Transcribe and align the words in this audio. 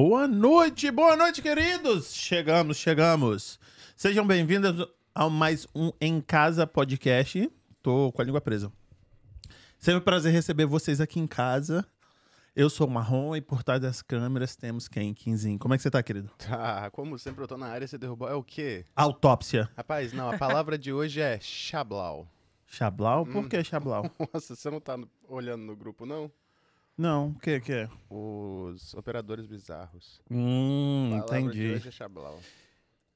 Boa 0.00 0.28
noite, 0.28 0.92
boa 0.92 1.16
noite, 1.16 1.42
queridos! 1.42 2.14
Chegamos, 2.14 2.76
chegamos. 2.76 3.58
Sejam 3.96 4.24
bem-vindos 4.24 4.86
a 5.12 5.28
mais 5.28 5.66
um 5.74 5.90
Em 6.00 6.20
Casa 6.20 6.68
Podcast. 6.68 7.50
Tô 7.82 8.12
com 8.12 8.22
a 8.22 8.24
língua 8.24 8.40
presa. 8.40 8.72
Sempre 9.76 10.00
um 10.00 10.04
prazer 10.04 10.32
receber 10.32 10.66
vocês 10.66 11.00
aqui 11.00 11.18
em 11.18 11.26
casa. 11.26 11.84
Eu 12.54 12.70
sou 12.70 12.86
o 12.86 12.90
Marrom 12.90 13.34
e 13.34 13.40
por 13.40 13.64
trás 13.64 13.80
das 13.80 14.00
câmeras 14.00 14.54
temos 14.54 14.86
quem? 14.86 15.12
Quinzinho. 15.12 15.58
Como 15.58 15.74
é 15.74 15.76
que 15.76 15.82
você 15.82 15.90
tá, 15.90 16.00
querido? 16.00 16.30
Tá, 16.38 16.88
como 16.92 17.18
sempre 17.18 17.42
eu 17.42 17.48
tô 17.48 17.56
na 17.56 17.66
área, 17.66 17.88
você 17.88 17.98
derrubou. 17.98 18.28
É 18.28 18.34
o 18.34 18.42
quê? 18.44 18.84
Autópsia. 18.94 19.68
Rapaz, 19.76 20.12
não, 20.12 20.30
a 20.30 20.38
palavra 20.38 20.78
de 20.78 20.92
hoje 20.92 21.20
é 21.20 21.40
chablau. 21.40 22.28
Chablau? 22.68 23.26
Por 23.26 23.48
que 23.48 23.64
Chablau? 23.64 24.08
Nossa, 24.32 24.54
você 24.54 24.70
não 24.70 24.78
tá 24.78 24.96
olhando 25.28 25.64
no 25.64 25.74
grupo, 25.74 26.06
não? 26.06 26.30
Não, 26.98 27.28
o 27.28 27.38
que 27.38 27.60
que 27.60 27.72
é? 27.72 27.88
Os 28.10 28.92
operadores 28.94 29.46
bizarros. 29.46 30.20
Hum, 30.28 31.10
palavra 31.10 31.40
de 31.42 31.46
entendi. 31.46 31.72
hoje 31.74 31.88
é 31.88 31.92
chablau. 31.92 32.40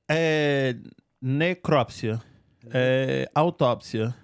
É 0.08 0.76
necrópsia. 1.20 2.22
É 2.70 3.28
autópsia. 3.34 4.14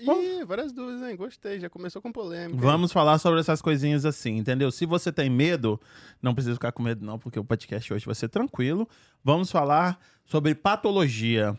Ih, 0.00 0.44
várias 0.44 0.72
dúvidas, 0.72 1.08
hein? 1.08 1.16
Gostei, 1.16 1.60
já 1.60 1.70
começou 1.70 2.02
com 2.02 2.10
polêmica. 2.10 2.60
Vamos 2.60 2.92
falar 2.92 3.18
sobre 3.18 3.38
essas 3.38 3.62
coisinhas 3.62 4.04
assim, 4.04 4.36
entendeu? 4.38 4.72
Se 4.72 4.84
você 4.84 5.12
tem 5.12 5.30
medo, 5.30 5.80
não 6.20 6.34
precisa 6.34 6.54
ficar 6.54 6.72
com 6.72 6.82
medo 6.82 7.06
não, 7.06 7.20
porque 7.20 7.38
o 7.38 7.44
podcast 7.44 7.92
hoje 7.94 8.04
vai 8.04 8.16
ser 8.16 8.28
tranquilo. 8.28 8.88
Vamos 9.22 9.50
falar 9.50 10.00
sobre 10.24 10.56
patologia. 10.56 11.56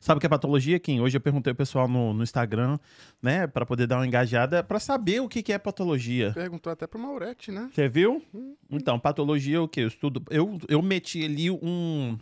Sabe 0.00 0.18
o 0.18 0.20
que 0.20 0.26
é 0.26 0.28
patologia, 0.28 0.78
Kim? 0.78 1.00
Hoje 1.00 1.16
eu 1.16 1.20
perguntei 1.20 1.50
ao 1.50 1.56
pessoal 1.56 1.88
no, 1.88 2.12
no 2.12 2.22
Instagram, 2.22 2.78
né, 3.22 3.46
Pra 3.46 3.64
poder 3.66 3.86
dar 3.86 3.96
uma 3.98 4.06
engajada, 4.06 4.62
pra 4.62 4.78
saber 4.80 5.20
o 5.20 5.28
que, 5.28 5.42
que 5.42 5.52
é 5.52 5.58
patologia. 5.58 6.32
Perguntou 6.32 6.72
até 6.72 6.86
pro 6.86 6.98
Maurete, 6.98 7.50
né? 7.50 7.68
Você 7.72 7.88
viu? 7.88 8.22
Então, 8.70 8.98
patologia 8.98 9.56
é 9.56 9.60
o 9.60 9.68
quê? 9.68 9.80
Eu 9.80 9.88
estudo. 9.88 10.22
Eu, 10.30 10.58
eu 10.68 10.82
meti 10.82 11.24
ali 11.24 11.50
um, 11.50 12.18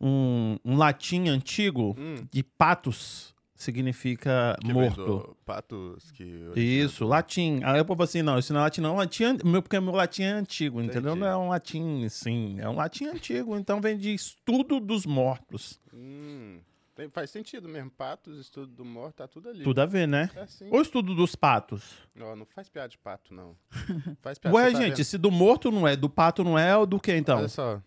um, 0.00 0.56
um 0.64 0.76
latim 0.76 1.28
antigo 1.28 1.96
Hum. 1.98 2.26
de 2.30 2.42
patos 2.42 3.34
significa 3.56 4.56
Que 4.58 4.72
morto. 4.72 5.36
Patos 5.44 6.10
que... 6.12 6.24
Isso, 6.56 7.04
latim. 7.06 7.60
Aí 7.62 7.78
eu 7.78 7.84
povo 7.84 8.02
assim, 8.02 8.22
não, 8.22 8.38
isso 8.38 8.54
não 8.54 8.60
é 8.60 8.62
latim, 8.64 8.80
não. 8.80 8.96
Latim, 8.96 9.24
é- 9.24 9.44
meu, 9.44 9.60
porque 9.60 9.78
meu 9.78 9.92
latim 9.92 10.22
é 10.22 10.30
antigo, 10.32 10.80
entendeu? 10.80 11.10
Entendi. 11.12 11.20
Não 11.20 11.26
é 11.26 11.36
um 11.36 11.48
latim, 11.50 12.08
sim. 12.08 12.56
É 12.58 12.66
um 12.68 12.74
latim 12.74 13.04
antigo, 13.06 13.54
então 13.56 13.78
vem 13.78 13.98
de 13.98 14.14
estudo 14.14 14.80
dos 14.80 15.04
mortos. 15.04 15.78
Hum, 15.92 16.58
tem- 17.00 17.08
faz 17.10 17.30
sentido 17.30 17.68
mesmo. 17.68 17.90
Patos, 17.90 18.38
estudo 18.38 18.66
do 18.72 18.84
morto, 18.84 19.16
tá 19.16 19.28
tudo 19.28 19.48
ali. 19.48 19.64
Tudo 19.64 19.80
a 19.80 19.86
ver, 19.86 20.06
né? 20.06 20.30
É 20.34 20.46
sim. 20.46 20.68
Ou 20.70 20.82
estudo 20.82 21.14
dos 21.14 21.34
patos? 21.34 21.94
Ó, 22.20 22.36
não 22.36 22.44
faz 22.44 22.68
piada 22.68 22.88
de 22.88 22.98
pato, 22.98 23.32
não. 23.32 23.56
Faz 24.20 24.38
piada, 24.38 24.54
Ué, 24.56 24.70
tá 24.72 24.78
gente, 24.78 24.96
vendo? 24.96 25.04
se 25.04 25.16
do 25.18 25.30
morto 25.30 25.70
não 25.70 25.86
é, 25.88 25.96
do 25.96 26.08
pato 26.10 26.44
não 26.44 26.58
é, 26.58 26.76
ou 26.76 26.84
do 26.86 27.00
que 27.00 27.14
então? 27.16 27.38
Olha 27.38 27.48
só, 27.48 27.80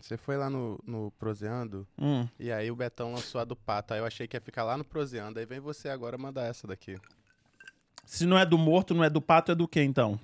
você 0.00 0.16
foi 0.16 0.36
lá 0.36 0.48
no, 0.48 0.78
no 0.86 1.10
Proseando 1.18 1.86
Hum. 1.98 2.26
e 2.38 2.50
aí 2.52 2.70
o 2.70 2.76
Betão 2.76 3.12
lançou 3.12 3.40
a 3.40 3.44
do 3.44 3.56
pato. 3.56 3.92
Aí 3.92 4.00
eu 4.00 4.06
achei 4.06 4.26
que 4.28 4.36
ia 4.36 4.40
ficar 4.40 4.62
lá 4.64 4.76
no 4.78 4.84
Proseando. 4.84 5.38
Aí 5.38 5.46
vem 5.46 5.60
você 5.60 5.88
agora 5.88 6.16
mandar 6.16 6.44
essa 6.44 6.66
daqui. 6.66 6.96
Se 8.04 8.24
não 8.26 8.38
é 8.38 8.46
do 8.46 8.56
morto, 8.58 8.94
não 8.94 9.04
é 9.04 9.10
do 9.10 9.20
pato, 9.20 9.52
é 9.52 9.54
do 9.54 9.68
que 9.68 9.80
então? 9.82 10.18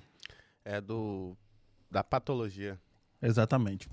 É 0.65 0.81
do. 0.81 1.35
da 1.91 2.03
patologia. 2.03 2.79
Exatamente. 3.21 3.87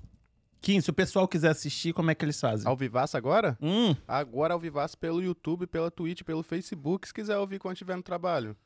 Kim, 0.65 0.81
se 0.81 0.89
o 0.89 0.93
pessoal 0.93 1.27
quiser 1.27 1.51
assistir, 1.51 1.93
como 1.93 2.09
é 2.09 2.15
que 2.15 2.25
eles 2.25 2.41
fazem? 2.41 2.67
Ao 2.67 2.75
vivaço 2.75 3.15
agora? 3.15 3.55
Hum, 3.61 3.95
Agora 4.07 4.55
ao 4.55 4.59
vivaço 4.59 4.97
pelo 4.97 5.21
YouTube, 5.21 5.67
pela 5.67 5.91
Twitch, 5.91 6.23
pelo 6.23 6.41
Facebook, 6.41 7.07
se 7.07 7.13
quiser 7.13 7.37
ouvir 7.37 7.59
quando 7.59 7.75
estiver 7.75 7.95
no 7.95 8.01
trabalho. 8.01 8.57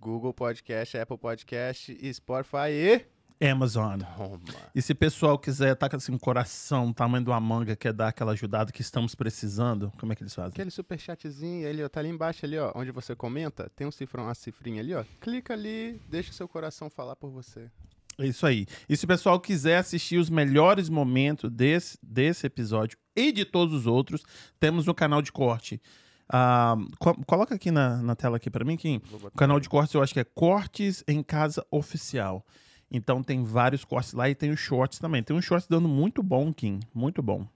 Google 0.00 0.34
Podcast, 0.34 0.98
Apple 0.98 1.16
Podcast, 1.16 1.96
Spotify 2.12 3.06
e. 3.40 3.48
Amazon. 3.48 4.00
Toma. 4.16 4.40
E 4.74 4.82
se 4.82 4.90
o 4.90 4.96
pessoal 4.96 5.38
quiser, 5.38 5.76
tá 5.76 5.88
com 5.88 5.94
assim, 5.94 6.10
um 6.10 6.18
coração, 6.18 6.92
tamanho 6.92 7.22
de 7.22 7.30
uma 7.30 7.38
manga, 7.38 7.76
quer 7.76 7.92
dar 7.92 8.08
aquela 8.08 8.32
ajudada 8.32 8.72
que 8.72 8.80
estamos 8.82 9.14
precisando, 9.14 9.92
como 9.96 10.12
é 10.12 10.16
que 10.16 10.24
eles 10.24 10.34
fazem? 10.34 10.50
Aquele 10.50 10.72
superchatzinho 10.72 11.68
ali, 11.68 11.84
ó, 11.84 11.88
tá 11.88 12.00
ali 12.00 12.08
embaixo 12.08 12.44
ali, 12.44 12.58
ó, 12.58 12.72
onde 12.74 12.90
você 12.90 13.14
comenta, 13.14 13.70
tem 13.76 13.86
um 13.86 13.92
cifrão, 13.92 14.24
uma 14.24 14.34
cifrinha 14.34 14.80
ali, 14.80 14.92
ó. 14.92 15.04
Clica 15.20 15.54
ali, 15.54 16.02
deixa 16.08 16.32
o 16.32 16.34
seu 16.34 16.48
coração 16.48 16.90
falar 16.90 17.14
por 17.14 17.30
você. 17.30 17.70
É 18.18 18.26
isso 18.26 18.44
aí. 18.46 18.66
E 18.88 18.96
se 18.96 19.04
o 19.04 19.08
pessoal 19.08 19.38
quiser 19.38 19.76
assistir 19.78 20.16
os 20.18 20.28
melhores 20.28 20.88
momentos 20.88 21.50
desse, 21.50 21.96
desse 22.02 22.46
episódio 22.46 22.98
e 23.16 23.30
de 23.30 23.44
todos 23.44 23.72
os 23.74 23.86
outros, 23.86 24.24
temos 24.58 24.84
no 24.86 24.94
canal 24.94 25.22
de 25.22 25.30
corte. 25.30 25.80
Ah, 26.28 26.76
co- 26.98 27.14
coloca 27.24 27.54
aqui 27.54 27.70
na, 27.70 28.02
na 28.02 28.14
tela 28.16 28.36
aqui 28.36 28.50
para 28.50 28.64
mim, 28.64 28.76
Kim. 28.76 29.00
O 29.34 29.38
canal 29.38 29.60
de 29.60 29.68
cortes 29.68 29.94
eu 29.94 30.02
acho 30.02 30.12
que 30.12 30.20
é 30.20 30.24
Cortes 30.24 31.02
em 31.06 31.22
Casa 31.22 31.64
Oficial. 31.70 32.44
Então 32.90 33.22
tem 33.22 33.44
vários 33.44 33.84
cortes 33.84 34.12
lá 34.14 34.28
e 34.28 34.34
tem 34.34 34.50
os 34.50 34.58
shorts 34.60 34.98
também. 34.98 35.22
Tem 35.22 35.36
um 35.36 35.40
shorts 35.42 35.68
dando 35.68 35.88
muito 35.88 36.22
bom, 36.22 36.52
Kim. 36.52 36.80
Muito 36.94 37.22
bom. 37.22 37.46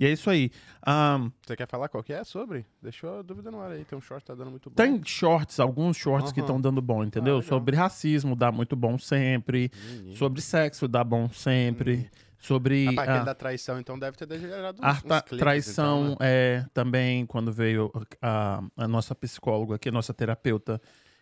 E 0.00 0.06
é 0.06 0.10
isso 0.10 0.30
aí. 0.30 0.50
Ah, 0.80 1.28
Você 1.46 1.54
quer 1.54 1.68
falar 1.68 1.90
qual 1.90 2.02
que 2.02 2.10
é 2.10 2.24
sobre? 2.24 2.64
Deixou 2.82 3.18
a 3.18 3.22
dúvida 3.22 3.50
no 3.50 3.60
ar 3.60 3.70
aí. 3.72 3.84
Tem 3.84 3.98
um 3.98 4.00
short 4.00 4.22
que 4.24 4.28
tá 4.28 4.34
dando 4.34 4.50
muito 4.50 4.70
bom. 4.70 4.74
tem 4.74 4.98
shorts, 5.04 5.60
alguns 5.60 5.98
shorts 5.98 6.32
que 6.32 6.40
Aham. 6.40 6.46
estão 6.46 6.58
dando 6.60 6.80
bom, 6.80 7.04
entendeu? 7.04 7.36
Ah. 7.36 7.42
Sobre 7.42 7.76
racismo 7.76 8.34
dá 8.34 8.50
muito 8.50 8.74
bom 8.74 8.96
sempre. 8.96 9.70
Sobre 10.16 10.40
sexo 10.40 10.88
dá 10.88 11.04
bom 11.04 11.28
sempre. 11.28 12.10
Sobre. 12.38 12.86
Rapaz, 12.86 12.98
ah, 13.08 13.12
aquele 13.12 13.24
da 13.26 13.34
traição, 13.34 13.78
então, 13.78 13.98
deve 13.98 14.16
ter 14.16 14.26
uns, 14.26 14.42
A 14.80 14.92
uns 14.92 15.00
clipes, 15.02 15.38
traição 15.38 16.04
então, 16.04 16.10
né? 16.12 16.16
é 16.20 16.66
também 16.72 17.26
quando 17.26 17.52
veio 17.52 17.92
a, 18.22 18.62
a 18.78 18.88
nossa 18.88 19.14
psicóloga 19.14 19.74
aqui, 19.74 19.90
a 19.90 19.92
nossa 19.92 20.14
terapeuta, 20.14 20.80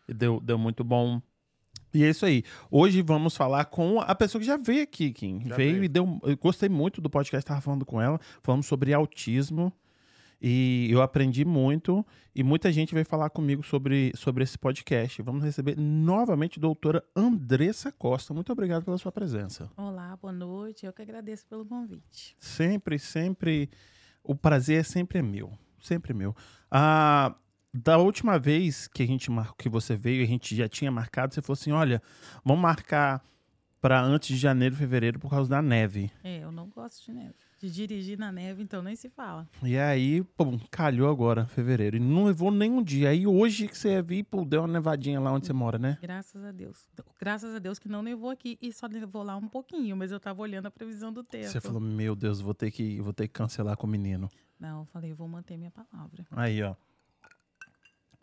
e 0.09 0.15
deu, 0.15 0.39
deu 0.39 0.57
muito 0.57 0.85
bom. 0.85 1.21
E 1.93 2.05
é 2.05 2.11
isso 2.11 2.27
aí. 2.27 2.43
Hoje 2.71 3.01
vamos 3.03 3.37
falar 3.37 3.65
com 3.67 4.01
a 4.01 4.15
pessoa 4.15 4.41
que 4.41 4.47
já 4.47 4.57
veio 4.57 4.83
aqui, 4.83 5.11
Kim. 5.13 5.43
Já 5.47 5.57
veio, 5.57 5.73
veio. 5.73 5.85
e 5.85 5.89
deu. 5.89 6.21
Eu 6.23 6.37
gostei 6.37 6.69
muito 6.69 7.01
do 7.01 7.09
podcast, 7.09 7.39
estava 7.43 7.61
falando 7.61 7.87
com 7.87 8.01
ela. 8.01 8.21
Falamos 8.43 8.67
sobre 8.67 8.93
autismo. 8.93 9.73
E 10.41 10.89
eu 10.91 11.03
aprendi 11.03 11.45
muito. 11.45 12.07
E 12.35 12.45
muita 12.45 12.71
gente 12.71 12.95
veio 12.95 13.05
falar 13.05 13.31
comigo 13.31 13.63
sobre, 13.65 14.13
sobre 14.15 14.45
esse 14.45 14.57
podcast. 14.57 15.21
Vamos 15.23 15.43
receber 15.43 15.77
novamente 15.77 16.59
a 16.59 16.63
doutora 16.63 17.03
Andressa 17.17 17.91
Costa. 17.91 18.33
Muito 18.33 18.53
obrigado 18.53 18.85
pela 18.85 18.99
sua 18.99 19.11
presença. 19.11 19.69
Olá, 19.77 20.17
boa 20.17 20.33
noite. 20.33 20.87
Eu 20.87 20.93
que 20.93 21.03
agradeço 21.03 21.45
pelo 21.47 21.65
convite. 21.67 22.37
Sempre, 22.39 22.99
sempre. 22.99 23.69
O 24.23 24.35
prazer 24.35 24.81
é 24.81 24.83
sempre 24.85 25.21
meu. 25.23 25.51
Sempre 25.81 26.15
meu. 26.15 26.37
Ah, 26.71 27.35
da 27.73 27.99
última 27.99 28.39
vez 28.39 28.89
que 28.89 29.03
a 29.03 29.07
gente 29.07 29.31
mar... 29.31 29.55
que 29.57 29.69
você 29.69 29.97
veio, 29.97 30.23
a 30.23 30.27
gente 30.27 30.55
já 30.57 30.69
tinha 30.69 30.91
marcado, 30.91 31.35
você 31.35 31.43
falou 31.43 31.55
assim: 31.55 31.73
olha, 31.73 32.03
vamos 32.45 32.63
marcar 32.63 33.23
para 33.81 34.01
antes 34.01 34.29
de 34.29 34.37
janeiro, 34.37 34.75
fevereiro, 34.75 35.19
por 35.19 35.31
causa 35.31 35.49
da 35.49 35.63
neve. 35.63 36.11
É, 36.25 36.43
eu 36.43 36.51
não 36.51 36.69
gosto 36.69 37.05
de 37.07 37.13
neve. 37.13 37.35
De 37.61 37.71
dirigir 37.71 38.17
na 38.17 38.31
neve, 38.31 38.63
então 38.63 38.83
nem 38.83 38.95
se 38.95 39.09
fala. 39.09 39.49
E 39.63 39.77
aí, 39.77 40.23
pum, 40.37 40.59
calhou 40.71 41.11
agora, 41.11 41.47
fevereiro. 41.47 41.97
E 41.97 42.01
não 42.01 42.25
levou 42.25 42.53
nenhum 42.53 42.83
dia. 42.83 43.09
Aí 43.11 43.27
hoje 43.27 43.67
que 43.67 43.77
você 43.77 43.91
ia 43.91 44.03
vir, 44.03 44.25
pô, 44.25 44.45
deu 44.45 44.61
uma 44.61 44.69
nevadinha 44.69 45.19
lá 45.19 45.33
onde 45.33 45.47
você 45.47 45.53
mora, 45.53 45.77
né? 45.77 45.99
Graças 46.01 46.45
a 46.45 46.53
Deus. 46.53 46.89
Graças 47.19 47.55
a 47.55 47.59
Deus 47.59 47.79
que 47.79 47.89
não 47.89 48.01
nevou 48.01 48.31
aqui 48.31 48.57
e 48.63 48.73
só 48.73 48.87
nevou 48.89 49.25
lá 49.25 49.37
um 49.37 49.49
pouquinho, 49.49 49.97
mas 49.97 50.13
eu 50.13 50.21
tava 50.21 50.41
olhando 50.41 50.67
a 50.67 50.71
previsão 50.71 51.13
do 51.13 51.25
tempo. 51.25 51.49
Você 51.49 51.61
falou: 51.61 51.81
meu 51.81 52.15
Deus, 52.15 52.41
vou 52.41 52.55
ter 52.55 52.71
que, 52.71 53.01
vou 53.01 53.13
ter 53.13 53.27
que 53.27 53.35
cancelar 53.35 53.77
com 53.77 53.87
o 53.87 53.91
menino. 53.91 54.31
Não, 54.59 54.81
eu 54.81 54.85
falei, 54.87 55.13
eu 55.13 55.17
vou 55.17 55.29
manter 55.29 55.57
minha 55.57 55.71
palavra. 55.71 56.27
Aí, 56.33 56.63
ó. 56.63 56.75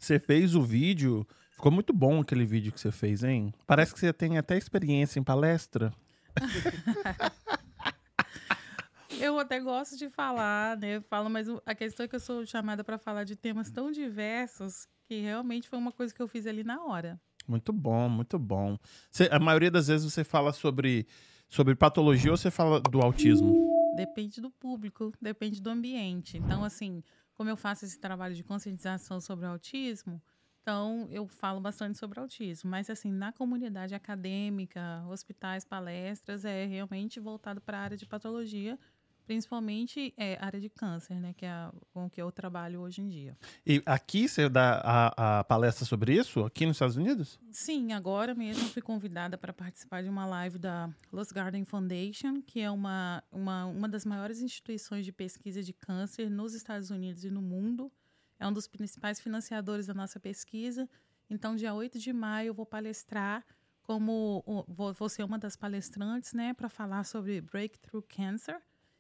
Você 0.06 0.19
fez 0.19 0.54
o 0.54 0.62
vídeo. 0.62 1.25
Ficou 1.54 1.72
muito 1.72 1.92
bom 1.92 2.22
aquele 2.22 2.46
vídeo 2.46 2.72
que 2.72 2.80
você 2.80 2.92
fez, 2.92 3.24
hein? 3.24 3.52
Parece 3.66 3.92
que 3.92 4.00
você 4.00 4.13
tem 4.13 4.38
até 4.38 4.56
experiência 4.56 5.19
em 5.19 5.24
palestra. 5.24 5.92
Eu 9.19 9.40
até 9.40 9.60
gosto 9.60 9.98
de 9.98 10.07
falar, 10.10 10.78
né? 10.78 10.98
Eu 10.98 11.02
falo, 11.02 11.28
mas 11.28 11.48
a 11.66 11.74
questão 11.74 12.04
é 12.04 12.07
que 12.07 12.16
eu 12.16 12.19
sou 12.19 12.46
chamada 12.46 12.84
para 12.84 13.00
falar 13.00 13.24
de 13.24 13.36
temas 13.36 13.72
tão 13.72 13.92
diversos 13.92 14.88
que 15.07 15.22
realmente 15.22 15.68
foi 15.69 15.80
uma 15.80 15.92
coisa 15.92 16.13
que 16.13 16.22
eu 16.22 16.28
fiz 16.28 16.46
ali 16.46 16.63
na 16.63 16.84
hora. 16.84 17.19
Muito 17.48 17.72
bom, 17.74 18.07
muito 18.10 18.38
bom. 18.38 18.78
Você- 19.10 19.30
a 19.31 19.40
maioria 19.40 19.72
das 19.72 19.88
vezes 19.88 20.12
você 20.12 20.24
fala 20.24 20.52
sobre, 20.54 21.07
sobre 21.50 21.74
patologia 21.75 22.30
ou 22.30 22.38
você 22.38 22.52
fala 22.52 22.80
do 22.80 23.02
autismo? 23.02 23.74
Depende 23.96 24.40
do 24.42 24.52
público, 24.52 25.12
depende 25.22 25.62
do 25.62 25.69
ambiente. 25.69 26.38
Então, 26.38 26.63
assim, 26.63 27.02
como 27.35 27.49
eu 27.49 27.57
faço 27.57 27.85
esse 27.85 27.99
trabalho 27.99 28.33
de 28.33 28.43
conscientização 28.43 29.21
sobre 29.21 29.45
o 29.45 29.49
autismo, 29.49 30.21
então 30.61 31.07
eu 31.11 31.27
falo 31.27 31.61
bastante 31.61 31.99
sobre 31.99 32.19
autismo. 32.19 32.71
Mas, 32.71 32.89
assim, 32.89 33.11
na 33.11 33.31
comunidade 33.31 33.93
acadêmica, 33.93 35.05
hospitais, 35.07 35.63
palestras, 35.63 36.43
é 36.43 36.65
realmente 36.65 37.19
voltado 37.19 37.61
para 37.61 37.77
a 37.77 37.81
área 37.81 37.95
de 37.95 38.07
patologia, 38.07 38.79
principalmente 39.25 40.13
é, 40.18 40.38
área 40.39 40.60
de 40.60 40.69
câncer, 40.69 41.19
né? 41.19 41.33
Que 41.33 41.45
é 41.45 41.50
a- 41.50 41.74
com 41.94 42.10
que 42.10 42.22
eu 42.22 42.31
trabalho 42.31 42.80
hoje 42.81 43.01
em 43.01 43.10
dia. 43.10 43.38
E 43.66 43.81
aqui 43.86 44.27
você 44.27 44.48
dá 44.48 44.81
a, 44.83 45.39
a 45.39 45.44
palestra 45.44 45.86
sobre 45.86 46.13
isso? 46.13 46.44
Aqui 46.45 46.66
nos 46.66 46.75
Estados 46.75 46.95
Unidos? 46.95 47.39
Sim, 47.51 47.94
agora 47.94 48.33
mesmo 48.33 48.68
fui 48.69 48.81
convidada 48.81 49.38
para 49.38 49.51
participar 49.54 50.04
de 50.04 50.10
uma 50.10 50.25
live 50.25 50.57
da 50.57 50.89
Los 51.12 51.31
Garden 51.31 51.66
Foundation, 51.66 52.42
que 52.42 52.60
é 52.62 52.69
uma, 52.72 53.24
uma, 53.31 53.66
uma 53.66 53.89
das 53.89 54.06
maiores 54.06 54.42
instituições 54.42 55.04
de 55.06 55.12
pesquisa 55.12 55.62
de 55.63 55.74
câncer 55.74 56.30
nos 56.30 56.54
Estados 56.54 56.89
Unidos 56.89 57.24
e 57.25 57.30
no 57.30 57.42
mundo. 57.42 57.92
É 58.39 58.48
um 58.48 58.54
dos 58.54 58.68
principais 58.68 59.19
financiadores 59.19 59.86
da 59.88 59.94
nossa 59.94 60.19
pesquisa. 60.19 60.89
Então, 61.30 61.56
dia 61.56 61.74
8 61.74 61.98
de 61.98 62.13
maio, 62.13 62.48
eu 62.50 62.54
vou 62.54 62.66
palestrar 62.66 63.44
como 63.81 64.44
vou 64.68 65.07
ser 65.10 65.24
uma 65.24 65.38
das 65.38 65.56
palestrantes, 65.56 66.33
né, 66.33 66.56
para 66.56 66.68
falar 66.68 67.04
sobre 67.04 67.39
Breakthrough 67.39 68.01
Cancer 68.01 68.60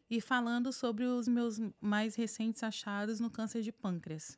e 0.09 0.21
falando 0.21 0.71
sobre 0.71 1.05
os 1.05 1.27
meus 1.27 1.59
mais 1.81 2.15
recentes 2.15 2.63
achados 2.63 3.19
no 3.19 3.29
câncer 3.29 3.61
de 3.61 3.71
pâncreas. 3.71 4.37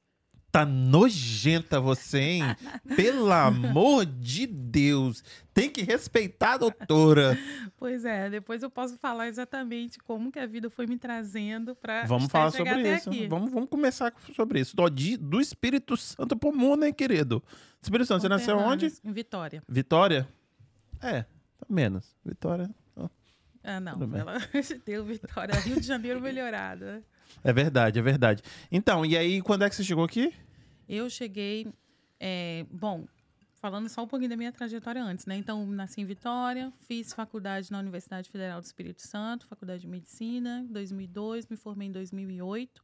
Tá 0.50 0.66
nojenta 0.66 1.80
você, 1.80 2.20
hein? 2.20 2.44
Pelo 2.96 3.32
amor 3.32 4.06
de 4.06 4.48
Deus. 4.48 5.24
Tem 5.54 5.70
que 5.70 5.84
respeitar 5.84 6.54
a 6.54 6.58
doutora. 6.58 7.38
Pois 7.76 8.06
é, 8.06 8.30
depois 8.30 8.64
eu 8.64 8.70
posso 8.70 8.98
falar 8.98 9.28
exatamente 9.28 10.00
como 10.00 10.32
que 10.32 10.40
a 10.40 10.48
vida 10.48 10.70
foi 10.70 10.88
me 10.88 10.98
trazendo 10.98 11.76
para 11.76 12.06
Vamos 12.06 12.32
falar 12.32 12.52
sobre 12.52 12.96
isso. 12.96 13.10
Aqui. 13.10 13.28
Vamos, 13.28 13.52
vamos 13.52 13.70
começar 13.70 14.14
sobre 14.36 14.62
isso. 14.62 14.76
Do, 14.76 14.90
do 14.90 15.42
Espírito 15.42 15.98
Santo 15.98 16.36
pro 16.36 16.56
mundo, 16.56 16.86
hein, 16.86 16.94
querido? 16.94 17.44
Espírito 17.82 18.08
Santo, 18.08 18.22
você 18.22 18.30
nasceu 18.30 18.58
onde? 18.58 18.92
Em 19.04 19.12
Vitória. 19.12 19.62
Vitória? 19.68 20.28
É, 21.02 21.22
tá 21.22 21.66
menos. 21.70 22.16
Vitória. 22.26 22.74
Ah, 23.70 23.82
não, 23.82 23.94
Tudo 23.94 24.08
bem. 24.08 24.20
pelo 24.20 24.30
amor 24.30 24.48
de 24.64 24.76
Deus, 24.76 25.06
Vitória. 25.06 25.54
Rio 25.60 25.80
de 25.82 25.86
Janeiro 25.86 26.22
melhorada. 26.22 27.04
É 27.44 27.52
verdade, 27.52 28.00
é 28.00 28.02
verdade. 28.02 28.42
Então, 28.72 29.06
e 29.06 29.18
aí, 29.18 29.42
quando 29.42 29.64
é 29.66 29.70
que 29.70 29.76
você 29.76 29.84
chegou 29.84 30.06
aqui? 30.06 30.34
Eu 30.88 31.10
cheguei, 31.10 31.68
é, 32.18 32.66
bom, 32.72 33.06
falando 33.56 33.90
só 33.90 34.04
um 34.04 34.08
pouquinho 34.08 34.30
da 34.30 34.38
minha 34.38 34.54
trajetória 34.54 35.04
antes, 35.04 35.26
né? 35.26 35.36
Então, 35.36 35.66
nasci 35.68 36.00
em 36.00 36.06
Vitória, 36.06 36.72
fiz 36.88 37.12
faculdade 37.12 37.70
na 37.70 37.80
Universidade 37.80 38.30
Federal 38.30 38.62
do 38.62 38.64
Espírito 38.64 39.02
Santo, 39.02 39.46
faculdade 39.48 39.82
de 39.82 39.88
medicina, 39.88 40.62
em 40.62 40.72
2002, 40.72 41.48
me 41.48 41.58
formei 41.58 41.90
em 41.90 41.92
2008. 41.92 42.82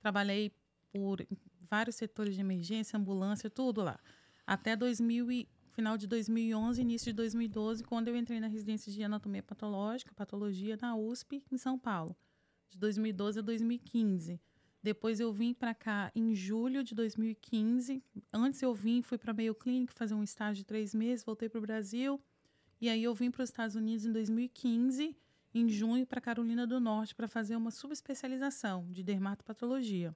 Trabalhei 0.00 0.52
por 0.92 1.26
vários 1.70 1.96
setores 1.96 2.34
de 2.34 2.42
emergência, 2.42 2.98
ambulância, 2.98 3.48
tudo 3.48 3.82
lá. 3.82 3.98
Até 4.46 4.76
2000 4.76 5.32
e, 5.32 5.48
final 5.74 5.98
de 5.98 6.06
2011, 6.06 6.80
início 6.80 7.06
de 7.06 7.16
2012, 7.16 7.82
quando 7.82 8.06
eu 8.06 8.16
entrei 8.16 8.38
na 8.38 8.46
residência 8.46 8.92
de 8.92 9.02
anatomia 9.02 9.42
patológica, 9.42 10.14
patologia 10.14 10.78
na 10.80 10.94
USP, 10.96 11.42
em 11.50 11.58
São 11.58 11.76
Paulo, 11.76 12.16
de 12.70 12.78
2012 12.78 13.40
a 13.40 13.42
2015. 13.42 14.40
Depois 14.80 15.18
eu 15.18 15.32
vim 15.32 15.52
para 15.52 15.74
cá 15.74 16.12
em 16.14 16.32
julho 16.32 16.84
de 16.84 16.94
2015. 16.94 18.00
Antes 18.32 18.62
eu 18.62 18.72
vim, 18.72 19.02
fui 19.02 19.18
para 19.18 19.34
Mayo 19.34 19.54
Clinic 19.54 19.92
fazer 19.92 20.14
um 20.14 20.22
estágio 20.22 20.62
de 20.62 20.64
três 20.64 20.94
meses, 20.94 21.24
voltei 21.24 21.48
para 21.48 21.58
o 21.58 21.62
Brasil. 21.62 22.20
E 22.80 22.88
aí 22.88 23.02
eu 23.02 23.14
vim 23.14 23.30
para 23.30 23.42
os 23.42 23.48
Estados 23.48 23.74
Unidos 23.74 24.04
em 24.04 24.12
2015, 24.12 25.16
em 25.54 25.68
junho, 25.68 26.06
para 26.06 26.20
Carolina 26.20 26.66
do 26.66 26.78
Norte, 26.78 27.14
para 27.14 27.26
fazer 27.26 27.56
uma 27.56 27.72
subespecialização 27.72 28.86
de 28.92 29.02
dermatopatologia. 29.02 30.14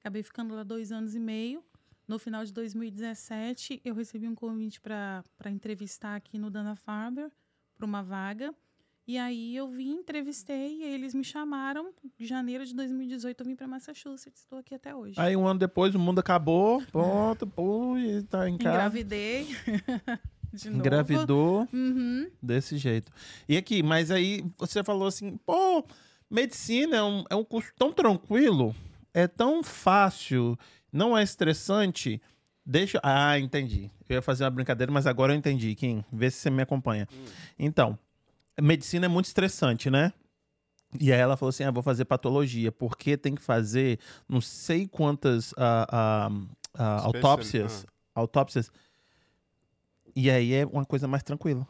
Acabei 0.00 0.22
ficando 0.22 0.54
lá 0.54 0.62
dois 0.62 0.90
anos 0.90 1.14
e 1.14 1.20
meio. 1.20 1.62
No 2.08 2.18
final 2.18 2.44
de 2.44 2.52
2017, 2.52 3.80
eu 3.84 3.94
recebi 3.94 4.28
um 4.28 4.34
convite 4.34 4.80
para 4.80 5.24
entrevistar 5.46 6.14
aqui 6.14 6.38
no 6.38 6.50
Dana-Farber, 6.50 7.30
para 7.76 7.84
uma 7.86 8.02
vaga. 8.02 8.54
E 9.08 9.18
aí 9.18 9.54
eu 9.54 9.68
vim, 9.68 9.90
entrevistei, 9.98 10.78
e 10.80 10.82
eles 10.84 11.14
me 11.14 11.22
chamaram. 11.24 11.92
Em 12.18 12.24
janeiro 12.24 12.64
de 12.64 12.74
2018 12.74 13.40
eu 13.40 13.46
vim 13.46 13.54
para 13.56 13.66
Massachusetts, 13.68 14.40
estou 14.42 14.58
aqui 14.58 14.74
até 14.74 14.94
hoje. 14.94 15.14
Aí 15.20 15.36
um 15.36 15.46
ano 15.46 15.60
depois 15.60 15.94
o 15.94 15.98
mundo 15.98 16.18
acabou, 16.18 16.82
pronto, 16.90 17.46
pô, 17.46 17.96
e 17.98 18.22
tá 18.24 18.48
em 18.48 18.56
casa. 18.58 18.70
Engravidei. 18.76 19.46
de 20.52 20.70
novo. 20.70 20.80
Engravidou 20.80 21.68
Uhum. 21.72 22.28
desse 22.42 22.78
jeito. 22.78 23.12
E 23.48 23.56
aqui, 23.56 23.80
mas 23.82 24.10
aí 24.10 24.44
você 24.58 24.82
falou 24.82 25.06
assim, 25.06 25.36
pô, 25.46 25.84
medicina 26.28 26.96
é 26.96 27.02
um, 27.02 27.24
é 27.30 27.34
um 27.36 27.44
curso 27.44 27.72
tão 27.78 27.92
tranquilo, 27.92 28.74
é 29.14 29.28
tão 29.28 29.62
fácil, 29.62 30.58
não 30.96 31.16
é 31.16 31.22
estressante. 31.22 32.20
Deixa. 32.64 32.98
Ah, 33.02 33.38
entendi. 33.38 33.90
Eu 34.08 34.16
ia 34.16 34.22
fazer 34.22 34.42
uma 34.44 34.50
brincadeira, 34.50 34.90
mas 34.90 35.06
agora 35.06 35.32
eu 35.32 35.36
entendi, 35.36 35.74
Kim. 35.74 36.04
Vê 36.12 36.30
se 36.30 36.38
você 36.38 36.50
me 36.50 36.62
acompanha. 36.62 37.06
Então, 37.58 37.96
medicina 38.60 39.06
é 39.06 39.08
muito 39.08 39.26
estressante, 39.26 39.88
né? 39.90 40.12
E 40.98 41.12
aí 41.12 41.18
ela 41.20 41.36
falou 41.36 41.50
assim: 41.50 41.62
ah, 41.64 41.70
vou 41.70 41.82
fazer 41.82 42.04
patologia, 42.06 42.72
porque 42.72 43.16
tem 43.16 43.34
que 43.34 43.42
fazer 43.42 44.00
não 44.28 44.40
sei 44.40 44.88
quantas 44.88 45.52
ah, 45.56 45.86
ah, 45.90 46.30
ah, 46.74 47.00
autópsias. 47.04 47.86
Autópsias. 48.14 48.72
E 50.14 50.30
aí 50.30 50.54
é 50.54 50.66
uma 50.66 50.84
coisa 50.84 51.06
mais 51.06 51.22
tranquila. 51.22 51.66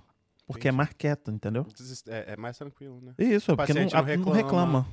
Porque 0.47 0.69
é 0.69 0.71
Entendi. 0.71 0.77
mais 0.77 0.91
quieto, 0.97 1.31
entendeu? 1.33 1.67
É, 2.07 2.35
é 2.35 2.37
mais 2.37 2.57
tranquilo, 2.57 3.01
né? 3.01 3.13
Isso, 3.19 3.53
O 3.53 3.57
porque 3.57 3.75
não, 3.75 3.83
não 3.83 3.99
a- 3.99 4.17
não 4.17 4.33
reclama. 4.33 4.87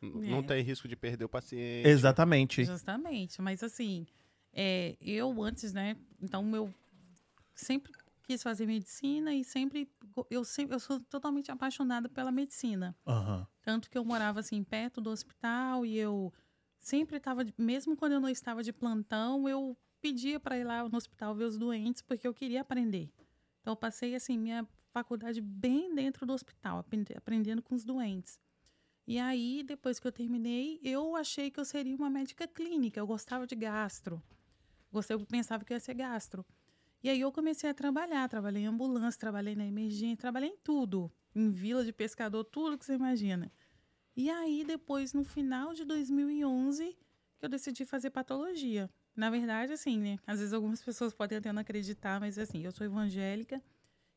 N- 0.00 0.28
Não 0.30 0.38
É. 0.38 0.42
tem 0.42 0.62
risco 0.62 0.86
de 0.88 0.96
perder 0.96 1.24
o 1.24 1.28
paciente. 1.28 1.86
Exatamente. 1.88 2.64
Justamente. 2.64 3.40
Mas 3.42 3.62
assim, 3.62 4.06
é, 4.52 4.96
eu 5.00 5.42
antes, 5.42 5.72
né? 5.72 5.96
Então 6.20 6.54
eu 6.54 6.72
sempre 7.54 7.92
quis 8.22 8.42
fazer 8.42 8.66
medicina 8.66 9.34
e 9.34 9.42
sempre 9.42 9.90
eu 10.30 10.44
sempre 10.44 10.74
eu 10.74 10.80
sou 10.80 11.00
totalmente 11.00 11.50
apaixonada 11.50 12.08
pela 12.08 12.30
medicina. 12.30 12.94
Aham. 13.06 13.46
Tanto 13.62 13.90
que 13.90 13.96
eu 13.98 14.04
morava 14.04 14.40
assim 14.40 14.62
perto 14.62 15.00
do 15.00 15.10
hospital 15.10 15.84
e 15.84 15.96
eu 15.98 16.32
sempre 16.78 17.16
estava, 17.16 17.44
mesmo 17.56 17.96
quando 17.96 18.12
eu 18.12 18.20
não 18.20 18.28
estava 18.28 18.62
de 18.62 18.72
plantão, 18.72 19.48
eu 19.48 19.76
pedia 20.00 20.38
para 20.38 20.56
ir 20.58 20.64
lá 20.64 20.88
no 20.88 20.96
hospital 20.96 21.34
ver 21.34 21.44
os 21.44 21.58
doentes 21.58 22.02
porque 22.02 22.26
eu 22.26 22.34
queria 22.34 22.60
aprender. 22.60 23.10
Então 23.60 23.72
eu 23.72 23.76
passei 23.76 24.14
assim 24.14 24.38
minha 24.38 24.66
faculdade 24.92 25.40
bem 25.40 25.94
dentro 25.94 26.24
do 26.24 26.32
hospital, 26.32 26.78
aprende- 26.78 27.14
aprendendo 27.16 27.60
com 27.62 27.74
os 27.74 27.84
doentes. 27.84 28.38
E 29.08 29.18
aí, 29.18 29.62
depois 29.62 29.98
que 29.98 30.06
eu 30.06 30.12
terminei, 30.12 30.78
eu 30.82 31.16
achei 31.16 31.50
que 31.50 31.58
eu 31.58 31.64
seria 31.64 31.96
uma 31.96 32.10
médica 32.10 32.46
clínica. 32.46 33.00
Eu 33.00 33.06
gostava 33.06 33.46
de 33.46 33.54
gastro. 33.56 34.22
Eu 35.08 35.24
pensava 35.24 35.64
que 35.64 35.72
eu 35.72 35.76
ia 35.76 35.80
ser 35.80 35.94
gastro. 35.94 36.44
E 37.02 37.08
aí 37.08 37.18
eu 37.18 37.32
comecei 37.32 37.70
a 37.70 37.72
trabalhar. 37.72 38.28
Trabalhei 38.28 38.64
em 38.64 38.66
ambulância, 38.66 39.18
trabalhei 39.18 39.56
na 39.56 39.64
emergência, 39.64 40.18
trabalhei 40.18 40.50
em 40.50 40.58
tudo. 40.58 41.10
Em 41.34 41.50
vila 41.50 41.82
de 41.86 41.90
pescador, 41.90 42.44
tudo 42.44 42.76
que 42.76 42.84
você 42.84 42.96
imagina. 42.96 43.50
E 44.14 44.28
aí, 44.28 44.62
depois, 44.62 45.14
no 45.14 45.24
final 45.24 45.72
de 45.72 45.86
2011, 45.86 46.94
que 47.38 47.46
eu 47.46 47.48
decidi 47.48 47.86
fazer 47.86 48.10
patologia. 48.10 48.90
Na 49.16 49.30
verdade, 49.30 49.72
assim, 49.72 49.98
né? 49.98 50.18
Às 50.26 50.40
vezes 50.40 50.52
algumas 50.52 50.82
pessoas 50.82 51.14
podem 51.14 51.38
até 51.38 51.50
não 51.50 51.62
acreditar, 51.62 52.20
mas 52.20 52.38
assim, 52.38 52.62
eu 52.62 52.72
sou 52.72 52.84
evangélica 52.84 53.62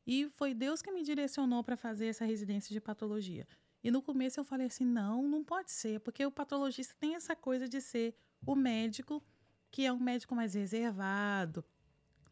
e 0.06 0.28
foi 0.36 0.54
Deus 0.54 0.82
que 0.82 0.92
me 0.92 1.02
direcionou 1.02 1.64
para 1.64 1.78
fazer 1.78 2.08
essa 2.08 2.26
residência 2.26 2.74
de 2.74 2.82
patologia. 2.82 3.48
E 3.84 3.90
no 3.90 4.02
começo 4.02 4.40
eu 4.40 4.44
falei 4.44 4.68
assim: 4.68 4.86
não, 4.86 5.28
não 5.28 5.44
pode 5.44 5.72
ser, 5.72 6.00
porque 6.02 6.26
o 6.26 6.32
patologista 6.32 6.96
tem 7.00 7.16
essa 7.16 7.36
coisa 7.36 7.68
de 7.68 7.82
ser 7.82 8.16
o 8.46 8.56
médico 8.56 9.24
que 9.72 9.86
é 9.86 9.94
um 9.94 10.00
médico 10.00 10.36
mais 10.36 10.54
reservado, 10.54 11.64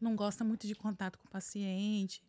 não 0.00 0.14
gosta 0.14 0.44
muito 0.44 0.66
de 0.66 0.74
contato 0.74 1.18
com 1.18 1.26
o 1.26 1.30
paciente. 1.30 2.22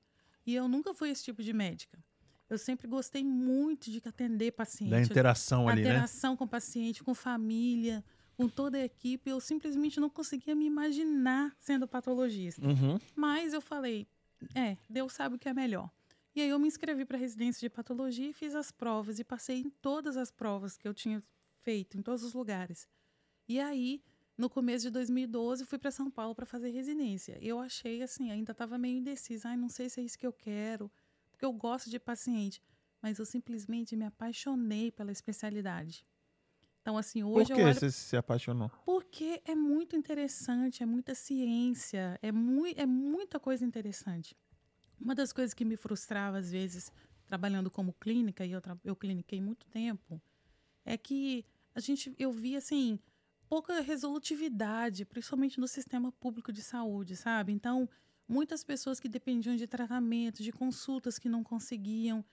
E 0.46 0.56
eu 0.56 0.68
nunca 0.68 0.94
fui 0.94 1.10
esse 1.10 1.24
tipo 1.24 1.44
de 1.44 1.54
médica. 1.54 2.04
Eu 2.50 2.58
sempre 2.58 2.88
gostei 2.88 3.24
muito 3.24 3.92
de 3.92 4.02
atender 4.04 4.52
paciente. 4.52 4.90
Da 4.90 5.02
interação 5.02 5.70
ali, 5.70 5.84
né? 5.84 5.90
interação 5.90 6.36
com 6.36 6.46
o 6.46 6.48
paciente, 6.48 7.04
com 7.04 7.14
família, 7.14 8.04
com 8.36 8.50
toda 8.50 8.78
a 8.78 8.84
equipe. 8.84 9.30
Eu 9.30 9.40
simplesmente 9.40 10.00
não 10.00 10.10
conseguia 10.10 10.56
me 10.56 10.66
imaginar 10.66 11.56
sendo 11.60 11.88
patologista. 11.88 12.66
Uhum. 12.66 12.98
Mas 13.16 13.54
eu 13.54 13.62
falei, 13.62 14.08
é, 14.56 14.76
Deus 14.90 15.14
sabe 15.14 15.36
o 15.36 15.40
que 15.40 15.48
é 15.48 15.54
melhor. 15.54 15.90
E 16.34 16.42
aí 16.42 16.50
eu 16.50 16.60
me 16.60 16.68
inscrevi 16.68 17.04
para 17.06 17.18
residência 17.18 17.60
de 17.60 17.70
patologia 17.70 18.30
e 18.30 18.34
fiz 18.34 18.56
as 18.56 18.72
provas 18.72 19.20
e 19.20 19.24
passei 19.24 19.60
em 19.60 19.70
todas 19.70 20.16
as 20.16 20.32
provas 20.32 20.78
que 20.78 20.88
eu 20.88 20.94
tinha 20.94 21.22
feito, 21.62 21.98
em 21.98 22.02
todos 22.02 22.24
os 22.24 22.34
lugares. 22.34 22.88
E 23.48 23.60
aí, 23.60 24.02
no 24.38 24.50
começo 24.50 24.84
de 24.86 24.92
2012, 24.92 25.66
fui 25.66 25.78
para 25.78 25.92
São 25.92 26.10
Paulo 26.10 26.34
para 26.34 26.46
fazer 26.46 26.70
residência. 26.70 27.38
Eu 27.42 27.60
achei 27.60 28.02
assim, 28.02 28.32
ainda 28.32 28.54
estava 28.54 28.78
meio 28.78 28.98
indecisa, 28.98 29.50
ai, 29.50 29.58
não 29.58 29.68
sei 29.68 29.90
se 29.90 30.00
é 30.00 30.04
isso 30.04 30.18
que 30.18 30.26
eu 30.26 30.32
quero, 30.32 30.90
porque 31.30 31.44
eu 31.44 31.52
gosto 31.52 31.90
de 31.90 32.00
paciente, 32.00 32.62
mas 33.02 33.20
eu 33.20 33.26
simplesmente 33.26 33.96
me 33.96 34.06
apaixonei 34.06 34.90
pela 34.90 35.12
especialidade. 35.12 36.06
Então, 36.82 36.98
assim, 36.98 37.22
Por 37.22 37.42
hoje 37.42 37.54
que 37.54 37.62
eu 37.62 37.66
olho 37.66 37.76
você 37.76 37.92
se 37.92 38.16
apaixonou? 38.18 38.72
porque 38.86 39.42
é 39.46 39.54
muito 39.54 39.96
interessante, 39.96 40.82
é 40.82 40.86
muita 40.86 41.14
ciência, 41.14 42.18
é, 42.22 42.30
é 42.30 42.86
muita 42.86 43.40
coisa 43.40 43.66
interessante. 43.66 44.36
Uma 45.02 45.16
das 45.16 45.34
coisas 45.34 45.54
que 45.54 45.66
me 45.66 45.76
frustrava, 45.76 46.38
às 46.38 46.52
vezes, 46.52 46.92
trabalhando 47.26 47.72
como 47.72 47.92
clínica, 47.94 48.46
e 48.46 48.52
eu, 48.52 48.62
eu 48.84 48.96
cliniquei 48.96 49.42
muito 49.42 49.66
tempo, 49.66 50.22
é 50.86 50.96
que 50.96 51.44
a 51.74 51.80
gente, 51.80 52.14
eu 52.20 52.32
via, 52.32 52.60
assim, 52.60 53.00
pouca 53.50 53.82
resolutividade, 53.82 55.04
principalmente 55.04 55.60
no 55.60 55.68
sistema 55.68 56.12
público 56.12 56.54
de 56.54 56.62
saúde, 56.62 57.16
sabe? 57.16 57.52
Então, 57.52 57.90
muitas 58.28 58.64
pessoas 58.64 59.00
que 59.00 59.10
dependiam 59.10 59.56
de 59.56 59.66
tratamento, 59.66 60.44
de 60.44 60.52
consultas 60.52 61.18
que 61.18 61.28
não 61.28 61.44
conseguiam. 61.44 62.24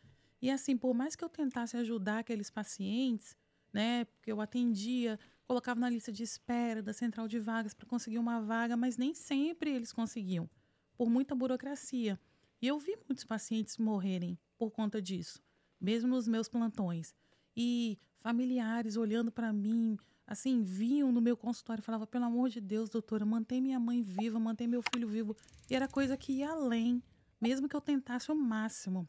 E, 0.42 0.50
assim, 0.50 0.76
por 0.76 0.92
mais 0.94 1.16
que 1.16 1.24
eu 1.24 1.28
tentasse 1.28 1.76
ajudar 1.76 2.18
aqueles 2.18 2.50
pacientes, 2.50 3.34
né? 3.72 4.04
Porque 4.04 4.30
eu 4.30 4.40
atendia, 4.40 5.18
colocava 5.46 5.80
na 5.80 5.88
lista 5.88 6.12
de 6.12 6.22
espera 6.22 6.82
da 6.82 6.92
central 6.92 7.26
de 7.26 7.38
vagas 7.38 7.72
para 7.72 7.86
conseguir 7.86 8.18
uma 8.18 8.40
vaga, 8.42 8.76
mas 8.76 8.98
nem 8.98 9.14
sempre 9.14 9.70
eles 9.70 9.90
conseguiam, 9.90 10.48
por 10.96 11.08
muita 11.08 11.34
burocracia. 11.34 12.20
E 12.60 12.66
eu 12.66 12.78
vi 12.78 12.96
muitos 13.06 13.24
pacientes 13.24 13.76
morrerem 13.78 14.38
por 14.56 14.70
conta 14.70 15.00
disso, 15.00 15.40
mesmo 15.80 16.08
nos 16.08 16.26
meus 16.26 16.48
plantões. 16.48 17.14
E 17.56 17.98
familiares 18.20 18.96
olhando 18.96 19.30
para 19.30 19.52
mim, 19.52 19.96
assim, 20.26 20.62
vinham 20.62 21.12
no 21.12 21.20
meu 21.20 21.36
consultório 21.36 21.80
e 21.80 21.84
falavam: 21.84 22.06
pelo 22.06 22.24
amor 22.24 22.48
de 22.48 22.60
Deus, 22.60 22.88
doutora, 22.90 23.24
mantém 23.24 23.60
minha 23.60 23.78
mãe 23.78 24.02
viva, 24.02 24.38
mantém 24.40 24.66
meu 24.66 24.82
filho 24.82 25.08
vivo. 25.08 25.36
E 25.70 25.74
era 25.74 25.86
coisa 25.86 26.16
que 26.16 26.32
ia 26.32 26.50
além 26.50 27.02
mesmo 27.40 27.68
que 27.68 27.76
eu 27.76 27.80
tentasse 27.80 28.30
o 28.30 28.34
máximo. 28.34 29.08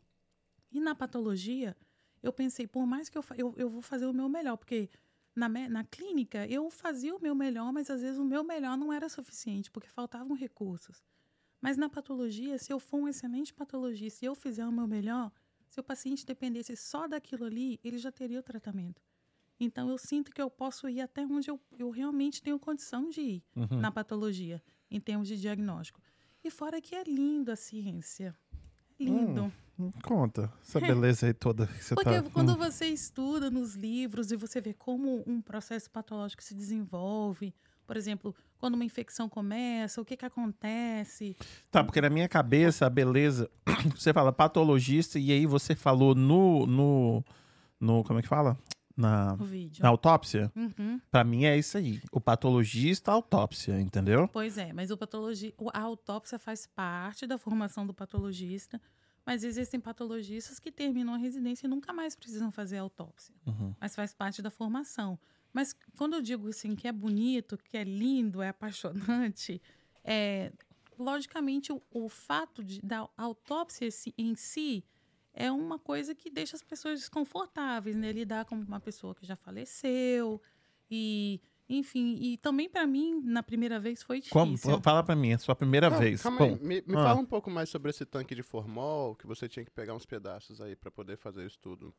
E 0.72 0.80
na 0.80 0.94
patologia, 0.94 1.76
eu 2.22 2.32
pensei, 2.32 2.68
por 2.68 2.86
mais 2.86 3.10
que 3.10 3.18
eu, 3.18 3.24
eu, 3.36 3.54
eu 3.58 3.70
vou 3.70 3.82
fazer 3.82 4.06
o 4.06 4.14
meu 4.14 4.30
melhor, 4.30 4.58
porque 4.58 4.90
na, 5.36 5.50
na 5.50 5.84
clínica 5.84 6.46
eu 6.48 6.70
fazia 6.70 7.16
o 7.16 7.22
meu 7.22 7.34
melhor, 7.34 7.72
mas 7.74 7.90
às 7.90 8.02
vezes 8.02 8.20
o 8.20 8.26
meu 8.26 8.44
melhor 8.44 8.78
não 8.78 8.94
era 8.94 9.10
suficiente, 9.10 9.72
porque 9.72 9.90
faltavam 9.90 10.36
recursos. 10.36 11.04
Mas 11.62 11.78
na 11.78 11.90
patologia, 11.90 12.58
se 12.58 12.72
eu 12.72 12.80
for 12.80 12.98
um 12.98 13.08
excelente 13.08 13.54
patologista 13.54 14.24
e 14.24 14.28
eu 14.28 14.36
fizer 14.36 14.66
o 14.66 14.72
meu 14.72 14.88
melhor, 14.88 15.32
se 15.70 15.80
o 15.80 15.84
paciente 15.84 16.26
dependesse 16.26 16.76
só 16.76 17.08
daquilo 17.08 17.46
ali, 17.46 17.80
ele 17.84 17.98
já 17.98 18.12
teria 18.12 18.40
o 18.40 18.44
tratamento. 18.44 19.02
Então, 19.60 19.90
eu 19.90 19.98
sinto 19.98 20.32
que 20.32 20.42
eu 20.42 20.50
posso 20.50 20.88
ir 20.88 21.02
até 21.02 21.26
onde 21.26 21.52
eu, 21.52 21.60
eu 21.78 21.90
realmente 21.90 22.42
tenho 22.42 22.58
condição 22.58 23.10
de 23.10 23.22
ir 23.22 23.44
uhum. 23.56 23.80
na 23.80 23.92
patologia, 23.92 24.64
em 24.90 25.00
termos 25.02 25.28
de 25.28 25.38
diagnóstico. 25.40 26.02
E 26.44 26.50
fora 26.50 26.82
que 26.82 26.96
é 26.96 27.04
lindo 27.04 27.52
a 27.52 27.56
ciência. 27.58 28.34
É 28.98 29.04
lindo. 29.04 29.52
Hum, 29.78 29.92
conta 30.04 30.52
essa 30.62 30.80
beleza 30.82 31.28
aí 31.28 31.34
toda 31.34 31.68
que 31.68 31.84
você 31.84 31.96
Porque 31.96 32.22
tá... 32.22 32.30
quando 32.32 32.54
hum. 32.54 32.58
você 32.58 32.88
estuda 32.88 33.50
nos 33.50 33.76
livros 33.76 34.32
e 34.32 34.38
você 34.38 34.62
vê 34.62 34.74
como 34.74 35.24
um 35.28 35.42
processo 35.42 35.92
patológico 35.92 36.42
se 36.42 36.54
desenvolve, 36.54 37.54
por 37.90 37.98
exemplo, 37.98 38.36
quando 38.60 38.76
uma 38.76 38.86
infecção 38.86 39.28
começa, 39.28 40.00
o 40.00 40.06
que 40.06 40.16
que 40.16 40.24
acontece? 40.24 41.36
Tá, 41.72 41.84
porque 41.84 42.00
na 42.00 42.08
minha 42.08 42.30
cabeça 42.30 42.86
a 42.86 42.90
beleza, 42.90 43.50
você 43.98 44.14
fala 44.14 44.32
patologista 44.32 45.18
e 45.18 45.32
aí 45.32 45.48
você 45.48 45.74
falou 45.74 46.14
no 46.14 46.68
no 46.68 47.26
no 47.80 48.04
como 48.04 48.20
é 48.20 48.22
que 48.22 48.28
fala? 48.28 48.56
na, 48.96 49.36
na 49.80 49.90
autópsia, 49.90 50.52
uhum. 50.56 51.00
para 51.10 51.24
mim 51.24 51.46
é 51.46 51.58
isso 51.58 51.80
aí. 51.80 52.00
O 52.12 52.22
patologista, 52.22 53.10
a 53.10 53.16
autópsia, 53.16 53.80
entendeu? 53.82 54.28
Pois 54.28 54.60
é, 54.60 54.72
mas 54.72 54.92
o 54.92 54.98
patologi 54.98 55.56
a 55.74 55.82
autópsia 55.82 56.38
faz 56.38 56.68
parte 56.68 57.26
da 57.26 57.40
formação 57.40 57.88
do 57.88 57.94
patologista, 57.94 58.80
mas 59.26 59.44
existem 59.44 59.80
patologistas 59.80 60.60
que 60.60 60.72
terminam 60.72 61.16
a 61.16 61.18
residência 61.18 61.66
e 61.66 61.70
nunca 61.70 61.92
mais 61.92 62.16
precisam 62.16 62.52
fazer 62.52 62.78
autópsia. 62.78 63.34
Uhum. 63.48 63.74
Mas 63.82 63.96
faz 63.96 64.14
parte 64.14 64.44
da 64.44 64.52
formação. 64.52 65.18
Mas 65.54 65.76
quando 65.98 66.16
eu 66.16 66.22
digo 66.22 66.48
assim 66.50 66.76
que 66.76 66.88
é 66.88 66.92
bonito, 66.92 67.58
que 67.58 67.78
é 67.78 67.84
lindo, 67.84 68.42
é 68.42 68.50
apaixonante, 68.50 69.62
é, 70.04 70.52
logicamente 70.98 71.72
o, 71.72 71.82
o 71.92 72.10
fato 72.10 72.64
de, 72.64 72.82
da 72.82 73.10
autópsia 73.18 73.90
em 74.18 74.36
si 74.36 74.84
é 75.34 75.52
uma 75.52 75.80
coisa 75.80 76.14
que 76.14 76.30
deixa 76.30 76.56
as 76.56 76.64
pessoas 76.64 77.00
desconfortáveis, 77.00 77.96
né? 77.96 78.12
Lidar 78.12 78.46
com 78.46 78.56
uma 78.56 78.80
pessoa 78.80 79.16
que 79.16 79.26
já 79.26 79.36
faleceu 79.36 80.42
e 80.90 81.42
enfim, 81.70 82.18
e 82.20 82.36
também 82.38 82.68
para 82.68 82.88
mim, 82.88 83.22
na 83.24 83.44
primeira 83.44 83.80
vez, 83.80 84.02
foi 84.02 84.20
difícil. 84.20 84.34
Como? 84.34 84.82
Fala 84.82 85.04
para 85.04 85.16
mim, 85.16 85.34
a 85.34 85.38
sua 85.38 85.56
primeira 85.56 85.88
Não, 85.88 86.00
vez. 86.00 86.24
Calma 86.24 86.46
aí, 86.46 86.56
me, 86.60 86.82
me 86.82 86.96
ah. 86.96 87.04
fala 87.04 87.20
um 87.20 87.26
pouco 87.26 87.52
mais 87.52 87.70
sobre 87.70 87.92
esse 87.92 88.06
tanque 88.06 88.34
de 88.34 88.42
formol, 88.42 89.16
que 89.16 89.28
você 89.28 89.48
tinha 89.48 89.64
que 89.64 89.70
pegar 89.70 89.94
uns 89.94 90.06
pedaços 90.06 90.60
aí 90.62 90.76
para 90.76 90.90
poder 90.90 91.16
fazer 91.16 91.44
o 91.44 91.48
estudo. 91.48 91.94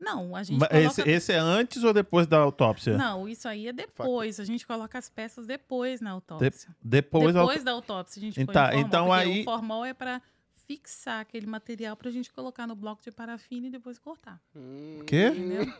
Não, 0.00 0.34
a 0.34 0.42
gente 0.42 0.58
coloca... 0.58 0.76
esse, 0.76 1.02
esse, 1.02 1.32
é 1.32 1.38
antes 1.38 1.84
ou 1.84 1.92
depois 1.92 2.26
da 2.26 2.38
autópsia? 2.38 2.96
Não, 2.96 3.28
isso 3.28 3.46
aí 3.46 3.68
é 3.68 3.72
depois. 3.72 4.40
A 4.40 4.44
gente 4.44 4.66
coloca 4.66 4.98
as 4.98 5.10
peças 5.10 5.46
depois 5.46 6.00
na 6.00 6.12
autópsia. 6.12 6.70
De... 6.70 6.76
Depois, 6.82 7.34
depois 7.34 7.62
da 7.62 7.72
autópsia 7.72 8.18
a 8.18 8.24
gente 8.24 8.44
põe 8.46 8.54
o 8.54 8.58
formol, 8.58 8.80
então 8.80 9.12
aí... 9.12 9.42
o 9.42 9.44
formol 9.44 9.84
é 9.84 9.92
para 9.92 10.22
fixar 10.66 11.20
aquele 11.20 11.46
material 11.46 11.96
para 11.96 12.08
a 12.08 12.12
gente 12.12 12.32
colocar 12.32 12.66
no 12.66 12.74
bloco 12.74 13.02
de 13.02 13.10
parafina 13.10 13.66
e 13.66 13.70
depois 13.70 13.98
cortar. 13.98 14.40
Hum. 14.56 15.02
Quê? 15.06 15.26
Entendeu? 15.26 15.72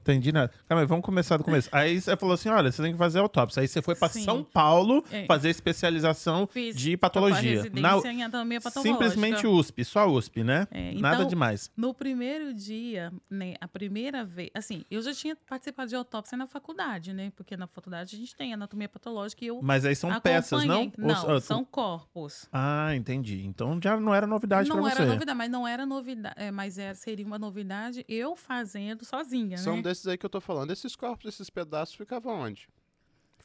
Entendi 0.00 0.32
nada. 0.32 0.52
Calma 0.68 0.82
aí, 0.82 0.86
vamos 0.86 1.04
começar 1.04 1.36
do 1.36 1.44
começo. 1.44 1.68
Aí 1.72 2.00
você 2.00 2.16
falou 2.16 2.34
assim: 2.34 2.48
olha, 2.48 2.70
você 2.70 2.82
tem 2.82 2.92
que 2.92 2.98
fazer 2.98 3.18
autópsia. 3.18 3.62
Aí 3.62 3.68
você 3.68 3.82
foi 3.82 3.94
para 3.94 4.08
São 4.08 4.42
Paulo 4.42 5.04
é. 5.10 5.26
fazer 5.26 5.50
especialização 5.50 6.46
Fiz 6.46 6.76
de 6.76 6.96
patologia. 6.96 7.64
Na 7.72 8.00
em 8.10 8.22
anatomia 8.22 8.60
patológica. 8.60 8.92
Simplesmente 8.92 9.46
USP, 9.46 9.84
só 9.84 10.08
USP, 10.08 10.42
né? 10.42 10.66
É, 10.70 10.90
então, 10.90 11.00
nada 11.00 11.24
demais. 11.24 11.70
No 11.76 11.92
primeiro 11.94 12.52
dia, 12.54 13.12
né, 13.28 13.54
a 13.60 13.68
primeira 13.68 14.24
vez. 14.24 14.50
Assim, 14.54 14.84
eu 14.90 15.02
já 15.02 15.12
tinha 15.12 15.36
participado 15.48 15.88
de 15.88 15.96
autópsia 15.96 16.36
na 16.36 16.46
faculdade, 16.46 17.12
né? 17.12 17.32
Porque 17.36 17.56
na 17.56 17.66
faculdade 17.66 18.16
a 18.16 18.18
gente 18.18 18.34
tem 18.34 18.52
anatomia 18.52 18.88
patológica 18.88 19.44
e 19.44 19.48
eu. 19.48 19.60
Mas 19.62 19.84
aí 19.84 19.94
são 19.94 20.18
peças, 20.20 20.64
não? 20.64 20.90
Não, 20.96 21.30
Ou, 21.30 21.40
são 21.40 21.64
corpos. 21.64 22.48
Ah, 22.52 22.94
entendi. 22.94 23.44
Então 23.44 23.78
já 23.82 23.98
não 23.98 24.14
era 24.14 24.26
novidade 24.26 24.68
para 24.68 24.80
você. 24.80 24.82
Não 24.82 25.04
era 25.04 25.06
novidade, 25.06 25.38
mas 25.38 25.50
não 25.50 25.68
era 25.68 25.86
novidade. 25.86 26.34
É, 26.36 26.50
mas 26.50 26.78
era, 26.78 26.94
seria 26.94 27.26
uma 27.26 27.38
novidade 27.38 28.04
eu 28.08 28.36
fazendo 28.36 29.04
sozinha, 29.04 29.56
são 29.56 29.76
né? 29.76 29.79
São 29.82 29.90
desses 29.90 30.06
aí 30.06 30.18
que 30.18 30.26
eu 30.26 30.30
tô 30.30 30.40
falando. 30.40 30.70
Esses 30.70 30.94
corpos, 30.96 31.26
esses 31.26 31.50
pedaços 31.50 31.94
ficavam 31.94 32.34
onde? 32.40 32.68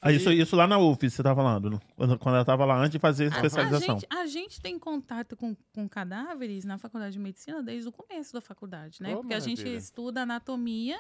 Ah, 0.02 0.12
isso, 0.12 0.32
isso 0.32 0.56
lá 0.56 0.68
na 0.68 0.78
UF, 0.78 1.10
você 1.10 1.24
tá 1.24 1.34
falando, 1.34 1.82
quando, 1.96 2.20
quando 2.20 2.36
ela 2.36 2.42
estava 2.42 2.66
lá 2.66 2.78
antes 2.78 2.92
de 2.92 3.00
fazer 3.00 3.26
a 3.26 3.28
especialização. 3.28 3.96
A 3.96 4.00
gente, 4.00 4.08
a 4.12 4.26
gente 4.28 4.62
tem 4.62 4.78
contato 4.78 5.36
com, 5.36 5.56
com 5.74 5.88
cadáveres 5.90 6.64
na 6.64 6.78
faculdade 6.78 7.14
de 7.14 7.20
medicina 7.20 7.64
desde 7.64 7.90
o 7.90 7.92
começo 7.92 8.34
da 8.34 8.42
faculdade, 8.42 9.02
né? 9.02 9.14
Oh, 9.14 9.18
Porque 9.18 9.34
maravilha. 9.34 9.54
a 9.54 9.66
gente 9.66 9.76
estuda 9.76 10.22
anatomia, 10.22 11.00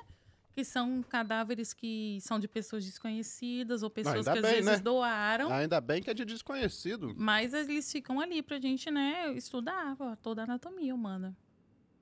que 0.53 0.63
são 0.63 1.03
cadáveres 1.03 1.73
que 1.73 2.17
são 2.21 2.39
de 2.39 2.47
pessoas 2.47 2.85
desconhecidas 2.85 3.83
ou 3.83 3.89
pessoas 3.89 4.25
Não, 4.25 4.33
que 4.33 4.39
às 4.39 4.41
bem, 4.41 4.53
vezes 4.55 4.77
né? 4.77 4.79
doaram. 4.79 5.51
Ainda 5.51 5.81
bem 5.81 6.01
que 6.01 6.09
é 6.09 6.13
de 6.13 6.23
desconhecido. 6.23 7.13
Mas 7.17 7.53
eles 7.53 7.91
ficam 7.91 8.19
ali 8.21 8.41
pra 8.41 8.57
gente, 8.59 8.89
né, 8.89 9.33
estudar 9.33 9.97
toda 10.21 10.41
a 10.41 10.45
anatomia 10.45 10.95
humana 10.95 11.35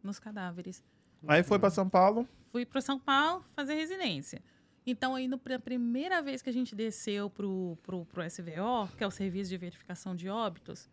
nos 0.03 0.19
cadáveres. 0.19 0.83
Aí 1.27 1.43
foi 1.43 1.59
para 1.59 1.69
São 1.69 1.89
Paulo? 1.89 2.27
Fui 2.51 2.65
para 2.65 2.81
São 2.81 2.99
Paulo 2.99 3.45
fazer 3.55 3.75
residência. 3.75 4.41
Então, 4.85 5.15
aí, 5.15 5.27
no, 5.27 5.39
a 5.53 5.59
primeira 5.59 6.21
vez 6.21 6.41
que 6.41 6.49
a 6.49 6.53
gente 6.53 6.75
desceu 6.75 7.29
para 7.29 7.45
o 7.45 7.77
SVO, 8.29 8.95
que 8.97 9.03
é 9.03 9.07
o 9.07 9.11
Serviço 9.11 9.49
de 9.49 9.57
Verificação 9.57 10.13
de 10.15 10.27
Óbitos, 10.27 10.89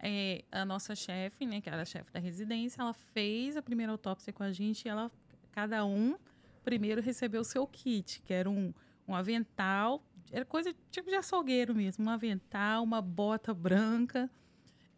é, 0.00 0.44
a 0.50 0.64
nossa 0.64 0.94
chefe, 0.94 1.46
né, 1.46 1.60
que 1.60 1.68
era 1.68 1.82
a 1.82 1.84
chefe 1.84 2.12
da 2.12 2.18
residência, 2.18 2.80
ela 2.80 2.92
fez 2.92 3.56
a 3.56 3.62
primeira 3.62 3.92
autópsia 3.92 4.32
com 4.32 4.42
a 4.42 4.52
gente 4.52 4.84
e 4.84 4.88
ela, 4.88 5.10
cada 5.52 5.84
um, 5.84 6.16
primeiro 6.64 7.00
recebeu 7.00 7.40
o 7.40 7.44
seu 7.44 7.66
kit, 7.66 8.20
que 8.22 8.32
era 8.32 8.50
um, 8.50 8.72
um 9.06 9.14
avental, 9.14 10.02
era 10.30 10.44
coisa 10.44 10.74
tipo 10.90 11.08
de 11.08 11.16
açougueiro 11.16 11.74
mesmo, 11.74 12.04
um 12.04 12.10
avental, 12.10 12.82
uma 12.82 13.00
bota 13.00 13.54
branca, 13.54 14.30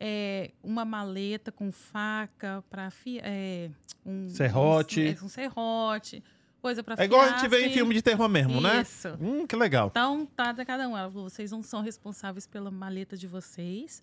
é, 0.00 0.52
uma 0.62 0.85
maleta 0.85 1.52
com 1.52 1.71
faca 1.71 2.64
para 2.71 2.88
é, 3.23 3.71
um 4.04 4.30
serrote, 4.30 5.19
um, 5.21 5.26
um 5.26 5.28
serrote, 5.28 6.25
coisa 6.62 6.83
para 6.83 7.00
É 7.02 7.04
igual 7.04 7.21
a 7.21 7.28
gente 7.37 7.47
vê 7.49 7.66
em 7.66 7.73
filme 7.73 7.95
de 7.95 8.00
terror 8.00 8.28
mesmo, 8.28 8.54
Isso. 8.54 8.62
né? 8.62 8.80
Isso. 8.80 9.09
Hum, 9.21 9.47
que 9.47 9.54
legal. 9.54 9.88
Então, 9.88 10.25
tá 10.25 10.52
de 10.52 10.64
cada 10.64 10.88
um. 10.88 10.97
Ela 10.97 11.11
falou, 11.11 11.28
vocês 11.28 11.50
não 11.50 11.62
são 11.62 11.83
responsáveis 11.83 12.47
pela 12.47 12.71
maleta 12.71 13.14
de 13.14 13.26
vocês 13.26 14.02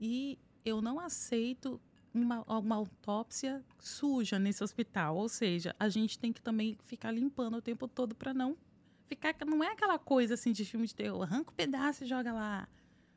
e 0.00 0.36
eu 0.64 0.82
não 0.82 0.98
aceito 0.98 1.80
uma, 2.12 2.42
uma 2.48 2.74
autópsia 2.74 3.62
suja 3.78 4.40
nesse 4.40 4.64
hospital. 4.64 5.16
Ou 5.16 5.28
seja, 5.28 5.76
a 5.78 5.88
gente 5.88 6.18
tem 6.18 6.32
que 6.32 6.42
também 6.42 6.76
ficar 6.84 7.12
limpando 7.12 7.58
o 7.58 7.62
tempo 7.62 7.86
todo 7.86 8.16
para 8.16 8.34
não 8.34 8.56
ficar. 9.06 9.34
Não 9.46 9.62
é 9.62 9.68
aquela 9.68 9.98
coisa 9.98 10.34
assim 10.34 10.50
de 10.50 10.64
filme 10.64 10.86
de 10.86 10.94
terror, 10.94 11.22
arranca 11.22 11.50
o 11.50 11.52
um 11.52 11.56
pedaço 11.56 12.02
e 12.02 12.06
joga 12.06 12.32
lá, 12.32 12.68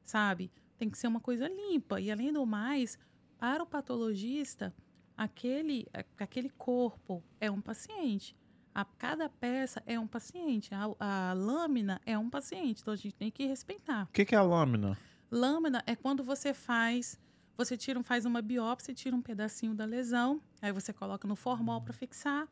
sabe? 0.04 0.52
Tem 0.80 0.90
que 0.90 0.98
ser 0.98 1.08
uma 1.08 1.20
coisa 1.20 1.48
limpa. 1.48 2.00
E 2.00 2.10
além 2.10 2.32
do 2.32 2.46
mais, 2.46 2.98
para 3.38 3.62
o 3.62 3.68
patologista, 3.68 4.74
aquele, 5.16 5.86
aquele 6.18 6.50
corpo 6.50 7.22
é 7.40 7.52
um 7.52 7.60
paciente. 7.60 8.36
A, 8.74 8.86
cada 8.86 9.28
peça 9.28 9.84
é 9.86 10.00
um 10.00 10.08
paciente. 10.08 10.74
A, 10.74 10.90
a, 11.00 11.34
lâmina 11.34 12.00
é 12.06 12.18
um 12.18 12.30
paciente. 12.30 12.82
Então 12.82 12.94
a 12.94 12.98
gente 12.98 13.16
tem 13.16 13.30
que 13.30 13.46
respeitar. 13.46 14.04
O 14.04 14.14
que, 14.14 14.24
que, 14.24 14.34
é 14.34 14.38
a 14.38 14.42
lâmina? 14.42 14.98
Lâmina 15.30 15.84
é 15.86 15.96
quando 15.96 16.24
você 16.24 16.54
faz. 16.54 17.20
Você 17.58 17.76
tira, 17.76 18.02
faz 18.02 18.26
uma 18.26 18.42
biópsia, 18.42 18.94
tira 18.94 19.14
um 19.14 19.22
pedacinho 19.22 19.76
da 19.76 19.84
lesão, 19.84 20.42
aí 20.62 20.72
você 20.72 20.94
coloca 20.94 21.28
no 21.28 21.36
formol 21.36 21.82
para 21.82 21.92
fixar. 21.92 22.48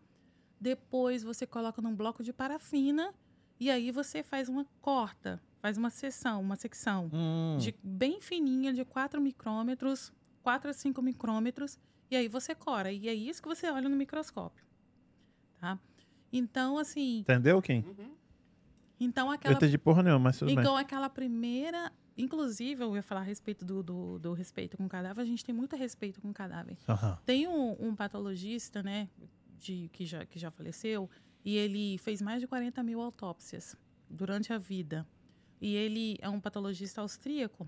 Depois 0.59 1.23
você 1.23 1.47
coloca 1.47 1.81
num 1.81 1.95
bloco 1.95 2.21
de 2.21 2.33
parafina 2.33 3.13
e 3.57 3.71
aí 3.71 3.89
você 3.89 4.21
faz 4.21 4.49
uma 4.49 4.65
corta 4.81 5.41
faz 5.59 5.77
uma 5.77 5.89
seção, 5.89 6.41
uma 6.41 6.55
secção 6.55 7.09
hum. 7.13 7.57
de 7.59 7.75
bem 7.83 8.21
fininha, 8.21 8.73
de 8.73 8.85
4 8.85 9.19
micrômetros, 9.19 10.11
4 10.43 10.69
a 10.69 10.73
5 10.73 11.01
micrômetros, 11.01 11.77
e 12.09 12.15
aí 12.15 12.27
você 12.27 12.55
cora. 12.55 12.91
E 12.91 13.07
é 13.07 13.13
isso 13.13 13.41
que 13.41 13.47
você 13.47 13.69
olha 13.69 13.89
no 13.89 13.95
microscópio. 13.95 14.63
Tá? 15.59 15.79
Então, 16.31 16.77
assim. 16.77 17.19
Entendeu, 17.19 17.61
Kim? 17.61 17.79
Uhum. 17.79 18.15
Então, 18.99 19.29
aquela. 19.29 19.53
Eu 19.53 19.57
entendi 19.57 19.77
porra 19.77 20.03
nenhuma, 20.03 20.19
mas 20.19 20.39
tudo 20.39 20.51
Então, 20.51 20.75
bem. 20.75 20.81
aquela 20.81 21.09
primeira. 21.09 21.91
Inclusive, 22.17 22.83
eu 22.83 22.95
ia 22.95 23.03
falar 23.03 23.21
a 23.21 23.23
respeito 23.23 23.63
do, 23.63 23.83
do, 23.83 24.17
do, 24.17 24.33
respeito 24.33 24.75
com 24.75 24.85
o 24.85 24.89
cadáver, 24.89 25.21
a 25.21 25.25
gente 25.25 25.45
tem 25.45 25.53
muito 25.53 25.75
respeito 25.75 26.19
com 26.19 26.29
o 26.29 26.33
cadáver. 26.33 26.75
Uhum. 26.87 27.15
Tem 27.23 27.47
um, 27.47 27.89
um, 27.89 27.95
patologista, 27.95 28.81
né, 28.81 29.07
de, 29.59 29.87
que, 29.93 30.03
já, 30.03 30.25
que 30.25 30.39
já 30.39 30.49
faleceu, 30.49 31.07
e 31.45 31.55
ele 31.55 31.99
fez 31.99 32.19
mais 32.19 32.41
de 32.41 32.47
40 32.47 32.81
mil 32.81 33.01
autópsias 33.01 33.75
durante 34.09 34.51
a 34.51 34.57
vida. 34.57 35.05
E 35.61 35.75
ele 35.75 36.17
é 36.21 36.29
um 36.29 36.39
patologista 36.39 37.01
austríaco, 37.01 37.67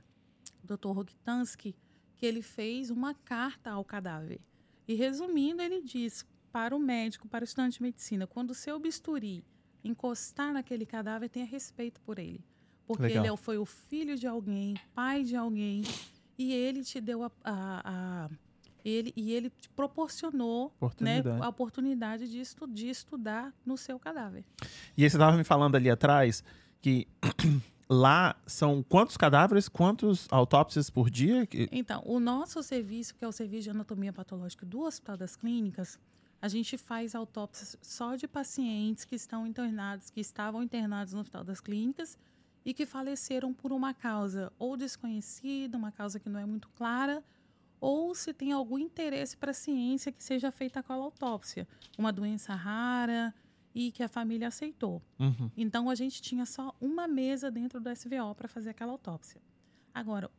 Dr. 0.64 0.90
Rogtansky, 0.92 1.76
que 2.16 2.26
ele 2.26 2.42
fez 2.42 2.90
uma 2.90 3.14
carta 3.14 3.72
ao 3.72 3.84
cadáver. 3.84 4.40
E 4.88 4.94
resumindo, 4.94 5.62
ele 5.62 5.82
diz 5.82 6.26
para 6.52 6.76
o 6.76 6.80
médico, 6.80 7.28
para 7.28 7.44
o 7.44 7.46
estudante 7.46 7.78
de 7.78 7.82
medicina, 7.84 8.26
quando 8.28 8.52
o 8.52 8.56
seu 8.56 8.80
bisturi 8.80 9.44
encostar 9.84 10.52
naquele 10.54 10.86
cadáver, 10.86 11.30
tenha 11.30 11.46
respeito 11.46 12.02
por 12.02 12.20
ele. 12.20 12.44
Porque 12.86 13.04
Legal. 13.04 13.26
ele 13.26 13.38
foi 13.38 13.58
o 13.58 13.66
filho 13.66 14.16
de 14.18 14.28
alguém, 14.28 14.76
pai 14.94 15.24
de 15.24 15.36
alguém. 15.36 15.84
e 16.38 16.54
ele 16.54 16.84
te 16.84 17.00
deu 17.02 17.24
a, 17.24 17.32
a- 17.44 17.82
a- 18.26 18.30
ele 18.84 19.14
e 19.16 19.32
ele 19.34 19.50
te 19.50 19.70
proporcionou 19.70 20.68
né, 20.70 20.72
Oportunidade. 20.78 21.44
a 21.44 21.50
oportunidade 21.50 22.30
de, 22.30 22.40
estu, 22.40 22.66
de 22.66 22.90
estudar 22.90 23.54
no 23.66 23.78
seu 23.78 24.00
cadáver. 24.00 24.44
E 24.98 25.04
aí 25.04 25.10
você 25.10 25.18
estava 25.18 25.36
me 25.38 25.44
falando 25.44 25.76
ali 25.76 25.90
atrás 25.90 26.42
que 26.82 27.06
lá 27.90 28.36
são 28.46 28.84
quantos 28.84 29.18
cadáveres, 29.18 29.68
quantos 29.68 30.28
autópsias 30.30 30.90
por 30.90 31.10
dia? 31.10 31.48
Então, 31.72 32.04
o 32.06 32.20
nosso 32.20 32.62
serviço, 32.62 33.16
que 33.16 33.26
é 33.26 33.28
o 33.28 33.32
serviço 33.32 33.64
de 33.64 33.70
anatomia 33.72 34.14
patológica 34.14 34.66
do 34.66 34.82
Hospital 34.82 35.18
das 35.18 35.36
Clínicas, 35.36 35.98
a 36.42 36.48
gente 36.48 36.78
faz 36.78 37.16
autópsias 37.16 37.76
só 37.82 38.16
de 38.16 38.28
pacientes 38.28 39.06
que 39.06 39.16
estão 39.16 39.46
internados, 39.46 40.10
que 40.10 40.22
estavam 40.22 40.62
internados 40.62 41.14
no 41.14 41.22
Hospital 41.22 41.44
das 41.44 41.60
Clínicas 41.60 42.18
e 42.64 42.74
que 42.74 42.86
faleceram 42.86 43.54
por 43.54 43.72
uma 43.72 43.94
causa 43.94 44.52
ou 44.60 44.78
desconhecida, 44.78 45.78
uma 45.78 45.92
causa 45.92 46.20
que 46.20 46.30
não 46.30 46.40
é 46.40 46.46
muito 46.46 46.70
clara, 46.70 47.24
ou 47.82 48.14
se 48.14 48.34
tem 48.34 48.52
algum 48.52 48.78
interesse 48.78 49.36
para 49.36 49.52
a 49.52 49.54
ciência 49.54 50.12
que 50.12 50.24
seja 50.24 50.52
feita 50.52 50.82
aquela 50.82 51.04
autópsia, 51.04 51.68
uma 51.98 52.12
doença 52.12 52.54
rara 52.54 53.34
e 53.88 53.92
que 53.92 54.04
a 54.04 54.08
família 54.10 54.48
aceitou. 54.50 55.02
Uhum. 55.18 55.50
Então 55.56 55.90
a 55.90 55.96
gente 55.96 56.22
tinha 56.22 56.46
só 56.46 56.76
uma 56.82 57.08
mesa 57.08 57.50
dentro 57.50 57.80
do 57.80 57.90
SVO 57.90 58.36
para 58.36 58.48
fazer 58.48 58.70
aquela 58.72 58.92
autópsia. 58.92 59.42
Agora, 59.94 60.30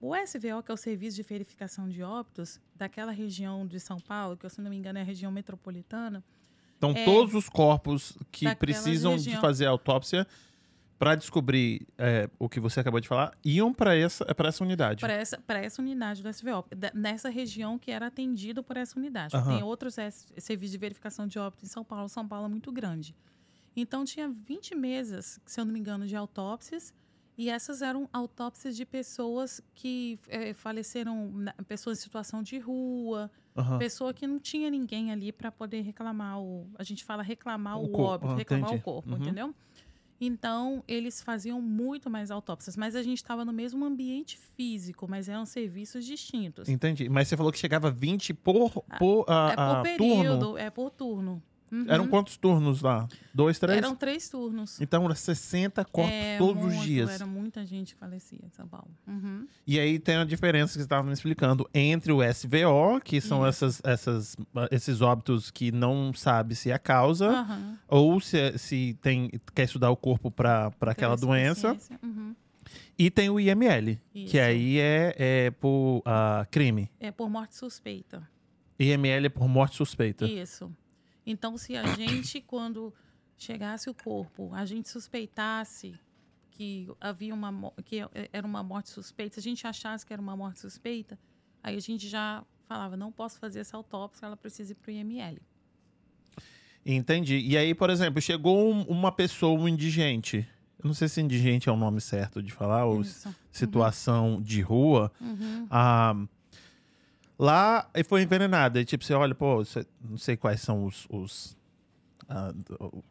o 0.00 0.14
SVO, 0.16 0.62
que 0.62 0.70
é 0.70 0.74
o 0.74 0.76
Serviço 0.76 1.16
de 1.16 1.22
Verificação 1.22 1.88
de 1.88 2.02
Óbitos, 2.02 2.60
daquela 2.74 3.12
região 3.12 3.66
de 3.66 3.78
São 3.80 3.98
Paulo, 3.98 4.36
que 4.36 4.48
se 4.48 4.60
não 4.60 4.70
me 4.70 4.76
engano 4.76 4.98
é 4.98 5.02
a 5.02 5.04
região 5.04 5.30
metropolitana, 5.32 6.22
Então 6.78 6.92
É. 6.96 7.04
todos 7.04 7.34
os 7.34 7.46
corpos 7.48 8.16
que 8.32 8.54
precisam 8.56 9.12
de 9.16 9.24
região. 9.24 9.40
fazer 9.42 9.66
autópsia 9.66 10.26
para 11.00 11.14
descobrir 11.14 11.86
é, 11.96 12.28
o 12.38 12.46
que 12.46 12.60
você 12.60 12.78
acabou 12.78 13.00
de 13.00 13.08
falar 13.08 13.32
iam 13.42 13.72
para 13.72 13.96
essa, 13.96 14.22
para 14.34 14.50
essa 14.50 14.62
unidade. 14.62 15.00
para 15.00 15.14
essa, 15.14 15.38
pra 15.38 15.58
essa 15.58 15.80
unidade 15.80 16.22
do 16.22 16.28
SVO, 16.28 16.62
da- 16.76 16.92
nessa 16.94 17.30
região 17.30 17.78
que 17.78 17.90
era 17.90 18.08
atendida 18.08 18.62
por 18.62 18.76
essa 18.76 18.98
unidade. 18.98 19.34
Aham. 19.34 19.54
Tem 19.54 19.62
outros 19.62 19.96
serviços 20.36 20.72
de 20.72 20.76
verificação 20.76 21.26
de 21.26 21.38
óbito 21.38 21.64
em 21.64 21.68
São 21.68 21.82
Paulo. 21.82 22.06
São 22.06 22.28
Paulo 22.28 22.44
é 22.44 22.48
muito 22.50 22.70
grande. 22.70 23.16
Então, 23.74 24.04
tinha 24.04 24.28
20 24.28 24.74
mesas, 24.74 25.40
se 25.46 25.58
eu 25.58 25.64
não 25.64 25.72
me 25.72 25.78
engano, 25.80 26.06
de 26.06 26.14
autópsias. 26.14 26.92
E 27.38 27.48
essas 27.48 27.80
eram 27.80 28.06
autópsias 28.12 28.76
de 28.76 28.84
pessoas 28.84 29.62
que 29.74 30.18
eh, 30.28 30.52
faleceram, 30.52 31.32
pessoas 31.66 31.98
em 31.98 32.02
situação 32.02 32.42
de 32.42 32.58
rua, 32.58 33.30
Aham. 33.56 33.78
pessoa 33.78 34.12
que 34.12 34.26
não 34.26 34.38
tinha 34.38 34.68
ninguém 34.68 35.10
ali 35.10 35.32
para 35.32 35.50
poder 35.50 35.80
reclamar 35.80 36.38
o. 36.38 36.68
A 36.78 36.82
gente 36.82 37.02
fala 37.02 37.22
reclamar 37.22 37.78
O 37.78 37.84
o, 37.86 37.88
corpo, 37.88 38.26
óbito, 38.26 38.38
reclamar 38.38 38.68
entendi. 38.68 38.80
o 38.80 38.84
corpo, 38.84 39.10
Uhum. 39.10 39.16
entendeu? 39.16 39.54
Então, 40.20 40.84
eles 40.86 41.22
faziam 41.22 41.62
muito 41.62 42.10
mais 42.10 42.30
autópsias, 42.30 42.76
mas 42.76 42.94
a 42.94 43.02
gente 43.02 43.18
estava 43.18 43.42
no 43.42 43.52
mesmo 43.52 43.84
ambiente 43.84 44.38
físico, 44.38 45.08
mas 45.08 45.28
eram 45.30 45.46
serviços 45.46 46.04
distintos. 46.04 46.68
Entendi. 46.68 47.08
Mas 47.08 47.28
você 47.28 47.36
falou 47.36 47.50
que 47.50 47.58
chegava 47.58 47.90
20 47.90 48.34
por, 48.34 48.70
por, 48.98 49.24
ah, 49.26 49.48
é 49.50 49.56
por 49.56 49.62
ah, 49.62 49.82
período, 49.82 50.38
turno. 50.40 50.58
é 50.58 50.70
por 50.70 50.90
turno. 50.90 51.42
Uhum. 51.70 51.84
Eram 51.88 52.08
quantos 52.08 52.36
turnos 52.36 52.82
lá? 52.82 53.06
Dois, 53.32 53.58
três? 53.58 53.78
Eram 53.78 53.94
três 53.94 54.28
turnos. 54.28 54.80
Então, 54.80 55.04
era 55.04 55.14
60 55.14 55.84
corpos 55.84 56.12
É, 56.12 56.36
todos 56.36 56.64
os 56.64 56.74
muito, 56.74 56.86
dias. 56.86 57.10
Era 57.10 57.26
muita 57.26 57.64
gente 57.64 57.94
que 57.94 58.00
falecia 58.00 58.40
em 58.44 58.50
São 58.50 58.66
Paulo. 58.66 58.90
Uhum. 59.06 59.46
E 59.66 59.78
aí 59.78 59.98
tem 59.98 60.16
a 60.16 60.24
diferença 60.24 60.72
que 60.72 60.78
você 60.78 60.84
estava 60.84 61.04
me 61.06 61.12
explicando 61.12 61.68
entre 61.72 62.12
o 62.12 62.18
SVO, 62.22 63.00
que 63.04 63.20
são 63.20 63.46
Isso. 63.48 63.64
essas, 63.64 63.80
essas, 63.84 64.36
esses 64.70 65.00
óbitos 65.00 65.50
que 65.50 65.70
não 65.70 66.12
sabe 66.12 66.56
se 66.56 66.70
é 66.70 66.74
a 66.74 66.78
causa, 66.78 67.28
Aham. 67.28 67.78
ou 67.86 68.20
se, 68.20 68.58
se 68.58 68.98
tem, 69.00 69.30
quer 69.54 69.64
estudar 69.64 69.90
o 69.90 69.96
corpo 69.96 70.30
para 70.30 70.72
aquela 70.80 71.16
doença. 71.16 71.76
Uhum. 72.02 72.34
E 72.98 73.10
tem 73.10 73.30
o 73.30 73.40
IML, 73.40 73.98
Isso. 74.14 74.30
que 74.30 74.38
aí 74.38 74.78
é, 74.78 75.14
é 75.16 75.50
por 75.52 76.02
ah, 76.04 76.46
crime. 76.50 76.90
É 77.00 77.10
por 77.10 77.30
morte 77.30 77.54
suspeita. 77.54 78.28
IML 78.78 79.26
é 79.26 79.28
por 79.28 79.48
morte 79.48 79.76
suspeita. 79.76 80.26
Isso. 80.26 80.70
Então, 81.26 81.56
se 81.58 81.76
a 81.76 81.84
gente, 81.94 82.40
quando 82.40 82.92
chegasse 83.36 83.88
o 83.90 83.94
corpo, 83.94 84.50
a 84.54 84.64
gente 84.64 84.88
suspeitasse 84.88 85.94
que 86.50 86.88
havia 87.00 87.32
uma 87.34 87.72
que 87.84 88.00
era 88.32 88.46
uma 88.46 88.62
morte 88.62 88.90
suspeita, 88.90 89.34
se 89.34 89.40
a 89.40 89.42
gente 89.42 89.66
achasse 89.66 90.04
que 90.04 90.12
era 90.12 90.20
uma 90.20 90.36
morte 90.36 90.60
suspeita, 90.60 91.18
aí 91.62 91.76
a 91.76 91.80
gente 91.80 92.08
já 92.08 92.44
falava, 92.66 92.96
não 92.96 93.10
posso 93.10 93.38
fazer 93.38 93.60
essa 93.60 93.76
autópsia, 93.76 94.26
ela 94.26 94.36
precisa 94.36 94.72
ir 94.72 94.74
para 94.76 94.90
o 94.90 94.92
IML. 94.92 95.38
Entendi. 96.84 97.38
E 97.38 97.56
aí, 97.58 97.74
por 97.74 97.90
exemplo, 97.90 98.20
chegou 98.20 98.72
um- 98.72 98.82
uma 98.82 99.12
pessoa, 99.12 99.58
um 99.58 99.68
indigente. 99.68 100.46
Eu 100.78 100.86
não 100.86 100.94
sei 100.94 101.08
se 101.08 101.20
indigente 101.20 101.68
é 101.68 101.72
o 101.72 101.76
nome 101.76 102.00
certo 102.00 102.42
de 102.42 102.50
falar, 102.52 102.86
ou 102.86 103.02
Isso. 103.02 103.34
situação 103.50 104.40
de 104.40 104.62
rua. 104.62 105.12
Uhum. 105.20 105.66
Ah, 105.70 106.14
lá 107.40 107.88
e 107.94 108.04
foi 108.04 108.22
envenenada. 108.22 108.80
E 108.80 108.84
tipo, 108.84 109.02
você 109.04 109.14
olha, 109.14 109.34
pô, 109.34 109.56
você- 109.64 109.86
não 110.00 110.16
sei 110.18 110.36
quais 110.36 110.60
são 110.60 110.84
os. 110.84 111.06
os, 111.10 111.56
ah, 112.28 112.52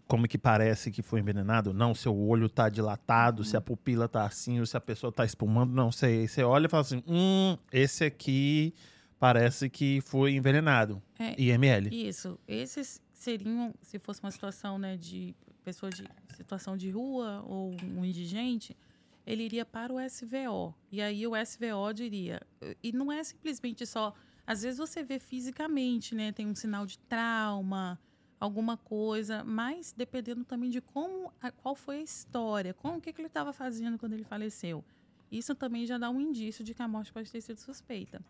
como 0.08 0.28
que 0.28 0.38
parece 0.38 0.92
que 0.92 1.02
foi 1.02 1.20
envenenado? 1.20 1.74
Não, 1.74 1.94
seu 1.96 2.18
olho 2.18 2.48
tá 2.48 2.70
dilatado, 2.70 3.44
se 3.44 3.58
a 3.58 3.62
pupila 3.62 4.08
tá 4.08 4.26
assim, 4.26 4.60
ou 4.60 4.66
se 4.66 4.78
a 4.78 4.82
pessoa 4.82 5.12
tá 5.12 5.26
espumando, 5.26 5.74
não 5.74 5.92
sei. 5.92 6.28
Você 6.28 6.44
olha 6.44 6.68
e 6.68 6.70
fala 6.70 6.82
assim: 6.82 7.04
hum, 7.08 7.58
esse 7.72 8.04
aqui 8.06 8.74
parece 9.20 9.70
que 9.70 10.00
foi 10.02 10.34
envenenado. 10.36 11.02
É, 11.20 11.36
IML. 11.42 11.90
Isso. 11.92 12.40
Esses 12.48 13.02
seriam, 13.14 13.74
se 13.82 14.00
fosse 14.00 14.22
uma 14.24 14.32
situação 14.32 14.80
né, 14.80 14.96
de 14.96 15.36
pessoa 15.66 15.90
de 15.90 16.08
situação 16.38 16.78
de 16.78 16.90
rua 16.90 17.44
ou 17.46 17.76
um 17.84 18.06
indigente, 18.06 18.76
ele 19.26 19.44
iria 19.44 19.66
para 19.66 19.94
o 19.94 20.00
SVO. 20.00 20.74
E 20.92 21.02
aí 21.02 21.26
o 21.28 21.36
SVO 21.36 21.94
diria. 21.94 22.42
E 22.82 22.92
não 22.92 23.12
é 23.12 23.24
simplesmente 23.24 23.86
só. 23.86 24.14
Às 24.46 24.64
vezes 24.64 24.78
você 24.78 25.04
vê 25.04 25.20
fisicamente, 25.20 26.16
né? 26.16 26.32
Tem 26.32 26.48
um 26.48 26.56
sinal 26.56 26.86
de 26.86 26.98
trauma, 27.00 28.00
alguma 28.40 28.78
coisa, 28.78 29.44
mas 29.44 29.94
dependendo 29.96 30.44
também 30.44 30.70
de 30.70 30.82
como, 30.82 31.32
qual 31.58 31.76
foi 31.76 32.00
a 32.00 32.02
história, 32.02 32.74
como 32.74 32.98
o 32.98 33.02
que, 33.02 33.12
que 33.12 33.22
ele 33.22 33.28
estava 33.28 33.52
fazendo 33.52 33.98
quando 33.98 34.14
ele 34.14 34.24
faleceu. 34.24 34.84
Isso 35.32 35.54
também 35.54 35.86
já 35.86 35.98
dá 35.98 36.10
um 36.10 36.20
indício 36.20 36.64
de 36.64 36.74
que 36.74 36.82
a 36.82 36.88
morte 36.88 37.12
pode 37.12 37.32
ter 37.32 37.42
sido 37.42 37.60
suspeita. 37.60 38.24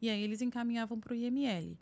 E 0.00 0.10
aí 0.10 0.20
eles 0.20 0.42
encaminhavam 0.42 0.98
para 0.98 1.12
o 1.12 1.16
IML. 1.16 1.78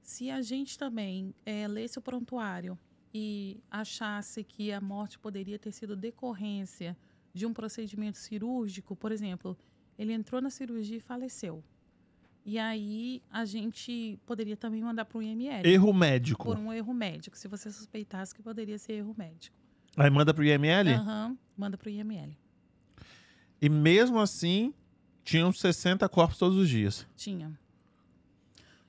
Se 0.00 0.30
a 0.30 0.40
gente 0.40 0.78
também 0.78 1.34
eh, 1.44 1.66
lesse 1.66 1.98
o 1.98 2.02
prontuário 2.02 2.78
e 3.12 3.60
achasse 3.70 4.44
que 4.44 4.72
a 4.72 4.80
morte 4.80 5.18
poderia 5.18 5.58
ter 5.58 5.72
sido 5.72 5.96
decorrência 5.96 6.96
de 7.34 7.44
um 7.44 7.52
procedimento 7.52 8.16
cirúrgico, 8.16 8.94
por 8.94 9.10
exemplo, 9.10 9.58
ele 9.98 10.12
entrou 10.12 10.40
na 10.40 10.48
cirurgia 10.48 10.96
e 10.96 11.00
faleceu. 11.00 11.62
E 12.46 12.58
aí 12.58 13.22
a 13.30 13.44
gente 13.44 14.18
poderia 14.24 14.56
também 14.56 14.82
mandar 14.82 15.04
para 15.06 15.18
o 15.18 15.22
IML 15.22 15.66
Erro 15.66 15.92
médico. 15.92 16.44
por 16.44 16.58
um 16.58 16.72
erro 16.72 16.94
médico, 16.94 17.36
se 17.36 17.48
você 17.48 17.70
suspeitasse 17.70 18.34
que 18.34 18.42
poderia 18.42 18.78
ser 18.78 18.94
erro 18.94 19.14
médico. 19.16 19.56
Aí 19.96 20.10
manda 20.10 20.32
pro 20.32 20.44
IML. 20.44 20.90
Aham, 20.90 21.38
manda 21.56 21.76
para 21.76 21.88
o 21.88 21.90
IML. 21.90 22.36
E 23.60 23.68
mesmo 23.68 24.20
assim, 24.20 24.74
tinham 25.24 25.52
60 25.52 26.08
corpos 26.08 26.38
todos 26.38 26.58
os 26.58 26.68
dias. 26.68 27.06
Tinha. 27.16 27.58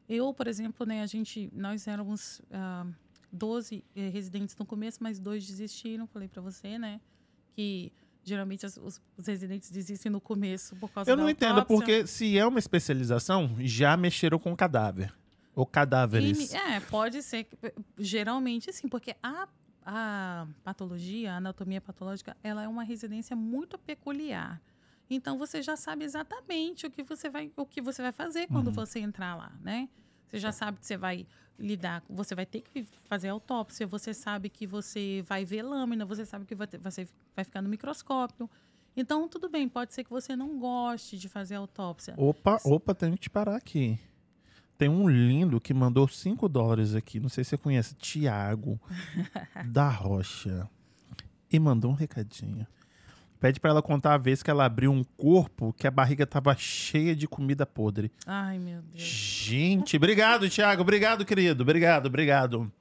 Eu, 0.07 0.33
por 0.33 0.47
exemplo, 0.47 0.85
né, 0.85 1.01
a 1.01 1.05
gente, 1.05 1.49
nós 1.53 1.87
éramos 1.87 2.41
ah, 2.51 2.85
12 3.31 3.83
eh, 3.95 4.09
residentes 4.09 4.55
no 4.57 4.65
começo, 4.65 5.01
mas 5.01 5.19
dois 5.19 5.47
desistiram, 5.47 6.05
falei 6.07 6.27
para 6.27 6.41
você, 6.41 6.77
né? 6.77 6.99
Que 7.55 7.91
geralmente 8.25 8.65
as- 8.65 8.75
os, 8.77 8.99
os 9.15 9.27
residentes 9.27 9.69
desistem 9.71 10.11
no 10.11 10.19
começo 10.19 10.75
por 10.75 10.89
causa 10.89 11.09
Eu 11.09 11.15
não 11.15 11.29
entendo, 11.29 11.63
porque 11.65 12.05
se 12.07 12.37
é 12.37 12.45
uma 12.45 12.59
especialização, 12.59 13.55
já 13.59 13.95
mexeram 13.95 14.37
com 14.39 14.53
cadáver. 14.55 15.13
Ou 15.55 15.65
cadáveres. 15.65 16.51
E- 16.51 16.57
é, 16.57 16.79
pode 16.81 17.21
ser. 17.23 17.47
Geralmente, 17.97 18.73
sim, 18.73 18.87
porque 18.89 19.15
a, 19.23 19.47
a 19.85 20.47
patologia, 20.63 21.33
a 21.33 21.37
anatomia 21.37 21.79
patológica, 21.79 22.35
ela 22.43 22.63
é 22.63 22.67
uma 22.67 22.83
residência 22.83 23.35
muito 23.35 23.77
peculiar. 23.77 24.61
Então, 25.09 25.37
você 25.37 25.61
já 25.61 25.77
sabe 25.77 26.03
exatamente 26.03 26.85
o 26.87 26.91
que 26.91 27.03
você 27.03 27.29
vai, 27.29 27.51
o 27.55 27.65
que 27.65 27.81
você 27.81 28.01
vai 28.01 28.11
fazer 28.11 28.47
quando 28.47 28.67
Uhum. 28.67 28.73
você 28.73 28.99
entrar 28.99 29.35
lá, 29.35 29.51
né? 29.61 29.87
Você 30.27 30.39
já 30.39 30.51
sabe 30.51 30.79
que 30.79 30.85
você 30.85 30.97
vai 30.97 31.25
lidar, 31.57 32.03
você 32.09 32.35
vai 32.35 32.45
ter 32.45 32.61
que 32.61 32.85
fazer 33.05 33.29
autópsia, 33.29 33.87
você 33.87 34.13
sabe 34.13 34.49
que 34.49 34.67
você 34.67 35.23
vai 35.27 35.45
ver 35.45 35.61
lâmina, 35.63 36.05
você 36.05 36.25
sabe 36.25 36.45
que 36.45 36.53
vai 36.55 36.67
ter- 36.67 36.77
você 36.79 37.07
vai 37.35 37.45
ficar 37.45 37.61
no 37.61 37.69
microscópio. 37.69 38.49
Então, 38.97 39.27
tudo 39.27 39.49
bem, 39.49 39.67
pode 39.67 39.93
ser 39.93 40.03
que 40.03 40.09
você 40.09 40.35
não 40.35 40.57
goste 40.59 41.17
de 41.17 41.27
fazer 41.27 41.55
autópsia. 41.55 42.13
Opa, 42.17 42.59
opa, 42.63 42.93
tem 42.95 43.11
que 43.13 43.19
te 43.19 43.29
parar 43.29 43.55
aqui. 43.55 43.99
Tem 44.77 44.89
um 44.89 45.07
lindo 45.09 45.59
que 45.61 45.73
mandou 45.73 46.07
5 46.07 46.47
dólares 46.49 46.95
aqui. 46.95 47.19
Não 47.19 47.29
sei 47.29 47.43
se 47.43 47.51
você 47.51 47.57
conhece. 47.57 47.95
Tiago 47.95 48.79
da 49.71 49.89
Rocha. 49.89 50.69
E 51.51 51.59
mandou 51.59 51.91
um 51.91 51.93
recadinho. 51.93 52.67
Pede 53.39 53.59
pra 53.59 53.71
ela 53.71 53.81
contar 53.81 54.13
a 54.13 54.17
vez 54.17 54.41
que 54.41 54.49
ela 54.49 54.65
abriu 54.65 54.91
um 54.91 55.03
corpo 55.03 55.73
que 55.73 55.85
a 55.85 55.91
barriga 55.91 56.25
tava 56.25 56.55
cheia 56.57 57.15
de 57.15 57.27
comida 57.27 57.65
podre. 57.65 58.11
Ai, 58.25 58.57
meu 58.57 58.81
Deus. 58.81 59.03
Gente, 59.03 59.97
obrigado, 59.97 60.49
Thiago. 60.49 60.81
Obrigado, 60.81 61.25
querido. 61.25 61.63
Obrigado, 61.63 62.07
obrigado. 62.07 62.71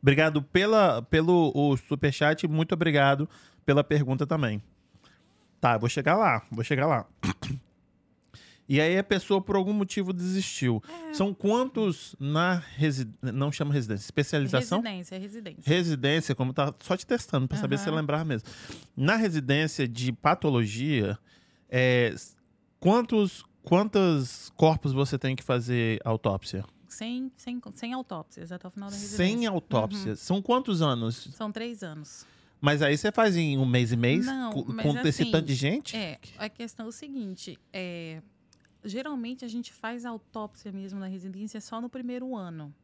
Obrigado 0.00 0.42
pela, 0.42 1.02
pelo 1.02 1.52
o 1.54 1.76
superchat 1.76 2.44
e 2.44 2.48
muito 2.48 2.72
obrigado 2.72 3.28
pela 3.64 3.84
pergunta 3.84 4.26
também. 4.26 4.62
Tá, 5.60 5.76
vou 5.76 5.88
chegar 5.88 6.16
lá, 6.16 6.42
vou 6.50 6.64
chegar 6.64 6.86
lá. 6.86 7.06
E 8.68 8.80
aí 8.80 8.98
a 8.98 9.04
pessoa, 9.04 9.40
por 9.40 9.56
algum 9.56 9.72
motivo, 9.72 10.12
desistiu. 10.12 10.82
É. 11.08 11.14
São 11.14 11.32
quantos 11.32 12.16
na 12.18 12.62
residência. 12.76 13.32
Não 13.32 13.52
chama 13.52 13.72
residência, 13.72 14.04
especialização? 14.04 14.80
Residência, 14.80 15.18
residência. 15.18 15.62
Residência, 15.64 16.34
como 16.34 16.52
tá 16.52 16.74
só 16.80 16.96
te 16.96 17.06
testando 17.06 17.46
pra 17.46 17.56
saber 17.58 17.78
se 17.78 17.90
lembrar 17.90 18.24
mesmo. 18.24 18.48
Na 18.96 19.16
residência 19.16 19.86
de 19.86 20.12
patologia, 20.12 21.18
é, 21.68 22.14
quantos 22.80 23.44
quantos 23.62 24.50
corpos 24.56 24.92
você 24.92 25.18
tem 25.18 25.34
que 25.34 25.42
fazer 25.42 26.00
autópsia? 26.04 26.64
Sem, 26.88 27.32
sem, 27.36 27.60
sem 27.74 27.92
autópsias 27.92 28.52
até 28.52 28.66
o 28.66 28.70
final 28.70 28.88
da 28.88 28.94
residência. 28.94 29.26
Sem 29.26 29.46
autópsia. 29.46 30.16
São 30.16 30.40
quantos 30.40 30.80
anos? 30.80 31.28
São 31.34 31.50
três 31.50 31.82
anos. 31.82 32.24
Mas 32.60 32.80
aí 32.80 32.96
você 32.96 33.12
faz 33.12 33.36
em 33.36 33.58
um 33.58 33.66
mês 33.66 33.92
e 33.92 33.96
mês? 33.96 34.24
Não, 34.24 34.52
com, 34.52 34.64
com 34.64 34.98
esse 35.00 35.22
assim, 35.22 35.30
tanto 35.30 35.46
de 35.46 35.54
gente? 35.54 35.96
É, 35.96 36.18
a 36.38 36.48
questão 36.48 36.86
é 36.86 36.88
o 36.88 36.92
seguinte, 36.92 37.58
é, 37.72 38.22
geralmente 38.86 39.44
a 39.44 39.48
gente 39.48 39.72
faz 39.72 40.04
autópsia 40.04 40.72
mesmo 40.72 40.98
na 40.98 41.06
residência 41.06 41.60
só 41.60 41.80
no 41.80 41.88
primeiro 41.88 42.34
ano. 42.36 42.74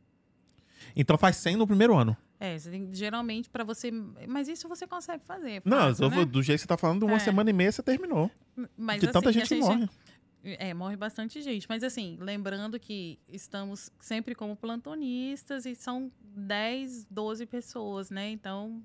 Então 0.96 1.16
faz 1.16 1.36
100 1.36 1.56
no 1.56 1.66
primeiro 1.66 1.96
ano. 1.96 2.16
É, 2.40 2.56
geralmente 2.90 3.48
para 3.48 3.62
você, 3.62 3.90
mas 4.26 4.48
isso 4.48 4.68
você 4.68 4.84
consegue 4.86 5.24
fazer. 5.24 5.62
Não, 5.64 5.78
fácil, 5.78 6.04
eu 6.06 6.10
né? 6.10 6.24
do 6.24 6.42
jeito 6.42 6.58
que 6.58 6.62
você 6.62 6.66
tá 6.68 6.76
falando, 6.76 7.04
uma 7.04 7.16
É. 7.16 7.18
semana 7.20 7.48
e 7.50 7.52
meia 7.52 7.70
você 7.70 7.82
terminou. 7.84 8.28
Mas 8.76 9.00
de 9.00 9.06
tanta 9.06 9.30
assim, 9.30 9.38
gente, 9.38 9.54
a 9.54 9.58
morre. 9.58 9.88
É, 10.44 10.74
morre 10.74 10.96
bastante 10.96 11.40
gente. 11.40 11.66
Mas 11.68 11.84
assim, 11.84 12.18
lembrando 12.20 12.80
que 12.80 13.16
estamos 13.28 13.92
sempre 14.00 14.34
como 14.34 14.56
plantonistas 14.56 15.66
e 15.66 15.76
são 15.76 16.10
10, 16.34 17.06
12 17.08 17.46
pessoas, 17.46 18.10
né? 18.10 18.28
Então, 18.30 18.82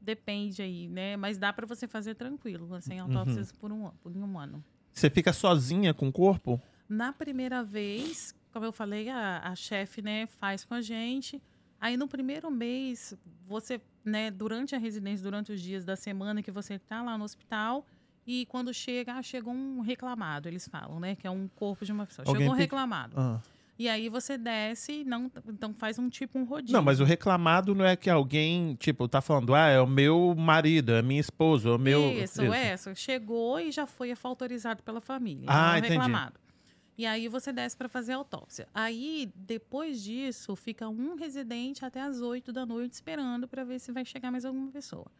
depende 0.00 0.60
aí, 0.60 0.88
né? 0.88 1.16
Mas 1.16 1.38
dá 1.38 1.52
para 1.52 1.64
você 1.66 1.86
fazer 1.86 2.16
tranquilo, 2.16 2.68
sem 2.82 3.00
Uhum. 3.00 3.06
autópsias 3.06 3.52
por, 3.52 3.70
um, 3.70 3.90
por 4.02 4.10
um 4.10 4.38
ano. 4.38 4.62
Você 4.92 5.08
fica 5.10 5.32
sozinha 5.32 5.92
com 5.94 6.08
o 6.08 6.12
corpo? 6.12 6.60
Na 6.88 7.12
primeira 7.12 7.62
vez, 7.64 8.34
como 8.52 8.64
eu 8.64 8.72
falei, 8.72 9.08
a, 9.08 9.40
a 9.44 9.54
chefe, 9.54 10.02
né, 10.02 10.26
faz 10.26 10.64
com 10.64 10.74
a 10.74 10.82
gente. 10.82 11.40
Aí 11.80 11.96
no 11.96 12.06
primeiro 12.06 12.50
mês, 12.50 13.14
você, 13.46 13.80
né, 14.04 14.30
durante 14.30 14.74
a 14.74 14.78
residência, 14.78 15.22
durante 15.24 15.52
os 15.52 15.60
dias 15.60 15.84
da 15.84 15.96
semana 15.96 16.42
que 16.42 16.50
você 16.50 16.78
tá 16.78 17.02
lá 17.02 17.16
no 17.18 17.24
hospital, 17.24 17.86
e 18.26 18.46
quando 18.46 18.72
chega, 18.72 19.14
ah, 19.14 19.22
chegou 19.22 19.52
um 19.52 19.80
reclamado, 19.80 20.48
eles 20.48 20.68
falam, 20.68 21.00
né, 21.00 21.16
que 21.16 21.26
é 21.26 21.30
um 21.30 21.48
corpo 21.48 21.84
de 21.84 21.90
uma 21.90 22.06
pessoa. 22.06 22.24
Alguém 22.28 22.42
chegou 22.42 22.54
um 22.54 22.56
pe- 22.56 22.62
reclamado. 22.62 23.14
Ah. 23.18 23.40
E 23.82 23.88
aí 23.88 24.08
você 24.08 24.38
desce, 24.38 25.02
não, 25.02 25.28
então 25.48 25.74
faz 25.74 25.98
um 25.98 26.08
tipo 26.08 26.38
um 26.38 26.44
rodízio. 26.44 26.72
Não, 26.72 26.84
mas 26.84 27.00
o 27.00 27.04
reclamado 27.04 27.74
não 27.74 27.84
é 27.84 27.96
que 27.96 28.08
alguém, 28.08 28.76
tipo, 28.76 29.08
tá 29.08 29.20
falando, 29.20 29.56
ah, 29.56 29.66
é 29.66 29.80
o 29.80 29.88
meu 29.88 30.36
marido, 30.36 30.92
é 30.92 31.02
minha 31.02 31.20
esposa, 31.20 31.68
é 31.68 31.72
o 31.72 31.78
meu. 31.80 32.12
Isso, 32.12 32.42
é. 32.42 32.74
Isso. 32.74 32.94
Chegou 32.94 33.58
e 33.58 33.72
já 33.72 33.84
foi 33.84 34.14
autorizado 34.22 34.84
pela 34.84 35.00
família. 35.00 35.46
Ah, 35.48 35.74
é 35.74 35.78
entendi. 35.80 35.94
reclamado. 35.94 36.38
E 36.96 37.04
aí 37.04 37.26
você 37.26 37.52
desce 37.52 37.76
para 37.76 37.88
fazer 37.88 38.12
a 38.12 38.18
autópsia. 38.18 38.68
Aí, 38.72 39.32
depois 39.34 40.00
disso, 40.00 40.54
fica 40.54 40.88
um 40.88 41.16
residente 41.16 41.84
até 41.84 42.02
as 42.02 42.20
8 42.20 42.52
da 42.52 42.64
noite 42.64 42.92
esperando 42.92 43.48
para 43.48 43.64
ver 43.64 43.80
se 43.80 43.90
vai 43.90 44.04
chegar 44.04 44.30
mais 44.30 44.44
alguma 44.44 44.70
pessoa. 44.70 45.10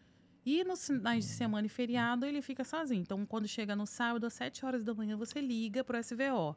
E 0.46 0.62
nos 0.62 0.86
finais 0.86 1.24
de 1.24 1.32
semana 1.32 1.66
e 1.66 1.68
feriado, 1.68 2.24
ele 2.24 2.40
fica 2.40 2.62
sozinho. 2.62 3.02
Então, 3.02 3.26
quando 3.26 3.48
chega 3.48 3.74
no 3.74 3.88
sábado, 3.88 4.24
às 4.24 4.34
7 4.34 4.64
horas 4.64 4.84
da 4.84 4.94
manhã, 4.94 5.16
você 5.16 5.40
liga 5.40 5.82
pro 5.82 5.98
SVO. 5.98 6.56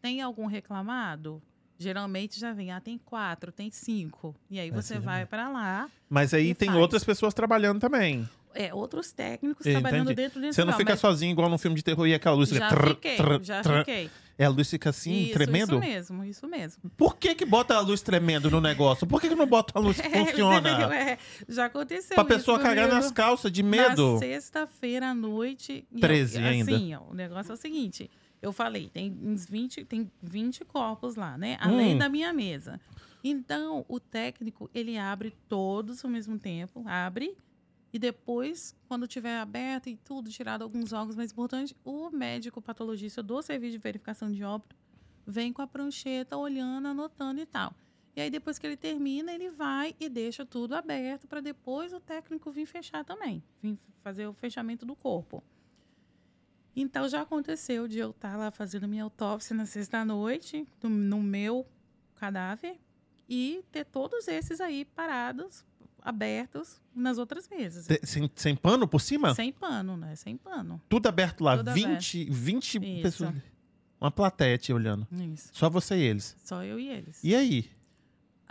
Tem 0.00 0.20
algum 0.22 0.46
reclamado? 0.46 1.42
Geralmente 1.78 2.40
já 2.40 2.52
vem, 2.52 2.72
ah, 2.72 2.80
tem 2.80 2.98
quatro, 2.98 3.52
tem 3.52 3.70
cinco. 3.70 4.34
E 4.50 4.58
aí 4.58 4.68
É, 4.68 4.72
você 4.72 4.98
vai 4.98 5.24
para 5.26 5.48
lá. 5.48 5.88
Mas 6.10 6.34
aí 6.34 6.54
tem 6.54 6.68
faz. 6.68 6.80
outras 6.80 7.04
pessoas 7.04 7.32
trabalhando 7.32 7.78
também. 7.80 8.28
É, 8.54 8.74
outros 8.74 9.12
técnicos 9.12 9.64
Entendi. 9.64 9.80
trabalhando 9.80 10.12
dentro 10.14 10.40
desse 10.40 10.54
Você 10.54 10.64
não 10.64 10.72
fica 10.72 10.92
mas- 10.92 11.00
sozinho 11.00 11.30
igual 11.30 11.48
num 11.48 11.58
filme 11.58 11.76
de 11.76 11.84
terror 11.84 12.06
e 12.08 12.14
aquela 12.14 12.34
luz 12.34 12.48
fica. 12.48 12.60
Já 12.60 12.68
trrr, 12.68 12.88
fiquei, 12.88 13.16
trrr, 13.16 13.40
já 13.44 13.62
trrr. 13.62 13.78
fiquei. 13.80 14.10
É, 14.36 14.44
a 14.44 14.48
luz 14.48 14.70
fica 14.70 14.90
assim, 14.90 15.24
Isso, 15.24 15.32
tremendo? 15.34 15.72
Isso 15.74 15.78
mesmo, 15.80 16.24
isso 16.24 16.48
mesmo. 16.48 16.90
Por 16.96 17.16
que 17.16 17.34
que 17.34 17.44
bota 17.44 17.74
a 17.76 17.80
luz 17.80 18.00
tremendo 18.02 18.50
no 18.50 18.60
negócio? 18.60 19.06
Por 19.06 19.20
que 19.20 19.28
que 19.28 19.34
não 19.34 19.46
bota 19.46 19.76
a 19.78 19.80
luz 19.80 20.00
que 20.00 20.06
É, 20.08 20.24
funciona? 20.26 20.94
É, 20.94 21.18
já 21.48 21.66
aconteceu 21.66 22.14
Pra 22.14 22.24
pessoa 22.24 22.58
cagar 22.58 22.88
nas 22.88 23.10
calças 23.12 23.52
de 23.52 23.62
medo. 23.62 24.14
Na 24.14 24.18
sexta-feira 24.20 25.10
à 25.10 25.14
noite. 25.14 25.86
e 25.92 26.00
13 26.00 26.40
eu, 26.40 26.46
ainda. 26.48 26.74
Assim, 26.74 26.94
ó, 26.94 27.00
o 27.10 27.14
negócio 27.14 27.50
é 27.50 27.54
o 27.54 27.56
seguinte. 27.56 28.10
Eu 28.40 28.52
falei, 28.52 28.88
tem 28.88 29.10
uns 29.22 29.44
20, 29.46 29.84
tem 29.84 30.10
20 30.22 30.64
corpos 30.64 31.16
lá, 31.16 31.36
né? 31.36 31.56
Além 31.60 31.94
Hum. 31.94 31.98
da 31.98 32.08
minha 32.08 32.32
mesa. 32.32 32.80
Então, 33.22 33.84
o 33.88 33.98
técnico, 33.98 34.70
ele 34.72 34.96
abre 34.96 35.32
todos 35.48 36.04
ao 36.04 36.10
mesmo 36.10 36.38
tempo, 36.38 36.84
abre, 36.86 37.36
e 37.92 37.98
depois, 37.98 38.76
quando 38.86 39.08
tiver 39.08 39.38
aberto 39.38 39.88
e 39.88 39.96
tudo, 39.96 40.30
tirado 40.30 40.62
alguns 40.62 40.92
órgãos 40.92 41.16
mais 41.16 41.32
importantes, 41.32 41.74
o 41.84 42.10
médico 42.10 42.60
patologista 42.62 43.22
do 43.22 43.40
serviço 43.42 43.72
de 43.72 43.78
verificação 43.78 44.30
de 44.30 44.44
óbito 44.44 44.76
vem 45.26 45.52
com 45.52 45.62
a 45.62 45.66
prancheta 45.66 46.36
olhando, 46.36 46.86
anotando 46.88 47.40
e 47.40 47.46
tal. 47.46 47.74
E 48.14 48.20
aí, 48.20 48.30
depois 48.30 48.58
que 48.58 48.66
ele 48.66 48.76
termina, 48.76 49.32
ele 49.32 49.50
vai 49.50 49.94
e 49.98 50.08
deixa 50.08 50.44
tudo 50.44 50.74
aberto 50.74 51.26
para 51.26 51.40
depois 51.40 51.92
o 51.92 52.00
técnico 52.00 52.50
vir 52.50 52.66
fechar 52.66 53.04
também, 53.04 53.42
vir 53.62 53.78
fazer 54.02 54.26
o 54.26 54.32
fechamento 54.32 54.84
do 54.86 54.94
corpo. 54.96 55.42
Então, 56.80 57.08
já 57.08 57.22
aconteceu 57.22 57.88
de 57.88 57.98
eu 57.98 58.10
estar 58.10 58.36
lá 58.36 58.50
fazendo 58.52 58.86
minha 58.86 59.02
autópsia 59.02 59.54
na 59.54 59.66
sexta-noite, 59.66 60.64
no, 60.80 60.88
no 60.88 61.20
meu 61.20 61.66
cadáver, 62.14 62.78
e 63.28 63.64
ter 63.72 63.84
todos 63.84 64.28
esses 64.28 64.60
aí 64.60 64.84
parados, 64.84 65.64
abertos 66.00 66.80
nas 66.94 67.18
outras 67.18 67.48
mesas. 67.48 67.86
Sem, 68.04 68.30
sem 68.34 68.54
pano 68.54 68.86
por 68.86 69.00
cima? 69.00 69.34
Sem 69.34 69.52
pano, 69.52 69.96
né? 69.96 70.14
Sem 70.14 70.36
pano. 70.36 70.80
Tudo 70.88 71.08
aberto 71.08 71.42
lá. 71.42 71.56
Tudo 71.56 71.72
20, 71.72 72.30
20 72.30 72.74
Isso. 72.76 73.02
pessoas. 73.02 73.34
Uma 74.00 74.12
plateia 74.12 74.56
te 74.56 74.72
olhando. 74.72 75.06
Isso. 75.32 75.50
Só 75.52 75.68
você 75.68 75.96
e 75.96 76.02
eles. 76.02 76.36
Só 76.44 76.62
eu 76.62 76.78
e 76.78 76.88
eles. 76.88 77.22
E 77.24 77.34
aí? 77.34 77.68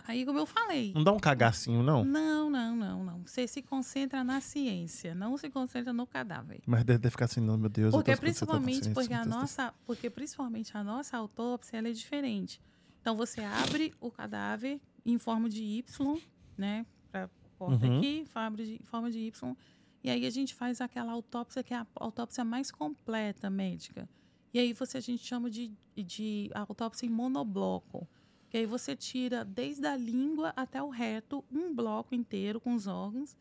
Aí, 0.06 0.26
como 0.26 0.40
eu 0.40 0.46
falei. 0.46 0.94
Não 0.94 1.04
dá 1.04 1.12
um 1.12 1.20
cagacinho, 1.20 1.82
não? 1.84 2.04
Não, 2.06 2.50
não, 2.50 2.76
não, 2.76 3.04
não. 3.04 3.26
Você 3.26 3.48
se 3.48 3.62
concentra 3.62 4.24
na 4.24 4.40
ciência, 4.40 5.16
não 5.16 5.38
se 5.38 5.50
concentra 5.50 5.92
no 5.92 6.06
cadáver. 6.06 6.62
Mas 6.66 6.84
deve 6.84 7.10
ficar 7.10 7.26
assim, 7.26 7.42
não, 7.42 7.58
meu 7.58 7.70
Deus. 7.70 7.94
eu 7.94 8.00
Porque 8.00 8.16
principalmente 8.16 8.90
porque 8.92 9.14
a 9.14 9.26
nossa, 9.26 9.74
porque 9.86 10.10
principalmente 10.10 10.76
a 10.78 10.84
nossa 10.84 11.18
autópsia 11.18 11.78
é 11.78 11.92
diferente. 11.92 12.62
Então 13.02 13.16
você 13.16 13.42
abre 13.42 13.94
o 14.00 14.12
cadáver 14.12 14.80
em 15.06 15.18
forma 15.18 15.50
de 15.50 15.64
Y, 15.64 16.20
né, 16.58 16.86
para 17.12 17.30
porta 17.58 17.86
Uhum. 17.88 17.98
aqui, 17.98 18.26
forma 18.26 18.58
de, 18.58 18.80
forma 18.84 19.10
de 19.10 19.20
Y, 19.20 19.56
e 20.04 20.10
aí 20.10 20.26
a 20.26 20.30
gente 20.30 20.54
faz 20.54 20.80
aquela 20.82 21.12
autópsia 21.12 21.64
que 21.64 21.74
é 21.74 21.78
a 21.78 21.88
autópsia 21.96 22.44
mais 22.44 22.70
completa 22.70 23.50
médica. 23.50 24.08
E 24.54 24.60
aí 24.60 24.74
você 24.74 24.98
a 24.98 25.02
gente 25.02 25.26
chama 25.26 25.50
de, 25.50 25.72
de 25.96 26.50
autópsia 26.54 27.06
em 27.06 27.10
monobloco. 27.10 28.08
Que 28.50 28.58
aí 28.58 28.66
você 28.66 28.96
tira 28.96 29.44
desde 29.44 29.86
a 29.86 29.96
língua 29.98 30.54
até 30.56 30.82
o 30.82 30.90
reto 30.90 31.44
um 31.52 31.74
bloco 31.74 32.16
inteiro 32.16 32.60
com 32.62 32.74
os 32.76 32.88
órgãos 32.88 33.36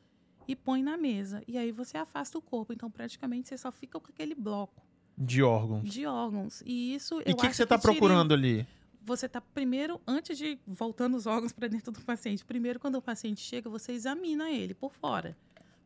e 0.48 0.56
põe 0.56 0.82
na 0.82 0.96
mesa. 0.96 1.42
E 1.46 1.56
aí 1.56 1.70
você 1.72 1.96
afasta 1.96 2.36
o 2.38 2.42
corpo. 2.42 2.72
Então, 2.72 2.90
praticamente, 2.90 3.48
você 3.48 3.56
só 3.58 3.70
fica 3.70 4.00
com 4.00 4.08
aquele 4.12 4.34
bloco 4.34 4.82
De 5.16 5.42
órgãos. 5.42 5.88
de 5.88 6.06
órgãos. 6.06 6.62
E 6.66 6.94
isso 6.94 7.20
E 7.24 7.32
o 7.32 7.36
que, 7.36 7.48
que 7.48 7.54
você 7.56 7.64
tá 7.66 7.78
tira- 7.78 7.92
procurando 7.92 8.34
ali? 8.34 8.66
Você 9.04 9.28
tá 9.28 9.40
primeiro, 9.40 10.00
antes 10.04 10.36
de 10.36 10.58
voltando 10.66 11.16
os 11.16 11.26
órgãos 11.26 11.52
para 11.52 11.68
dentro 11.68 11.92
do 11.92 12.00
paciente, 12.00 12.44
primeiro 12.44 12.80
quando 12.80 12.96
o 12.96 13.02
paciente 13.02 13.40
chega, 13.40 13.70
você 13.70 13.92
examina 13.92 14.50
ele 14.50 14.74
por 14.74 14.92
fora 14.92 15.36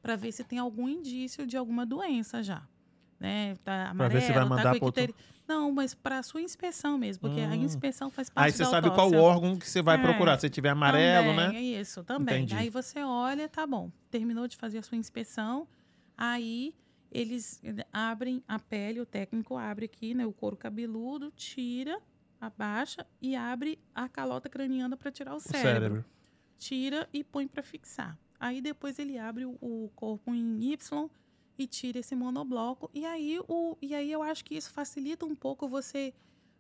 para 0.01 0.17
ver 0.17 0.33
se 0.33 0.43
tem 0.43 0.59
algum 0.59 0.89
indício 0.89 1.47
de 1.47 1.55
alguma 1.59 1.85
doença 1.85 2.43
já. 2.43 2.63
Né? 3.19 3.57
Tá 3.63 3.93
Pra 3.95 4.09
ver 4.09 4.23
se 4.23 4.29
vai 4.29 4.37
amarelo, 4.39 4.49
mandar 4.49 4.73
tá 4.73 4.79
com 4.79 4.87
outro- 4.87 5.15
Não, 5.51 5.73
mas 5.73 5.95
para 5.95 6.23
sua 6.23 6.41
inspeção 6.41 6.97
mesmo, 6.97 7.23
porque 7.23 7.41
a 7.41 7.49
Hum. 7.49 7.65
inspeção 7.65 8.09
faz 8.09 8.31
parte 8.31 8.47
Aí 8.47 8.53
você 8.53 8.63
da 8.63 8.71
sabe 8.71 8.89
qual 8.93 9.13
órgão 9.15 9.59
que 9.59 9.69
você 9.69 9.83
vai 9.83 9.97
É. 9.99 10.01
procurar. 10.01 10.39
Se 10.39 10.49
tiver 10.49 10.69
amarelo, 10.69 11.31
também, 11.31 11.49
né? 11.53 11.57
É 11.59 11.81
isso, 11.81 12.05
também. 12.05 12.37
Entendi. 12.45 12.55
Aí 12.55 12.71
você 12.71 13.03
olha, 13.03 13.49
tá 13.49 13.67
bom. 13.67 13.91
Terminou 14.13 14.47
de 14.47 14.57
fazer 14.57 14.79
a 14.79 14.83
sua 14.83 14.97
inspeção, 14.97 15.67
aí 16.17 16.73
eles 17.11 17.61
abrem 17.93 18.45
a 18.47 18.61
pele, 18.61 19.01
o 19.01 19.07
técnico 19.07 19.57
abre 19.57 19.87
aqui, 19.87 20.15
né, 20.15 20.25
o 20.25 20.33
couro 20.33 20.57
cabeludo, 20.57 21.33
tira, 21.33 22.01
abaixa 22.41 23.05
e 23.21 23.35
abre 23.35 23.77
a 23.93 24.09
calota 24.09 24.49
craniana 24.49 24.97
para 24.97 25.11
tirar 25.11 25.33
o 25.33 25.39
O 25.39 25.41
cérebro. 25.41 25.73
cérebro. 25.73 26.05
Tira 26.59 27.09
e 27.13 27.25
põe 27.25 27.49
para 27.49 27.65
fixar. 27.65 28.17
Aí 28.39 28.61
depois 28.61 29.01
ele 29.01 29.19
abre 29.19 29.45
o, 29.45 29.59
o 29.61 29.91
corpo 29.97 30.33
em 30.33 30.63
Y 30.63 31.11
e 31.61 31.67
tira 31.67 31.99
esse 31.99 32.17
monobloco. 32.17 32.91
E 32.95 33.05
aí, 33.05 33.39
o, 33.47 33.77
e 33.83 33.95
aí 33.95 34.11
eu 34.11 34.23
acho 34.23 34.43
que 34.43 34.55
isso 34.55 34.71
facilita 34.71 35.27
um 35.27 35.35
pouco 35.35 35.69
você 35.69 36.15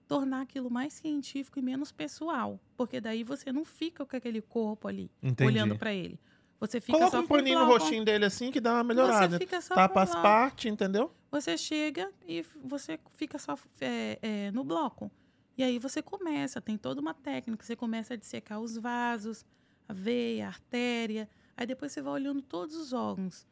tornar 0.06 0.42
aquilo 0.42 0.70
mais 0.70 0.92
científico 0.92 1.58
e 1.58 1.62
menos 1.62 1.90
pessoal. 1.90 2.60
Porque 2.76 3.00
daí 3.00 3.24
você 3.24 3.50
não 3.50 3.64
fica 3.64 4.04
com 4.04 4.14
aquele 4.14 4.42
corpo 4.42 4.88
ali, 4.88 5.10
Entendi. 5.22 5.48
olhando 5.48 5.78
para 5.78 5.94
ele. 5.94 6.20
Você 6.60 6.82
fica 6.82 6.98
Coloca 6.98 7.16
só 7.16 7.22
um 7.22 7.26
paninho 7.26 7.60
no 7.60 7.64
rostinho 7.64 8.04
dele 8.04 8.26
assim 8.26 8.50
que 8.50 8.60
dá 8.60 8.74
uma 8.74 8.82
Você 8.82 8.88
melhorada. 8.88 9.38
fica 9.38 9.62
só 9.62 9.74
Tapa 9.74 10.02
as 10.02 10.14
partes, 10.14 10.70
entendeu? 10.70 11.10
Você 11.30 11.56
chega 11.56 12.12
e 12.28 12.44
você 12.62 13.00
fica 13.16 13.38
só 13.38 13.56
é, 13.80 14.18
é, 14.20 14.50
no 14.50 14.62
bloco. 14.62 15.10
E 15.56 15.62
aí 15.62 15.78
você 15.78 16.02
começa, 16.02 16.60
tem 16.60 16.76
toda 16.76 17.00
uma 17.00 17.14
técnica. 17.14 17.64
Você 17.64 17.74
começa 17.74 18.12
a 18.12 18.16
dissecar 18.18 18.60
os 18.60 18.76
vasos, 18.76 19.46
a 19.88 19.94
veia, 19.94 20.44
a 20.44 20.48
artéria. 20.48 21.26
Aí 21.56 21.66
depois 21.66 21.92
você 21.92 22.02
vai 22.02 22.12
olhando 22.12 22.42
todos 22.42 22.76
os 22.76 22.92
órgãos. 22.92 23.46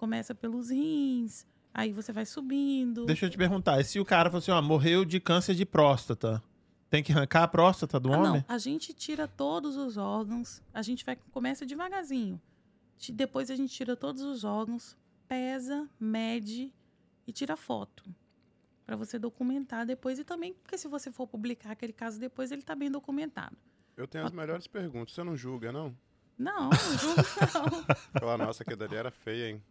Começa 0.00 0.34
pelos 0.34 0.70
rins, 0.70 1.46
Aí 1.74 1.92
você 1.92 2.10
vai 2.10 2.24
subindo. 2.24 3.04
Deixa 3.04 3.26
eu 3.26 3.30
te 3.30 3.36
perguntar, 3.36 3.78
e 3.80 3.84
se 3.84 4.00
o 4.00 4.04
cara 4.04 4.30
falou 4.30 4.38
assim, 4.38 4.50
ó, 4.50 4.60
morreu 4.62 5.04
de 5.04 5.20
câncer 5.20 5.54
de 5.54 5.66
próstata, 5.66 6.42
tem 6.88 7.02
que 7.02 7.12
arrancar 7.12 7.42
a 7.42 7.48
próstata 7.48 8.00
do 8.00 8.10
Ah, 8.12 8.16
homem? 8.16 8.44
não, 8.48 8.54
a 8.54 8.56
gente 8.58 8.94
tira 8.94 9.28
todos 9.28 9.76
os 9.76 9.98
órgãos, 9.98 10.62
a 10.72 10.80
gente 10.80 11.04
vai 11.04 11.16
começa 11.30 11.66
devagarzinho. 11.66 12.40
Depois 13.12 13.50
a 13.50 13.54
gente 13.56 13.72
tira 13.74 13.94
todos 13.94 14.22
os 14.22 14.42
órgãos, 14.42 14.96
pesa, 15.28 15.86
mede 16.00 16.72
e 17.26 17.30
tira 17.32 17.54
foto. 17.56 18.02
Pra 18.86 18.96
você 18.96 19.18
documentar 19.18 19.84
depois 19.86 20.18
e 20.18 20.24
também, 20.24 20.54
porque 20.54 20.78
se 20.78 20.88
você 20.88 21.12
for 21.12 21.26
publicar 21.26 21.72
aquele 21.72 21.92
caso 21.92 22.18
depois, 22.18 22.50
ele 22.50 22.62
tá 22.62 22.74
bem 22.74 22.90
documentado. 22.90 23.56
Eu 23.96 24.08
tenho 24.08 24.24
as 24.24 24.32
melhores 24.32 24.66
perguntas. 24.66 25.14
Você 25.14 25.22
não 25.22 25.36
julga, 25.36 25.70
não? 25.70 25.94
Não, 26.36 26.70
não 26.70 26.98
julgo 26.98 27.22
não. 27.54 27.84
Fala, 28.18 28.38
nossa, 28.46 28.62
aquele 28.64 28.76
dali 28.76 28.96
era 28.96 29.10
feia, 29.10 29.50
hein? 29.50 29.62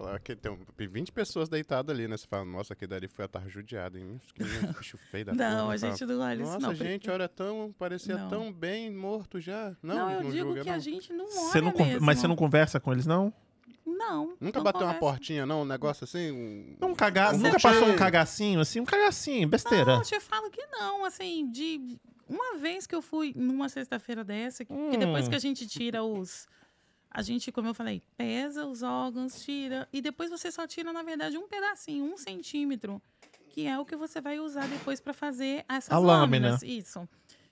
Falar 0.00 0.20
que 0.20 0.36
tem 0.36 0.52
um- 0.52 0.58
tem 0.76 0.86
20 0.86 1.10
pessoas 1.10 1.48
deitadas 1.48 1.92
ali, 1.92 2.06
né? 2.06 2.16
Você 2.16 2.24
fala, 2.26 2.44
nossa, 2.44 2.72
aquele 2.72 2.88
dali 2.90 3.08
foi 3.08 3.24
estar 3.24 3.48
judiado, 3.48 3.98
hein? 3.98 4.20
Que 4.32 4.44
bicho 4.78 4.96
feio 5.10 5.24
da 5.24 5.32
Não, 5.34 5.62
porra. 5.62 5.74
a 5.74 5.76
gente 5.76 6.06
não 6.06 6.20
olha 6.20 6.34
isso 6.42 6.52
Nossa, 6.52 6.66
não. 6.68 6.74
gente, 6.74 7.10
olha 7.10 7.28
tão. 7.28 7.74
Parecia 7.76 8.16
Não. 8.16 8.28
tão 8.28 8.52
bem 8.52 8.92
morto 8.94 9.40
já. 9.40 9.74
Não, 9.82 9.96
Não, 9.96 10.10
eu 10.12 10.22
não 10.22 10.30
digo 10.30 10.46
julga, 10.46 10.60
que 10.62 10.68
não. 10.68 10.76
a 10.76 10.78
gente 10.78 11.12
não 11.12 11.24
olha 11.24 11.32
Você 11.34 11.60
não 11.60 11.72
mesmo. 11.74 12.06
mas 12.06 12.18
você 12.20 12.28
não 12.28 12.36
conversa 12.36 12.78
com 12.78 12.92
eles, 12.92 13.06
não? 13.06 13.32
Não. 13.84 14.36
Nunca 14.40 14.58
não 14.60 14.64
bateu 14.64 14.82
uma 14.82 14.94
conversa. 14.94 14.98
portinha, 15.00 15.44
não? 15.46 15.62
Um 15.62 15.64
negócio 15.64 16.04
assim? 16.04 16.30
Um... 16.30 16.76
Não 16.80 16.94
caga... 16.94 17.34
Um 17.34 17.38
Nunca 17.38 17.58
passou 17.58 17.88
um 17.88 17.96
cagacinho, 17.96 18.60
assim? 18.60 18.78
Um 18.80 18.84
cagacinho, 18.84 19.48
besteira. 19.48 19.84
Não, 19.86 19.96
eu 19.96 20.02
te 20.02 20.20
falo 20.20 20.48
que 20.48 20.64
não, 20.66 21.04
assim, 21.04 21.50
de 21.50 21.98
uma 22.28 22.56
vez 22.58 22.86
que 22.86 22.94
eu 22.94 23.02
fui 23.02 23.32
numa 23.34 23.68
sexta-feira 23.68 24.22
dessa, 24.22 24.64
que, 24.64 24.72
que 24.72 24.78
Hum. 24.78 24.98
depois 24.98 25.26
que 25.26 25.34
a 25.34 25.38
gente 25.40 25.66
tira 25.66 26.04
os 26.04 26.46
a 27.10 27.22
gente, 27.22 27.50
como 27.50 27.68
eu 27.68 27.74
falei, 27.74 28.02
pesa 28.16 28.66
os 28.66 28.82
órgãos, 28.82 29.42
tira 29.42 29.88
e 29.92 30.00
depois 30.00 30.30
você 30.30 30.50
só 30.50 30.66
tira 30.66 30.92
na 30.92 31.02
verdade 31.02 31.36
um 31.38 31.48
pedacinho, 31.48 32.04
um 32.04 32.16
centímetro, 32.16 33.00
que 33.50 33.66
é 33.66 33.78
o 33.78 33.84
que 33.84 33.96
você 33.96 34.20
vai 34.20 34.38
usar 34.38 34.66
depois 34.68 35.00
para 35.00 35.12
fazer 35.14 35.64
essas 35.68 35.90
A 35.92 35.98
lâmina. 35.98 36.48
lâminas, 36.48 36.62
isso. 36.62 37.08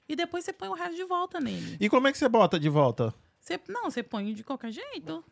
E 0.09 0.14
depois 0.14 0.45
você 0.45 0.53
põe 0.53 0.69
o 0.69 0.75
resto 0.75 0.95
de 0.95 1.05
volta 1.05 1.40
nele. 1.40 1.77
E 1.81 1.88
como 1.88 2.07
é 2.07 2.12
que 2.12 2.19
você 2.19 2.29
bota 2.29 2.61
de 2.61 2.69
volta? 2.69 3.12
Você, 3.40 3.59
não, 3.69 3.90
você 3.90 4.03
põe 4.03 4.33
de 4.35 4.45
qualquer 4.45 4.71
jeito. 4.73 5.25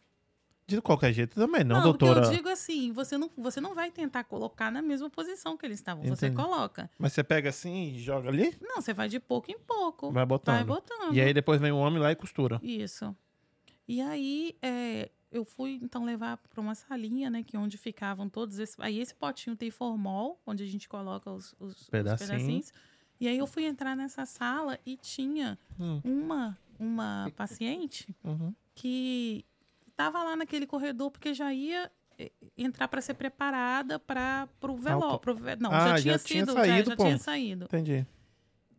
De 0.67 0.81
qualquer 0.81 1.13
jeito 1.13 1.35
também, 1.35 1.63
não, 1.63 1.77
Não, 1.77 1.83
doutora. 1.85 2.25
eu 2.25 2.31
digo 2.31 2.49
assim, 2.49 2.91
você 2.91 3.19
não, 3.19 3.31
você 3.37 3.61
não 3.61 3.75
vai 3.75 3.91
tentar 3.91 4.25
colocar 4.25 4.73
na 4.73 4.81
mesma 4.81 5.11
posição 5.11 5.59
que 5.59 5.67
eles 5.67 5.79
estavam. 5.79 6.03
Você 6.05 6.29
Entendi. 6.29 6.43
coloca. 6.43 6.91
Mas 6.99 7.13
você 7.13 7.23
pega 7.23 7.51
assim 7.51 7.89
e 7.95 7.99
joga 7.99 8.31
ali? 8.31 8.57
Não, 8.63 8.77
você 8.81 8.95
vai 8.95 9.07
de 9.09 9.21
pouco 9.21 9.51
em 9.51 9.59
pouco. 9.59 10.11
Vai 10.11 10.25
botando. 10.25 10.55
Vai 10.55 10.65
botando. 10.65 11.15
E 11.15 11.21
aí 11.21 11.35
depois 11.35 11.61
vem 11.61 11.71
o 11.71 11.77
homem 11.77 12.01
lá 12.01 12.11
e 12.13 12.17
costura. 12.17 12.59
Isso. 12.63 13.15
E 13.87 14.01
aí, 14.01 14.57
é, 14.63 15.11
eu 15.31 15.45
fui, 15.45 15.79
então, 15.83 16.05
levar 16.05 16.37
para 16.39 16.61
uma 16.61 16.75
salinha, 16.75 17.29
né? 17.29 17.43
Que 17.43 17.57
é 17.57 17.59
onde 17.59 17.77
ficavam 17.77 18.29
todos 18.29 18.59
esses... 18.59 18.79
Aí 18.81 18.99
esse 18.99 19.15
potinho 19.15 19.55
tem 19.57 19.71
formol, 19.71 20.41
onde 20.47 20.63
a 20.63 20.67
gente 20.67 20.89
coloca 20.89 21.31
os, 21.31 21.55
os- 21.61 21.83
os 21.83 21.91
Pedacinho. 21.91 22.29
pedacinhos. 22.31 22.73
E 23.21 23.29
aí 23.29 23.39
eu 23.39 23.47
fui 23.47 23.65
entrar 23.65 23.95
nessa 23.97 24.25
sala 24.27 24.79
e 24.85 24.97
tinha 24.97 25.59
Hum. 25.79 26.01
uma, 26.05 26.59
uma 26.79 27.31
paciente 27.37 28.15
Uhum. 28.25 28.55
que 28.75 29.45
estava 29.89 30.23
lá 30.23 30.35
naquele 30.35 30.67
corredor 30.67 31.11
porque 31.11 31.33
já 31.33 31.53
ia 31.53 31.91
eh, 32.19 32.33
entrar 32.57 32.89
para 32.89 33.01
ser 33.01 33.15
preparada 33.15 33.99
para 33.99 34.49
o 34.63 34.77
velório. 34.77 35.21
Não, 35.61 35.71
Ah, 35.73 35.81
já 35.81 35.87
já 35.87 35.95
tinha 36.03 36.19
tinha 36.19 36.19
sido, 36.19 36.53
saído, 36.55 36.67
já, 36.77 36.85
já 36.85 36.97
tinha 36.97 37.19
saído. 37.19 37.65
Entendi. 37.67 38.07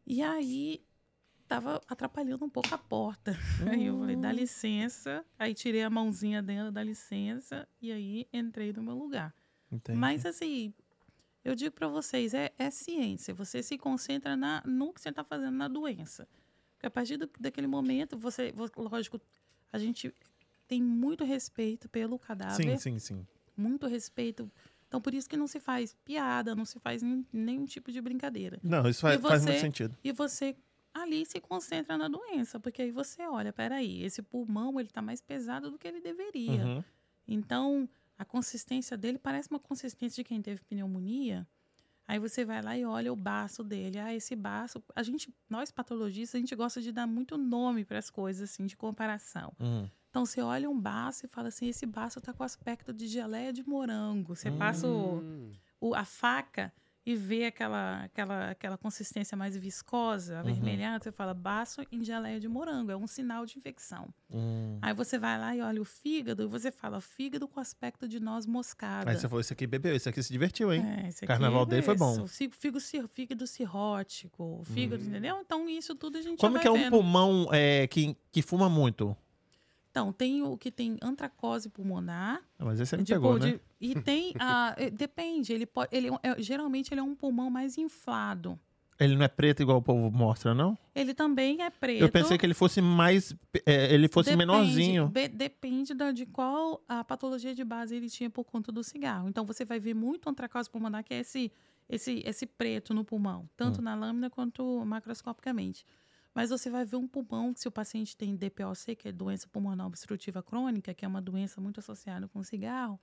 E 0.06 0.22
aí 0.22 0.82
tava 1.48 1.82
atrapalhando 1.88 2.44
um 2.46 2.50
pouco 2.50 2.74
a 2.74 2.78
porta. 2.78 3.32
Aí 3.72 3.86
eu 3.86 3.98
falei, 4.00 4.16
dá 4.16 4.32
licença. 4.32 5.26
Aí 5.38 5.54
tirei 5.54 5.84
a 5.84 5.90
mãozinha 5.90 6.42
dela, 6.42 6.72
dá 6.72 6.84
licença. 6.84 7.68
E 7.82 7.92
aí 7.92 8.28
entrei 8.34 8.74
no 8.74 8.82
meu 8.84 8.96
lugar. 8.96 9.34
Entendi. 9.72 9.98
Mas 9.98 10.26
assim, 10.26 10.74
eu 11.44 11.56
digo 11.56 11.76
para 11.76 11.88
vocês, 11.88 12.34
é, 12.34 12.52
é 12.58 12.70
ciência. 12.72 13.34
Você 13.34 13.62
se 13.62 13.78
concentra 13.78 14.36
na, 14.36 14.64
no 14.66 14.94
que 14.94 15.02
você 15.02 15.10
está 15.10 15.24
fazendo 15.24 15.56
na 15.56 15.68
doença. 15.68 16.28
Porque 16.74 16.88
a 16.88 16.92
partir 16.92 17.18
do- 17.18 17.30
daquele 17.40 17.68
momento, 17.68 18.18
você, 18.18 18.52
vo- 18.52 18.70
lógico, 18.78 19.20
a 19.72 19.78
gente 19.78 20.14
tem 20.68 20.82
muito 20.82 21.24
respeito 21.24 21.88
pelo 21.90 22.18
cadáver 22.18 22.78
Sim, 22.80 22.98
sim, 22.98 23.00
sim. 23.00 23.28
muito 23.56 23.86
respeito. 23.88 24.52
Então, 24.88 25.00
por 25.02 25.14
isso 25.14 25.28
que 25.30 25.36
não 25.38 25.48
se 25.48 25.60
faz 25.60 25.96
piada, 26.06 26.56
não 26.56 26.64
se 26.66 26.80
faz 26.80 27.02
nenhum, 27.04 27.26
nenhum 27.32 27.66
tipo 27.66 27.92
de 27.92 28.00
brincadeira. 28.02 28.60
Não, 28.64 28.88
isso 28.90 29.02
faz, 29.02 29.20
E 29.20 29.22
faz 29.22 29.42
você- 29.44 29.50
muito 29.50 29.62
sentido. 29.62 29.98
E 30.04 30.12
você 30.12 30.56
ali 30.96 31.26
se 31.26 31.42
concentra 31.42 31.98
na 31.98 32.08
doença, 32.08 32.58
porque 32.60 32.82
aí 32.82 32.90
você 32.92 33.22
olha, 33.28 33.52
peraí, 33.52 34.02
esse 34.04 34.22
pulmão 34.22 34.80
ele 34.80 34.90
tá 34.90 35.02
mais 35.02 35.20
pesado 35.20 35.70
do 35.70 35.78
que 35.78 35.86
ele 35.88 36.00
deveria. 36.00 36.66
Uhum. 36.66 36.84
Então, 37.28 37.90
a 38.18 38.24
consistência 38.24 38.96
dele 38.98 39.18
parece 39.18 39.50
uma 39.50 39.60
consistência 39.60 40.24
de 40.24 40.28
quem 40.28 40.42
teve 40.42 40.64
pneumonia. 40.64 41.46
Aí 42.08 42.18
você 42.20 42.46
vai 42.46 42.62
lá 42.62 42.78
e 42.78 42.86
olha 42.86 43.12
o 43.12 43.16
baço 43.16 43.64
dele. 43.64 44.00
Ah, 44.00 44.14
esse 44.14 44.36
baço. 44.36 44.82
A 44.96 45.04
gente, 45.04 45.34
nós 45.50 45.70
patologistas, 45.72 46.36
a 46.38 46.40
gente 46.40 46.56
gosta 46.56 46.82
de 46.82 46.92
dar 46.92 47.08
muito 47.08 47.36
nome 47.38 47.84
para 47.84 47.98
as 48.00 48.10
coisas, 48.10 48.50
assim, 48.52 48.66
de 48.66 48.78
comparação. 48.78 49.52
Uhum. 49.60 49.90
Então 50.10 50.26
você 50.26 50.40
olha 50.40 50.70
um 50.70 50.80
baço 50.80 51.26
e 51.26 51.28
fala 51.28 51.50
assim: 51.50 51.68
esse 51.68 51.86
baço 51.86 52.22
tá 52.22 52.32
com 52.32 52.44
aspecto 52.44 52.94
de 52.94 53.06
geleia 53.08 53.52
de 53.52 53.68
morango. 53.68 54.36
Você 54.36 54.50
passa 54.52 54.88
o, 54.88 55.18
Hum. 55.20 55.52
o- 55.82 55.96
a 55.96 56.06
faca 56.06 56.72
e 57.06 57.16
vê 57.16 57.46
aquela, 57.46 58.04
aquela, 58.04 58.50
aquela 58.50 58.78
consistência 58.78 59.38
mais 59.38 59.56
viscosa, 59.56 60.40
avermelhada, 60.40 61.04
você 61.04 61.12
fala 61.12 61.34
baço 61.36 61.82
em 61.92 62.04
geleia 62.04 62.40
de 62.40 62.48
morango, 62.48 62.92
é 62.92 62.98
um 62.98 63.06
sinal 63.06 63.46
de 63.46 63.58
infecção. 63.58 64.08
Hum. 64.32 64.80
Aí 64.82 64.94
você 64.94 65.20
vai 65.20 65.38
lá 65.38 65.56
e 65.56 65.62
olha 65.62 65.82
o 65.82 65.86
fígado 65.86 66.44
e 66.44 66.48
você 66.48 66.72
fala 66.72 67.00
fígado 67.00 67.48
com 67.48 67.60
aspecto 67.60 68.08
de 68.08 68.20
noz 68.20 68.46
moscada. 68.48 69.12
Aí 69.12 69.18
você 69.18 69.28
falou, 69.28 69.40
esse 69.42 69.54
aqui 69.54 69.68
bebeu, 69.68 69.96
esse 69.96 70.10
aqui 70.10 70.24
se 70.24 70.32
divertiu, 70.32 70.74
hein? 70.74 70.84
É, 70.84 71.08
esse 71.10 71.20
aqui 71.20 71.28
Carnaval 71.28 71.66
dele 71.66 71.84
foi 71.84 71.94
é 71.94 71.98
bom. 71.98 72.28
Fígado, 72.28 72.56
fígado, 72.58 72.80
cir- 72.80 73.08
fígado 73.08 73.48
cirrótico, 73.48 74.62
fígado, 74.66 75.04
entendeu? 75.04 75.40
Então, 75.42 75.70
isso 75.70 75.94
tudo 75.96 76.18
a 76.18 76.22
gente 76.22 76.40
Como 76.40 76.60
que 76.60 76.68
é 76.68 76.72
um 76.72 76.74
vendo. 76.76 76.90
pulmão 76.92 77.48
é, 77.52 77.88
que, 77.88 78.18
que 78.32 78.42
fuma 78.42 78.68
muito? 78.68 79.16
Então, 79.96 80.12
tem 80.12 80.44
o 80.44 80.58
que 80.58 80.70
tem 80.70 80.98
antracose 81.02 81.70
pulmonar, 81.70 82.42
Ah, 82.60 82.66
Mas 82.66 82.82
esse 82.82 82.90
você 82.90 82.98
me 82.98 83.06
Tipo, 83.06 83.22
pegou, 83.22 83.40
de- 83.40 83.54
né? 83.54 83.60
E 83.80 83.96
tem 84.02 84.34
a. 84.38 84.76
eh, 84.78 84.90
Depende, 84.90 85.54
ele 85.54 85.66
pode. 85.66 85.88
Ele, 85.96 86.10
é- 86.22 86.32
é- 86.32 86.42
geralmente 86.42 86.94
ele 86.94 87.00
é 87.00 87.04
um 87.04 87.16
pulmão 87.16 87.50
mais 87.50 87.78
inflado. 87.78 88.60
Ele 89.00 89.16
não 89.16 89.24
é 89.24 89.30
preto 89.30 89.62
igual 89.62 89.78
o 89.78 89.82
povo 89.82 90.12
mostra, 90.12 90.54
não? 90.54 90.78
Ele 90.94 91.14
também 91.14 91.62
é 91.62 91.70
preto. 91.70 92.02
Eu 92.02 92.10
pensei 92.12 92.38
que 92.38 92.46
ele 92.46 92.54
fosse 92.54 92.82
mais. 92.82 93.34
é, 93.66 93.94
ele 93.94 94.10
fosse 94.10 94.32
Depende- 94.32 94.46
menorzinho. 94.52 95.08
be- 95.08 95.30
depende 95.30 95.94
da- 95.94 96.12
de 96.12 96.26
qual 96.26 96.84
a 96.90 97.02
patologia 97.02 97.56
de 97.56 97.64
base 97.64 97.96
ele 97.96 98.10
tinha 98.10 98.30
por 98.30 98.44
conta 98.44 98.74
do 98.74 98.84
cigarro. 98.84 99.30
Então 99.30 99.46
você 99.46 99.64
vai 99.64 99.80
ver 99.80 99.94
muito 99.94 100.30
antracose 100.30 100.70
pulmonar, 100.70 101.06
que 101.06 101.14
é 101.14 101.20
esse, 101.20 101.50
esse, 101.88 102.22
esse 102.26 102.46
preto 102.46 102.94
no 102.94 103.06
pulmão, 103.06 103.50
tanto 103.56 103.82
na 103.82 103.96
lâmina 103.96 104.30
quanto 104.30 104.84
macroscopicamente. 104.86 105.86
Mas 106.36 106.50
você 106.50 106.70
vai 106.70 106.84
ver 106.84 106.98
um 106.98 107.08
pulmão, 107.08 107.54
que 107.54 107.62
se 107.62 107.68
o 107.68 107.72
paciente 107.72 108.16
tem 108.18 108.36
DPOC, 108.36 108.98
que 108.98 109.08
é 109.08 109.12
doença 109.12 109.48
pulmonar 109.48 109.88
obstrutiva 109.88 110.44
crônica, 110.44 110.94
que 110.94 111.06
é 111.06 111.08
uma 111.08 111.22
doença 111.22 111.62
muito 111.62 111.80
associada 111.80 112.28
com 112.28 112.44
cigarro, 112.44 113.00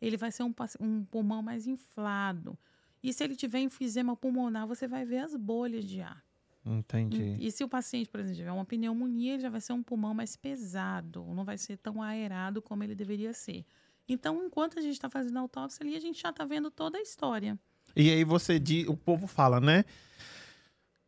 ele 0.00 0.16
vai 0.16 0.32
ser 0.32 0.44
um, 0.44 0.54
um 0.80 1.04
pulmão 1.04 1.42
mais 1.42 1.66
inflado. 1.66 2.58
E 3.02 3.12
se 3.12 3.22
ele 3.22 3.36
tiver 3.36 3.60
enfisema 3.60 4.16
pulmonar, 4.16 4.66
você 4.66 4.88
vai 4.88 5.04
ver 5.04 5.18
as 5.18 5.36
bolhas 5.36 5.84
de 5.84 6.00
ar. 6.00 6.24
Entendi. 6.64 7.36
E 7.38 7.50
se 7.50 7.62
o 7.62 7.68
paciente, 7.68 8.08
por 8.08 8.20
exemplo, 8.20 8.38
tiver 8.38 8.52
uma 8.52 8.64
pneumonia, 8.64 9.34
ele 9.34 9.42
já 9.42 9.50
vai 9.50 9.60
ser 9.60 9.74
um 9.74 9.82
pulmão 9.82 10.14
mais 10.14 10.34
pesado, 10.34 11.24
não 11.34 11.44
vai 11.44 11.58
ser 11.58 11.76
tão 11.76 12.02
aerado 12.02 12.62
como 12.62 12.82
ele 12.82 12.94
deveria 12.94 13.34
ser. 13.34 13.64
Então, 14.08 14.42
enquanto 14.44 14.78
a 14.78 14.82
gente 14.82 14.94
está 14.94 15.08
fazendo 15.08 15.36
a 15.36 15.40
autópsia 15.40 15.84
ali, 15.84 15.96
a 15.96 16.00
gente 16.00 16.20
já 16.20 16.30
está 16.30 16.44
vendo 16.44 16.70
toda 16.70 16.98
a 16.98 17.02
história. 17.02 17.58
E 17.94 18.10
aí 18.10 18.24
você 18.24 18.58
diz, 18.58 18.88
o 18.88 18.96
povo 18.96 19.26
fala, 19.26 19.60
né? 19.60 19.84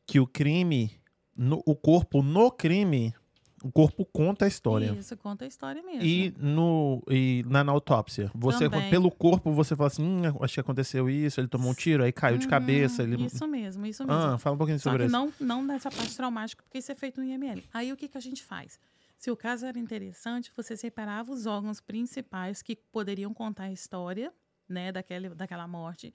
Que 0.06 0.20
o 0.20 0.26
crime, 0.26 1.01
no- 1.36 1.62
o 1.66 1.74
corpo 1.74 2.22
no 2.22 2.50
crime, 2.50 3.14
o 3.62 3.70
corpo 3.70 4.04
conta 4.04 4.44
a 4.44 4.48
história. 4.48 4.92
Isso 4.98 5.16
conta 5.16 5.44
a 5.44 5.48
história 5.48 5.82
mesmo. 5.82 6.02
E, 6.02 6.32
no, 6.38 7.02
e 7.08 7.44
na, 7.46 7.62
na 7.62 7.70
autópsia, 7.72 8.30
você 8.34 8.68
Também. 8.68 8.90
pelo 8.90 9.10
corpo 9.10 9.52
você 9.52 9.76
fala 9.76 9.86
assim, 9.86 10.02
hum, 10.02 10.22
acho 10.40 10.54
que 10.54 10.60
aconteceu 10.60 11.08
isso, 11.08 11.40
ele 11.40 11.48
tomou 11.48 11.70
um 11.70 11.74
tiro, 11.74 12.02
aí 12.02 12.12
caiu 12.12 12.38
de 12.38 12.46
Uhum, 12.46 12.50
cabeça, 12.50 13.02
ele 13.02 13.24
Isso 13.24 13.46
mesmo, 13.46 13.86
isso 13.86 14.04
mesmo. 14.04 14.20
Ah, 14.20 14.38
fala 14.38 14.54
um 14.54 14.58
pouquinho 14.58 14.78
Só 14.80 14.90
sobre 14.90 15.06
isso. 15.06 15.12
não, 15.12 15.32
não 15.40 15.62
nessa 15.64 15.90
parte 15.90 16.16
traumática, 16.16 16.62
porque 16.64 16.78
isso 16.78 16.90
é 16.90 16.94
feito 16.94 17.20
no 17.20 17.26
IML. 17.26 17.62
Aí 17.72 17.92
o 17.92 17.96
que, 17.96 18.08
que 18.08 18.18
a 18.18 18.20
gente 18.20 18.42
faz? 18.44 18.78
Se 19.16 19.30
o 19.30 19.36
caso 19.36 19.64
era 19.66 19.78
interessante, 19.78 20.50
você 20.56 20.76
separava 20.76 21.30
os 21.30 21.46
órgãos 21.46 21.80
principais 21.80 22.60
que 22.60 22.74
poderiam 22.74 23.32
contar 23.32 23.64
a 23.64 23.72
história 23.72 24.32
né, 24.68 24.90
daquela, 24.90 25.32
daquela 25.34 25.68
morte 25.68 26.12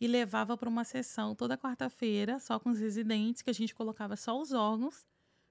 e 0.00 0.06
levava 0.06 0.56
para 0.56 0.68
uma 0.68 0.82
sessão 0.84 1.34
toda 1.34 1.58
quarta-feira, 1.58 2.38
só 2.38 2.58
com 2.58 2.70
os 2.70 2.78
residentes, 2.78 3.42
que 3.42 3.50
a 3.50 3.54
gente 3.54 3.74
colocava 3.74 4.16
só 4.16 4.40
os 4.40 4.52
órgãos. 4.52 5.06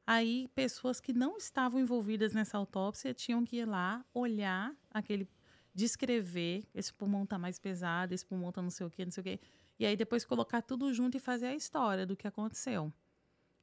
Aí, 0.08 0.50
pessoas 0.56 1.00
que 1.00 1.14
não 1.14 1.38
estavam 1.38 1.80
envolvidas 1.80 2.34
nessa 2.34 2.58
autópsia 2.58 3.14
tinham 3.14 3.46
que 3.46 3.58
ir 3.58 3.66
lá, 3.66 4.04
olhar 4.12 4.74
aquele, 4.92 5.30
descrever, 5.74 6.64
esse 6.74 6.92
pulmão 6.92 7.28
tá 7.28 7.38
mais 7.38 7.60
pesado, 7.60 8.14
esse 8.14 8.26
pulmão 8.26 8.52
tá 8.52 8.60
não 8.62 8.72
sei 8.72 8.88
o 8.88 8.90
quê, 8.90 9.06
não 9.06 9.12
sei 9.12 9.22
o 9.22 9.24
quê. 9.24 9.40
E 9.78 9.86
aí 9.86 9.96
depois 9.96 10.26
colocar 10.26 10.64
tudo 10.64 10.92
junto 10.94 11.16
e 11.16 11.20
fazer 11.20 11.46
a 11.46 11.56
história 11.56 12.06
do 12.08 12.16
que 12.16 12.28
aconteceu. 12.28 12.92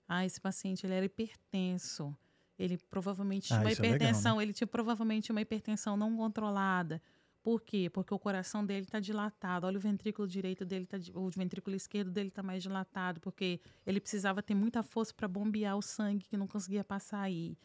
Ah, 0.08 0.24
esse 0.24 0.40
paciente 0.40 0.86
ele 0.86 0.94
era 0.94 1.04
hipertenso. 1.04 2.16
Ele 2.58 2.78
provavelmente 2.78 3.48
tinha 3.48 3.58
Ah, 3.58 3.62
uma 3.62 3.72
isso 3.72 3.80
é 3.80 3.82
legal, 3.82 3.96
hipertensão, 3.96 4.40
ele 4.40 4.52
tinha 4.52 4.66
provavelmente 4.66 5.30
uma 5.32 5.40
hipertensão 5.40 5.96
não 5.96 6.16
controlada. 6.16 7.02
Por 7.46 7.60
quê? 7.62 7.88
Porque 7.88 8.12
o 8.12 8.18
coração 8.18 8.66
dele 8.66 8.86
está 8.86 8.98
dilatado. 8.98 9.68
Olha 9.68 9.76
o 9.76 9.80
ventrículo 9.80 10.26
direito 10.26 10.64
dele, 10.64 10.84
tá, 10.84 10.96
o 11.14 11.30
ventrículo 11.30 11.76
esquerdo 11.76 12.10
dele 12.10 12.26
está 12.26 12.42
mais 12.42 12.60
dilatado, 12.60 13.20
porque 13.20 13.60
ele 13.86 14.00
precisava 14.00 14.42
ter 14.42 14.56
muita 14.56 14.82
força 14.82 15.14
para 15.14 15.28
bombear 15.28 15.76
o 15.76 15.80
sangue 15.80 16.26
que 16.26 16.36
não 16.36 16.48
conseguia 16.48 16.82
passar 16.82 17.20
aí. 17.20 17.56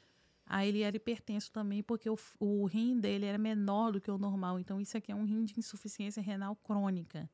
Aí 0.46 0.70
ele 0.70 0.84
era 0.84 0.96
hipertenso 0.96 1.52
também, 1.52 1.82
porque 1.82 2.08
o, 2.08 2.16
o 2.40 2.68
rim 2.68 3.00
dele 3.00 3.26
era 3.26 3.40
menor 3.40 3.92
do 3.92 4.00
que 4.00 4.12
o 4.12 4.20
normal. 4.20 4.60
Então, 4.60 4.80
isso 4.80 4.96
aqui 4.96 5.12
é 5.12 5.16
um 5.16 5.24
rim 5.24 5.44
de 5.46 5.58
insuficiência 5.58 6.22
renal 6.22 6.56
crônica. 6.58 7.28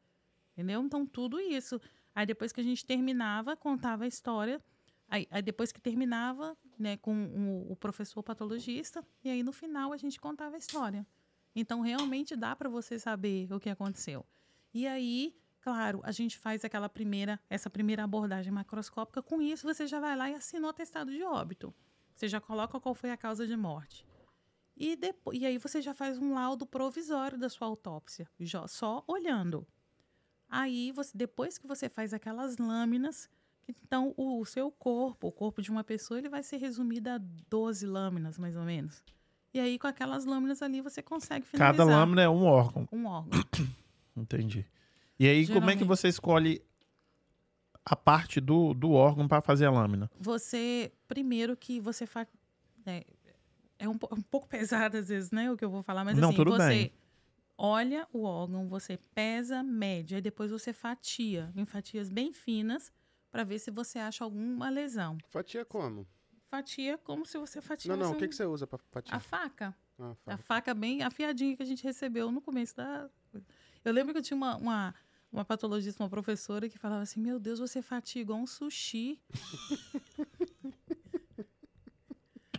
Entendeu? 0.54 0.82
Então, 0.82 1.06
tudo 1.06 1.42
isso. 1.42 1.82
Aí, 2.16 2.26
depois 2.26 2.54
que 2.54 2.62
a 2.62 2.64
gente 2.64 2.86
terminava, 2.86 3.58
contava 3.58 4.06
a 4.06 4.08
história. 4.08 4.64
Aí, 5.10 5.28
aí 5.30 5.42
depois 5.42 5.74
que 5.74 5.82
terminava, 5.82 6.56
né, 6.80 6.96
com 6.96 7.14
o, 7.14 7.74
o 7.74 7.76
professor 7.76 8.24
patologista, 8.24 9.06
e 9.22 9.30
aí 9.30 9.44
no 9.44 9.52
final 9.52 9.92
a 9.92 9.98
gente 9.98 10.18
contava 10.18 10.56
a 10.56 10.60
história. 10.60 11.06
Então, 11.60 11.82
realmente 11.82 12.36
dá 12.36 12.56
para 12.56 12.70
você 12.70 13.00
saber 13.00 13.52
o 13.52 13.60
que 13.60 13.67
aconteceu. 13.67 14.24
E 14.72 14.86
aí, 14.86 15.36
claro, 15.60 16.00
a 16.04 16.12
gente 16.12 16.38
faz 16.38 16.63
aquela 16.63 16.88
primeira, 16.88 17.39
essa 17.50 17.67
primeira 17.67 18.04
abordagem 18.04 18.52
macroscópica. 18.54 19.24
Com 19.24 19.41
isso, 19.41 19.65
você 19.65 19.88
já 19.88 20.00
vai 20.00 20.15
lá 20.15 20.30
e 20.30 20.36
assina 20.36 20.67
o 20.67 20.70
atestado 20.70 21.12
de 21.12 21.24
óbito. 21.24 21.74
Você 22.13 22.28
já 22.28 22.39
coloca 22.39 22.80
qual 22.80 22.93
foi 22.93 23.10
a 23.10 23.17
causa 23.17 23.48
de 23.48 23.58
morte. 23.58 24.06
E, 24.76 24.96
depo- 24.96 25.34
e 25.34 25.48
aí 25.48 25.58
você 25.58 25.82
já 25.82 25.96
faz 25.96 26.20
um 26.20 26.36
laudo 26.36 26.63
provisório 26.63 27.39
da 27.39 27.50
sua 27.50 27.67
autópsia, 27.67 28.30
já- 28.39 28.67
só 28.67 29.04
olhando. 29.08 29.65
Aí, 30.48 30.91
você, 30.91 31.17
depois 31.17 31.58
que 31.58 31.65
você 31.65 31.89
faz 31.89 32.13
aquelas 32.13 32.58
lâminas, 32.58 33.28
então 33.67 34.13
o, 34.15 34.46
seu 34.46 34.70
corpo, 34.72 35.28
o 35.28 35.32
corpo 35.32 35.60
de 35.60 35.72
uma 35.72 35.84
pessoa, 35.84 36.20
ele 36.20 36.30
vai 36.30 36.43
ser 36.43 36.58
resumido 36.58 37.10
a 37.10 37.17
12 37.50 37.88
lâminas, 37.88 38.38
mais 38.38 38.56
ou 38.56 38.63
menos. 38.63 39.04
E 39.58 39.60
aí, 39.60 39.80
com 39.80 39.88
aquelas 39.88 40.24
lâminas 40.24 40.62
ali, 40.62 40.82
você 40.82 41.02
consegue 41.02 41.43
finalizar 41.48 41.78
Cada 41.88 41.89
lâmina 42.00 42.22
é 42.22 42.30
um 42.30 42.46
órgão. 42.46 42.88
um 42.91 43.08
órgão. 43.08 43.41
Entendi. 44.15 44.63
E 45.20 45.28
aí, 45.28 45.48
como 45.48 45.58
é 45.72 45.74
que 45.74 45.80
Geralmente. 45.80 45.84
você 45.86 46.08
escolhe 46.08 46.62
a 47.84 47.96
parte 47.96 48.39
do, 48.39 48.76
do 48.76 48.91
órgão 48.91 49.28
para 49.28 49.41
fazer 49.41 49.65
a 49.65 49.72
lâmina? 49.72 50.12
Você, 50.20 50.91
primeiro 51.08 51.58
que 51.58 51.80
você 51.80 52.06
faz. 52.06 52.28
É, 52.86 53.04
é 53.80 53.89
um, 53.89 53.98
po- 53.98 54.13
um 54.13 54.22
pouco 54.22 54.46
pesado 54.48 54.96
às 54.96 55.10
vezes, 55.10 55.32
né? 55.32 55.52
O 55.52 55.58
que 55.58 55.65
eu 55.65 55.72
vou 55.72 55.82
falar, 55.82 56.06
mas 56.06 56.15
Não, 56.20 56.30
assim, 56.30 56.36
tudo 56.38 56.52
você 56.52 56.67
bem. 56.67 56.91
olha 57.58 58.08
o 58.13 58.26
órgão, 58.26 58.67
você 58.67 58.98
pesa, 59.15 59.63
mede, 59.63 60.13
aí 60.13 60.22
depois 60.22 60.52
você 60.52 60.72
fatia 60.72 61.52
em 61.56 61.65
fatias 61.65 62.10
bem 62.10 62.32
finas 62.32 62.91
para 63.32 63.43
ver 63.43 63.58
se 63.58 63.72
você 63.72 63.98
acha 63.98 64.24
alguma 64.24 64.70
lesão. 64.70 65.17
Fatia 65.30 65.65
como? 65.65 66.06
Fatia 66.50 66.98
como 67.00 67.26
se 67.26 67.38
você 67.38 67.62
fatiasse 67.62 67.90
Não, 67.90 68.08
não, 68.08 68.14
o 68.14 68.18
que, 68.18 68.28
que 68.28 68.36
você 68.36 68.46
usa 68.46 68.66
pra 68.66 68.78
fatiar? 68.92 69.18
a 69.18 69.20
faca. 69.20 69.76
Ah, 70.00 70.16
A 70.28 70.38
faca 70.38 70.74
bem 70.74 71.04
afiadinha 71.04 71.56
que 71.56 71.64
a 71.64 71.66
gente 71.66 71.84
recebeu 71.84 72.32
no 72.32 72.40
começo 72.42 72.76
da. 72.76 73.10
Eu 73.84 73.92
lembro 73.94 74.14
que 74.14 74.20
eu 74.20 74.24
tinha 74.24 74.38
uma, 74.38 74.56
uma, 74.56 74.96
uma 75.32 75.44
patologista, 75.46 76.02
uma 76.04 76.10
professora, 76.10 76.70
que 76.70 76.78
falava 76.78 77.02
assim: 77.02 77.20
Meu 77.20 77.40
Deus, 77.40 77.60
você 77.60 77.82
fatia 77.82 78.22
igual 78.22 78.40
um 78.40 78.48
sushi. 78.48 79.20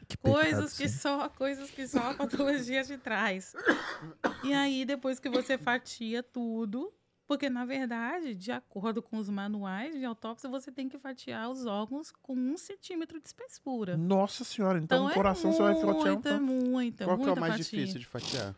Que 0.09 0.17
Coisas 0.17 0.75
que 0.75 0.89
só, 0.89 1.29
coisas 1.29 1.71
que 1.71 1.87
só 1.87 2.11
a 2.11 2.15
patologia 2.15 2.83
te 2.83 2.97
traz. 2.97 3.55
E 4.43 4.55
aí, 4.55 4.85
depois 4.87 5.19
que 5.21 5.29
você 5.29 5.59
fatia 5.59 6.23
tudo, 6.23 6.93
porque 7.29 7.51
na 7.51 7.67
verdade, 7.67 8.35
de 8.35 8.51
acordo 8.51 9.03
com 9.03 9.19
os 9.19 9.29
manuais 9.29 9.95
de 9.95 10.03
autópsia, 10.03 10.49
você 10.49 10.73
tem 10.73 10.89
que 10.89 10.99
fatiar 10.99 11.51
os 11.51 11.67
órgãos 11.67 12.11
com 12.11 12.35
um 12.35 12.57
centímetro 12.57 13.21
de 13.21 13.29
espessura. 13.29 13.99
Nossa 13.99 14.45
senhora, 14.45 14.79
então, 14.79 14.97
Então 14.97 15.07
o 15.09 15.11
é 15.11 15.15
coração 15.15 15.53
você 15.53 15.63
vai 15.63 15.75
fatiar 15.75 16.07
um 16.07 16.15
muita, 16.15 16.31
tanto. 16.31 16.43
muita, 16.43 17.05
Qual 17.05 17.17
que 17.19 17.23
é 17.25 17.27
muita 17.27 17.39
o 17.39 17.41
mais 17.41 17.53
fatia. 17.53 17.65
difícil 17.65 18.01
de 18.01 18.07
fatiar? 18.07 18.57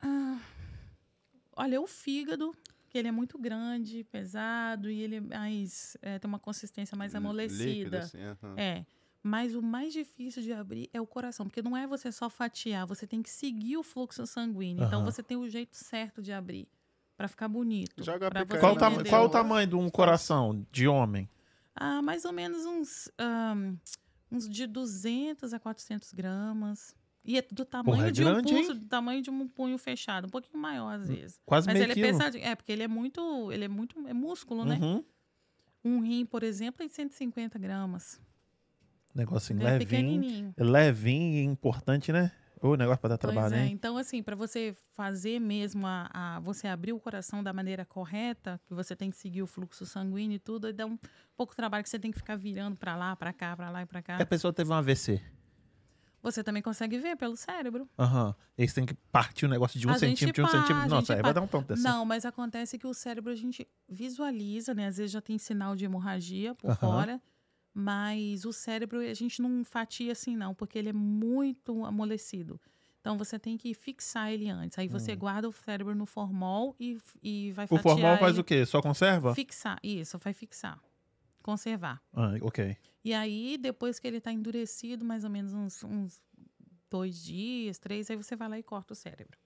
Ah, 0.00 0.38
olha, 1.56 1.80
o 1.80 1.86
fígado, 1.88 2.54
que 2.88 2.96
ele 2.96 3.08
é 3.08 3.12
muito 3.12 3.36
grande, 3.36 4.04
pesado 4.04 4.88
e 4.88 5.02
ele 5.02 5.16
é 5.16 5.20
mais, 5.20 5.96
é, 6.02 6.20
tem 6.20 6.28
uma 6.28 6.38
consistência 6.38 6.96
mais 6.96 7.12
Líquido, 7.12 7.26
amolecida. 7.26 7.98
assim, 7.98 8.22
aham. 8.22 8.54
É. 8.56 8.86
Mas 9.20 9.56
o 9.56 9.60
mais 9.60 9.92
difícil 9.92 10.44
de 10.44 10.52
abrir 10.52 10.88
é 10.92 11.00
o 11.00 11.06
coração, 11.08 11.46
porque 11.46 11.60
não 11.60 11.76
é 11.76 11.88
você 11.88 12.12
só 12.12 12.30
fatiar, 12.30 12.86
você 12.86 13.04
tem 13.04 13.20
que 13.20 13.28
seguir 13.30 13.76
o 13.76 13.82
fluxo 13.82 14.24
sanguíneo. 14.28 14.84
Então 14.84 15.00
Aham. 15.00 15.10
você 15.10 15.24
tem 15.24 15.36
o 15.36 15.48
jeito 15.48 15.74
certo 15.74 16.22
de 16.22 16.32
abrir 16.32 16.68
para 17.16 17.28
ficar 17.28 17.48
bonito. 17.48 18.02
Joga 18.04 18.30
pra 18.30 18.44
você 18.44 18.58
Qual, 18.58 18.74
entender. 18.74 19.08
qual 19.08 19.24
o 19.26 19.28
tamanho 19.28 19.66
de 19.66 19.74
um 19.74 19.88
coração 19.88 20.64
de 20.70 20.86
homem? 20.86 21.28
Ah, 21.74 22.02
mais 22.02 22.24
ou 22.24 22.32
menos 22.32 22.64
uns, 22.64 23.10
ahn, 23.18 23.76
uns 24.30 24.48
de 24.48 24.66
200 24.66 25.52
a 25.52 25.58
400 25.58 26.12
gramas. 26.12 26.94
E 27.24 27.36
é 27.38 27.42
do 27.42 27.64
tamanho 27.64 27.96
Porra, 27.96 28.08
é 28.08 28.10
de 28.12 28.22
grande, 28.22 28.52
um 28.52 28.56
hein? 28.56 28.64
pulso, 28.64 28.78
do 28.80 28.86
tamanho 28.86 29.20
de 29.20 29.30
um 29.30 29.48
punho 29.48 29.76
fechado, 29.78 30.26
um 30.26 30.30
pouquinho 30.30 30.62
maior 30.62 30.94
às 30.94 31.08
vezes. 31.08 31.40
Quase 31.44 31.66
Mas 31.66 31.74
meio 31.74 31.86
ele 31.86 31.94
quilo. 31.94 32.06
é 32.06 32.12
pesadinho. 32.12 32.44
É, 32.44 32.54
porque 32.54 32.70
ele 32.70 32.84
é 32.84 32.88
muito. 32.88 33.50
Ele 33.50 33.64
é 33.64 33.68
muito. 33.68 33.98
É 34.06 34.12
músculo, 34.12 34.64
né? 34.64 34.78
Uhum. 34.80 35.04
Um 35.84 36.00
rim, 36.00 36.24
por 36.24 36.42
exemplo, 36.44 36.84
é 36.84 36.86
de 36.86 36.92
150 36.92 37.58
gramas. 37.58 38.20
Negocinho 39.14 39.60
é 39.62 39.64
levinho. 39.72 39.78
pequenininho. 39.88 40.54
Levinho 40.56 41.38
e 41.38 41.44
importante, 41.44 42.12
né? 42.12 42.30
O 42.62 42.74
negócio 42.74 42.98
pra 43.00 43.08
dar 43.10 43.18
Pois 43.18 43.34
trabalho, 43.34 43.54
é. 43.54 43.66
hein? 43.66 43.72
Então, 43.72 43.96
assim, 43.98 44.22
para 44.22 44.34
você 44.34 44.74
fazer 44.94 45.38
mesmo 45.40 45.86
a, 45.86 46.08
a- 46.12 46.40
Você 46.40 46.66
abrir 46.66 46.92
o 46.92 46.98
coração 47.00 47.42
da 47.42 47.52
maneira 47.52 47.84
correta, 47.84 48.60
que 48.66 48.72
você 48.74 48.96
tem 48.96 49.10
que 49.10 49.16
seguir 49.16 49.42
o 49.42 49.46
fluxo 49.46 49.84
sanguíneo 49.84 50.36
e 50.36 50.38
tudo, 50.38 50.66
aí 50.66 50.72
dá 50.72 50.86
um 50.86 50.98
pouco 51.36 51.52
de 51.52 51.56
trabalho 51.56 51.84
que 51.84 51.90
você 51.90 51.98
tem 51.98 52.10
que 52.10 52.16
ficar 52.18 52.36
virando 52.36 52.78
para 52.78 52.96
lá, 52.96 53.14
para 53.14 53.32
cá, 53.32 53.54
para 53.56 53.68
lá 53.70 53.82
e 53.82 53.86
para 53.86 54.00
cá. 54.02 54.16
A 54.16 54.26
pessoa 54.26 54.52
teve 54.52 54.70
um 54.70 54.74
AVC. 54.74 55.20
Você 56.22 56.42
também 56.42 56.60
consegue 56.62 56.98
ver 56.98 57.14
pelo 57.16 57.36
cérebro. 57.36 57.88
Aham. 57.96 58.34
Eles 58.58 58.72
têm 58.72 58.84
que 58.84 58.94
partir 59.12 59.46
o 59.46 59.48
negócio 59.48 59.78
de 59.78 59.86
um 59.86 59.90
A 59.90 59.98
gente 59.98 60.18
centímetro, 60.18 60.42
de 60.42 60.48
um 60.48 60.50
centímetro. 60.50 60.88
Nossa, 60.88 61.14
aí 61.14 61.22
vai 61.22 61.32
dar 61.32 61.40
um 61.42 61.46
ponto 61.46 61.68
desse. 61.68 61.84
Não, 61.84 62.04
mas 62.04 62.24
acontece 62.24 62.78
que 62.78 62.86
o 62.86 62.92
cérebro 62.94 63.30
a 63.30 63.36
gente 63.36 63.68
visualiza, 63.88 64.74
né? 64.74 64.86
Às 64.88 64.96
vezes 64.96 65.12
já 65.12 65.20
tem 65.20 65.38
sinal 65.38 65.76
de 65.76 65.84
hemorragia 65.84 66.52
por 66.54 66.70
Aham. 66.70 66.76
fora, 66.80 67.22
mas 67.78 68.46
o 68.46 68.54
cérebro 68.54 69.00
a 69.00 69.12
gente 69.12 69.42
não 69.42 69.62
fatia 69.62 70.12
assim, 70.12 70.34
não, 70.34 70.54
porque 70.54 70.78
ele 70.78 70.88
é 70.88 70.92
muito 70.94 71.84
amolecido. 71.84 72.58
Então 73.02 73.18
você 73.18 73.38
tem 73.38 73.58
que 73.58 73.74
fixar 73.74 74.32
ele 74.32 74.48
antes. 74.48 74.78
Aí 74.78 74.88
você 74.88 75.14
guarda 75.14 75.46
o 75.46 75.52
cérebro 75.52 75.94
no 75.94 76.06
formol 76.06 76.74
e, 76.80 76.98
e 77.22 77.52
vai 77.52 77.66
Hum. 77.66 77.74
O 77.74 77.76
fatiar 77.76 77.82
formal 77.96 78.18
faz 78.18 78.32
ele. 78.32 78.40
o 78.40 78.44
quê? 78.44 78.64
Só 78.64 78.80
conserva? 78.80 79.34
Fixar, 79.34 79.78
isso, 79.82 80.16
vai 80.16 80.32
fixar. 80.32 80.80
Conservar. 81.42 82.02
Ah, 82.14 82.32
ok. 82.40 82.76
E 83.04 83.12
aí, 83.12 83.58
depois 83.58 83.98
que 84.00 84.08
ele 84.08 84.16
está 84.16 84.32
endurecido, 84.32 85.04
mais 85.04 85.22
ou 85.22 85.28
menos 85.30 85.52
uns, 85.52 85.84
uns 85.84 86.20
dois 86.90 87.22
dias, 87.22 87.78
três, 87.78 88.10
aí 88.10 88.16
você 88.16 88.34
vai 88.34 88.48
lá 88.48 88.58
e 88.58 88.62
corta 88.62 88.94
o 88.94 88.96
cérebro. 88.96 89.38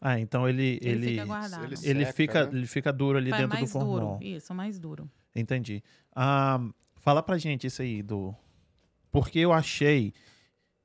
Ah, 0.00 0.18
então 0.18 0.48
ele 0.48 0.78
Ele, 0.82 0.88
ele 0.90 1.08
fica 1.10 1.24
guardado. 1.24 1.64
ele 1.64 1.74
ele 1.84 2.04
Seca, 2.04 2.12
fica 2.12 2.44
né? 2.46 2.50
ele 2.58 2.66
fica 2.66 2.92
duro 2.92 3.16
ali 3.16 3.30
Vai 3.30 3.40
dentro 3.42 3.56
do 3.56 3.60
mais 3.60 3.72
formal. 3.72 4.18
duro. 4.18 4.28
Isso, 4.28 4.52
mais 4.52 4.78
duro. 4.78 5.08
Entendi. 5.34 5.82
Ah, 6.14 6.58
fala 7.00 7.22
pra 7.22 7.38
gente 7.38 7.66
isso 7.66 7.82
aí 7.82 8.02
do 8.02 8.34
porque 9.10 9.38
eu 9.38 9.52
achei 9.52 10.12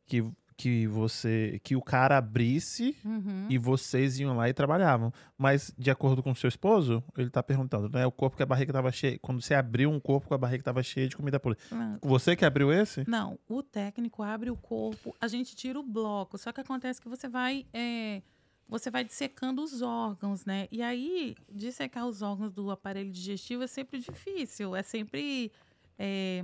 que 0.05 0.24
que 0.55 0.86
você 0.88 1.59
que 1.64 1.76
o 1.76 1.82
cara 1.82 2.16
abrisse 2.18 2.95
Uhum. 3.03 3.47
e 3.49 3.57
vocês 3.57 4.20
iam 4.20 4.38
lá 4.38 4.47
e 4.47 4.53
trabalhavam. 4.53 5.11
Mas, 5.36 5.74
de 5.78 5.89
acordo 5.89 6.22
com 6.22 6.30
o 6.32 6.36
seu 6.36 6.47
esposo, 6.47 7.03
ele 7.18 7.32
tá 7.32 7.41
perguntando, 7.41 7.89
né? 7.89 8.05
O 8.05 8.11
corpo 8.11 8.38
que 8.38 8.43
a 8.43 8.45
barriga 8.45 8.72
tava 8.72 8.91
cheia. 8.91 9.18
Quando 9.20 9.41
você 9.41 9.55
abriu 9.55 9.89
um 9.89 9.99
corpo 9.99 10.28
com 10.28 10.36
a 10.36 10.38
barriga 10.38 10.64
tava 10.64 10.84
cheia 10.84 11.07
de 11.09 11.18
comida 11.18 11.39
pura. 11.39 11.57
Ah, 11.72 11.97
Você 12.03 12.36
que 12.36 12.45
abriu 12.45 12.72
esse? 12.72 13.03
Não, 13.09 13.38
o 13.49 13.64
técnico 13.64 14.22
abre 14.22 14.51
o 14.51 14.55
corpo, 14.55 15.16
a 15.20 15.28
gente 15.28 15.55
tira 15.55 15.80
o 15.80 15.84
bloco. 15.84 16.38
Só 16.38 16.51
que 16.53 16.61
acontece 16.61 17.01
que 17.01 17.09
você 17.09 17.28
vai. 17.28 17.66
é, 17.74 18.22
você 18.70 18.91
vai 18.91 19.03
dissecando 19.03 19.61
os 19.61 19.82
órgãos, 19.82 20.45
né? 20.45 20.68
E 20.72 20.82
aí, 20.84 21.36
dissecar 21.51 22.05
os 22.07 22.22
órgãos 22.22 22.53
do 22.53 22.70
aparelho 22.70 23.11
digestivo 23.11 23.64
é 23.64 23.68
sempre 23.68 23.99
difícil. 23.99 24.76
É 24.76 24.84
sempre. 24.84 25.51
É, 25.98 26.44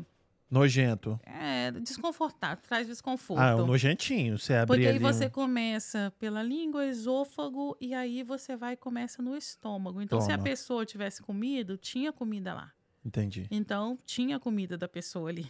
Nojento. 0.49 1.19
é 1.25 1.71
desconfortável, 1.71 2.63
traz 2.67 2.87
desconforto. 2.87 3.39
Ah, 3.39 3.49
é 3.49 3.55
um 3.55 3.65
nojentinho. 3.67 4.37
Você 4.37 4.53
abrir 4.53 4.67
Porque 4.67 4.87
aí 4.87 4.95
ali 4.95 4.99
você 4.99 5.27
um... 5.27 5.29
começa 5.29 6.13
pela 6.17 6.41
língua, 6.41 6.85
esôfago, 6.85 7.77
e 7.79 7.93
aí 7.93 8.23
você 8.23 8.55
vai 8.55 8.73
e 8.73 8.77
começa 8.77 9.21
no 9.21 9.37
estômago. 9.37 10.01
Então, 10.01 10.19
se 10.19 10.31
a 10.31 10.35
Toma. 10.37 10.43
pessoa 10.43 10.85
tivesse 10.85 11.21
comido, 11.21 11.77
tinha 11.77 12.11
comida 12.11 12.53
lá. 12.53 12.71
Entendi. 13.05 13.47
Então, 13.51 13.97
tinha 14.05 14.39
comida 14.39 14.77
da 14.77 14.87
pessoa 14.87 15.29
ali. 15.29 15.47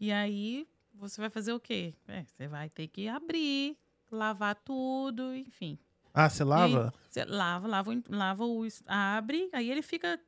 E 0.00 0.10
aí, 0.10 0.66
você 0.94 1.20
vai 1.20 1.30
fazer 1.30 1.52
o 1.52 1.60
quê? 1.60 1.94
É, 2.08 2.24
você 2.24 2.48
vai 2.48 2.70
ter 2.70 2.88
que 2.88 3.08
abrir, 3.08 3.76
lavar 4.10 4.54
tudo, 4.56 5.34
enfim. 5.34 5.78
Ah, 6.12 6.30
você 6.30 6.42
lava? 6.42 6.94
Você 7.08 7.24
lava, 7.24 7.68
lava, 7.68 8.02
lava 8.08 8.44
o... 8.46 8.66
Abre, 8.86 9.50
aí 9.52 9.70
ele 9.70 9.82
fica... 9.82 10.18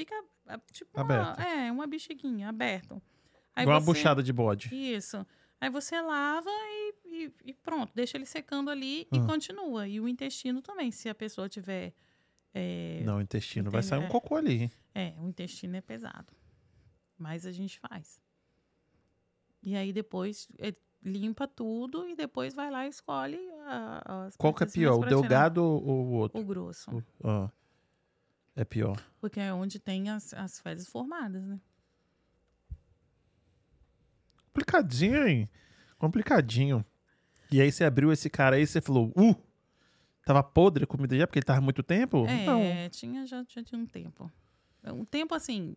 Fica 0.00 0.24
ah, 0.46 0.58
tipo 0.72 0.90
uma, 0.98 1.02
Aberto. 1.02 1.40
é, 1.40 1.70
uma 1.70 1.86
bexiguinha, 1.86 2.48
aberto. 2.48 3.02
Aí 3.54 3.64
Igual 3.64 3.76
uma 3.78 3.80
você- 3.84 3.98
buchada 4.00 4.22
de 4.22 4.32
bode. 4.32 4.68
Isso. 4.74 5.26
Aí 5.60 5.68
você 5.68 6.00
lava 6.00 6.48
e, 6.50 6.94
e- 7.04 7.34
e 7.50 7.52
pronto, 7.52 7.92
deixa 7.94 8.16
ele 8.16 8.24
secando 8.24 8.70
ali 8.70 9.06
Ah. 9.12 9.16
e 9.16 9.26
continua. 9.26 9.86
E 9.86 10.00
o 10.00 10.08
intestino 10.08 10.62
também, 10.62 10.90
se 10.90 11.08
a 11.08 11.14
pessoa 11.14 11.48
tiver... 11.50 11.92
é, 12.54 13.02
Não, 13.04 13.18
o 13.18 13.20
intestino. 13.20 13.70
Vai 13.70 13.82
sair 13.82 13.98
um 13.98 14.02
Entendeu? 14.04 14.20
cocô 14.20 14.36
ali. 14.36 14.70
é, 14.94 15.12
o 15.18 15.28
intestino 15.28 15.76
é 15.76 15.80
pesado. 15.82 16.32
Mas 17.18 17.44
a 17.44 17.52
gente 17.52 17.78
faz. 17.78 18.20
E 19.62 19.76
aí 19.76 19.92
depois, 19.92 20.48
é, 20.58 20.72
limpa 21.02 21.46
tudo 21.46 22.08
e 22.08 22.14
depois 22.16 22.54
vai 22.54 22.70
lá 22.70 22.86
e 22.86 22.88
escolhe 22.88 23.38
a, 23.66 24.24
as 24.26 24.36
Qual 24.36 24.54
que 24.54 24.64
é 24.64 24.66
pior, 24.66 24.98
o 24.98 25.04
delgado 25.04 25.62
ou 25.62 26.06
o 26.06 26.10
outro? 26.12 26.40
O 26.40 26.44
grosso. 26.44 26.90
O- 26.90 27.04
ah, 27.28 27.50
é 28.62 28.64
pior. 28.64 28.96
Porque 29.20 29.40
é 29.40 29.52
onde 29.52 29.78
tem 29.78 30.10
as, 30.10 30.32
as 30.34 30.60
fezes 30.60 30.88
formadas, 30.88 31.42
né? 31.42 31.60
Complicadinho, 34.46 35.28
hein? 35.28 35.48
Complicadinho. 35.98 36.84
E 37.50 37.60
aí 37.60 37.70
você 37.70 37.84
abriu 37.84 38.12
esse 38.12 38.28
cara 38.28 38.56
aí 38.56 38.62
e 38.62 38.66
você 38.66 38.80
falou, 38.80 39.12
uh! 39.16 39.36
Tava 40.24 40.42
podre 40.42 40.84
a 40.84 40.86
comida 40.86 41.16
já, 41.16 41.26
porque 41.26 41.38
ele 41.38 41.46
tava 41.46 41.58
há 41.58 41.62
muito 41.62 41.82
tempo? 41.82 42.26
Não. 42.26 42.60
É, 42.60 42.88
tinha, 42.88 43.26
já, 43.26 43.44
já 43.48 43.62
tinha 43.62 43.80
um 43.80 43.86
tempo. 43.86 44.30
Um 44.84 45.04
tempo 45.04 45.34
assim, 45.34 45.76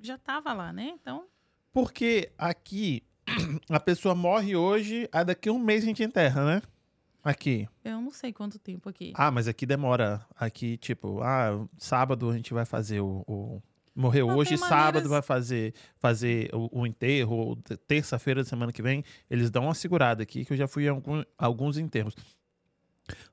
já 0.00 0.16
tava 0.16 0.52
lá, 0.52 0.72
né? 0.72 0.94
Então, 1.00 1.26
Porque 1.72 2.30
aqui 2.38 3.02
a 3.68 3.80
pessoa 3.80 4.14
morre 4.14 4.56
hoje, 4.56 5.08
aí 5.12 5.24
daqui 5.24 5.48
a 5.48 5.52
um 5.52 5.58
mês 5.58 5.82
a 5.82 5.86
gente 5.86 6.02
enterra, 6.02 6.44
né? 6.44 6.62
Aqui. 7.22 7.68
eu 7.84 8.00
não 8.00 8.10
sei 8.10 8.32
quanto 8.32 8.58
tempo 8.58 8.88
aqui. 8.88 9.12
Ah, 9.16 9.30
mas 9.30 9.48
aqui 9.48 9.66
demora. 9.66 10.24
Aqui, 10.38 10.76
tipo, 10.76 11.20
ah, 11.20 11.66
sábado 11.76 12.30
a 12.30 12.34
gente 12.36 12.54
vai 12.54 12.64
fazer 12.64 13.00
o. 13.00 13.24
o- 13.26 13.62
Morreu 13.94 14.28
hoje, 14.28 14.56
sábado 14.56 14.76
maneiras- 14.84 15.08
vai 15.10 15.22
fazer, 15.22 15.74
fazer 15.98 16.54
o, 16.54 16.82
o 16.82 16.86
enterro, 16.86 17.56
terça-feira 17.88 18.44
da 18.44 18.48
semana 18.48 18.72
que 18.72 18.80
vem. 18.80 19.02
Eles 19.28 19.50
dão 19.50 19.64
uma 19.64 19.74
segurada 19.74 20.22
aqui, 20.22 20.44
que 20.44 20.52
eu 20.52 20.56
já 20.56 20.68
fui 20.68 20.84
em 20.84 20.88
algum- 20.88 21.24
alguns 21.36 21.76
enterros. 21.76 22.14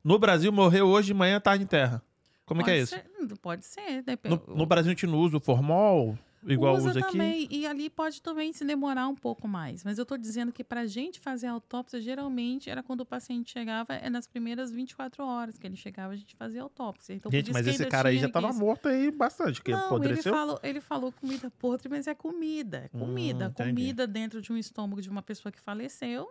No 0.04 0.18
Brasil, 0.18 0.52
morreu 0.52 0.88
hoje 0.88 1.08
de 1.08 1.14
manhã, 1.14 1.40
tarde 1.40 1.64
em 1.66 1.68
terra. 1.68 2.02
Como 2.48 2.62
é 2.62 2.64
que 2.64 2.70
é 2.72 2.74
Pode 2.74 2.84
isso? 2.84 2.96
ser- 2.96 3.38
pode 3.42 3.66
ser. 3.66 4.02
Depende. 4.02 4.42
No, 4.48 4.56
no 4.56 4.66
Brasil 4.66 4.90
a 4.90 4.94
gente 4.94 5.06
não 5.06 5.20
usa 5.20 5.38
o 5.38 5.40
formol, 5.40 6.18
igual 6.54 6.76
usa, 6.76 6.92
aqui? 7.00 7.12
também. 7.12 7.48
E 7.50 7.66
ali 7.66 7.90
pode 7.90 8.22
também 8.22 8.54
se 8.54 8.64
demorar 8.66 9.08
um 9.08 9.16
pouco 9.16 9.48
mais. 9.48 9.84
Mas 9.84 9.98
eu 9.98 10.06
tô 10.06 10.18
dizendo 10.18 10.52
que 10.52 10.64
pra 10.64 10.86
gente 10.86 11.20
fazer 11.20 11.48
a 11.48 11.52
autópsia, 11.52 12.00
geralmente 12.02 12.70
era 12.70 12.82
quando 12.84 13.02
o 13.02 13.06
paciente 13.06 13.52
chegava, 13.52 13.94
é 13.94 14.10
nas 14.10 14.28
primeiras 14.28 14.72
24 14.72 15.24
horas 15.24 15.58
que 15.58 15.66
ele 15.66 15.76
chegava, 15.76 16.14
a 16.14 16.16
gente 16.16 16.36
fazia 16.36 16.62
autópsia. 16.62 17.14
Então, 17.14 17.32
Gente, 17.32 17.52
mas 17.52 17.66
esse 17.68 17.86
cara 17.88 18.10
aí 18.10 18.18
já 18.18 18.30
tava 18.30 18.50
isso. 18.50 18.60
morto 18.60 18.88
aí 18.88 19.12
bastante, 19.12 19.62
que 19.62 19.72
Não, 19.72 20.04
ele 20.04 20.22
falou, 20.22 20.60
ele 20.64 20.82
falou 20.82 21.12
comida 21.12 21.50
podre, 21.52 21.90
mas 21.90 22.08
é 22.08 22.16
comida. 22.16 22.90
É 22.94 22.98
comida. 22.98 23.48
Hum, 23.50 23.54
comida 23.54 24.08
dentro 24.08 24.42
de 24.42 24.52
um 24.54 24.58
estômago 24.58 25.02
de 25.02 25.10
uma 25.10 25.22
pessoa 25.22 25.52
que 25.52 25.60
faleceu, 25.60 26.30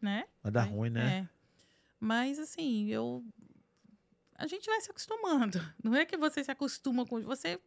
né? 0.00 0.24
Vai 0.42 0.52
dar 0.52 0.66
É, 0.66 0.70
ruim, 0.70 0.90
né? 0.90 1.26
É. 1.26 1.28
Mas 1.98 2.38
assim, 2.38 2.88
eu. 2.88 3.24
A 4.36 4.46
gente 4.46 4.64
vai 4.66 4.80
se 4.80 4.90
acostumando. 4.90 5.60
Não 5.84 5.94
é 5.94 6.06
que 6.06 6.16
você 6.16 6.42
se 6.42 6.50
acostuma 6.50 7.04
com. 7.04 7.20
Você, 7.22 7.60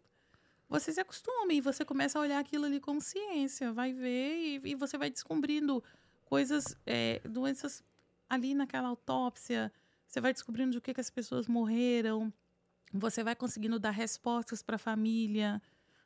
você 0.73 0.91
se 0.91 0.99
acostuma 0.99 1.53
e 1.53 1.61
você 1.61 1.85
começa 1.85 2.17
a 2.17 2.21
olhar 2.23 2.39
aquilo 2.39 2.65
ali 2.65 2.79
com 2.79 2.99
ciência, 2.99 3.71
vai 3.71 3.93
ver 3.93 4.59
e, 4.65 4.71
e 4.71 4.73
você 4.73 4.97
vai 4.97 5.07
descobrindo 5.07 5.83
coisas, 6.25 6.75
é, 6.83 7.21
doenças 7.29 7.83
ali 8.27 8.55
naquela 8.55 8.87
autópsia. 8.87 9.71
Você 10.07 10.19
vai 10.19 10.33
descobrindo 10.33 10.71
de 10.71 10.81
que, 10.81 10.91
que 10.91 10.99
as 10.99 11.11
pessoas 11.11 11.47
morreram. 11.47 12.33
Você 12.91 13.23
vai 13.23 13.35
conseguindo 13.35 13.77
dar 13.77 13.91
respostas 13.91 14.63
para 14.63 14.77
a 14.77 14.79
família. 14.79 15.61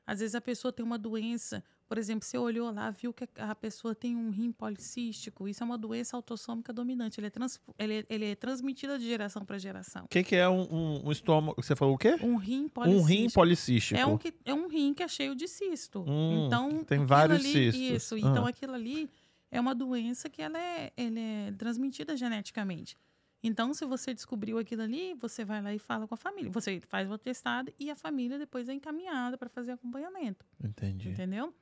Às 0.06 0.20
vezes 0.20 0.36
a 0.36 0.42
pessoa 0.42 0.74
tem 0.74 0.86
uma 0.86 0.98
doença, 0.98 1.64
por 1.88 1.98
exemplo, 1.98 2.26
você 2.26 2.38
olhou 2.38 2.72
lá, 2.72 2.92
viu 2.92 3.14
que 3.14 3.28
a 3.38 3.56
pessoa 3.56 3.96
tem 3.96 4.16
um 4.16 4.30
rim 4.30 4.52
policístico. 4.52 5.48
Isso 5.48 5.64
é 5.64 5.66
uma 5.66 5.78
doença 5.78 6.16
autossômica 6.18 6.74
dominante. 6.74 7.20
Ele 7.20 7.28
é, 7.28 7.30
trans, 7.30 7.60
ele 7.80 8.00
é, 8.00 8.06
ele 8.10 8.26
é 8.26 8.36
transmitida 8.36 9.00
de 9.00 9.06
geração 9.06 9.46
para 9.46 9.58
geração. 9.58 10.06
O 10.06 10.08
que, 10.08 10.24
que 10.24 10.36
é 10.36 10.48
um, 10.50 10.62
um- 10.72 11.08
um 11.08 11.12
estômago? 11.12 11.62
Você 11.62 11.76
falou 11.76 11.96
o 11.96 11.98
quê? 11.98 12.16
Um 12.22 12.36
rim 12.36 12.66
Um 12.66 12.70
policístico. 12.70 13.08
rim 13.08 13.30
policístico. 13.30 14.00
É 14.00 14.06
um, 14.06 14.18
que, 14.18 14.34
é 14.46 14.54
um 14.54 14.68
rim 14.68 14.94
que 14.94 15.02
é 15.04 15.08
cheio 15.08 15.34
de 15.36 15.48
cisto. 15.48 16.04
Hum, 16.08 16.46
então, 16.48 16.84
tem 16.84 17.06
vários 17.06 17.40
ali, 17.40 17.52
cistos. 17.72 17.82
Isso. 17.82 18.16
Ah. 18.16 18.20
Então, 18.20 18.46
aquilo 18.46 18.74
ali 18.74 19.10
é 19.50 19.60
uma 19.60 19.74
doença 19.74 20.30
que 20.30 20.42
ela 20.42 20.60
é, 20.60 20.92
ela 20.98 21.20
é 21.20 21.52
transmitida 21.58 22.18
geneticamente. 22.18 22.98
Então, 23.44 23.74
se 23.74 23.86
você 23.86 24.14
descobriu 24.14 24.58
aquilo 24.58 24.82
ali, 24.82 25.14
você 25.14 25.46
vai 25.46 25.62
lá 25.62 25.74
e 25.74 25.80
fala 25.80 26.08
com 26.08 26.14
a 26.16 26.18
família. 26.18 26.52
Você 26.52 26.82
faz 26.90 27.10
o 27.10 27.14
atestado 27.14 27.72
e 27.80 27.90
a 27.90 27.96
família 27.96 28.38
depois 28.38 28.68
é 28.68 28.74
encaminhada 28.74 29.38
para 29.38 29.48
fazer 29.48 29.72
acompanhamento. 29.72 30.44
Entendi. 30.62 31.10
Entendeu? 31.10 31.54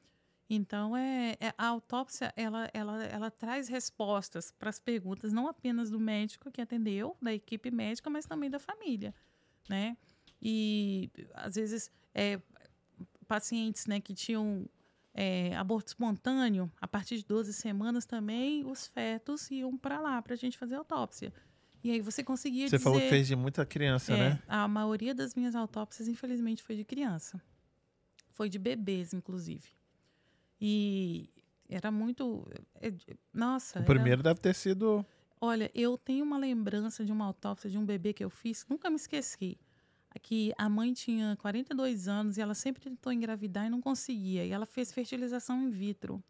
Então, 0.50 0.96
é, 0.96 1.36
é- 1.40 1.54
a 1.58 1.68
autópsia, 1.68 2.32
ela, 2.36 2.70
ela, 2.74 3.04
ela 3.06 3.32
traz 3.32 3.68
respostas 3.68 4.52
para 4.52 4.70
as 4.70 4.80
perguntas, 4.80 5.34
não 5.34 5.48
apenas 5.48 5.90
do 5.90 6.00
médico 6.00 6.52
que 6.52 6.62
atendeu, 6.62 7.18
da 7.22 7.34
equipe 7.34 7.72
médica, 7.72 8.10
mas 8.10 8.26
também 8.26 8.50
da 8.50 8.60
família, 8.60 9.14
né? 9.68 9.98
E, 10.42 11.10
às 11.34 11.56
vezes, 11.56 11.90
é, 12.14 12.40
pacientes 13.28 13.88
né, 13.88 14.00
que 14.00 14.14
tinham 14.14 14.70
é, 15.14 15.56
aborto 15.56 15.88
espontâneo, 15.88 16.72
a 16.80 16.88
partir 16.88 17.18
de 17.18 17.26
12 17.26 17.52
semanas 17.54 18.06
também, 18.06 18.64
os 18.66 18.86
fetos 18.86 19.50
iam 19.50 19.76
para 19.76 20.00
lá 20.00 20.22
para 20.22 20.34
a 20.34 20.38
gente 20.38 20.58
fazer 20.58 20.76
autópsia. 20.76 21.34
E 21.84 21.92
aí 21.92 22.02
você 22.02 22.24
conseguia 22.24 22.68
Você 22.68 22.78
dizer... 22.78 22.84
falou 22.84 23.00
que 23.00 23.10
fez 23.10 23.28
de 23.28 23.36
muita 23.36 23.66
criança, 23.66 24.14
É, 24.14 24.18
né? 24.18 24.44
A 24.48 24.68
maioria 24.68 25.14
das 25.16 25.34
minhas 25.34 25.56
autópsias, 25.56 26.08
infelizmente, 26.08 26.62
foi 26.62 26.76
de 26.76 26.84
criança. 26.84 27.42
Foi 28.32 28.50
de 28.50 28.60
bebês, 28.60 29.14
inclusive. 29.14 29.70
E 30.60 31.30
era 31.70 31.92
muito. 31.92 32.48
é, 32.82 32.92
Nossa. 33.34 33.80
O 33.80 33.82
era- 33.82 33.86
primeiro 33.86 34.24
deve 34.24 34.40
ter 34.40 34.56
sido. 34.56 35.06
Olha, 35.40 35.70
eu 35.76 35.98
tenho 35.98 36.24
uma 36.24 36.38
lembrança 36.38 37.04
de 37.04 37.12
uma 37.12 37.26
autópsia 37.26 37.70
de 37.70 37.78
um 37.78 37.86
bebê 37.86 38.14
que 38.14 38.24
eu 38.24 38.30
fiz, 38.30 38.66
nunca 38.70 38.90
me 38.90 38.96
esqueci. 38.96 39.58
Que 40.22 40.54
a 40.58 40.70
mãe 40.70 40.94
tinha 40.94 41.36
42 41.36 42.08
anos 42.08 42.38
e 42.38 42.42
ela 42.42 42.54
sempre 42.56 42.82
tentou 42.82 43.12
engravidar 43.12 43.66
e 43.66 43.70
não 43.70 43.82
conseguia. 43.82 44.46
E 44.46 44.52
ela 44.52 44.66
fez 44.66 44.94
fertilização 44.94 45.62
in 45.64 45.70
vitro. 45.70 46.24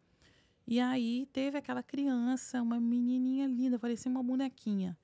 E 0.67 0.79
aí 0.79 1.27
teve 1.31 1.59
aquela 1.59 1.83
criança, 1.83 2.59
uma 2.63 2.79
menininha 2.79 3.45
linda, 3.45 3.77
parecia 3.77 4.09
uma 4.09 4.23
bonequinha. 4.23 4.97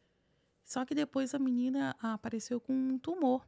Só 0.63 0.83
que 0.83 0.95
depois 0.95 1.35
a 1.35 1.39
menina 1.39 1.95
apareceu 2.01 2.59
com 2.59 2.73
um 2.73 2.97
tumor. 2.97 3.47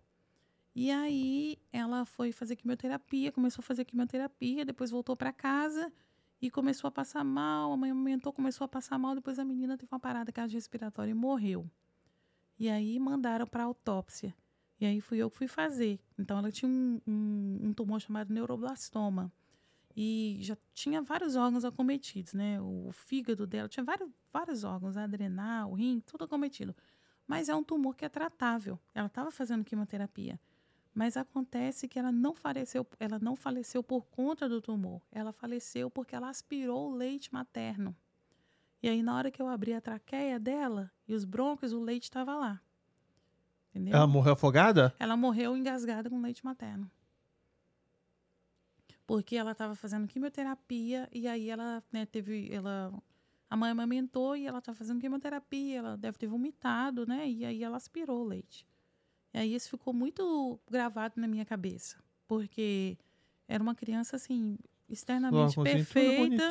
E 0.75 0.89
aí 0.89 1.59
ela 1.71 2.05
foi 2.05 2.31
fazer 2.31 2.55
quimioterapia, 2.55 3.31
começou 3.31 3.61
a 3.61 3.65
fazer 3.65 3.85
quimioterapia, 3.85 4.65
depois 4.65 4.89
voltou 4.89 5.15
para 5.15 5.31
casa 5.31 5.91
e 6.41 6.49
começou 6.49 6.87
a 6.87 6.91
passar 6.91 7.23
mal. 7.23 7.71
A 7.71 7.77
mãe 7.77 7.91
aumentou, 7.91 8.33
começou 8.33 8.65
a 8.65 8.67
passar 8.67 8.97
mal, 8.97 9.13
depois 9.13 9.37
a 9.37 9.45
menina 9.45 9.77
teve 9.77 9.93
uma 9.93 9.99
parada 9.99 10.31
cardiorrespiratória 10.31 11.11
e 11.11 11.13
morreu. 11.13 11.69
E 12.57 12.69
aí 12.69 12.99
mandaram 12.99 13.45
para 13.45 13.63
autópsia. 13.63 14.35
E 14.79 14.85
aí 14.85 14.99
fui 14.99 15.19
eu 15.19 15.29
que 15.29 15.37
fui 15.37 15.47
fazer. 15.47 15.99
Então 16.17 16.39
ela 16.39 16.51
tinha 16.51 16.69
um, 16.69 16.99
um, 17.07 17.59
um 17.63 17.73
tumor 17.73 18.01
chamado 18.01 18.33
neuroblastoma. 18.33 19.31
E 19.95 20.37
já 20.41 20.57
tinha 20.73 21.03
vários 21.03 21.35
órgãos 21.35 21.63
acometidos, 21.63 22.33
né? 22.33 22.59
O 22.59 22.89
fígado 22.91 23.45
dela 23.45 23.69
tinha 23.69 23.83
vários, 23.83 24.09
vários 24.31 24.63
órgãos, 24.63 24.97
adrenal, 24.97 25.73
rim, 25.73 25.99
tudo 25.99 26.23
acometido. 26.23 26.75
Mas 27.27 27.47
é 27.47 27.55
um 27.55 27.63
tumor 27.63 27.95
que 27.95 28.03
é 28.03 28.09
tratável. 28.09 28.79
Ela 28.93 29.05
estava 29.05 29.29
fazendo 29.29 29.63
quimioterapia. 29.63 30.39
Mas 30.93 31.17
acontece 31.17 31.87
que 31.87 31.97
ela 31.97 32.11
não 32.11 32.35
faleceu, 32.35 32.85
ela 32.99 33.17
não 33.17 33.35
faleceu 33.35 33.81
por 33.81 34.05
conta 34.05 34.47
do 34.47 34.61
tumor. 34.61 35.01
Ela 35.11 35.31
faleceu 35.31 35.89
porque 35.89 36.15
ela 36.15 36.29
aspirou 36.29 36.91
o 36.91 36.95
leite 36.95 37.33
materno. 37.33 37.95
E 38.81 38.87
aí, 38.87 39.01
na 39.01 39.15
hora 39.15 39.31
que 39.31 39.41
eu 39.41 39.47
abri 39.47 39.73
a 39.73 39.81
traqueia 39.81 40.39
dela 40.39 40.91
e 41.07 41.15
os 41.15 41.23
brônquios, 41.23 41.71
o 41.73 41.79
leite 41.79 42.03
estava 42.03 42.35
lá. 42.35 42.61
Entendeu? 43.69 43.95
Ela 43.95 44.05
morreu 44.05 44.33
afogada? 44.33 44.93
Ela 44.99 45.17
morreu 45.17 45.57
engasgada 45.57 46.09
com 46.09 46.21
leite 46.21 46.45
materno. 46.45 46.91
Porque 49.07 49.35
ela 49.35 49.53
estava 49.53 49.73
fazendo 49.73 50.07
quimioterapia 50.07 51.09
e 51.11 51.27
aí 51.27 51.49
ela 51.49 51.83
né, 51.91 52.05
teve. 52.05 52.53
Ela, 52.53 52.93
a 53.49 53.57
mãe 53.57 53.71
amamentou 53.71 54.35
e 54.35 54.45
ela 54.45 54.59
estava 54.59 54.77
fazendo 54.77 54.99
quimioterapia, 55.01 55.79
ela 55.79 55.97
deve 55.97 56.17
ter 56.17 56.27
vomitado, 56.27 57.07
né? 57.07 57.27
E 57.27 57.45
aí 57.45 57.63
ela 57.63 57.77
aspirou 57.77 58.21
o 58.21 58.27
leite. 58.27 58.67
E 59.33 59.39
aí 59.39 59.55
isso 59.55 59.69
ficou 59.69 59.93
muito 59.93 60.59
gravado 60.69 61.15
na 61.17 61.27
minha 61.27 61.45
cabeça. 61.45 61.97
Porque 62.27 62.97
era 63.47 63.61
uma 63.61 63.75
criança 63.75 64.15
assim, 64.15 64.57
externamente 64.87 65.55
perfeita. 65.61 66.49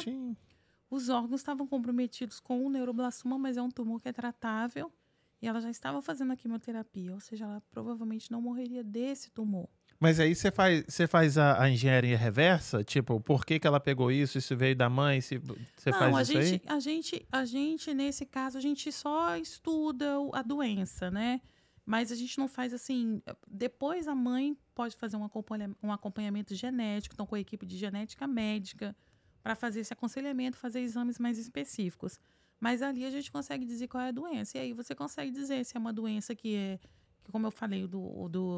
Os 0.91 1.09
órgãos 1.09 1.41
estavam 1.41 1.67
comprometidos 1.67 2.39
com 2.39 2.67
o 2.67 2.69
neuroblastoma, 2.69 3.39
mas 3.39 3.57
é 3.57 3.63
um 3.63 3.71
tumor 3.71 4.01
que 4.01 4.09
é 4.09 4.13
tratável. 4.13 4.93
E 5.41 5.49
ela 5.49 5.61
já 5.61 5.71
estava 5.71 6.01
fazendo 6.01 6.33
a 6.33 6.37
quimioterapia, 6.37 7.13
ou 7.13 7.19
seja, 7.19 7.45
ela 7.45 7.63
provavelmente 7.71 8.31
não 8.31 8.41
morreria 8.41 8.85
desse 8.85 9.31
tumor. 9.31 9.69
Mas 9.99 10.19
aí 10.21 10.35
você 10.35 10.51
faz, 10.51 10.85
você 10.87 11.07
faz 11.07 11.39
a, 11.39 11.63
a 11.63 11.71
engenharia 11.71 12.17
reversa? 12.17 12.83
Tipo, 12.83 13.21
por 13.21 13.45
que, 13.45 13.59
que 13.59 13.67
ela 13.67 13.81
pegou 13.81 14.11
isso? 14.11 14.37
Isso 14.37 14.57
veio 14.57 14.75
da 14.77 14.89
mãe? 14.89 15.21
Se, 15.21 15.39
você 15.39 15.91
não, 15.91 15.99
faz 15.99 16.17
a 16.17 16.23
isso 16.23 16.33
gente, 16.33 16.53
aí? 16.53 16.77
a 16.77 16.81
gente, 16.81 17.27
a 17.31 17.45
gente 17.45 17.95
nesse 17.95 18.27
caso 18.27 18.59
a 18.59 18.61
gente 18.61 18.91
só 18.91 19.37
estuda 19.37 20.15
a 20.33 20.43
doença, 20.43 21.11
né? 21.11 21.41
Mas 21.85 22.13
a 22.13 22.15
gente 22.15 22.39
não 22.39 22.47
faz 22.47 22.73
assim. 22.73 23.21
Depois 23.49 24.07
a 24.07 24.15
mãe 24.15 24.57
pode 24.75 24.97
fazer 24.97 25.17
um 25.17 25.25
acompanha- 25.25 25.75
um 25.83 25.93
acompanhamento 25.93 26.55
genético, 26.55 27.15
então 27.15 27.27
com 27.27 27.35
a 27.35 27.41
equipe 27.41 27.67
de 27.67 27.77
genética 27.77 28.27
médica, 28.27 28.97
para 29.43 29.57
fazer 29.57 29.81
esse 29.81 29.93
aconselhamento, 29.93 30.57
fazer 30.57 30.81
exames 30.81 31.19
mais 31.19 31.39
específicos. 31.39 32.21
Mas 32.61 32.81
ali 32.81 33.05
a 33.05 33.11
gente 33.11 33.33
consegue 33.33 33.65
dizer 33.65 33.89
qual 33.89 34.05
é 34.05 34.09
a 34.09 34.13
doença. 34.13 34.57
E 34.57 34.61
aí 34.61 34.73
você 34.73 34.95
consegue 34.95 35.33
dizer 35.33 35.65
se 35.65 35.77
é 35.77 35.81
uma 35.81 35.93
doença 35.93 36.33
que 36.33 36.55
é, 36.55 36.79
que, 37.25 37.33
como 37.33 37.47
eu 37.47 37.51
falei, 37.51 37.89
do, 37.89 38.29
do 38.29 38.57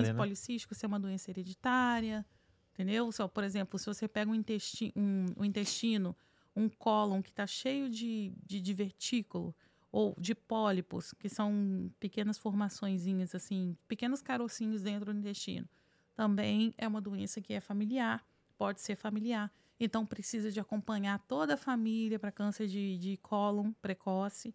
rins 0.00 0.08
né? 0.08 0.14
policístico, 0.18 0.74
se 0.74 0.84
é 0.84 0.88
uma 0.88 0.98
doença 0.98 1.30
hereditária. 1.30 2.26
Entendeu? 2.72 3.12
Só, 3.12 3.28
por 3.28 3.44
exemplo, 3.44 3.78
se 3.78 3.86
você 3.86 4.08
pega 4.08 4.28
um, 4.28 4.34
intesti 4.34 4.92
um, 4.96 5.26
o 5.36 5.44
intestino, 5.44 6.16
um 6.56 6.68
cólon 6.68 7.22
que 7.22 7.30
está 7.30 7.46
cheio 7.46 7.88
de, 7.88 8.32
de 8.44 8.60
divertículo 8.60 9.54
ou 9.94 10.12
de 10.18 10.34
pólipos, 10.34 11.12
que 11.12 11.28
são 11.28 11.88
pequenas 12.00 12.36
formaçõezinhas, 12.36 13.32
assim, 13.32 13.76
pequenos 13.86 14.20
carocinhos 14.20 14.82
dentro 14.82 15.12
do 15.12 15.20
intestino, 15.20 15.68
também 16.16 16.74
é 16.76 16.88
uma 16.88 17.00
doença 17.00 17.40
que 17.40 17.54
é 17.54 17.60
familiar, 17.60 18.26
pode 18.58 18.80
ser 18.80 18.96
familiar. 18.96 19.52
Então, 19.78 20.04
precisa 20.04 20.50
de 20.50 20.58
acompanhar 20.58 21.20
toda 21.28 21.54
a 21.54 21.56
família 21.56 22.18
para 22.18 22.32
câncer 22.32 22.66
de, 22.66 22.98
de 22.98 23.16
cólon 23.18 23.70
precoce, 23.80 24.52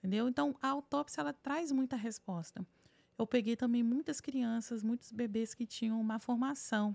entendeu? 0.00 0.28
Então, 0.28 0.54
a 0.60 0.68
autópsia, 0.68 1.22
ela 1.22 1.32
traz 1.32 1.72
muita 1.72 1.96
resposta. 1.96 2.62
Eu 3.16 3.26
peguei 3.26 3.56
também 3.56 3.82
muitas 3.82 4.20
crianças, 4.20 4.82
muitos 4.82 5.10
bebês 5.10 5.54
que 5.54 5.64
tinham 5.64 5.98
uma 5.98 6.18
formação. 6.18 6.94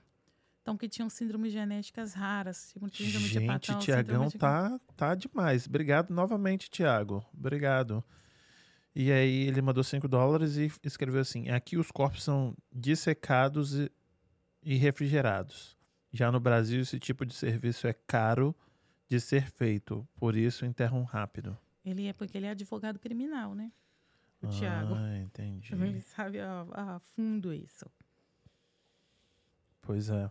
Então, 0.69 0.77
que 0.77 0.87
tinham 0.87 1.09
síndromes 1.09 1.51
genéticas 1.51 2.13
raras. 2.13 2.69
Tipo 2.71 2.87
síndrome 2.95 3.25
Gente, 3.25 3.71
de 3.71 3.79
Tiagão 3.79 4.27
de... 4.27 4.37
tá, 4.37 4.79
tá 4.95 5.15
demais. 5.15 5.65
Obrigado 5.65 6.13
novamente, 6.13 6.69
Tiago. 6.69 7.25
Obrigado. 7.33 8.03
E 8.93 9.11
aí 9.11 9.47
ele 9.47 9.63
mandou 9.63 9.83
5 9.83 10.07
dólares 10.07 10.57
e 10.57 10.71
escreveu 10.83 11.21
assim: 11.21 11.49
aqui 11.49 11.75
os 11.75 11.89
corpos 11.89 12.23
são 12.23 12.55
dissecados 12.71 13.73
e, 13.73 13.91
e 14.61 14.75
refrigerados. 14.75 15.75
Já 16.11 16.31
no 16.31 16.39
Brasil, 16.39 16.81
esse 16.81 16.99
tipo 16.99 17.25
de 17.25 17.33
serviço 17.33 17.87
é 17.87 17.93
caro 17.93 18.55
de 19.07 19.19
ser 19.19 19.49
feito, 19.49 20.07
por 20.17 20.35
isso 20.35 20.67
enterram 20.67 21.03
rápido. 21.03 21.57
Ele 21.83 22.05
é 22.05 22.13
porque 22.13 22.37
ele 22.37 22.45
é 22.45 22.51
advogado 22.51 22.99
criminal, 22.99 23.55
né? 23.55 23.71
O 24.39 24.45
ah, 24.45 24.49
Tiago. 24.49 24.95
entendi. 25.23 25.73
Ele 25.73 26.01
sabe 26.01 26.39
a, 26.39 26.67
a 26.71 26.99
fundo 26.99 27.51
isso. 27.51 27.89
Pois 29.81 30.11
é. 30.11 30.29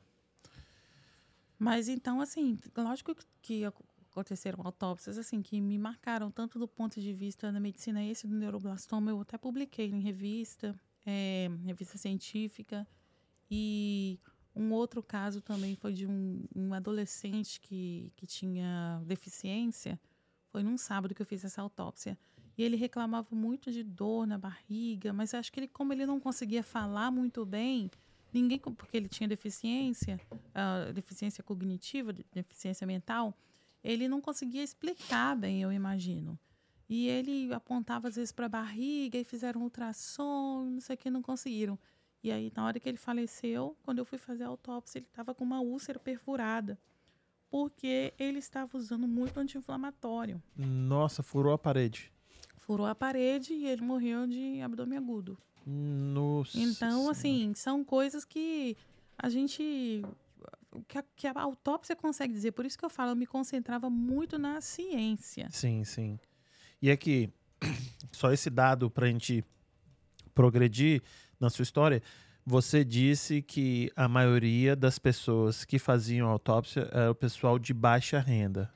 Mas 1.58 1.88
então, 1.88 2.20
assim, 2.20 2.56
lógico 2.76 3.14
que 3.42 3.64
aconteceram 3.64 4.60
autópsias 4.64 5.18
assim 5.18 5.42
que 5.42 5.60
me 5.60 5.78
marcaram 5.78 6.30
tanto 6.30 6.58
do 6.58 6.66
ponto 6.66 7.00
de 7.00 7.12
vista 7.12 7.52
da 7.52 7.60
medicina 7.60 8.04
esse 8.04 8.26
do 8.26 8.34
neuroblastoma 8.34 9.10
eu 9.10 9.20
até 9.20 9.36
publiquei 9.36 9.86
em 9.86 10.00
revista 10.00 10.74
é, 11.08 11.50
revista 11.64 11.96
científica. 11.96 12.86
E 13.50 14.20
um 14.54 14.72
outro 14.72 15.02
caso 15.02 15.40
também 15.40 15.74
foi 15.74 15.94
de 15.94 16.06
um, 16.06 16.44
um, 16.54 16.74
adolescente 16.74 17.60
que, 17.60 18.12
que 18.14 18.26
tinha 18.26 19.02
deficiência. 19.06 19.98
Foi 20.50 20.62
num 20.62 20.76
sábado 20.76 21.14
que 21.14 21.22
eu 21.22 21.26
fiz 21.26 21.44
essa 21.44 21.62
autópsia. 21.62 22.18
E 22.56 22.62
ele 22.62 22.76
reclamava 22.76 23.34
muito 23.34 23.70
de 23.70 23.82
dor 23.82 24.26
na 24.26 24.36
barriga 24.36 25.12
mas 25.12 25.32
acho 25.32 25.50
que 25.52 25.60
ele 25.60 25.68
como 25.68 25.92
ele 25.92 26.04
não 26.04 26.18
conseguia 26.18 26.62
falar 26.62 27.10
muito 27.10 27.46
bem 27.46 27.90
ninguém 28.32 28.58
porque 28.58 28.96
ele 28.96 29.08
tinha 29.08 29.28
deficiência 29.28 30.20
uh, 30.32 30.92
deficiência 30.92 31.42
cognitiva 31.42 32.12
deficiência 32.32 32.86
mental 32.86 33.36
ele 33.82 34.08
não 34.08 34.20
conseguia 34.20 34.62
explicar 34.62 35.36
bem, 35.36 35.62
eu 35.62 35.72
imagino. 35.72 36.38
E 36.88 37.06
ele 37.06 37.52
apontava 37.52 38.08
às 38.08 38.16
vezes 38.16 38.32
para 38.32 38.46
a 38.46 38.48
barriga 38.48 39.18
e 39.18 39.24
fizeram 39.24 39.62
ultrassom, 39.62 40.64
não 40.70 40.80
sei 40.80 40.94
o 40.94 40.98
que, 40.98 41.10
não 41.10 41.22
conseguiram. 41.22 41.78
E 42.22 42.32
aí, 42.32 42.50
na 42.56 42.64
hora 42.64 42.80
que 42.80 42.88
ele 42.88 42.98
faleceu, 42.98 43.76
quando 43.82 43.98
eu 43.98 44.04
fui 44.04 44.18
fazer 44.18 44.44
a 44.44 44.48
autópsia, 44.48 44.98
ele 44.98 45.06
estava 45.06 45.34
com 45.34 45.44
uma 45.44 45.60
úlcera 45.60 45.98
perfurada. 45.98 46.78
Porque 47.50 48.12
ele 48.18 48.38
estava 48.38 48.76
usando 48.76 49.06
muito 49.06 49.38
anti-inflamatório. 49.38 50.42
Nossa, 50.56 51.22
furou 51.22 51.52
a 51.52 51.58
parede. 51.58 52.12
Furou 52.56 52.86
a 52.86 52.94
parede 52.94 53.54
e 53.54 53.66
ele 53.66 53.82
morreu 53.82 54.26
de 54.26 54.60
abdômen 54.60 54.98
agudo. 54.98 55.38
Nossa. 55.66 56.58
Então, 56.58 57.10
assim, 57.10 57.52
são 57.54 57.84
coisas 57.84 58.24
que 58.24 58.76
a 59.16 59.28
gente 59.28 60.02
que 60.86 60.98
a, 60.98 61.04
que 61.16 61.26
a 61.26 61.32
autópsia 61.40 61.96
consegue 61.96 62.32
dizer. 62.32 62.52
Por 62.52 62.66
isso 62.66 62.78
que 62.78 62.84
eu 62.84 62.90
falo, 62.90 63.12
eu 63.12 63.16
me 63.16 63.26
concentrava 63.26 63.88
muito 63.90 64.38
na 64.38 64.60
ciência. 64.60 65.48
Sim, 65.50 65.84
sim. 65.84 66.18
E 66.80 66.90
aqui, 66.90 67.32
só 68.12 68.32
esse 68.32 68.50
dado 68.50 68.90
para 68.90 69.06
a 69.06 69.10
gente 69.10 69.44
progredir 70.34 71.02
na 71.40 71.50
sua 71.50 71.62
história, 71.62 72.02
você 72.44 72.84
disse 72.84 73.42
que 73.42 73.90
a 73.94 74.08
maioria 74.08 74.74
das 74.74 74.98
pessoas 74.98 75.64
que 75.64 75.78
faziam 75.78 76.28
autópsia 76.28 76.88
era 76.92 77.10
o 77.10 77.14
pessoal 77.14 77.58
de 77.58 77.74
baixa 77.74 78.18
renda. 78.18 78.72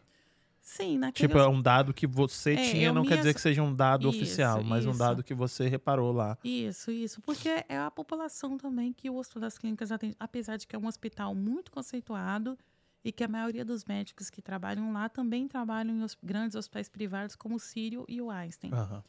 Sim, 0.62 0.96
naquele... 0.96 1.28
Tipo, 1.28 1.40
é 1.40 1.48
um 1.48 1.60
dado 1.60 1.92
que 1.92 2.06
você 2.06 2.54
É, 2.54 2.70
tinha, 2.70 2.92
não 2.92 3.04
quer 3.04 3.16
dizer 3.18 3.34
que 3.34 3.40
seja 3.40 3.60
um 3.62 3.74
dado 3.74 4.08
Isso, 4.08 4.16
oficial, 4.16 4.62
mas 4.62 4.86
um 4.86 4.90
isso. 4.90 4.98
dado 4.98 5.22
que 5.22 5.34
você 5.34 5.68
reparou 5.68 6.12
lá. 6.12 6.38
Isso, 6.44 6.92
isso. 6.92 7.20
Porque 7.20 7.64
é 7.68 7.76
a 7.78 7.90
população 7.90 8.56
também 8.56 8.92
que 8.92 9.10
o 9.10 9.16
Hospital 9.16 9.40
das 9.42 9.58
Clínicas 9.58 9.90
atende, 9.90 10.16
apesar 10.20 10.56
de 10.56 10.66
que 10.66 10.76
é 10.76 10.78
um 10.78 10.86
hospital 10.86 11.34
muito 11.34 11.72
conceituado 11.72 12.56
e 13.04 13.10
que 13.10 13.24
a 13.24 13.28
maioria 13.28 13.64
dos 13.64 13.84
médicos 13.84 14.30
que 14.30 14.40
trabalham 14.40 14.92
lá 14.92 15.08
também 15.08 15.48
trabalham 15.48 15.96
em 15.96 16.06
grandes 16.22 16.54
hospitais 16.54 16.88
privados 16.88 17.34
como 17.34 17.56
o 17.56 17.60
Sírio 17.60 18.04
e 18.08 18.22
o 18.22 18.30
Einstein. 18.30 18.72
Aham. 18.72 19.02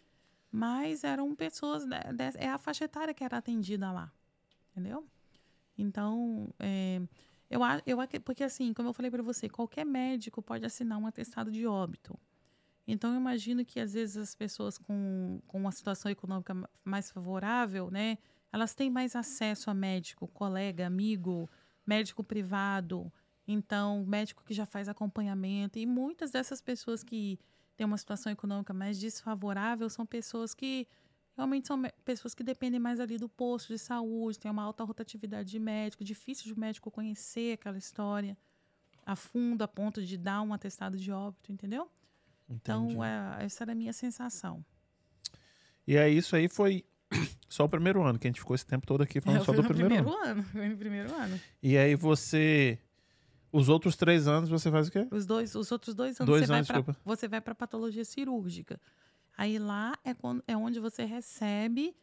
Mas 0.52 1.04
eram 1.04 1.36
pessoas, 1.36 1.84
é 2.38 2.50
a 2.50 2.58
faixa 2.58 2.86
etária 2.86 3.14
que 3.14 3.24
era 3.24 3.38
atendida 3.38 3.92
lá, 3.92 4.12
entendeu? 4.72 5.06
Então, 5.78 6.50
é, 6.60 7.02
eu, 7.54 7.62
eu, 7.86 7.98
porque 8.24 8.44
assim, 8.44 8.74
como 8.74 8.90
eu 8.90 8.94
falei 8.94 9.12
para 9.12 9.24
você, 9.24 9.48
qualquer 9.50 9.86
médico 9.86 10.42
pode 10.42 10.66
assinar 10.66 10.98
um 10.98 11.08
atestado 11.08 11.52
de 11.52 11.66
óbito. 11.68 12.18
Então, 12.88 13.14
eu 13.14 13.20
imagino 13.20 13.64
que 13.64 13.80
às 13.80 13.94
vezes 13.94 14.18
as 14.18 14.36
pessoas 14.36 14.78
com, 14.78 15.40
com 15.48 15.58
uma 15.60 15.72
situação 15.72 16.12
econômica 16.12 16.54
ma- 16.54 16.70
mais 16.84 17.10
favorável, 17.10 17.90
né, 17.90 18.18
elas 18.52 18.76
têm 18.76 18.90
mais 18.90 19.16
acesso 19.16 19.70
a 19.70 19.74
médico, 19.74 20.28
colega, 20.28 20.86
amigo, 20.86 21.50
médico 21.86 22.24
privado, 22.24 23.12
então, 23.48 24.06
médico 24.06 24.44
que 24.44 24.54
já 24.54 24.66
faz 24.66 24.88
acompanhamento. 24.90 25.80
E 25.80 25.86
muitas 25.86 26.32
dessas 26.32 26.62
pessoas 26.62 27.04
que 27.04 27.40
têm 27.76 27.86
uma 27.86 27.98
situação 27.98 28.32
econômica 28.32 28.74
mais 28.74 29.00
desfavorável 29.00 29.90
são 29.90 30.06
pessoas 30.06 30.54
que 30.54 30.88
realmente 31.36 31.68
são 31.68 31.82
pessoas 32.06 32.34
que 32.34 32.44
dependem 32.44 32.80
mais 32.80 33.00
ali 33.00 33.18
do 33.18 33.28
posto 33.28 33.74
de 33.74 33.80
saúde, 33.80 34.40
tem 34.40 34.50
uma 34.52 34.64
alta 34.64 34.84
rotatividade 34.84 35.50
de 35.50 35.60
médico, 35.60 36.04
difícil 36.04 36.46
de 36.54 36.60
médico 36.60 36.92
conhecer 36.92 37.54
aquela 37.54 37.78
história 37.78 38.38
a 39.06 39.16
fundo, 39.16 39.62
a 39.64 39.68
ponto 39.68 40.04
de 40.04 40.18
dar 40.18 40.42
um 40.42 40.54
atestado 40.54 40.98
de 40.98 41.12
óbito, 41.12 41.52
entendeu? 41.52 41.90
Entendi. 42.50 42.94
Então, 42.94 43.04
é, 43.04 43.44
essa 43.44 43.64
era 43.64 43.72
a 43.72 43.76
minha 43.76 43.94
sensação. 43.94 44.64
E 45.86 45.98
aí, 45.98 46.16
isso 46.18 46.36
aí 46.36 46.48
foi 46.48 46.86
só 47.50 47.66
o 47.66 47.70
primeiro 47.70 48.02
ano, 48.02 48.18
que 48.18 48.28
a 48.28 48.30
gente 48.30 48.40
ficou 48.40 48.56
esse 48.56 48.66
tempo 48.66 48.86
todo 48.86 49.04
aqui 49.04 49.20
falando 49.20 49.40
Eu 49.40 49.46
só 49.46 49.54
fui 49.54 49.62
do 49.62 49.68
primeiro, 49.68 49.96
primeiro 49.96 50.18
ano. 50.18 50.32
ano. 50.32 50.44
Foi 50.44 50.70
no 50.70 50.78
primeiro 50.78 51.14
ano. 51.14 51.40
E 51.62 51.78
aí 51.78 51.96
você. 51.96 52.80
Os 53.52 53.70
outros 53.70 53.96
três 53.96 54.28
anos 54.28 54.50
você 54.50 54.72
faz 54.72 54.88
o 54.88 54.92
quê? 54.92 55.08
Os 55.12 55.28
dois, 55.28 55.54
os 55.54 55.72
outros 55.72 55.94
dois 55.94 56.20
anos 56.20 56.28
Dois 56.28 56.48
você, 56.48 56.54
anos, 56.54 56.68
vai 56.68 56.82
pra, 56.82 56.96
você 57.06 57.28
vai 57.28 57.40
para 57.40 57.54
patologia 57.54 58.04
cirúrgica. 58.04 58.80
Aí 59.38 59.58
lá 59.60 59.98
é, 60.04 60.14
quando, 60.14 60.44
é 60.48 60.56
onde 60.56 60.80
você 60.80 61.04
recebe 61.06 61.96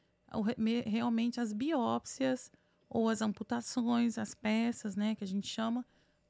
realmente 0.87 1.41
as 1.41 1.53
biópsias 1.53 2.51
ou 2.89 3.09
as 3.09 3.23
amputações, 3.23 4.19
as 4.19 4.35
peças, 4.35 4.97
né, 4.97 5.15
que 5.15 5.23
a 5.25 5.27
gente 5.27 5.47
chama, 5.49 5.85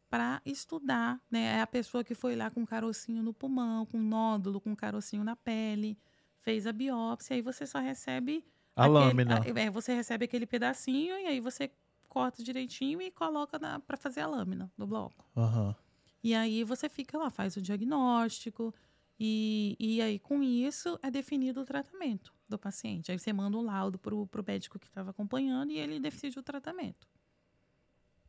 para 0.08 0.42
estudar. 0.44 1.20
Né? 1.30 1.56
É 1.58 1.60
a 1.60 1.66
pessoa 1.66 2.02
que 2.04 2.14
foi 2.14 2.34
lá 2.36 2.50
com 2.50 2.60
um 2.60 2.66
carocinho 2.66 3.22
no 3.22 3.32
pulmão, 3.32 3.86
com 3.86 3.98
um 3.98 4.02
nódulo, 4.02 4.60
com 4.60 4.70
um 4.70 4.74
carocinho 4.76 5.22
na 5.24 5.36
pele, 5.36 5.96
fez 6.40 6.66
a 6.66 6.72
biópsia, 6.72 7.36
aí 7.36 7.42
você 7.42 7.66
só 7.66 7.78
recebe 7.78 8.44
A 8.74 8.84
aquele- 8.84 8.94
lâmina. 8.98 9.40
a- 9.42 9.60
é, 9.60 9.70
você 9.70 9.94
recebe 9.94 10.24
aquele 10.24 10.46
pedacinho 10.46 11.18
e 11.18 11.26
aí 11.26 11.40
você 11.40 11.70
corta 12.08 12.42
direitinho 12.42 13.00
e 13.00 13.10
coloca 13.10 13.58
para 13.86 13.96
fazer 13.96 14.20
a 14.22 14.26
lâmina 14.26 14.70
no 14.76 14.86
bloco. 14.86 15.24
Aham. 15.36 15.74
E 16.22 16.34
aí 16.34 16.64
você 16.64 16.88
fica 16.88 17.16
lá, 17.16 17.30
faz 17.30 17.56
o 17.56 17.62
diagnóstico, 17.62 18.74
e, 19.22 19.76
e 19.78 20.00
aí 20.00 20.18
com 20.18 20.42
isso 20.42 20.98
é 21.02 21.10
definido 21.10 21.60
o 21.60 21.64
tratamento 21.66 22.32
do 22.48 22.58
paciente. 22.58 23.12
Aí 23.12 23.18
você 23.18 23.34
manda 23.34 23.58
um 23.58 23.60
laudo 23.60 23.98
para 23.98 24.14
o 24.14 24.28
médico 24.46 24.78
que 24.78 24.86
estava 24.86 25.10
acompanhando 25.10 25.70
e 25.70 25.78
ele 25.78 26.00
decide 26.00 26.38
o 26.38 26.42
tratamento. 26.42 27.06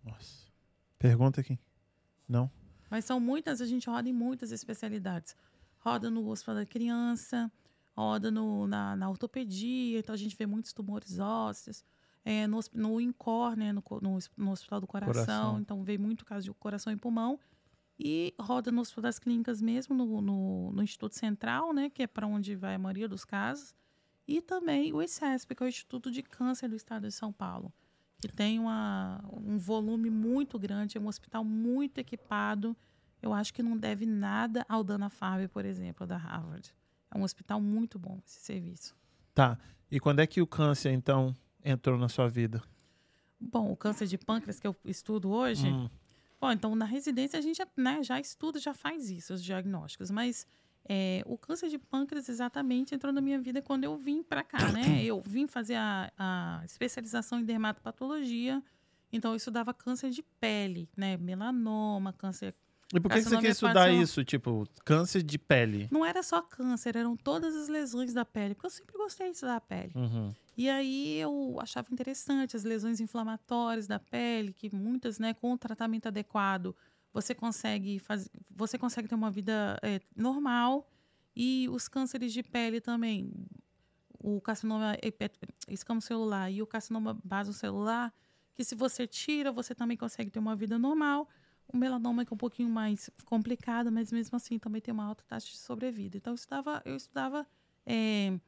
Nossa. 0.03 0.51
Pergunta 0.99 1.39
aqui. 1.39 1.57
Não? 2.27 2.51
Mas 2.89 3.05
são 3.05 3.21
muitas, 3.21 3.61
a 3.61 3.65
gente 3.65 3.89
roda 3.89 4.09
em 4.09 4.13
muitas 4.13 4.51
especialidades. 4.51 5.33
Roda 5.79 6.11
no 6.11 6.27
hospital 6.27 6.55
da 6.55 6.65
criança, 6.65 7.49
roda 7.95 8.29
no, 8.29 8.67
na, 8.67 8.93
na 8.97 9.09
ortopedia, 9.09 9.99
então 9.99 10.13
a 10.13 10.17
gente 10.17 10.35
vê 10.35 10.45
muitos 10.45 10.73
tumores 10.73 11.19
ósseos. 11.19 11.85
É, 12.23 12.45
no, 12.45 12.59
no 12.73 13.01
INCOR, 13.01 13.55
né, 13.55 13.71
no, 13.71 13.81
no, 14.01 14.19
no 14.37 14.51
Hospital 14.51 14.81
do 14.81 14.85
coração, 14.85 15.13
Coração. 15.23 15.59
então 15.59 15.83
vê 15.83 15.97
muito 15.97 16.23
caso 16.23 16.43
de 16.45 16.53
coração 16.53 16.91
e 16.91 16.97
pulmão. 16.97 17.39
E 18.03 18.33
roda 18.39 18.71
no 18.71 18.81
Hospital 18.81 19.03
das 19.03 19.19
Clínicas 19.19 19.61
mesmo, 19.61 19.93
no, 19.93 20.21
no, 20.21 20.71
no 20.71 20.81
Instituto 20.81 21.15
Central, 21.15 21.71
né, 21.71 21.87
que 21.87 22.01
é 22.01 22.07
para 22.07 22.25
onde 22.25 22.55
vai 22.55 22.73
a 22.73 22.79
maioria 22.79 23.07
dos 23.07 23.23
casos. 23.23 23.75
E 24.27 24.41
também 24.41 24.91
o 24.91 25.03
ICESP, 25.03 25.53
que 25.53 25.61
é 25.61 25.65
o 25.67 25.69
Instituto 25.69 26.09
de 26.09 26.23
Câncer 26.23 26.67
do 26.67 26.75
Estado 26.75 27.07
de 27.07 27.13
São 27.13 27.31
Paulo, 27.31 27.71
que 28.17 28.27
tem 28.27 28.57
uma, 28.57 29.23
um 29.31 29.59
volume 29.59 30.09
muito 30.09 30.57
grande, 30.57 30.97
é 30.97 31.01
um 31.01 31.07
hospital 31.07 31.43
muito 31.43 31.99
equipado. 31.99 32.75
Eu 33.21 33.33
acho 33.33 33.53
que 33.53 33.61
não 33.61 33.77
deve 33.77 34.07
nada 34.07 34.65
ao 34.67 34.83
Dana-Farber, 34.83 35.49
por 35.49 35.63
exemplo, 35.63 36.07
da 36.07 36.17
Harvard. 36.17 36.73
É 37.13 37.17
um 37.17 37.21
hospital 37.21 37.61
muito 37.61 37.99
bom 37.99 38.19
esse 38.25 38.39
serviço. 38.39 38.95
Tá. 39.31 39.59
E 39.91 39.99
quando 39.99 40.21
é 40.21 40.27
que 40.27 40.41
o 40.41 40.47
câncer, 40.47 40.91
então, 40.91 41.35
entrou 41.63 41.99
na 41.99 42.09
sua 42.09 42.27
vida? 42.27 42.63
Bom, 43.39 43.71
o 43.71 43.75
câncer 43.75 44.07
de 44.07 44.17
pâncreas 44.17 44.59
que 44.59 44.65
eu 44.65 44.75
estudo 44.85 45.29
hoje 45.29 45.67
Hum, 45.67 45.89
Bom, 46.41 46.51
então 46.51 46.75
na 46.75 46.85
residência 46.85 47.37
a 47.37 47.41
gente 47.41 47.57
já, 47.57 47.67
né, 47.77 48.01
já 48.01 48.19
estuda, 48.19 48.59
já 48.59 48.73
faz 48.73 49.11
isso, 49.11 49.31
os 49.31 49.43
diagnósticos, 49.43 50.09
mas 50.09 50.47
é, 50.89 51.21
o 51.27 51.37
câncer 51.37 51.69
de 51.69 51.77
pâncreas 51.77 52.27
exatamente 52.27 52.95
entrou 52.95 53.13
na 53.13 53.21
minha 53.21 53.39
vida 53.39 53.61
quando 53.61 53.83
eu 53.83 53.95
vim 53.95 54.23
para 54.23 54.43
cá, 54.43 54.71
né? 54.71 54.81
Eu 55.05 55.21
vim 55.23 55.45
fazer 55.45 55.75
a, 55.75 56.11
a 56.17 56.61
especialização 56.65 57.39
em 57.39 57.43
dermatopatologia, 57.43 58.63
então 59.13 59.31
eu 59.31 59.35
estudava 59.35 59.73
câncer 59.73 60.09
de 60.09 60.23
pele, 60.39 60.89
né? 60.97 61.17
Melanoma, 61.17 62.13
câncer 62.13 62.55
E 62.93 62.99
por 62.99 63.11
que, 63.11 63.21
você 63.21 63.37
quis 63.37 63.51
estudar 63.51 63.91
isso? 63.91 64.23
Tipo, 64.23 64.67
câncer 64.83 65.21
de 65.21 65.37
pele. 65.37 65.87
Não 65.91 66.03
era 66.03 66.23
só 66.23 66.41
câncer, 66.41 66.95
eram 66.95 67.15
todas 67.15 67.55
as 67.55 67.67
lesões 67.67 68.13
da 68.13 68.25
pele, 68.25 68.55
porque 68.55 68.67
eu 68.67 68.71
sempre 68.71 68.97
gostei 68.97 69.27
de 69.27 69.33
estudar 69.33 69.57
a 69.57 69.61
pele. 69.61 69.91
Uhum. 69.93 70.33
E 70.61 70.69
aí 70.69 71.17
eu 71.17 71.57
achava 71.59 71.87
interessante 71.91 72.55
as 72.55 72.63
lesões 72.63 72.99
inflamatórias 72.99 73.87
da 73.87 73.97
pele, 73.97 74.53
que 74.53 74.69
muitas, 74.71 75.17
né, 75.17 75.33
com 75.33 75.53
o 75.53 75.57
tratamento 75.57 76.05
adequado, 76.05 76.75
você 77.11 77.33
consegue 77.33 77.97
fazer, 77.97 78.29
você 78.47 78.77
consegue 78.77 79.07
ter 79.07 79.15
uma 79.15 79.31
vida 79.31 79.79
é, 79.81 79.99
normal. 80.15 80.87
E 81.35 81.67
os 81.71 81.87
cânceres 81.87 82.31
de 82.31 82.43
pele 82.43 82.79
também, 82.79 83.33
o 84.19 84.39
carcinoma 84.39 84.95
hepat- 85.01 85.35
escamocelular 85.67 86.51
e 86.51 86.61
o 86.61 86.67
carcinoma 86.67 87.19
basocelular, 87.23 88.13
que 88.53 88.63
se 88.63 88.75
você 88.75 89.07
tira, 89.07 89.51
você 89.51 89.73
também 89.73 89.97
consegue 89.97 90.29
ter 90.29 90.37
uma 90.37 90.55
vida 90.55 90.77
normal. 90.77 91.27
O 91.67 91.75
melanoma 91.75 92.21
é 92.21 92.27
um 92.31 92.37
pouquinho 92.37 92.69
mais 92.69 93.09
complicado, 93.25 93.91
mas 93.91 94.11
mesmo 94.11 94.35
assim 94.35 94.59
também 94.59 94.79
tem 94.79 94.93
uma 94.93 95.05
alta 95.05 95.23
taxa 95.27 95.47
de 95.47 95.57
sobrevida. 95.57 96.17
Então 96.17 96.33
eu 96.33 96.35
estudava, 96.35 96.83
eu 96.85 96.95
estudava, 96.95 97.47
é, 97.83 98.39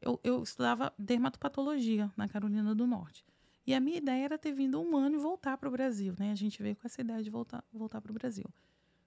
eu, 0.00 0.20
eu 0.22 0.42
estudava 0.42 0.92
dermatopatologia 0.98 2.10
na 2.16 2.28
Carolina 2.28 2.74
do 2.74 2.86
Norte. 2.86 3.24
E 3.66 3.74
a 3.74 3.80
minha 3.80 3.98
ideia 3.98 4.24
era 4.24 4.38
ter 4.38 4.52
vindo 4.52 4.80
um 4.80 4.96
ano 4.96 5.16
e 5.16 5.18
voltar 5.18 5.56
para 5.58 5.68
o 5.68 5.72
Brasil, 5.72 6.14
né? 6.18 6.30
A 6.30 6.36
gente 6.36 6.62
veio 6.62 6.76
com 6.76 6.86
essa 6.86 7.00
ideia 7.00 7.22
de 7.22 7.30
voltar, 7.30 7.64
voltar 7.72 8.00
para 8.00 8.12
o 8.12 8.14
Brasil. 8.14 8.46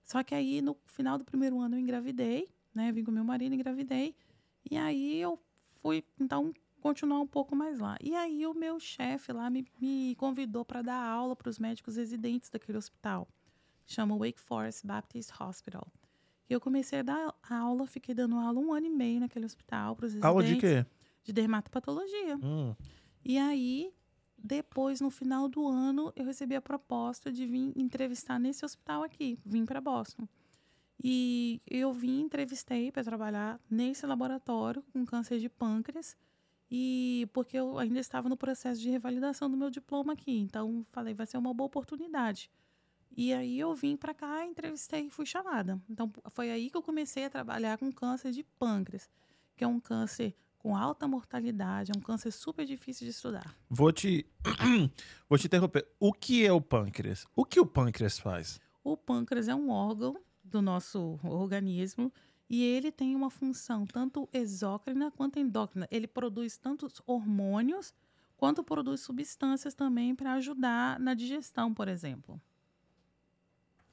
Só 0.04 0.22
que 0.22 0.36
aí 0.36 0.62
no 0.62 0.76
final 0.86 1.18
do 1.18 1.24
primeiro 1.24 1.60
ano 1.60 1.76
eu 1.76 1.80
engravidei, 1.80 2.50
né? 2.74 2.92
Vim 2.92 3.04
com 3.04 3.12
meu 3.12 3.24
marido, 3.24 3.56
engravidei. 3.56 4.16
E 4.70 4.76
aí 4.76 5.22
eu 5.22 5.40
fui, 5.82 6.04
então, 6.20 6.54
continuar 6.82 7.22
um 7.22 7.28
pouco 7.28 7.56
mais 7.56 7.80
lá. 7.80 7.98
E 8.02 8.14
aí 8.16 8.46
o 8.46 8.54
meu 8.54 8.80
chefe 8.80 9.32
lá 9.32 9.50
me, 9.50 9.66
me 9.80 10.16
convidou 10.16 10.66
para 10.66 10.82
dar 10.82 11.02
aula 11.02 11.36
para 11.36 11.50
os 11.50 11.58
médicos 11.58 11.96
residentes 11.96 12.50
daquele 12.50 12.78
hospital. 12.78 13.28
Chama 13.88 14.18
Wake 14.18 14.40
Forest 14.40 14.86
Baptist 14.86 15.32
Hospital. 15.40 15.88
E 16.50 16.54
eu 16.54 16.60
comecei 16.60 17.00
a 17.00 17.04
dar 17.04 17.36
aula, 17.48 17.86
fiquei 17.86 18.16
dando 18.16 18.36
aula 18.36 18.60
um 18.60 18.74
ano 18.74 18.88
e 18.88 18.90
meio 18.90 19.20
naquele 19.20 19.46
hospital 19.46 19.96
para 19.96 20.06
os 20.06 20.14
residentes. 20.14 20.28
Aula 20.28 20.44
de 20.44 20.56
quê? 20.56 20.86
De 21.24 21.32
dermatopatologia. 21.32 22.38
Hum. 22.38 22.76
E 23.24 23.38
aí, 23.38 23.94
depois, 24.36 25.00
no 25.00 25.12
final 25.12 25.48
do 25.48 25.68
ano, 25.68 26.12
eu 26.16 26.26
recebi 26.26 26.56
a 26.56 26.62
proposta 26.62 27.32
de 27.32 27.46
vir 27.46 27.72
entrevistar 27.76 28.40
nesse 28.40 28.66
hospital 28.66 29.04
aqui. 29.04 29.38
Vim 29.46 29.66
para 29.66 29.80
Boston. 29.80 30.28
E 31.02 31.62
eu 31.68 31.94
vim, 31.94 32.22
entrevistei 32.22 32.92
para 32.92 33.04
trabalhar 33.04 33.60
nesse 33.70 34.06
laboratório 34.06 34.84
com 34.92 35.06
câncer 35.06 35.40
de 35.40 35.50
pâncreas. 35.50 36.18
E 36.72 37.28
porque 37.34 37.58
eu 37.58 37.78
ainda 37.78 38.00
estava 38.00 38.28
no 38.28 38.38
processo 38.38 38.82
de 38.82 38.90
revalidação 38.90 39.50
do 39.50 39.58
meu 39.58 39.70
diploma 39.70 40.14
aqui. 40.14 40.38
Então, 40.40 40.86
falei, 40.92 41.14
vai 41.14 41.26
ser 41.26 41.38
uma 41.38 41.54
boa 41.54 41.68
oportunidade. 41.68 42.50
E 43.20 43.34
aí 43.34 43.60
eu 43.60 43.76
vim 43.76 43.98
para 43.98 44.14
cá, 44.14 44.46
entrevistei 44.46 45.08
e 45.08 45.10
fui 45.10 45.26
chamada. 45.26 45.78
Então, 45.90 46.10
foi 46.30 46.50
aí 46.52 46.70
que 46.70 46.78
eu 46.78 46.82
comecei 46.82 47.26
a 47.26 47.30
trabalhar 47.30 47.78
com 47.78 47.92
câncer 47.92 48.32
de 48.32 48.44
pâncreas, 48.44 49.10
que 49.58 49.64
é 49.66 49.68
um 49.68 49.78
câncer 49.78 50.34
com 50.58 50.74
alta 50.74 51.06
mortalidade, 51.06 51.92
é 51.94 51.98
um 51.98 52.02
câncer 52.02 52.32
super 52.32 52.66
difícil 52.66 53.04
de 53.04 53.12
estudar. 53.12 53.54
Vou 53.70 53.92
te. 53.92 54.26
Vou 55.28 55.38
te 55.38 55.48
interromper. 55.48 55.86
O 56.00 56.14
que 56.14 56.46
é 56.46 56.54
o 56.54 56.62
pâncreas? 56.62 57.28
O 57.36 57.44
que 57.44 57.60
o 57.60 57.66
pâncreas 57.66 58.18
faz? 58.18 58.58
O 58.82 58.96
pâncreas 58.96 59.50
é 59.50 59.54
um 59.54 59.70
órgão 59.70 60.16
do 60.42 60.62
nosso 60.62 61.20
organismo 61.22 62.14
e 62.50 62.64
ele 62.64 62.90
tem 62.90 63.18
uma 63.18 63.30
função 63.30 63.86
tanto 63.86 64.30
exócrina 64.32 65.12
quanto 65.12 65.40
endócrina. 65.40 65.90
Ele 65.92 66.08
produz 66.08 66.56
tanto 66.56 66.88
hormônios 67.06 67.94
quanto 68.38 68.64
produz 68.64 69.02
substâncias 69.02 69.74
também 69.74 70.16
para 70.16 70.36
ajudar 70.36 70.98
na 71.02 71.14
digestão, 71.14 71.74
por 71.74 71.90
exemplo. 71.90 72.42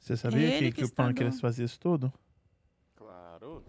Você 0.06 0.16
sabia 0.16 0.38
Ele 0.46 0.66
que, 0.66 0.72
que 0.76 0.78
que 0.82 0.84
o 0.84 0.94
pâncreas 0.94 1.40
fazia 1.40 1.64
isso 1.64 1.80
tudo? 1.80 2.12
Claro. 2.94 3.64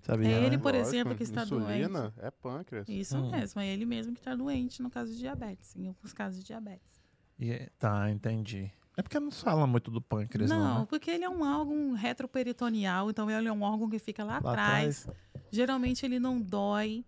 Sabia? 0.00 0.30
É 0.30 0.32
ele, 0.44 0.56
né? 0.56 0.58
por 0.62 0.72
Lógico, 0.72 0.88
exemplo, 0.88 1.14
que 1.14 1.22
está 1.22 1.42
Insulina 1.42 2.14
é 2.16 2.30
pâncreas. 2.30 2.88
Isso 2.88 3.18
Hum. 3.18 3.30
mesmo, 3.30 3.60
é 3.60 3.66
ele 3.66 3.84
mesmo 3.84 4.14
que 4.14 4.20
está 4.20 4.34
doente 4.34 4.80
no 4.80 4.88
caso 4.88 5.12
de 5.12 5.18
diabetes, 5.18 5.76
em 5.76 5.88
alguns 5.88 6.14
casos 6.14 6.38
de 6.40 6.46
diabetes. 6.46 7.02
E 7.38 7.50
é- 7.50 7.68
Tá, 7.78 8.10
entendi. 8.10 8.72
É 8.96 9.02
porque 9.02 9.20
não 9.20 9.30
se 9.30 9.44
fala 9.44 9.66
muito 9.66 9.90
do 9.90 10.00
pâncreas, 10.00 10.48
não. 10.48 10.58
Não, 10.58 10.80
né? 10.80 10.86
porque 10.88 11.10
ele 11.10 11.24
é 11.24 11.28
um 11.28 11.42
órgão 11.42 11.92
retroperitoneal, 11.92 13.10
então 13.10 13.30
ele 13.30 13.46
é 13.46 13.52
um 13.52 13.60
órgão 13.60 13.90
que 13.90 13.98
fica 13.98 14.24
lá, 14.24 14.40
Lá 14.42 14.52
atrás. 14.52 15.06
Geralmente 15.50 16.06
ele 16.06 16.18
não 16.18 16.40
dói. 16.40 17.04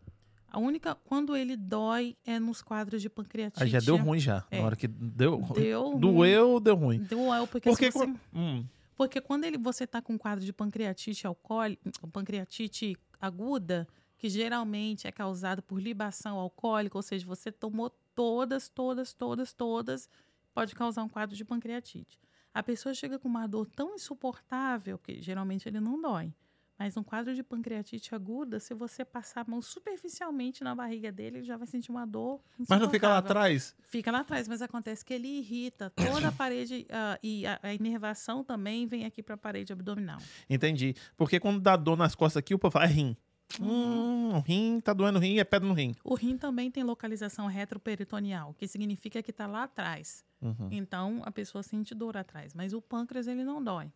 A 0.50 0.58
única 0.58 0.94
quando 1.04 1.36
ele 1.36 1.56
dói 1.56 2.16
é 2.24 2.38
nos 2.38 2.62
quadros 2.62 3.02
de 3.02 3.08
pancreatite. 3.10 3.62
Aí 3.62 3.68
já 3.68 3.80
deu 3.80 3.96
ruim 3.96 4.18
já. 4.18 4.44
É. 4.50 4.60
Na 4.60 4.66
hora 4.66 4.76
que 4.76 4.88
deu. 4.88 5.36
Deu 5.54 5.90
ruim. 5.90 6.00
Doeu, 6.00 6.60
deu 6.60 6.74
ruim. 6.74 6.98
Doeu 7.04 7.46
porque 7.46 7.68
Porque, 7.68 7.92
se 7.92 7.98
você- 7.98 8.14
hum, 8.34 8.64
porque 8.96 9.20
quando 9.20 9.44
ele, 9.44 9.58
você 9.58 9.84
está 9.84 10.00
com 10.00 10.14
um 10.14 10.18
quadro 10.18 10.44
de 10.44 10.52
pancreatite 10.52 11.26
alcoólica, 11.26 11.82
pancreatite 12.12 12.96
aguda, 13.20 13.86
que 14.16 14.28
geralmente 14.28 15.06
é 15.06 15.12
causado 15.12 15.62
por 15.62 15.80
libação 15.80 16.38
alcoólica, 16.38 16.96
ou 16.98 17.02
seja, 17.02 17.24
você 17.26 17.52
tomou 17.52 17.90
todas, 18.14 18.68
todas, 18.68 19.12
todas, 19.12 19.52
todas, 19.52 20.08
pode 20.52 20.74
causar 20.74 21.04
um 21.04 21.08
quadro 21.08 21.36
de 21.36 21.44
pancreatite. 21.44 22.18
A 22.52 22.62
pessoa 22.62 22.92
chega 22.94 23.18
com 23.18 23.28
uma 23.28 23.46
dor 23.46 23.68
tão 23.68 23.94
insuportável, 23.94 24.98
que 24.98 25.20
geralmente 25.20 25.68
ele 25.68 25.78
não 25.78 26.00
dói. 26.00 26.32
Mas 26.78 26.96
um 26.96 27.02
quadro 27.02 27.34
de 27.34 27.42
pancreatite 27.42 28.14
aguda, 28.14 28.60
se 28.60 28.72
você 28.72 29.04
passar 29.04 29.40
a 29.40 29.50
mão 29.50 29.60
superficialmente 29.60 30.62
na 30.62 30.74
barriga 30.74 31.10
dele, 31.10 31.38
ele 31.38 31.46
já 31.46 31.56
vai 31.56 31.66
sentir 31.66 31.90
uma 31.90 32.06
dor. 32.06 32.40
Mas 32.68 32.80
não 32.80 32.88
fica 32.88 33.08
lá 33.08 33.18
atrás? 33.18 33.74
Fica 33.88 34.12
lá 34.12 34.20
atrás, 34.20 34.46
mas 34.46 34.62
acontece 34.62 35.04
que 35.04 35.12
ele 35.12 35.26
irrita 35.26 35.90
toda 35.90 36.28
a 36.28 36.32
parede 36.32 36.86
ah, 36.90 37.18
e 37.20 37.44
a, 37.46 37.58
a 37.62 37.74
inervação 37.74 38.44
também 38.44 38.86
vem 38.86 39.04
aqui 39.04 39.22
para 39.22 39.34
a 39.34 39.38
parede 39.38 39.72
abdominal. 39.72 40.20
Entendi. 40.48 40.94
Porque 41.16 41.40
quando 41.40 41.58
dá 41.58 41.76
dor 41.76 41.96
nas 41.96 42.14
costas 42.14 42.38
aqui, 42.38 42.54
o 42.54 42.58
povo 42.58 42.72
fala, 42.72 42.84
é 42.84 42.88
rim. 42.88 43.16
Hum, 43.60 44.38
rim, 44.46 44.78
tá 44.78 44.92
doendo 44.92 45.18
o 45.18 45.22
rim, 45.22 45.38
é 45.38 45.44
pedra 45.44 45.66
no 45.66 45.74
rim. 45.74 45.94
O 46.04 46.14
rim 46.14 46.36
também 46.36 46.70
tem 46.70 46.84
localização 46.84 47.46
retroperitoneal, 47.46 48.54
que 48.54 48.68
significa 48.68 49.22
que 49.22 49.30
está 49.30 49.46
lá 49.46 49.64
atrás. 49.64 50.24
Uhum. 50.40 50.68
Então 50.70 51.22
a 51.24 51.32
pessoa 51.32 51.62
sente 51.62 51.94
dor 51.94 52.16
atrás, 52.16 52.54
mas 52.54 52.72
o 52.72 52.80
pâncreas 52.80 53.26
ele 53.26 53.42
não 53.42 53.62
dói. 53.62 53.90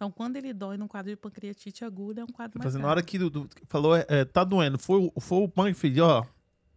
Então 0.00 0.10
quando 0.10 0.36
ele 0.36 0.54
dói 0.54 0.78
num 0.78 0.88
quadro 0.88 1.10
de 1.10 1.16
pancreatite 1.16 1.84
aguda 1.84 2.22
é 2.22 2.24
um 2.24 2.28
quadro 2.28 2.58
mais 2.58 2.64
Fazendo, 2.72 2.80
na 2.84 2.88
hora 2.88 3.02
que 3.02 3.18
do- 3.18 3.28
do- 3.28 3.50
falou, 3.68 3.94
é, 3.94 4.06
é, 4.08 4.24
tá 4.24 4.42
doendo, 4.42 4.78
foi, 4.78 4.98
o- 5.14 5.20
foi 5.20 5.42
o 5.42 5.46
pâncreas, 5.48 5.78
filho, 5.78 6.06
ó, 6.06 6.24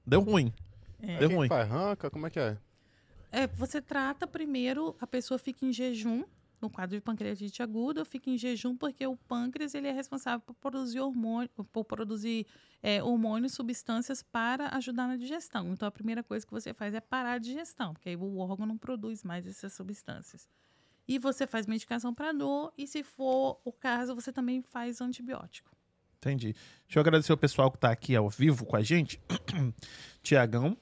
deu 0.06 0.20
ruim. 0.20 0.52
É. 1.02 1.20
Deu 1.20 1.30
ruim. 1.34 1.48
faz 1.48 1.70
ranca? 1.70 2.10
Como 2.12 2.28
é 2.28 2.30
que 2.30 2.38
é? 2.38 2.58
É, 3.32 3.48
você 3.48 3.82
trata 3.82 4.28
primeiro, 4.28 4.94
a 5.00 5.08
pessoa 5.08 5.38
fica 5.38 5.66
em 5.66 5.72
jejum, 5.72 6.26
no 6.60 6.70
quadro 6.70 6.98
de 6.98 7.02
pancreatite 7.02 7.64
aguda, 7.64 8.04
fica 8.04 8.30
em 8.30 8.38
jejum 8.38 8.76
porque 8.76 9.08
o 9.08 9.16
pâncreas 9.16 9.74
ele 9.74 9.88
é 9.88 9.94
responsável 9.94 10.42
por 10.42 10.54
produzir 10.56 11.00
hormônio, 11.00 11.50
por 11.72 11.86
produzir 11.86 12.46
é, 12.82 13.02
hormônios, 13.02 13.54
substâncias 13.54 14.22
para 14.22 14.68
ajudar 14.76 15.08
na 15.08 15.16
digestão. 15.16 15.72
Então 15.72 15.88
a 15.88 15.92
primeira 15.92 16.22
coisa 16.22 16.46
que 16.46 16.52
você 16.52 16.74
faz 16.74 16.94
é 16.94 17.00
parar 17.00 17.34
a 17.36 17.38
digestão, 17.38 17.94
porque 17.94 18.10
aí 18.10 18.18
o 18.18 18.38
órgão 18.40 18.66
não 18.66 18.78
produz 18.78 19.24
mais 19.24 19.48
essas 19.48 19.72
substâncias. 19.72 20.46
E 21.08 21.20
você 21.20 21.46
faz 21.46 21.68
medicação 21.68 22.14
para 22.14 22.32
dor 22.32 22.74
e 22.78 22.88
se 22.88 23.04
for 23.04 23.60
o 23.66 23.72
caso, 23.72 24.16
você 24.16 24.32
também 24.32 24.62
faz 24.62 25.02
antibiótico. 25.02 25.72
Entendi. 26.18 26.54
Deixa 26.86 27.00
eu 27.00 27.02
agradecer 27.02 27.34
o 27.34 27.38
pessoal 27.38 27.70
que 27.70 27.78
tá 27.78 27.92
aqui 27.92 28.16
ao 28.16 28.30
vivo 28.30 28.66
com 28.66 28.78
a 28.78 28.82
gente. 28.82 29.20
Tiagão. 30.24 30.78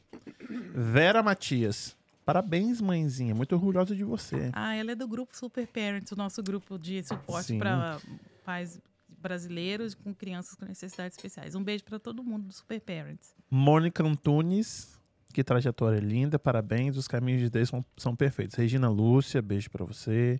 Vera 0.75 1.23
Matias. 1.23 1.97
Parabéns, 2.23 2.79
mãezinha. 2.79 3.33
Muito 3.33 3.53
orgulhosa 3.53 3.95
de 3.95 4.03
você. 4.03 4.51
Ah, 4.53 4.75
ela 4.75 4.91
é 4.91 4.95
do 4.95 5.07
grupo 5.07 5.35
Super 5.35 5.65
Parents, 5.65 6.11
o 6.11 6.15
nosso 6.15 6.43
grupo 6.43 6.77
de 6.77 7.01
suporte 7.03 7.57
para 7.57 7.99
pais 8.45 8.79
brasileiros 9.21 9.95
com 9.95 10.13
crianças 10.13 10.55
com 10.55 10.65
necessidades 10.65 11.17
especiais. 11.17 11.55
Um 11.55 11.63
beijo 11.63 11.83
para 11.83 11.99
todo 11.99 12.23
mundo 12.23 12.47
do 12.47 12.53
Super 12.53 12.79
Parents. 12.79 13.33
Mônica 13.49 14.03
Antunes. 14.03 15.00
Que 15.31 15.43
trajetória 15.43 15.99
linda. 15.99 16.37
Parabéns. 16.37 16.97
Os 16.97 17.07
caminhos 17.07 17.41
de 17.41 17.49
Deus 17.49 17.69
são, 17.69 17.85
são 17.97 18.15
perfeitos. 18.15 18.55
Regina 18.55 18.89
Lúcia, 18.89 19.41
beijo 19.41 19.69
pra 19.69 19.85
você. 19.85 20.39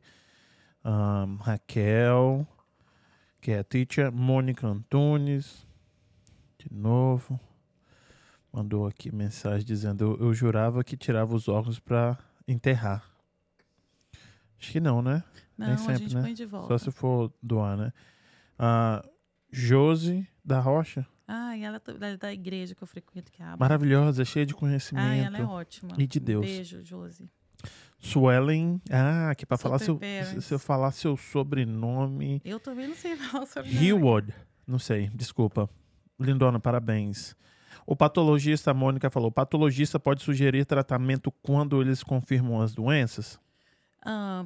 Ahn, 0.83 1.37
Raquel. 1.37 2.47
Que 3.39 3.51
é 3.51 3.59
a 3.59 3.63
teacher. 3.63 4.11
Mônica 4.11 4.67
Antunes. 4.67 5.65
De 6.57 6.71
novo. 6.71 7.39
Mandou 8.53 8.85
aqui 8.85 9.13
mensagem 9.13 9.65
dizendo: 9.65 10.03
Eu, 10.03 10.27
eu 10.27 10.33
jurava 10.33 10.83
que 10.83 10.97
tirava 10.97 11.33
os 11.33 11.47
órgãos 11.47 11.79
pra 11.79 12.17
enterrar. 12.47 13.03
Acho 14.59 14.71
que 14.73 14.79
não, 14.79 15.01
né? 15.01 15.23
Não, 15.57 15.67
Nem 15.67 15.75
a 15.75 15.77
sempre, 15.77 15.97
gente 15.97 16.15
né? 16.15 16.21
põe 16.21 16.33
de 16.33 16.45
volta. 16.45 16.67
Só 16.67 16.77
se 16.77 16.91
for 16.91 17.33
doar, 17.41 17.77
né? 17.77 17.93
Josi 19.51 20.27
da 20.43 20.59
Rocha. 20.59 21.05
Ah, 21.33 21.55
e 21.55 21.63
ela 21.63 21.79
tá- 21.79 21.93
da, 21.93 22.33
igreja 22.33 22.75
que 22.75 22.83
eu 22.83 22.87
frequento, 22.87 23.31
que 23.31 23.41
é. 23.41 23.55
Maravilhosa, 23.57 24.25
cheia 24.25 24.45
de 24.45 24.53
conhecimento. 24.53 25.25
ela 25.25 25.37
é 25.37 25.43
ótima. 25.43 25.91
E 25.97 26.05
de 26.05 26.19
Deus. 26.19 26.45
Beijo, 26.45 26.83
Josi. 26.83 27.29
Swelling. 27.97 28.81
Ah, 28.91 29.33
que 29.37 29.45
pra 29.45 29.57
falar 29.57 29.79
seu, 29.79 29.97
se 30.41 30.53
eu 30.53 30.59
falar 30.59 30.91
seu 30.91 31.15
sobrenome. 31.15 32.41
Eu 32.43 32.59
também 32.59 32.85
não 32.89 32.95
sei 32.95 33.15
falar 33.15 33.45
sobre 33.45 33.69
Heward. 33.69 34.33
Não 34.67 34.77
sei, 34.77 35.09
desculpa. 35.13 35.69
Lindona, 36.19 36.59
parabéns. 36.59 37.33
O 37.85 37.95
patologista, 37.95 38.71
a 38.71 38.73
Mônica 38.73 39.09
falou, 39.09 39.29
o 39.29 39.33
patologista 39.33 39.97
pode 39.97 40.21
sugerir 40.21 40.65
tratamento 40.65 41.31
quando 41.41 41.81
eles 41.81 42.03
confirmam 42.03 42.59
as 42.59 42.73
doenças? 42.73 43.39
Ah, 44.03 44.45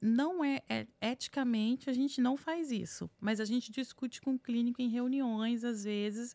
não 0.00 0.44
é, 0.44 0.62
é- 0.68 0.86
eticamente 1.00 1.88
a 1.88 1.92
gente 1.92 2.20
não 2.20 2.36
faz 2.36 2.72
isso, 2.72 3.08
mas 3.20 3.38
a 3.40 3.44
gente 3.44 3.70
discute 3.70 4.20
com 4.20 4.34
o 4.34 4.38
clínico 4.38 4.82
em 4.82 4.88
reuniões 4.88 5.64
às 5.64 5.84
vezes, 5.84 6.34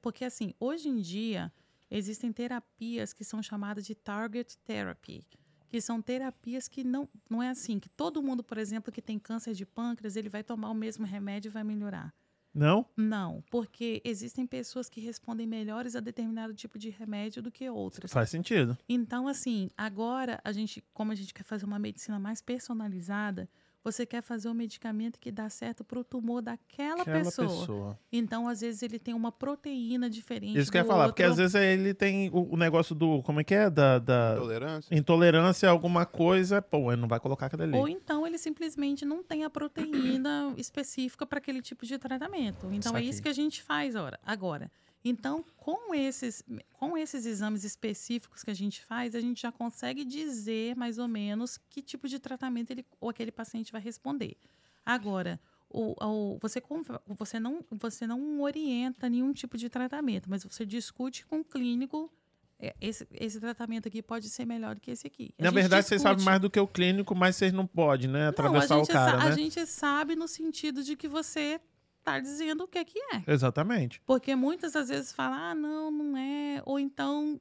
porque 0.00 0.24
assim 0.24 0.54
hoje 0.60 0.88
em 0.88 1.00
dia 1.00 1.52
existem 1.90 2.32
terapias 2.32 3.12
que 3.12 3.24
são 3.24 3.42
chamadas 3.42 3.84
de 3.84 3.94
target 3.94 4.56
therapy, 4.58 5.26
que 5.68 5.80
são 5.80 6.00
terapias 6.00 6.68
que 6.68 6.84
não 6.84 7.08
não 7.28 7.42
é 7.42 7.48
assim 7.50 7.80
que 7.80 7.88
todo 7.88 8.22
mundo, 8.22 8.44
por 8.44 8.58
exemplo, 8.58 8.92
que 8.92 9.02
tem 9.02 9.18
câncer 9.18 9.54
de 9.54 9.66
pâncreas 9.66 10.14
ele 10.14 10.28
vai 10.28 10.44
tomar 10.44 10.70
o 10.70 10.74
mesmo 10.74 11.04
remédio 11.04 11.48
e 11.48 11.52
vai 11.52 11.64
melhorar. 11.64 12.14
Não? 12.54 12.86
Não, 12.96 13.42
porque 13.50 14.00
existem 14.04 14.46
pessoas 14.46 14.88
que 14.88 15.00
respondem 15.00 15.46
melhores 15.46 15.96
a 15.96 16.00
determinado 16.00 16.54
tipo 16.54 16.78
de 16.78 16.88
remédio 16.88 17.42
do 17.42 17.50
que 17.50 17.68
outras. 17.68 18.12
Faz 18.12 18.30
sentido. 18.30 18.78
Então, 18.88 19.26
assim, 19.26 19.68
agora 19.76 20.40
a 20.44 20.52
gente, 20.52 20.84
como 20.92 21.10
a 21.10 21.14
gente 21.14 21.34
quer 21.34 21.42
fazer 21.42 21.64
uma 21.64 21.78
medicina 21.78 22.18
mais 22.18 22.40
personalizada, 22.40 23.48
você 23.84 24.06
quer 24.06 24.22
fazer 24.22 24.48
um 24.48 24.54
medicamento 24.54 25.20
que 25.20 25.30
dá 25.30 25.48
certo 25.50 25.84
para 25.84 25.98
o 26.00 26.02
tumor 26.04 26.40
daquela 26.40 27.02
Aquela 27.02 27.22
pessoa. 27.24 27.48
pessoa. 27.48 27.98
Então, 28.10 28.48
às 28.48 28.62
vezes, 28.62 28.82
ele 28.82 28.98
tem 28.98 29.12
uma 29.12 29.30
proteína 29.30 30.08
diferente. 30.08 30.58
Isso 30.58 30.72
que 30.72 30.78
eu 30.78 30.82
ia 30.82 30.86
falar, 30.86 31.04
porque 31.08 31.22
outro. 31.22 31.32
às 31.44 31.52
vezes 31.52 31.54
ele 31.54 31.92
tem 31.92 32.30
o, 32.30 32.54
o 32.54 32.56
negócio 32.56 32.94
do. 32.94 33.22
Como 33.22 33.40
é 33.40 33.44
que 33.44 33.54
é? 33.54 33.68
Da, 33.68 33.98
da 33.98 34.32
Intolerância? 34.36 34.94
intolerância 34.96 35.68
a 35.68 35.72
alguma 35.72 36.06
coisa. 36.06 36.62
Pô, 36.62 36.90
ele 36.90 37.00
não 37.02 37.08
vai 37.08 37.20
colocar 37.20 37.46
aquilo 37.46 37.62
ali. 37.62 37.76
Ou 37.76 37.86
então 37.86 38.26
ele 38.26 38.38
simplesmente 38.38 39.04
não 39.04 39.22
tem 39.22 39.44
a 39.44 39.50
proteína 39.50 40.54
específica 40.56 41.26
para 41.26 41.38
aquele 41.38 41.60
tipo 41.60 41.84
de 41.84 41.98
tratamento. 41.98 42.66
Então 42.72 42.92
Saquei. 42.92 43.06
é 43.06 43.10
isso 43.10 43.22
que 43.22 43.28
a 43.28 43.32
gente 43.34 43.62
faz 43.62 43.94
ora- 43.94 44.18
agora. 44.24 44.70
Então, 45.04 45.44
com 45.56 45.94
esses, 45.94 46.42
com 46.72 46.96
esses 46.96 47.26
exames 47.26 47.62
específicos 47.62 48.42
que 48.42 48.50
a 48.50 48.54
gente 48.54 48.82
faz, 48.84 49.14
a 49.14 49.20
gente 49.20 49.42
já 49.42 49.52
consegue 49.52 50.04
dizer 50.04 50.74
mais 50.76 50.98
ou 50.98 51.06
menos 51.06 51.58
que 51.68 51.82
tipo 51.82 52.08
de 52.08 52.18
tratamento 52.18 52.70
ele, 52.70 52.86
ou 53.00 53.10
aquele 53.10 53.30
paciente 53.30 53.70
vai 53.70 53.82
responder. 53.82 54.36
Agora, 54.84 55.38
o, 55.68 55.94
o- 56.02 56.38
você, 56.40 56.62
você, 57.06 57.38
não, 57.38 57.64
você 57.70 58.06
não 58.06 58.40
orienta 58.40 59.08
nenhum 59.08 59.32
tipo 59.32 59.58
de 59.58 59.68
tratamento, 59.68 60.28
mas 60.30 60.42
você 60.44 60.64
discute 60.64 61.26
com 61.26 61.40
o 61.40 61.44
clínico. 61.44 62.10
é, 62.58 62.74
Esse, 62.80 63.06
esse 63.12 63.38
tratamento 63.40 63.88
aqui 63.88 64.00
pode 64.00 64.28
ser 64.30 64.46
melhor 64.46 64.74
do 64.74 64.80
que 64.80 64.90
esse 64.90 65.06
aqui. 65.06 65.34
A 65.38 65.42
Na 65.44 65.50
verdade, 65.50 65.86
vocês 65.86 66.00
sabem 66.00 66.24
mais 66.24 66.40
do 66.40 66.48
que 66.48 66.58
o 66.60 66.66
clínico, 66.66 67.14
mas 67.14 67.36
vocês 67.36 67.52
não 67.52 67.66
podem, 67.66 68.08
né? 68.08 68.28
Atravessar 68.28 68.76
não, 68.76 68.82
o 68.84 68.86
cara, 68.86 69.18
né? 69.18 69.24
a 69.24 69.30
gente 69.32 69.66
sabe 69.66 70.16
no 70.16 70.26
sentido 70.28 70.82
de 70.82 70.96
que 70.96 71.08
você 71.08 71.60
tá 72.04 72.20
dizendo 72.20 72.64
o 72.64 72.68
que 72.68 72.78
é 72.78 72.84
que 72.84 72.98
é. 73.14 73.22
Exatamente. 73.26 74.00
Porque 74.06 74.34
muitas 74.36 74.72
das 74.72 74.88
vezes 74.88 75.12
fala, 75.12 75.50
ah, 75.50 75.54
não, 75.54 75.90
não 75.90 76.16
é. 76.16 76.62
Ou 76.66 76.78
então 76.78 77.40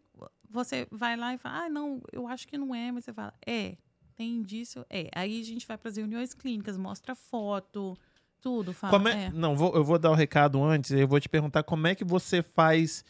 você 0.49 0.88
vai 0.91 1.16
lá 1.18 1.34
e 1.34 1.38
fala, 1.38 1.66
ah, 1.66 1.70
não, 1.70 2.01
eu 2.11 2.28
acho 2.28 2.47
que 2.47 2.57
não 2.57 2.74
é, 2.74 2.91
mas 2.91 3.03
você 3.05 3.14
fala, 3.14 3.34
é, 3.45 3.76
tem 4.16 4.36
indício, 4.38 4.86
é. 4.89 5.09
Aí 5.14 5.41
a 5.41 5.43
gente 5.43 5.68
vai 5.68 5.78
para 5.78 5.89
as 5.89 5.97
reuniões 5.97 6.34
clínicas, 6.34 6.78
mostra 6.78 7.14
foto, 7.16 7.97
tudo, 8.39 8.72
fala. 8.74 9.09
É- 9.11 9.24
é. 9.26 9.30
Não, 9.32 9.55
vou- 9.55 9.76
eu 9.76 9.84
vou 9.84 9.97
dar 9.99 10.11
o 10.11 10.16
recado 10.16 10.64
antes, 10.64 10.91
eu 10.91 11.07
vou 11.07 11.20
te 11.20 11.28
perguntar 11.28 11.64
como 11.64 11.88
é 11.88 11.95
que 11.95 12.03
você 12.05 12.41
faz 12.43 13.03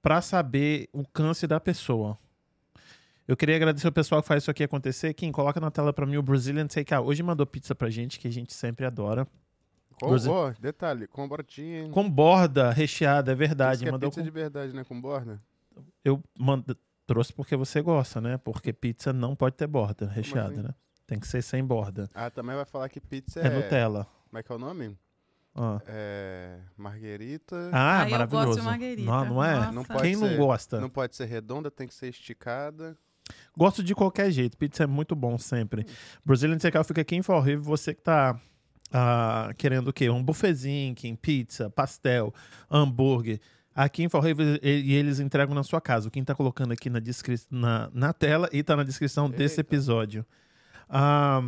pra 0.00 0.22
saber 0.22 0.88
o 0.92 1.04
câncer 1.06 1.46
da 1.48 1.58
pessoa. 1.58 2.16
Eu 3.26 3.36
queria 3.36 3.56
agradecer 3.56 3.88
o 3.88 3.92
pessoal 3.92 4.22
que 4.22 4.28
faz 4.28 4.44
isso 4.44 4.50
aqui 4.52 4.62
acontecer. 4.62 5.12
Kim, 5.14 5.32
coloca 5.32 5.58
na 5.58 5.68
tela 5.68 5.92
pra 5.92 6.06
mim 6.06 6.16
o 6.16 6.22
Brazilian 6.22 6.68
Takeout. 6.68 7.08
Hoje 7.08 7.24
mandou 7.24 7.44
pizza 7.44 7.74
pra 7.74 7.90
gente, 7.90 8.20
que 8.20 8.28
a 8.28 8.30
gente 8.30 8.54
sempre 8.54 8.86
adora. 8.86 9.26
Com, 10.00 10.14
ó, 10.30 10.52
detalhe, 10.60 11.06
com 11.06 11.26
bordinha. 11.26 11.82
hein? 11.84 11.90
Com 11.90 12.08
borda 12.10 12.70
recheada, 12.70 13.30
é 13.30 13.34
Isso 13.34 13.38
verdade. 13.38 13.82
que 13.82 13.88
é 13.88 13.92
Mandou 13.92 14.10
pizza 14.10 14.20
com- 14.20 14.24
de 14.24 14.30
verdade, 14.30 14.74
né? 14.74 14.84
Com 14.84 15.00
borda? 15.00 15.40
Eu 16.04 16.22
mando... 16.38 16.76
trouxe 17.06 17.32
porque 17.32 17.56
você 17.56 17.80
gosta, 17.80 18.20
né? 18.20 18.36
Porque 18.38 18.72
pizza 18.72 19.12
não 19.12 19.34
pode 19.34 19.56
ter 19.56 19.66
borda 19.66 20.06
recheada, 20.06 20.52
assim? 20.52 20.62
né? 20.62 20.70
Tem 21.06 21.18
que 21.20 21.26
ser 21.26 21.40
sem 21.42 21.64
borda. 21.64 22.10
Ah, 22.14 22.28
também 22.30 22.54
vai 22.56 22.64
falar 22.64 22.88
que 22.88 23.00
pizza 23.00 23.40
É, 23.40 23.46
é... 23.46 23.50
Nutella. 23.50 24.06
Como 24.28 24.38
é 24.38 24.42
que 24.42 24.50
é 24.52 24.54
o 24.54 24.58
nome? 24.58 24.98
Ah, 25.54 25.80
É... 25.86 26.58
Marguerita. 26.76 27.70
Ah, 27.72 28.02
Ah, 28.02 28.10
eu 28.10 28.10
gosto 28.10 28.28
de 28.28 28.34
maravilhoso. 28.34 28.62
marguerita. 28.64 29.10
Não, 29.10 29.24
não 29.24 29.44
é? 29.44 29.72
Não 29.72 29.84
pode 29.84 30.02
Quem 30.02 30.16
não 30.16 30.28
ser. 30.28 30.36
gosta? 30.36 30.80
Não 30.80 30.90
pode 30.90 31.16
ser 31.16 31.24
redonda, 31.26 31.70
tem 31.70 31.86
que 31.88 31.94
ser 31.94 32.08
esticada. 32.08 32.96
Gosto 33.56 33.82
de 33.82 33.94
qualquer 33.94 34.30
jeito. 34.30 34.56
Pizza 34.56 34.84
é 34.84 34.86
muito 34.86 35.16
bom 35.16 35.38
sempre. 35.38 35.86
Brazilian 36.24 36.58
Takeout 36.58 36.86
fica 36.86 37.00
aqui 37.00 37.16
em 37.16 37.22
Fall 37.22 37.40
River. 37.40 37.64
Você 37.64 37.94
que 37.94 38.02
tá 38.02 38.38
ah, 38.98 39.52
querendo 39.58 39.88
o 39.88 39.92
quê? 39.92 40.08
Um 40.08 40.22
buffetzinho, 40.22 40.94
pizza, 41.20 41.68
pastel, 41.68 42.32
hambúrguer. 42.70 43.38
Aqui 43.74 44.02
em 44.02 44.08
Fall 44.08 44.22
River 44.22 44.58
e 44.62 44.94
eles 44.94 45.20
entregam 45.20 45.54
na 45.54 45.62
sua 45.62 45.82
casa. 45.82 46.08
O 46.08 46.10
Kim 46.10 46.24
tá 46.24 46.34
colocando 46.34 46.72
aqui 46.72 46.88
na, 46.88 46.98
na, 47.50 47.90
na 47.92 48.12
tela 48.14 48.48
e 48.50 48.62
tá 48.62 48.74
na 48.74 48.82
descrição 48.82 49.28
desse 49.28 49.60
Eita. 49.60 49.60
episódio. 49.60 50.24
Ah, 50.88 51.42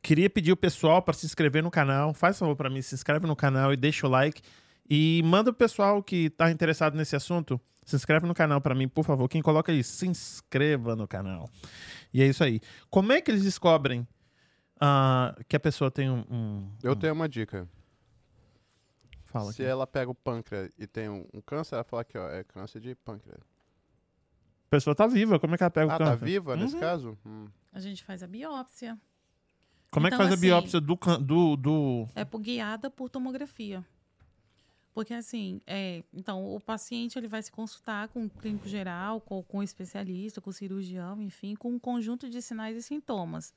queria 0.00 0.30
pedir 0.30 0.52
o 0.52 0.56
pessoal 0.56 1.02
para 1.02 1.14
se 1.14 1.26
inscrever 1.26 1.64
no 1.64 1.70
canal. 1.70 2.14
Faz 2.14 2.38
favor 2.38 2.54
para 2.54 2.70
mim, 2.70 2.80
se 2.80 2.94
inscreve 2.94 3.26
no 3.26 3.34
canal 3.34 3.72
e 3.72 3.76
deixa 3.76 4.06
o 4.06 4.10
like. 4.10 4.40
E 4.88 5.20
manda 5.24 5.50
o 5.50 5.54
pessoal 5.54 6.00
que 6.00 6.30
tá 6.30 6.48
interessado 6.48 6.96
nesse 6.96 7.16
assunto. 7.16 7.60
Se 7.84 7.96
inscreve 7.96 8.24
no 8.24 8.34
canal 8.34 8.60
para 8.60 8.72
mim, 8.72 8.86
por 8.86 9.04
favor. 9.04 9.28
Quem 9.28 9.42
coloca 9.42 9.72
aí, 9.72 9.82
se 9.82 10.06
inscreva 10.06 10.94
no 10.94 11.08
canal. 11.08 11.50
E 12.14 12.22
é 12.22 12.26
isso 12.26 12.44
aí. 12.44 12.60
Como 12.88 13.10
é 13.10 13.20
que 13.20 13.32
eles 13.32 13.42
descobrem 13.42 14.06
ah, 14.80 15.34
que 15.48 15.56
a 15.56 15.60
pessoa 15.60 15.90
tem 15.90 16.10
um. 16.10 16.24
um- 16.30 16.70
Eu 16.82 16.94
tenho 16.96 17.12
uma 17.12 17.28
dica. 17.28 17.68
Fala 19.24 19.52
Se 19.52 19.62
aqui. 19.62 19.70
ela 19.70 19.86
pega 19.86 20.10
o 20.10 20.14
pâncreas 20.14 20.70
e 20.78 20.86
tem 20.86 21.08
um, 21.08 21.26
um 21.34 21.40
câncer, 21.40 21.74
ela 21.74 21.84
fala 21.84 22.02
aqui, 22.02 22.16
ó, 22.16 22.28
é 22.30 22.42
câncer 22.44 22.80
de 22.80 22.94
pâncreas. 22.94 23.40
A 23.40 24.70
pessoa 24.70 24.94
tá 24.94 25.06
viva, 25.06 25.38
como 25.38 25.54
é 25.54 25.58
que 25.58 25.62
ela 25.64 25.70
pega 25.70 25.92
Ah, 25.92 25.96
o 25.96 25.98
tá 25.98 26.04
câncer? 26.12 26.24
viva 26.24 26.56
nesse 26.56 26.74
Uhum. 26.74 26.80
caso? 26.80 27.18
Hum. 27.26 27.46
A 27.72 27.80
gente 27.80 28.02
faz 28.04 28.22
a 28.22 28.26
biópsia. 28.26 28.98
Como 29.90 30.06
é 30.06 30.10
que 30.10 30.14
Então, 30.14 30.24
faz 30.26 30.30
a 30.30 30.34
assim- 30.34 30.40
biópsia 30.46 30.80
do, 30.80 30.94
do, 31.20 31.56
do. 31.56 32.08
É 32.14 32.24
por- 32.24 32.40
guiada 32.40 32.90
por 32.90 33.08
tomografia. 33.10 33.84
Porque 34.94 35.14
assim, 35.14 35.60
é, 35.66 36.02
então 36.12 36.44
o 36.54 36.58
paciente 36.60 37.16
ele 37.18 37.28
vai 37.28 37.40
se 37.42 37.52
consultar 37.52 38.08
com 38.08 38.24
o 38.26 38.30
clínico 38.30 38.66
geral, 38.68 39.20
com, 39.20 39.42
com 39.44 39.58
o 39.58 39.62
especialista, 39.62 40.40
com 40.40 40.50
o 40.50 40.52
cirurgião, 40.52 41.22
enfim, 41.22 41.54
com 41.54 41.70
um 41.70 41.78
conjunto 41.78 42.28
de 42.28 42.42
sinais 42.42 42.76
e 42.76 42.82
sintomas. 42.82 43.54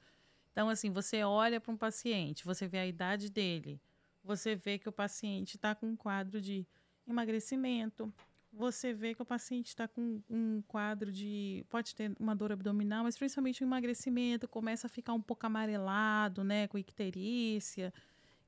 Então 0.52 0.70
assim, 0.70 0.92
você 0.92 1.24
olha 1.24 1.60
para 1.60 1.72
um 1.72 1.78
paciente, 1.78 2.46
você 2.46 2.68
vê 2.68 2.80
a 2.80 2.88
idade 2.88 3.30
dele, 3.30 3.82
você 4.24 4.56
vê 4.56 4.78
que 4.78 4.90
o 4.90 4.92
paciente 4.92 5.56
está 5.56 5.74
com 5.74 5.88
um 5.88 5.96
quadro 5.96 6.40
de 6.42 6.68
emagrecimento, 7.08 8.14
você 8.52 8.94
vê 8.94 9.16
que 9.16 9.22
o 9.22 9.26
paciente 9.26 9.68
está 9.68 9.88
com 9.88 10.22
um 10.30 10.62
quadro 10.68 11.12
de. 11.12 11.66
pode 11.70 11.96
ter 11.96 12.14
uma 12.20 12.36
dor 12.36 12.52
abdominal, 12.52 13.04
mas 13.04 13.18
principalmente 13.18 13.64
o 13.64 13.66
emagrecimento, 13.66 14.48
começa 14.48 14.88
a 14.88 14.90
ficar 14.90 15.14
um 15.14 15.22
pouco 15.22 15.46
amarelado, 15.46 16.44
né, 16.44 16.68
com 16.68 16.78
icterícia. 16.78 17.94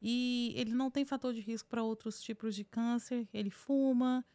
E 0.01 0.54
ele 0.58 0.74
não 0.74 0.91
tem 0.91 1.06
fator 1.06 1.34
de 1.34 1.39
risco 1.39 1.70
para 1.70 1.82
outros 1.82 2.22
tipos 2.22 2.54
de 2.54 2.66
câncer, 2.66 3.26
ele 3.34 3.49
fuma, 3.49 4.26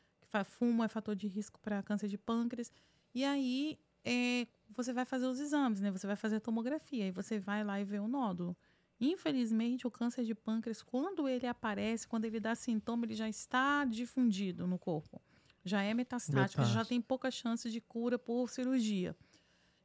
fumo 0.46 0.82
é 0.82 0.88
fator 0.88 1.14
de 1.14 1.28
risco 1.28 1.60
para 1.60 1.82
câncer 1.82 2.08
de 2.08 2.16
pâncreas. 2.16 2.72
E 3.14 3.22
aí 3.22 3.78
é, 4.02 4.46
você 4.74 4.92
vai 4.92 5.04
fazer 5.04 5.26
os 5.26 5.40
exames, 5.40 5.80
né? 5.80 5.90
Você 5.90 6.06
vai 6.06 6.16
fazer 6.16 6.36
a 6.36 6.40
tomografia 6.40 7.06
e 7.06 7.10
você 7.10 7.38
vai 7.38 7.64
lá 7.64 7.80
e 7.80 7.84
vê 7.84 7.98
o 7.98 8.08
nódulo. 8.08 8.56
Infelizmente, 9.00 9.86
o 9.86 9.90
câncer 9.90 10.24
de 10.24 10.34
pâncreas, 10.34 10.82
quando 10.82 11.28
ele 11.28 11.46
aparece, 11.46 12.06
quando 12.06 12.24
ele 12.24 12.40
dá 12.40 12.54
sintoma, 12.54 13.06
ele 13.06 13.14
já 13.14 13.28
está 13.28 13.84
difundido 13.84 14.66
no 14.66 14.78
corpo. 14.78 15.20
Já 15.64 15.82
é 15.82 15.94
metastático, 15.94 16.64
já 16.64 16.84
tem 16.84 17.00
pouca 17.00 17.30
chance 17.30 17.70
de 17.70 17.80
cura 17.80 18.18
por 18.18 18.48
cirurgia. 18.48 19.14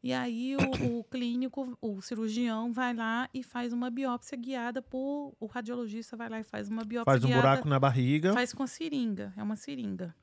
E 0.02 0.12
aí 0.12 0.56
o, 0.58 1.00
o 1.00 1.04
clínico, 1.10 1.78
o 1.80 2.02
cirurgião 2.02 2.74
vai 2.74 2.94
lá 2.94 3.30
e 3.34 3.42
faz 3.42 3.72
uma 3.72 3.90
biópsia 3.90 4.38
guiada 4.38 4.82
por 4.82 5.34
o 5.40 5.46
radiologista 5.46 6.18
vai 6.18 6.28
lá 6.30 6.40
e 6.40 6.44
faz 6.44 6.68
uma 6.68 6.84
biópsia 6.84 7.06
Faz 7.12 7.24
um 7.24 7.28
guiada, 7.28 7.42
buraco 7.42 7.70
na 7.70 7.80
barriga. 7.80 8.34
faz 8.34 8.54
com 8.54 8.68
seringa, 8.68 9.34
é 9.38 9.44
uma 9.44 9.56
seringa. 9.56 10.14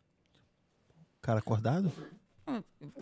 Cara 1.23 1.39
acordado? 1.39 1.93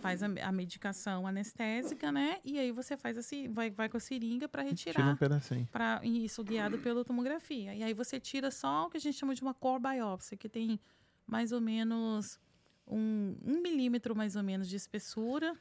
Faz 0.01 0.21
a, 0.23 0.27
a 0.43 0.51
medicação 0.51 1.25
anestésica, 1.27 2.11
né? 2.11 2.39
E 2.43 2.57
aí 2.59 2.71
você 2.71 2.95
faz 2.97 3.17
assim, 3.17 3.47
vai, 3.51 3.69
vai 3.69 3.87
com 3.89 3.97
a 3.97 3.99
seringa 3.99 4.47
para 4.47 4.63
Tira 4.63 4.73
um 4.73 4.75
retirar 4.77 5.17
pedacinho. 5.17 5.67
para 5.71 6.01
isso 6.03 6.43
guiado 6.43 6.77
pela 6.79 7.03
tomografia. 7.05 7.73
E 7.73 7.83
aí 7.83 7.93
você 7.93 8.19
tira 8.19 8.51
só 8.51 8.87
o 8.87 8.89
que 8.89 8.97
a 8.97 8.99
gente 8.99 9.17
chama 9.17 9.33
de 9.33 9.41
uma 9.41 9.53
core 9.53 9.81
biópsia, 9.81 10.37
que 10.37 10.49
tem 10.49 10.79
mais 11.25 11.51
ou 11.51 11.61
menos 11.61 12.39
um, 12.87 13.35
um 13.45 13.61
milímetro 13.61 14.15
mais 14.15 14.35
ou 14.35 14.43
menos 14.43 14.67
de 14.67 14.75
espessura. 14.75 15.55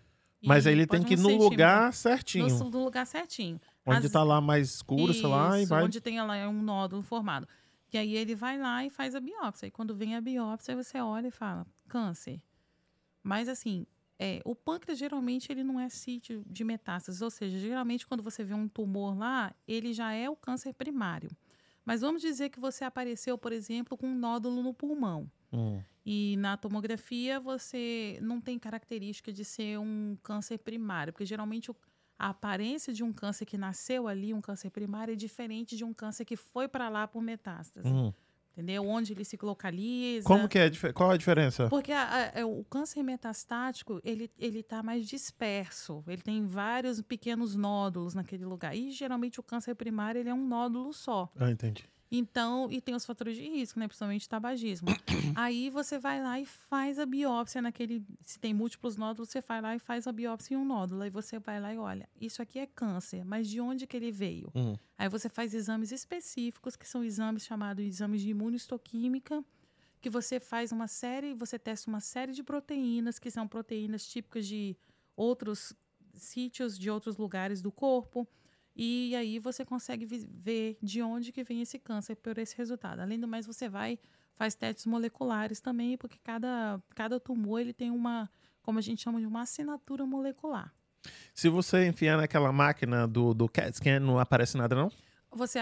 Mas 0.45 0.67
e 0.67 0.69
aí 0.69 0.75
ele 0.75 0.87
tem 0.87 1.03
que 1.03 1.15
ir 1.15 1.19
no 1.19 1.37
lugar 1.37 1.93
certinho. 1.93 2.49
no, 2.49 2.71
no 2.71 2.85
lugar 2.85 3.07
certinho. 3.07 3.61
Onde 3.85 4.07
As- 4.07 4.13
tá 4.13 4.23
lá 4.23 4.41
mais 4.41 4.69
escuro, 4.75 5.13
sei 5.13 5.27
lá, 5.27 5.59
e 5.59 5.63
Isso, 5.63 5.71
vai. 5.71 5.85
onde 5.85 6.01
tem 6.01 6.21
lá 6.21 6.49
um 6.49 6.63
nódulo 6.63 7.03
formado. 7.03 7.49
Que 7.89 7.97
aí 7.97 8.15
ele 8.15 8.35
vai 8.35 8.59
lá 8.59 8.85
e 8.85 8.91
faz 8.91 9.15
a 9.15 9.21
biópsia. 9.21 9.67
E 9.67 9.71
quando 9.71 9.95
vem 9.95 10.15
a 10.15 10.21
biópsia, 10.21 10.77
você 10.77 11.01
olha 11.01 11.29
e 11.29 11.31
fala, 11.31 11.67
câncer. 11.89 12.41
Mas 13.29 13.47
assim, 13.47 13.87
é, 14.19 14.41
o 14.43 14.55
pâncreas 14.55 14.99
geralmente 14.99 15.53
ele 15.53 15.63
não 15.63 15.79
é 15.79 15.91
sítio 15.91 16.43
de 16.47 16.65
metástases, 16.65 17.21
ou 17.21 17.31
seja, 17.31 17.59
geralmente 17.59 18.07
quando 18.07 18.23
você 18.23 18.43
vê 18.43 18.55
um 18.55 18.67
tumor 18.67 19.15
lá, 19.15 19.55
ele 19.67 19.93
já 19.93 20.15
é 20.15 20.31
o 20.31 20.35
câncer 20.35 20.73
primário. 20.73 21.31
Mas 21.85 22.01
vamos 22.01 22.23
dizer 22.23 22.49
que 22.49 22.59
você 22.59 22.85
apareceu, 22.85 23.37
por 23.37 23.53
exemplo, 23.53 23.99
com 23.99 24.07
um 24.07 24.15
nódulo 24.15 24.63
no 24.63 24.73
pulmão. 24.73 25.31
Hum. 25.53 25.79
E 26.07 26.39
na 26.39 26.57
tomografia 26.57 27.39
você 27.39 28.19
não 28.23 28.41
tem 28.41 28.59
característica 28.59 29.31
de 29.31 29.45
ser 29.45 29.79
um 29.79 30.17
câncer 30.23 30.57
primário, 30.57 31.13
porque 31.13 31.27
geralmente 31.27 31.71
a 32.19 32.31
aparência 32.31 32.95
de 32.95 33.05
um 33.05 33.13
câncer 33.13 33.45
que 33.45 33.59
nasceu 33.59 34.09
ali, 34.09 34.33
um 34.33 34.41
câncer 34.41 34.71
primário, 34.71 35.13
é 35.13 35.17
diferente 35.17 35.77
de 35.77 35.85
um 35.85 35.93
câncer 35.93 36.25
que 36.25 36.35
foi 36.35 36.67
para 36.67 36.89
lá 36.89 37.07
por 37.07 37.23
metástase. 37.23 37.93
Hum. 37.93 38.11
Entendeu? 38.59 38.85
Onde 38.89 39.13
ele 39.13 39.25
se 39.25 39.39
localiza. 39.41 40.27
Como 40.27 40.49
que 40.49 40.59
é? 40.59 40.69
Qual 40.93 41.13
a 41.13 41.17
diferença? 41.17 41.69
Porque 41.69 41.93
a- 41.93 42.13
a- 42.35 42.41
é, 42.41 42.45
o 42.45 42.65
câncer 42.65 43.05
metastático, 43.05 44.01
ele, 44.03 44.29
ele 44.37 44.65
tá 44.65 44.83
mais 44.83 45.07
disperso. 45.07 46.03
Ele 46.09 46.21
tem 46.21 46.45
vários 46.45 47.01
pequenos 47.01 47.55
nódulos 47.55 48.15
naquele 48.15 48.45
lugar. 48.45 48.75
E 48.77 48.91
geralmente 48.91 49.39
o 49.39 49.45
câncer 49.45 49.77
primário, 49.77 50.19
ele 50.19 50.29
é 50.29 50.35
um 50.35 50.45
nódulo 50.45 50.93
só. 50.93 51.29
Ah, 51.39 51.49
entendi. 51.53 51.85
Então, 52.11 52.69
e 52.71 52.81
tem 52.81 52.95
os 52.95 53.05
fatores 53.05 53.37
de 53.37 53.43
risco, 53.43 53.79
né? 53.79 53.87
Principalmente 53.87 54.29
tabagismo. 54.29 54.89
Aí 55.37 55.69
você 55.69 55.99
vai 55.99 56.23
lá 56.23 56.41
e 56.41 56.47
faz 56.47 56.99
a 56.99 57.05
biópsia 57.05 57.61
naquele. 57.61 58.03
Se 58.23 58.39
tem 58.39 58.55
múltiplos 58.55 58.97
nódulos, 58.97 59.29
você 59.29 59.41
vai 59.41 59.61
lá 59.61 59.77
e 59.77 59.79
faz 59.79 60.07
a 60.07 60.13
biópsia 60.13 60.55
em 60.55 60.57
um 60.57 60.65
nódulo. 60.65 61.03
Aí 61.03 61.11
você 61.11 61.39
vai 61.39 61.61
lá 61.61 61.73
e 61.73 61.79
olha, 61.79 62.09
isso 62.19 62.41
aqui 62.41 62.59
é 62.59 62.67
câncer, 62.67 63.25
mas 63.25 63.49
de 63.49 63.61
onde 63.61 63.87
que 63.87 63.97
ele 63.97 64.11
veio? 64.11 64.51
Hum. 64.55 64.75
Aí 64.97 65.09
você 65.09 65.29
faz 65.29 65.53
exames 65.53 65.93
específicos, 65.93 66.77
que 66.77 66.89
são 66.89 67.05
exames 67.05 67.45
chamados 67.45 67.85
exames 67.85 68.23
de 68.23 68.31
imunohistoquímica, 68.31 69.45
que 70.01 70.09
você 70.09 70.41
faz 70.41 70.73
uma 70.73 70.89
série, 70.89 71.35
você 71.35 71.59
testa 71.59 71.91
uma 71.91 72.01
série 72.01 72.33
de 72.33 72.43
proteínas, 72.43 73.19
que 73.19 73.31
são 73.31 73.47
proteínas 73.47 74.07
típicas 74.07 74.47
de 74.47 74.77
outros 75.15 75.75
sítios, 76.15 76.79
de 76.79 76.91
outros 76.91 77.17
lugares 77.17 77.61
do 77.61 77.71
corpo. 77.71 78.27
E 78.81 79.17
aí 79.17 79.41
você 79.41 79.65
consegue 79.65 80.07
ver 80.07 80.79
de 80.81 81.03
onde 81.03 81.33
que 81.33 81.43
vem 81.43 81.61
esse 81.61 81.81
câncer 81.81 82.15
por 82.15 82.39
esse 82.39 82.57
resultado. 82.57 83.01
Além 83.01 83.19
do 83.19 83.27
mais, 83.27 83.45
você 83.45 83.69
vai 83.69 83.99
faz 84.37 84.55
testes 84.55 84.87
moleculares 84.87 85.61
também, 85.61 85.99
porque 85.99 86.17
cada, 86.23 86.81
cada 86.95 87.19
tumor 87.19 87.61
ele 87.61 87.73
tem 87.73 87.91
uma, 87.91 88.31
como 88.63 88.79
a 88.79 88.83
gente 88.83 89.03
chama 89.03 89.19
de 89.19 89.27
uma 89.27 89.43
assinatura 89.43 90.07
molecular. 90.07 90.73
Se 91.35 91.49
você 91.49 91.89
enfiar 91.89 92.17
naquela 92.17 92.53
máquina 92.53 93.09
do, 93.09 93.35
do 93.35 93.49
CAT 93.49 93.77
scan, 93.77 93.99
não 93.99 94.17
aparece 94.17 94.57
nada, 94.57 94.77
não? 94.77 94.93
Você, 95.33 95.59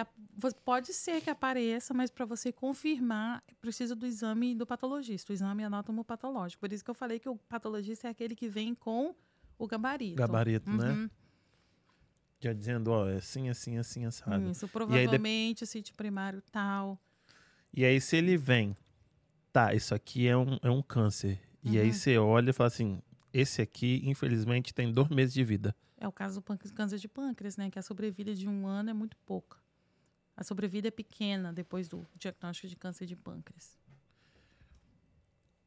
pode 0.62 0.92
ser 0.92 1.22
que 1.22 1.30
apareça, 1.30 1.94
mas 1.94 2.10
para 2.10 2.26
você 2.26 2.52
confirmar, 2.52 3.42
precisa 3.62 3.96
do 3.96 4.06
exame 4.06 4.54
do 4.54 4.66
patologista, 4.66 5.32
o 5.32 5.34
exame 5.34 5.64
anatomopatológico. 5.64 6.60
Por 6.60 6.70
isso 6.70 6.84
que 6.84 6.90
eu 6.90 6.94
falei 6.94 7.18
que 7.18 7.30
o 7.30 7.36
patologista 7.36 8.08
é 8.08 8.10
aquele 8.10 8.36
que 8.36 8.46
vem 8.46 8.74
com 8.74 9.14
o 9.58 9.66
gabarito. 9.66 10.16
Gabarito, 10.16 10.70
né? 10.70 11.08
Uhum, 12.36 12.40
Já 12.40 12.52
dizendo, 12.52 12.88
ó, 12.90 13.08
é 13.08 13.16
assim, 13.16 13.48
assim, 13.48 13.78
assim, 13.78 14.04
assado. 14.04 14.50
Isso, 14.50 14.68
provavelmente 14.68 15.64
o 15.64 15.66
sítio 15.66 15.94
primário 15.94 16.42
tal. 16.52 16.98
E 17.72 17.84
aí, 17.84 18.00
se 18.00 18.16
ele 18.16 18.36
vem, 18.36 18.76
tá, 19.52 19.74
isso 19.74 19.94
aqui 19.94 20.26
é 20.26 20.36
um, 20.36 20.58
é 20.62 20.70
um 20.70 20.82
câncer. 20.82 21.40
E 21.62 21.78
aí 21.78 21.88
Uhum. 21.88 21.92
você 21.92 22.18
olha 22.18 22.50
e 22.50 22.52
fala 22.52 22.68
assim: 22.68 23.02
esse 23.32 23.60
aqui, 23.62 24.02
infelizmente, 24.04 24.72
tem 24.72 24.92
dois 24.92 25.08
meses 25.08 25.34
de 25.34 25.44
vida. 25.44 25.74
É 25.98 26.06
o 26.06 26.12
caso 26.12 26.40
do 26.40 26.72
câncer 26.74 26.98
de 26.98 27.08
pâncreas, 27.08 27.56
né? 27.56 27.70
Que 27.70 27.78
a 27.78 27.82
sobrevida 27.82 28.34
de 28.34 28.46
um 28.46 28.66
ano 28.66 28.90
é 28.90 28.92
muito 28.92 29.16
pouca. 29.24 29.58
A 30.36 30.44
sobrevida 30.44 30.88
é 30.88 30.90
pequena 30.90 31.52
depois 31.52 31.88
do 31.88 32.06
diagnóstico 32.14 32.68
de 32.68 32.76
câncer 32.76 33.06
de 33.06 33.16
pâncreas. 33.16 33.78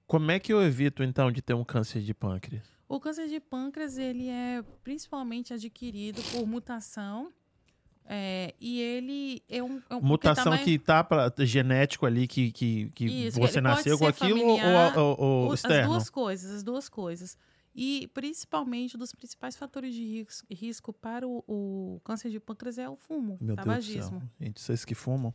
Como 0.05 0.29
é 0.31 0.39
que 0.39 0.53
eu 0.53 0.61
evito, 0.61 1.03
então, 1.03 1.31
de 1.31 1.41
ter 1.41 1.55
um 1.55 1.63
câncer 1.63 2.01
de 2.01 2.13
pâncreas? 2.13 2.78
O 2.89 2.99
câncer 2.99 3.27
de 3.29 3.39
pâncreas, 3.39 3.97
ele 3.97 4.27
é 4.27 4.61
principalmente 4.83 5.53
adquirido 5.53 6.21
por 6.31 6.45
mutação. 6.47 7.31
é, 8.11 8.55
e 8.59 8.81
ele 8.81 9.43
é 9.47 9.61
um. 9.63 9.79
É 9.87 9.95
um 9.95 10.01
Mutação 10.01 10.45
tamanho- 10.45 10.65
que 10.65 10.79
tá 10.79 11.03
pra, 11.03 11.31
genético 11.45 12.07
ali, 12.07 12.27
que, 12.27 12.51
que, 12.51 12.89
que 12.95 13.05
Isso, 13.05 13.39
você 13.39 13.61
nasceu 13.61 13.99
com 13.99 14.07
aquilo 14.07 14.41
ou, 14.43 14.57
familiar, 14.57 14.97
ou, 14.97 15.19
ou 15.21 15.47
O- 15.49 15.51
As 15.53 15.59
externo? 15.59 15.91
duas 15.91 16.09
coisas, 16.09 16.51
as 16.51 16.63
duas 16.63 16.89
coisas. 16.89 17.37
E 17.75 18.07
principalmente 18.15 18.95
um 18.95 18.99
dos 18.99 19.13
principais 19.13 19.55
fatores 19.55 19.93
de 19.93 20.03
ris- 20.23 20.43
risco 20.49 20.91
para 20.91 21.27
o, 21.27 21.43
o 21.47 22.01
câncer 22.03 22.31
de 22.31 22.39
pâncreas 22.39 22.79
é 22.79 22.89
o 22.89 22.95
fumo, 22.95 23.37
Meu 23.39 23.55
Deus 23.55 23.57
do 23.57 23.63
tabagismo. 23.63 24.19
céu. 24.19 24.29
Gente, 24.41 24.59
vocês 24.59 24.83
que 24.83 24.95
fumam, 24.95 25.31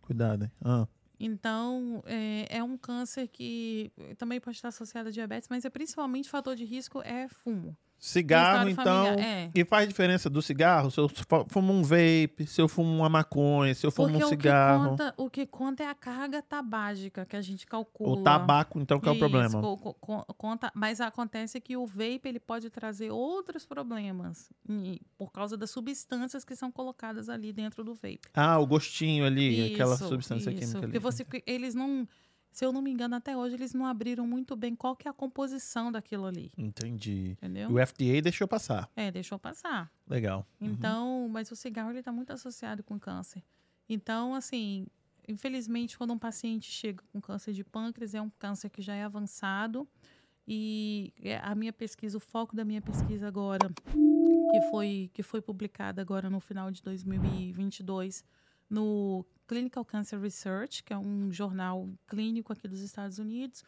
cuidado, 0.00 0.44
hein? 0.44 0.52
Ah, 0.64 0.86
Então, 1.24 2.02
é, 2.04 2.58
é 2.58 2.64
um 2.64 2.76
câncer 2.76 3.28
que 3.28 3.92
também 4.18 4.40
pode 4.40 4.56
estar 4.56 4.70
associado 4.70 5.08
a 5.08 5.12
diabetes, 5.12 5.48
mas 5.48 5.64
é 5.64 5.70
principalmente 5.70 6.28
fator 6.28 6.56
de 6.56 6.64
risco 6.64 7.00
é 7.02 7.28
fumo. 7.28 7.76
Cigarro, 8.04 8.68
então. 8.68 8.84
familiar, 9.06 9.18
é. 9.24 9.50
E 9.54 9.64
faz 9.64 9.86
diferença 9.88 10.28
do 10.28 10.42
cigarro? 10.42 10.90
Se 10.90 10.98
eu 10.98 11.08
fu- 11.08 11.24
fumo 11.48 11.72
um 11.72 11.84
vape, 11.84 12.44
se 12.48 12.60
eu 12.60 12.66
fumo 12.68 12.90
uma 12.96 13.08
maconha, 13.08 13.72
se 13.76 13.86
eu 13.86 13.92
fumo 13.92 14.08
Porque 14.08 14.24
um 14.24 14.26
o 14.26 14.30
que, 14.30 14.36
cigarro. 14.36 14.88
conta, 14.90 15.14
o 15.16 15.30
que 15.30 15.46
conta 15.46 15.84
é 15.84 15.86
a 15.86 15.94
carga 15.94 16.42
tabágica 16.42 17.24
que 17.24 17.36
a 17.36 17.40
gente 17.40 17.64
calcula. 17.64 18.10
O 18.18 18.22
tabaco, 18.24 18.80
então, 18.80 18.98
que 18.98 19.08
é 19.08 19.12
o 19.12 19.14
Isso, 19.14 19.18
problema. 19.20 19.60
co- 19.60 19.76
co- 19.76 19.94
co- 19.94 20.24
conta, 20.36 20.72
mas 20.74 21.00
acontece 21.00 21.60
que 21.60 21.76
o 21.76 21.86
vape 21.86 22.22
ele 22.24 22.40
pode 22.40 22.68
trazer 22.70 23.12
outros 23.12 23.64
problemas 23.64 24.50
e- 24.68 25.00
por 25.16 25.30
causa 25.30 25.56
das 25.56 25.70
substâncias 25.70 26.44
que 26.44 26.56
são 26.56 26.72
colocadas 26.72 27.28
ali 27.28 27.52
dentro 27.52 27.84
do 27.84 27.94
vape. 27.94 28.18
Ah, 28.34 28.58
o 28.58 28.66
gostinho 28.66 29.24
ali, 29.24 29.72
aquela 29.74 29.94
Isso, 29.94 30.08
substância 30.08 30.50
isso, 30.50 30.58
química 30.58 30.78
ali. 30.78 30.86
Porque 30.88 30.98
você, 30.98 31.24
eles 31.46 31.72
não, 31.72 32.04
se 32.52 32.64
eu 32.64 32.72
não 32.72 32.82
me 32.82 32.90
engano, 32.90 33.14
até 33.14 33.36
hoje 33.36 33.54
eles 33.54 33.72
não 33.72 33.86
abriram 33.86 34.26
muito 34.26 34.54
bem 34.54 34.76
qual 34.76 34.94
que 34.94 35.08
é 35.08 35.10
a 35.10 35.14
composição 35.14 35.90
daquilo 35.90 36.26
ali, 36.26 36.52
Entendi. 36.56 37.30
entendeu? 37.32 37.70
E 37.70 37.72
o 37.72 37.86
FDA 37.86 38.20
deixou 38.22 38.46
passar. 38.46 38.90
É, 38.94 39.10
deixou 39.10 39.38
passar. 39.38 39.90
Legal. 40.06 40.46
Uhum. 40.60 40.68
Então, 40.68 41.28
mas 41.30 41.50
o 41.50 41.56
cigarro 41.56 41.90
ele 41.90 42.00
está 42.00 42.12
muito 42.12 42.30
associado 42.30 42.82
com 42.82 43.00
câncer. 43.00 43.42
Então, 43.88 44.34
assim, 44.34 44.86
infelizmente, 45.26 45.96
quando 45.96 46.12
um 46.12 46.18
paciente 46.18 46.70
chega 46.70 47.02
com 47.10 47.20
câncer 47.20 47.54
de 47.54 47.64
pâncreas, 47.64 48.14
é 48.14 48.20
um 48.20 48.30
câncer 48.38 48.68
que 48.68 48.82
já 48.82 48.94
é 48.94 49.02
avançado. 49.02 49.88
E 50.46 51.12
é, 51.22 51.38
a 51.38 51.54
minha 51.54 51.72
pesquisa, 51.72 52.16
o 52.18 52.20
foco 52.20 52.54
da 52.54 52.64
minha 52.64 52.82
pesquisa 52.82 53.28
agora, 53.28 53.70
que 53.86 54.60
foi, 54.70 55.10
que 55.14 55.22
foi 55.22 55.40
publicada 55.40 56.02
agora 56.02 56.28
no 56.28 56.40
final 56.40 56.70
de 56.70 56.82
2022 56.82 58.24
no 58.68 59.24
Clinical 59.52 59.84
Cancer 59.84 60.18
Research, 60.18 60.82
que 60.82 60.94
é 60.94 60.98
um 60.98 61.30
jornal 61.30 61.86
clínico 62.08 62.54
aqui 62.54 62.66
dos 62.66 62.80
Estados 62.80 63.18
Unidos, 63.18 63.62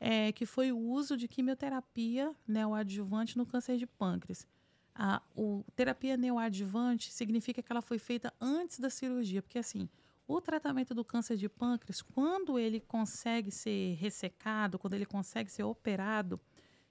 é, 0.00 0.32
que 0.32 0.44
foi 0.44 0.72
o 0.72 0.78
uso 0.78 1.16
de 1.16 1.28
quimioterapia 1.28 2.34
neoadjuvante 2.46 3.38
no 3.38 3.46
câncer 3.46 3.76
de 3.78 3.86
pâncreas. 3.86 4.48
A 4.92 5.22
o, 5.36 5.64
terapia 5.76 6.16
neoadjuvante 6.16 7.12
significa 7.12 7.62
que 7.62 7.70
ela 7.70 7.80
foi 7.80 8.00
feita 8.00 8.34
antes 8.40 8.80
da 8.80 8.90
cirurgia, 8.90 9.40
porque 9.40 9.60
assim, 9.60 9.88
o 10.26 10.40
tratamento 10.40 10.92
do 10.92 11.04
câncer 11.04 11.36
de 11.36 11.48
pâncreas, 11.48 12.02
quando 12.02 12.58
ele 12.58 12.80
consegue 12.80 13.52
ser 13.52 13.94
ressecado, 13.94 14.76
quando 14.76 14.94
ele 14.94 15.06
consegue 15.06 15.52
ser 15.52 15.62
operado, 15.62 16.40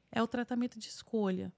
é 0.09 0.23
o 0.23 0.27
tratamento 0.27 0.79
de 0.79 0.87
escolha. 0.87 1.51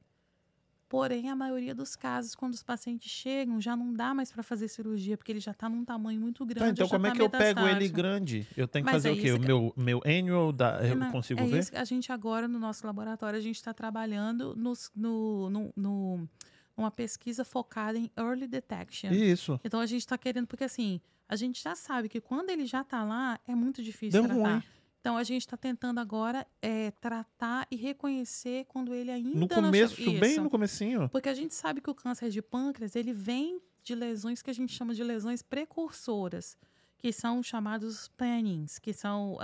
Porém, 0.90 1.30
a 1.30 1.36
maioria 1.36 1.76
dos 1.76 1.96
casos, 1.96 2.34
quando 2.34 2.56
os 2.56 2.64
pacientes 2.64 3.12
chegam, 3.12 3.62
já 3.62 3.76
não 3.76 3.94
dá 3.94 4.12
mais 4.12 4.32
para 4.32 4.42
fazer 4.42 4.68
cirurgia, 4.68 5.16
porque 5.16 5.32
ele 5.32 5.40
já 5.40 5.52
está 5.52 5.70
num 5.70 5.86
tamanho 5.86 6.20
muito 6.20 6.44
grande. 6.44 6.60
Tá, 6.66 6.70
então 6.72 6.90
como 6.90 7.06
é 7.06 7.10
tá 7.12 7.16
que 7.16 7.22
eu 7.22 7.30
pego 7.30 7.68
ele 7.68 7.88
grande? 7.88 8.48
Eu 8.58 8.68
tenho 8.68 8.84
que 8.84 8.92
Mas 8.92 9.04
fazer 9.04 9.10
é 9.10 9.12
o 9.12 9.22
quê? 9.22 9.32
O 9.34 9.40
meu, 9.40 9.72
meu 9.78 10.02
annual, 10.04 10.52
da, 10.52 10.80
eu 10.84 10.96
Não, 10.96 11.12
consigo 11.12 11.40
é 11.42 11.46
ver? 11.46 11.60
isso 11.60 11.72
a 11.78 11.84
gente 11.84 12.12
agora, 12.12 12.48
no 12.48 12.58
nosso 12.58 12.88
laboratório, 12.88 13.38
a 13.38 13.42
gente 13.42 13.58
está 13.58 13.72
trabalhando 13.72 14.56
nos- 14.56 14.92
no, 14.96 15.48
no, 15.52 15.74
no, 15.76 16.30
numa 16.76 16.90
pesquisa 16.90 17.46
focada 17.46 17.96
em 18.00 18.10
early 18.18 18.48
detection. 18.48 19.12
Isso. 19.12 19.60
Então 19.64 19.80
a 19.80 19.86
gente 19.86 20.02
está 20.02 20.18
querendo, 20.18 20.48
porque 20.48 20.64
assim, 20.64 21.00
a 21.28 21.36
gente 21.36 21.62
já 21.62 21.76
sabe 21.76 22.10
que 22.10 22.20
quando 22.20 22.50
ele 22.50 22.66
já 22.66 22.82
está 22.82 23.04
lá, 23.04 23.40
é 23.48 23.54
muito 23.54 23.84
difícil 23.84 24.24
Deu 24.24 24.28
tratar. 24.28 24.54
ruim. 24.56 24.64
Então 25.00 25.16
a 25.18 25.24
gente 25.24 25.42
está 25.42 25.56
tentando 25.56 26.00
agora 26.00 26.46
é, 26.62 26.92
tratar 26.92 27.66
e 27.72 27.76
reconhecer 27.76 28.66
quando 28.68 28.94
ele 28.94 29.10
ainda 29.12 29.30
No 29.30 29.40
não 29.42 29.48
começo, 29.48 29.96
che- 29.96 30.20
bem 30.20 30.38
no 30.40 30.50
comecinho. 30.50 31.10
Porque 31.10 31.30
a 31.30 31.34
gente 31.34 31.54
sabe 31.54 31.80
que 31.82 31.90
o 31.90 31.96
câncer 31.96 32.30
de 32.30 32.42
pâncreas, 32.42 32.96
ele 32.96 33.14
vem 33.14 33.62
de 33.82 33.96
lesões 33.96 34.42
que 34.42 34.50
a 34.50 34.54
gente 34.54 34.74
chama 34.74 34.94
de 34.94 35.04
lesões 35.04 35.42
precursoras, 35.42 36.58
que 36.98 37.14
são 37.14 37.42
chamados 37.42 38.10
PANINs, 38.10 38.78
que 38.78 38.92
são 38.92 39.38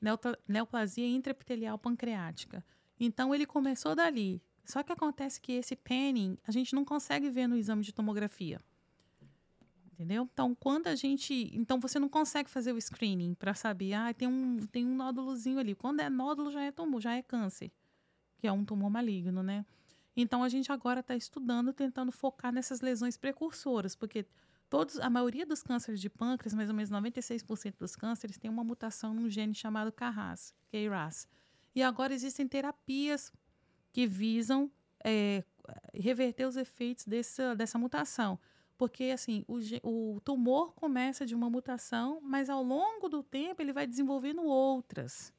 neopla- 0.00 0.38
neoplasia 0.46 1.06
intraepitelial 1.06 1.76
pancreática. 1.78 2.64
Então, 2.98 3.34
ele 3.34 3.46
começou 3.46 3.94
dali. 3.96 4.40
Só 4.64 4.82
que 4.84 4.92
acontece 4.92 5.40
que 5.40 5.52
esse 5.52 5.74
PANIN, 5.74 6.38
a 6.46 6.52
gente 6.52 6.74
não 6.74 6.84
consegue 6.84 7.28
ver 7.28 7.48
no 7.48 7.56
exame 7.56 7.82
de 7.82 7.92
tomografia. 7.92 8.60
Entendeu? 10.00 10.26
Então, 10.32 10.54
quando 10.54 10.86
a 10.86 10.94
gente. 10.94 11.50
Então, 11.52 11.78
você 11.78 11.98
não 11.98 12.08
consegue 12.08 12.48
fazer 12.48 12.72
o 12.72 12.80
screening 12.80 13.34
para 13.34 13.52
saber, 13.52 13.92
ah, 13.92 14.14
tem 14.14 14.26
um, 14.26 14.56
tem 14.66 14.86
um 14.86 14.94
nódulozinho 14.94 15.58
ali. 15.58 15.74
Quando 15.74 16.00
é 16.00 16.08
nódulo, 16.08 16.50
já 16.50 16.62
é 16.62 16.72
tumor, 16.72 17.02
já 17.02 17.14
é 17.14 17.20
câncer, 17.20 17.70
que 18.38 18.46
é 18.46 18.52
um 18.52 18.64
tumor 18.64 18.88
maligno, 18.88 19.42
né? 19.42 19.66
Então, 20.16 20.42
a 20.42 20.48
gente 20.48 20.72
agora 20.72 21.00
está 21.00 21.14
estudando, 21.14 21.70
tentando 21.74 22.10
focar 22.10 22.50
nessas 22.50 22.80
lesões 22.80 23.18
precursoras, 23.18 23.94
porque 23.94 24.24
todos, 24.70 24.98
a 24.98 25.10
maioria 25.10 25.44
dos 25.44 25.62
cânceres 25.62 26.00
de 26.00 26.08
pâncreas, 26.08 26.54
mais 26.54 26.70
ou 26.70 26.74
menos 26.74 26.90
96% 26.90 27.74
dos 27.78 27.94
cânceres, 27.94 28.38
tem 28.38 28.50
uma 28.50 28.64
mutação 28.64 29.12
num 29.12 29.28
gene 29.28 29.54
chamado 29.54 29.92
KRAS, 29.92 30.54
KRAS. 30.70 31.28
E 31.74 31.82
agora 31.82 32.14
existem 32.14 32.48
terapias 32.48 33.30
que 33.92 34.06
visam 34.06 34.70
é, 35.04 35.44
reverter 35.92 36.46
os 36.46 36.56
efeitos 36.56 37.04
dessa, 37.04 37.54
dessa 37.54 37.78
mutação. 37.78 38.38
Porque, 38.80 39.10
assim, 39.12 39.44
o, 39.46 39.58
o 39.82 40.20
tumor 40.22 40.72
começa 40.74 41.26
de 41.26 41.34
uma 41.34 41.50
mutação, 41.50 42.18
mas 42.22 42.48
ao 42.48 42.62
longo 42.62 43.10
do 43.10 43.22
tempo 43.22 43.60
ele 43.60 43.74
vai 43.74 43.86
desenvolvendo 43.86 44.42
outras. 44.42 45.34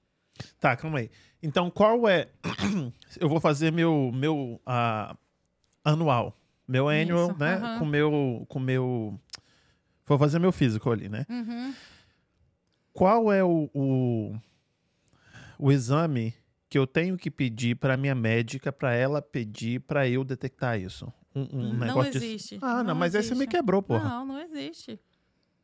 Tá, 0.60 0.78
calma 0.78 1.00
aí. 1.00 1.10
Então, 1.42 1.72
qual 1.72 2.08
é. 2.08 2.30
Eu 3.20 3.28
vou 3.28 3.40
fazer 3.40 3.72
meu, 3.72 4.12
meu 4.14 4.62
ah, 4.64 5.18
anual. 5.84 6.38
Meu 6.68 6.88
annual, 6.88 7.32
Isso, 7.32 7.40
né? 7.40 7.80
Com 7.80 7.86
meu. 7.86 8.46
Com 8.48 8.60
meu. 8.60 9.20
Vou 10.06 10.20
fazer 10.20 10.38
meu 10.38 10.52
físico 10.52 10.92
ali, 10.92 11.10
né? 11.10 11.26
Uhum. 11.28 11.74
Qual 12.94 13.34
é 13.34 13.44
o, 13.44 13.72
o, 13.74 14.36
o 15.58 15.72
exame 15.72 16.32
que 16.70 16.78
eu 16.78 16.86
tenho 16.86 17.18
que 17.18 17.32
pedir 17.32 17.76
para 17.76 17.98
minha 17.98 18.14
médica 18.14 18.72
para 18.72 18.94
ela 18.94 19.20
pedir 19.20 19.82
para 19.82 20.08
eu 20.08 20.24
detectar 20.24 20.80
isso? 20.80 21.12
Um, 21.34 21.42
um 21.54 21.74
Não 21.74 21.88
negócio 21.88 22.12
de- 22.12 22.18
existe. 22.18 22.60
Ah, 22.62 22.78
não, 22.78 22.84
Não 22.86 22.96
mas 22.96 23.16
aí 23.16 23.24
você 23.24 23.30
me 23.30 23.42
existe. 23.42 23.52
quebrou, 23.52 23.82
porra. 23.82 24.08
Não, 24.10 24.26
não 24.26 24.40
existe. 24.40 25.00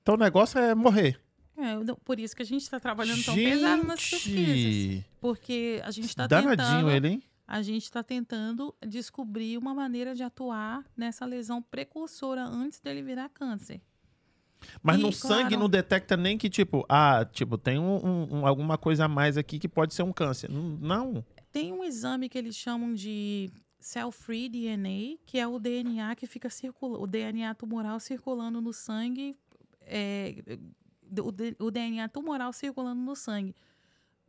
Então 0.01 0.15
o 0.15 0.17
negócio 0.17 0.57
é 0.59 0.73
morrer. 0.73 1.19
É, 1.57 1.75
não- 1.83 1.95
por 1.95 2.19
isso 2.19 2.35
que 2.35 2.41
a 2.41 2.45
gente 2.45 2.61
está 2.61 2.79
trabalhando 2.79 3.23
tão 3.23 3.33
pesado 3.35 3.83
nas 3.83 3.99
pesquisas. 4.09 4.55
Gente! 4.55 5.05
Porque 5.19 5.81
a 5.83 5.91
gente 5.91 6.05
está 6.05 6.27
Danadinho 6.27 6.57
tentando, 6.57 6.91
ele, 6.91 7.07
hein? 7.07 7.23
a 7.47 7.61
gente 7.61 7.83
está 7.83 8.03
tentando 8.03 8.73
descobrir 8.87 9.57
uma 9.57 9.73
maneira 9.73 10.13
de 10.15 10.21
atuar 10.23 10.85
nessa 10.95 11.25
lesão 11.25 11.61
precursora 11.61 12.43
antes 12.43 12.79
dele 12.79 13.01
virar 13.01 13.27
câncer. 13.29 13.81
Mas 14.81 14.97
E, 14.99 15.01
no 15.01 15.11
sangue 15.11 15.41
claro. 15.49 15.59
não 15.59 15.69
detecta 15.69 16.15
nem 16.17 16.37
que, 16.37 16.49
tipo, 16.49 16.85
ah, 16.89 17.25
tipo, 17.31 17.57
tem 17.57 17.77
um, 17.77 18.05
um- 18.05 18.35
um- 18.39 18.47
alguma 18.47 18.77
coisa 18.77 19.05
a 19.05 19.07
mais 19.07 19.37
aqui 19.37 19.59
que 19.59 19.67
pode 19.67 19.93
ser 19.93 20.03
um 20.03 20.11
câncer. 20.13 20.49
Não. 20.49 21.23
Tem 21.51 21.71
um 21.71 21.83
exame 21.83 22.27
que 22.29 22.37
eles 22.37 22.55
chamam 22.55 22.93
de 22.93 23.49
cell-free 23.87 24.49
DNA, 24.49 25.17
que 25.25 25.39
é 25.39 25.47
o 25.47 25.57
DNA 25.57 26.13
que 26.15 26.27
fica 26.27 26.49
circulando, 26.49 27.01
o 27.01 27.07
DNA 27.07 27.55
tumoral 27.55 27.99
circulando 27.99 28.59
no 28.59 28.73
sangue, 28.73 29.37
é, 29.81 30.35
o, 31.59 31.65
o 31.65 31.71
DNA 31.71 32.09
tumoral 32.09 32.51
circulando 32.51 33.01
no 33.01 33.15
sangue. 33.15 33.55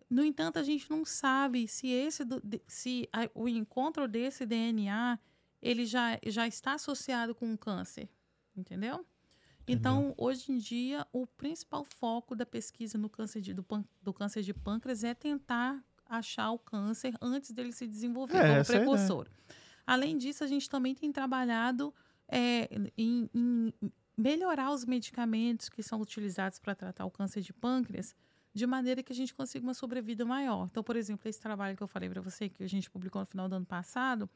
No 0.09 0.25
entanto, 0.25 0.59
a 0.59 0.63
gente 0.63 0.89
não 0.89 1.05
sabe 1.05 1.67
se 1.67 1.89
esse 1.89 2.23
se 2.67 3.09
o 3.35 3.49
encontro 3.49 4.07
desse 4.07 4.47
DNA 4.47 5.19
ele 5.61 5.85
já, 5.85 6.19
já 6.25 6.47
está 6.47 6.75
associado 6.75 7.35
com 7.35 7.53
o 7.53 7.59
câncer, 7.59 8.09
entendeu? 8.57 9.05
Então, 9.67 10.15
hoje 10.17 10.53
em 10.53 10.57
dia, 10.57 11.07
o 11.13 11.27
principal 11.27 11.85
foco 11.85 12.35
da 12.35 12.47
pesquisa 12.47 12.97
no 12.97 13.11
câncer 13.11 13.41
de, 13.43 13.53
do, 13.53 13.67
do 14.01 14.15
câncer 14.15 14.43
de 14.43 14.55
pâncreas 14.55 15.05
é 15.05 15.13
tentar 15.13 15.85
achar 16.09 16.51
o 16.51 16.59
câncer 16.59 17.15
antes 17.21 17.51
dele 17.53 17.73
se 17.73 17.87
desenvolver 17.87 18.37
É, 18.37 18.41
como 18.41 18.53
é 18.53 18.65
precursor. 18.65 19.29
Além 19.87 20.17
disso, 20.17 20.45
a 20.45 20.47
gente 20.47 20.69
também 20.69 20.95
tem 20.95 21.11
trabalhado 21.13 21.95
é, 22.29 22.69
em, 22.97 23.29
em 23.35 23.73
melhorar 24.17 24.73
os 24.73 24.85
medicamentos 24.85 25.69
que 25.69 25.83
são 25.83 26.01
utilizados 26.01 26.59
para 26.59 26.75
tratar 26.75 27.05
o 27.05 27.11
câncer 27.11 27.41
de 27.41 27.53
pâncreas 27.53 28.15
de 28.53 28.67
maneira 28.67 29.03
que 29.03 29.13
a 29.13 29.17
gente 29.17 29.33
consiga 29.35 29.65
uma 29.65 29.75
sobrevida 29.75 30.25
maior. 30.25 30.67
Então, 30.71 30.83
por 30.83 30.97
exemplo, 30.97 31.29
esse 31.29 31.41
trabalho 31.41 31.77
que 31.77 31.83
eu 31.83 31.87
falei 31.87 32.09
para 32.09 32.21
você, 32.21 32.49
que 32.49 32.65
a 32.65 32.69
gente 32.69 32.91
publicou 32.91 33.21
no 33.21 33.27
final 33.27 33.49
do 33.49 33.55
ano 33.55 33.67
passado, 33.67 34.29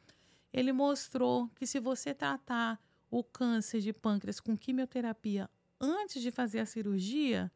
ele 0.53 0.73
mostrou 0.73 1.49
que 1.57 1.67
se 1.67 1.81
você 1.81 2.15
tratar 2.15 2.81
o 3.11 3.25
câncer 3.25 3.81
de 3.81 3.93
pâncreas 3.93 4.39
com 4.39 4.57
quimioterapia 4.57 5.51
antes 5.81 6.23
de 6.23 6.31
fazer 6.31 6.61
a 6.61 6.67
cirurgia, 6.67 7.51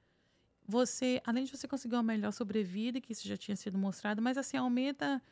você, 0.66 1.20
além 1.24 1.44
de 1.44 1.56
você 1.56 1.68
conseguir 1.68 1.94
uma 1.94 2.02
melhor 2.02 2.32
sobrevida, 2.32 3.00
que 3.00 3.12
isso 3.12 3.26
já 3.26 3.36
tinha 3.36 3.56
sido 3.56 3.78
mostrado, 3.78 4.20
mas 4.20 4.36
assim, 4.36 4.56
aumenta 4.56 5.22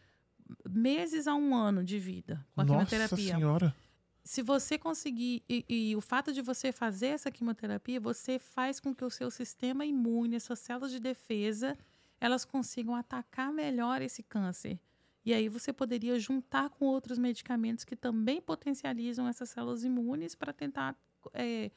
meses 0.68 1.26
a 1.26 1.35
um 1.35 1.55
ano 1.55 1.82
de 1.82 1.99
vida 1.99 2.45
com 2.55 2.61
a 2.61 2.64
Nossa 2.64 2.87
quimioterapia. 2.87 3.35
senhora. 3.35 3.74
Se 4.22 4.43
você 4.43 4.78
conseguir, 4.78 5.43
e, 5.49 5.64
e 5.68 5.97
o 5.97 6.01
fato 6.01 6.32
de 6.32 6.41
você 6.41 6.72
fazer 6.72 7.09
essa 7.09 7.30
quimioterapia, 7.30 8.01
você 8.01 8.39
faz 8.39 8.80
com 8.80 8.95
que 8.95 9.05
o 9.05 9.11
seu 9.11 9.30
sistema 9.30 9.85
imune, 9.85 10.37
as 10.37 10.43
suas 10.45 10.61
células 10.61 10.91
de 10.91 10.99
defesa, 10.99 11.76
elas 12.18 12.45
consigam 12.45 12.95
atacar 12.95 13.53
melhor 13.53 14.01
esse 14.01 14.22
câncer. 14.22 14.78
E 15.24 15.35
aí 15.35 15.49
você 15.49 15.72
poderia 15.72 16.18
juntar 16.18 16.70
com 16.70 16.87
outros 16.87 17.18
medicamentos 17.18 17.85
que 17.85 17.97
também 17.97 18.41
potencializam 18.41 19.26
essas 19.26 19.51
células 19.51 19.85
imunes 19.85 20.35
para 20.35 20.53
tentar 20.53 20.97
é, 21.32 21.70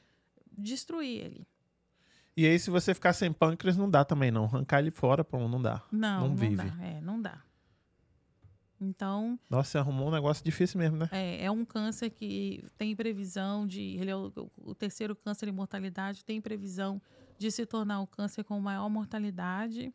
destruir 0.58 1.26
ele. 1.26 1.48
E 2.38 2.46
aí, 2.46 2.60
se 2.60 2.70
você 2.70 2.94
ficar 2.94 3.14
sem 3.14 3.34
pâncreas, 3.34 3.76
não 3.76 3.90
dá 3.90 4.06
também, 4.06 4.30
não. 4.30 4.44
Arrancar 4.46 4.78
ele 4.80 4.92
fora, 4.92 5.24
pô, 5.26 5.40
não 5.48 5.60
dá. 5.60 5.82
Não, 5.92 6.22
Não 6.22 6.28
não, 6.30 6.36
vive. 6.36 6.56
dá. 6.56 6.86
É, 6.86 7.02
não 7.02 7.20
dá. 7.20 7.42
Então, 8.80 9.40
Nossa, 9.50 9.72
você 9.72 9.78
arrumou 9.80 10.08
um 10.10 10.12
negócio 10.12 10.46
difícil 10.46 10.78
mesmo, 10.80 10.98
né? 10.98 11.10
É, 11.12 11.46
é 11.46 11.52
um 11.52 11.66
câncer 11.66 12.12
que 12.12 12.64
tem 12.78 12.96
previsão 12.96 13.66
de. 13.66 13.82
Ele 13.98 14.12
é 14.12 14.16
o, 14.16 14.32
o 14.56 14.76
terceiro 14.76 15.16
câncer 15.16 15.48
em 15.48 15.52
mortalidade, 15.52 16.24
tem 16.24 16.40
previsão 16.40 17.02
de 17.40 17.50
se 17.50 17.66
tornar 17.66 18.02
o 18.02 18.08
câncer 18.08 18.44
com 18.44 18.60
maior 18.60 18.88
mortalidade 18.88 19.92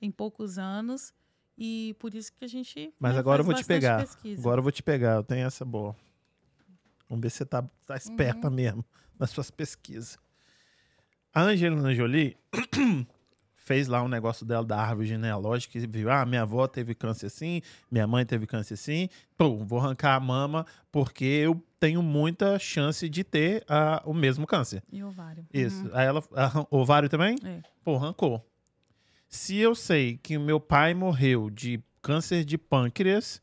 em 0.00 0.10
poucos 0.10 0.58
anos. 0.58 1.14
E 1.56 1.96
por 1.98 2.14
isso 2.14 2.30
que 2.34 2.44
a 2.44 2.48
gente. 2.48 2.92
Mas 3.00 3.14
né, 3.14 3.18
agora 3.18 3.40
eu 3.40 3.44
vou 3.46 3.54
te 3.54 3.64
pegar. 3.64 3.96
pesquisa. 4.02 4.40
Agora 4.42 4.58
eu 4.58 4.62
vou 4.62 4.72
te 4.72 4.82
pegar. 4.82 5.14
Eu 5.16 5.24
tenho 5.24 5.46
essa 5.46 5.64
boa. 5.64 5.96
Vamos 7.08 7.22
ver 7.22 7.30
se 7.30 7.38
você 7.38 7.46
tá, 7.46 7.62
tá 7.86 7.94
Uhum. 7.94 7.98
esperta 7.98 8.50
mesmo 8.50 8.84
nas 9.18 9.30
suas 9.30 9.50
pesquisas. 9.50 10.18
A 11.38 11.42
Angelina 11.42 11.94
Jolie 11.94 12.36
fez 13.54 13.86
lá 13.86 14.02
um 14.02 14.08
negócio 14.08 14.44
dela 14.44 14.64
da 14.64 14.76
árvore 14.76 15.06
genealógica 15.06 15.78
e 15.78 15.86
viu, 15.86 16.10
ah, 16.10 16.26
minha 16.26 16.42
avó 16.42 16.66
teve 16.66 16.96
câncer 16.96 17.26
assim, 17.26 17.62
minha 17.88 18.08
mãe 18.08 18.26
teve 18.26 18.44
câncer 18.44 18.74
assim, 18.74 19.08
pum, 19.36 19.64
vou 19.64 19.78
arrancar 19.78 20.16
a 20.16 20.20
mama 20.20 20.66
porque 20.90 21.24
eu 21.24 21.62
tenho 21.78 22.02
muita 22.02 22.58
chance 22.58 23.08
de 23.08 23.22
ter 23.22 23.64
ah, 23.68 24.02
o 24.04 24.12
mesmo 24.12 24.48
câncer. 24.48 24.82
E 24.90 25.00
ovário. 25.04 25.46
Isso. 25.54 25.84
Uhum. 25.84 25.90
Aí 25.92 26.06
ela, 26.08 26.24
arran- 26.34 26.66
ovário 26.72 27.08
também? 27.08 27.36
É. 27.44 27.60
Pô, 27.84 27.94
arrancou. 27.94 28.44
Se 29.28 29.56
eu 29.58 29.76
sei 29.76 30.18
que 30.20 30.36
o 30.36 30.40
meu 30.40 30.58
pai 30.58 30.92
morreu 30.92 31.50
de 31.50 31.80
câncer 32.02 32.44
de 32.44 32.58
pâncreas, 32.58 33.40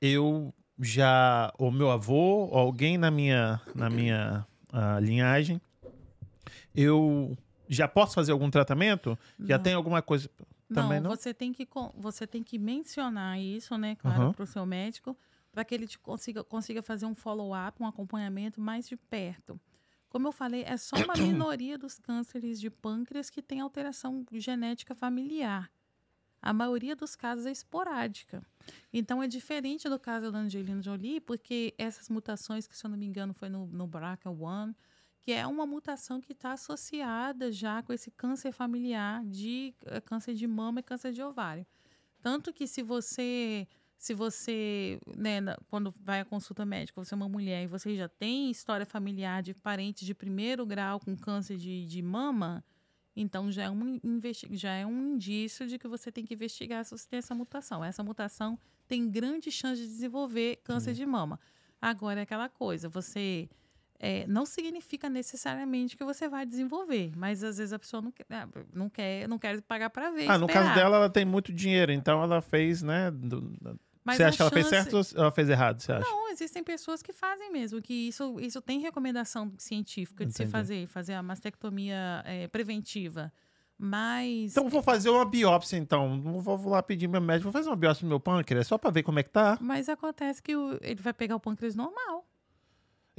eu 0.00 0.54
já, 0.80 1.52
ou 1.58 1.70
meu 1.70 1.90
avô, 1.90 2.46
ou 2.46 2.56
alguém 2.56 2.96
na 2.96 3.10
minha, 3.10 3.60
na 3.74 3.90
minha 3.90 4.46
ah, 4.72 4.98
linhagem, 4.98 5.60
eu 6.74 7.36
já 7.68 7.86
posso 7.86 8.14
fazer 8.14 8.32
algum 8.32 8.50
tratamento? 8.50 9.18
Já 9.38 9.56
Não. 9.56 9.62
tem 9.62 9.74
alguma 9.74 10.02
coisa? 10.02 10.30
Também 10.72 11.00
não? 11.00 11.10
Você 11.10 11.34
tem 11.34 11.52
que 11.52 11.66
você 11.96 12.26
tem 12.26 12.42
que 12.42 12.58
mencionar 12.58 13.40
isso, 13.40 13.76
né, 13.76 13.96
claro, 13.96 14.22
Aham. 14.22 14.32
para 14.32 14.44
o 14.44 14.46
seu 14.46 14.64
médico, 14.64 15.16
para 15.52 15.64
que 15.64 15.74
ele 15.74 15.86
te 15.86 15.98
consiga 15.98 16.44
consiga 16.44 16.80
fazer 16.82 17.06
um 17.06 17.14
follow-up, 17.14 17.82
um 17.82 17.86
acompanhamento 17.86 18.60
mais 18.60 18.88
de 18.88 18.96
perto. 18.96 19.60
Como 20.08 20.26
eu 20.26 20.32
falei, 20.32 20.64
é 20.64 20.76
só 20.76 20.96
uma 20.96 21.14
minoria 21.18 21.76
dos 21.78 21.98
cânceres 21.98 22.60
de 22.60 22.70
pâncreas 22.70 23.30
que 23.30 23.42
tem 23.42 23.60
alteração 23.60 24.24
genética 24.32 24.94
familiar. 24.94 25.70
A 26.42 26.52
maioria 26.52 26.96
dos 26.96 27.14
casos 27.14 27.44
é 27.46 27.50
esporádica. 27.50 28.42
Então 28.92 29.22
é 29.22 29.28
diferente 29.28 29.88
do 29.88 29.98
caso 29.98 30.32
da 30.32 30.38
Angelina 30.38 30.80
Jolie, 30.82 31.20
porque 31.20 31.74
essas 31.76 32.08
mutações, 32.08 32.66
que 32.66 32.76
se 32.76 32.84
eu 32.84 32.90
não 32.90 32.96
me 32.96 33.06
engano 33.06 33.34
foi 33.34 33.48
no, 33.48 33.66
no 33.66 33.86
BRCA1, 33.86 34.74
que 35.20 35.32
é 35.32 35.46
uma 35.46 35.66
mutação 35.66 36.20
que 36.20 36.32
está 36.32 36.52
associada 36.52 37.52
já 37.52 37.82
com 37.82 37.92
esse 37.92 38.10
câncer 38.10 38.52
familiar 38.52 39.24
de 39.24 39.74
eh, 39.86 40.00
câncer 40.00 40.34
de 40.34 40.46
mama 40.46 40.80
e 40.80 40.82
câncer 40.82 41.12
de 41.12 41.22
ovário. 41.22 41.66
Tanto 42.22 42.52
que 42.52 42.66
se 42.66 42.82
você, 42.82 43.66
se 43.98 44.14
você, 44.14 44.98
né, 45.16 45.40
quando 45.68 45.94
vai 46.00 46.20
à 46.20 46.24
consulta 46.24 46.64
médica, 46.64 47.02
você 47.02 47.14
é 47.14 47.16
uma 47.16 47.28
mulher 47.28 47.64
e 47.64 47.66
você 47.66 47.94
já 47.96 48.08
tem 48.08 48.50
história 48.50 48.86
familiar 48.86 49.42
de 49.42 49.54
parentes 49.54 50.06
de 50.06 50.14
primeiro 50.14 50.64
grau 50.64 50.98
com 51.00 51.16
câncer 51.16 51.56
de, 51.56 51.86
de 51.86 52.02
mama, 52.02 52.64
então 53.14 53.50
já 53.50 53.64
é, 53.64 53.70
um 53.70 54.00
já 54.52 54.72
é 54.72 54.86
um 54.86 55.14
indício 55.14 55.66
de 55.66 55.78
que 55.78 55.88
você 55.88 56.10
tem 56.10 56.24
que 56.24 56.34
investigar 56.34 56.84
se 56.84 56.92
você 56.92 57.08
tem 57.08 57.18
essa 57.18 57.34
mutação. 57.34 57.84
Essa 57.84 58.02
mutação 58.02 58.58
tem 58.88 59.10
grande 59.10 59.50
chance 59.50 59.80
de 59.80 59.86
desenvolver 59.86 60.56
câncer 60.64 60.94
de 60.94 61.04
mama. 61.04 61.38
Agora 61.80 62.20
é 62.20 62.22
aquela 62.22 62.48
coisa, 62.48 62.88
você 62.88 63.48
é, 64.02 64.26
não 64.26 64.46
significa 64.46 65.10
necessariamente 65.10 65.94
que 65.96 66.02
você 66.04 66.26
vai 66.28 66.46
desenvolver, 66.46 67.12
mas 67.14 67.44
às 67.44 67.58
vezes 67.58 67.72
a 67.72 67.78
pessoa 67.78 68.00
não 68.00 68.10
quer, 68.10 68.24
ah, 68.30 68.48
não 68.72 68.88
quer, 68.88 69.28
não 69.28 69.38
quer 69.38 69.60
pagar 69.60 69.90
para 69.90 70.10
ver. 70.10 70.28
Ah, 70.30 70.38
no 70.38 70.46
esperar. 70.46 70.64
caso 70.68 70.74
dela, 70.74 70.96
ela 70.96 71.10
tem 71.10 71.24
muito 71.24 71.52
dinheiro, 71.52 71.92
então 71.92 72.22
ela 72.22 72.40
fez, 72.40 72.82
né? 72.82 73.10
do- 73.10 73.54
Mas 74.02 74.16
você 74.16 74.24
acha 74.24 74.36
que 74.38 74.42
ela 74.42 74.50
fez 74.50 74.66
chance- 74.68 74.90
certo 74.90 75.16
ou 75.16 75.22
ela 75.22 75.30
fez 75.30 75.50
errado, 75.50 75.80
você 75.82 75.92
acha? 75.92 76.08
Não, 76.08 76.30
existem 76.30 76.64
pessoas 76.64 77.02
que 77.02 77.12
fazem 77.12 77.52
mesmo, 77.52 77.82
que 77.82 77.92
isso, 78.08 78.40
isso 78.40 78.62
tem 78.62 78.80
recomendação 78.80 79.52
científica 79.58 80.24
de 80.24 80.32
se 80.32 80.42
Entendi. 80.44 80.50
fazer, 80.50 80.86
fazer 80.86 81.12
a 81.12 81.22
mastectomia 81.22 82.22
é, 82.24 82.48
preventiva. 82.48 83.30
Mas 83.82 84.52
Então 84.52 84.68
vou 84.68 84.82
fazer 84.82 85.08
uma 85.08 85.24
biópsia, 85.24 85.76
então. 85.78 86.14
Não 86.16 86.38
vou, 86.40 86.68
lá 86.68 86.82
pedir 86.82 87.08
meu 87.08 87.20
médico, 87.20 87.44
vou 87.44 87.52
fazer 87.52 87.70
uma 87.70 87.76
biópsia 87.76 88.04
no 88.04 88.10
meu 88.10 88.20
pâncreas, 88.20 88.66
só 88.66 88.76
pra 88.76 88.90
ver 88.90 89.02
como 89.02 89.18
é 89.18 89.22
que 89.22 89.30
tá. 89.30 89.56
Mas 89.60 89.88
acontece 89.88 90.42
que 90.42 90.54
o- 90.54 90.78
ele 90.82 91.00
vai 91.00 91.14
pegar 91.14 91.36
o 91.36 91.40
pâncreas 91.40 91.74
normal. 91.74 92.26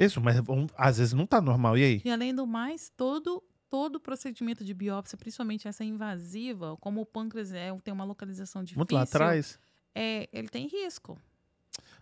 Isso, 0.05 0.19
mas 0.21 0.39
um, 0.49 0.67
às 0.77 0.97
vezes 0.97 1.13
não 1.13 1.25
tá 1.25 1.39
normal. 1.41 1.77
E 1.77 1.83
aí? 1.83 2.01
E 2.03 2.09
além 2.11 2.33
do 2.33 2.45
mais, 2.47 2.89
todo 2.95 3.43
todo 3.69 4.01
procedimento 4.01 4.65
de 4.65 4.73
biópsia, 4.73 5.17
principalmente 5.17 5.65
essa 5.65 5.81
invasiva, 5.81 6.75
como 6.81 6.99
o 6.99 7.05
pâncreas 7.05 7.53
é, 7.53 7.73
tem 7.81 7.93
uma 7.93 8.03
localização 8.03 8.61
difícil, 8.63 8.79
Muito 8.79 8.93
lá 8.93 9.03
atrás. 9.03 9.57
é, 9.95 10.27
ele 10.33 10.49
tem 10.49 10.67
risco. 10.67 11.17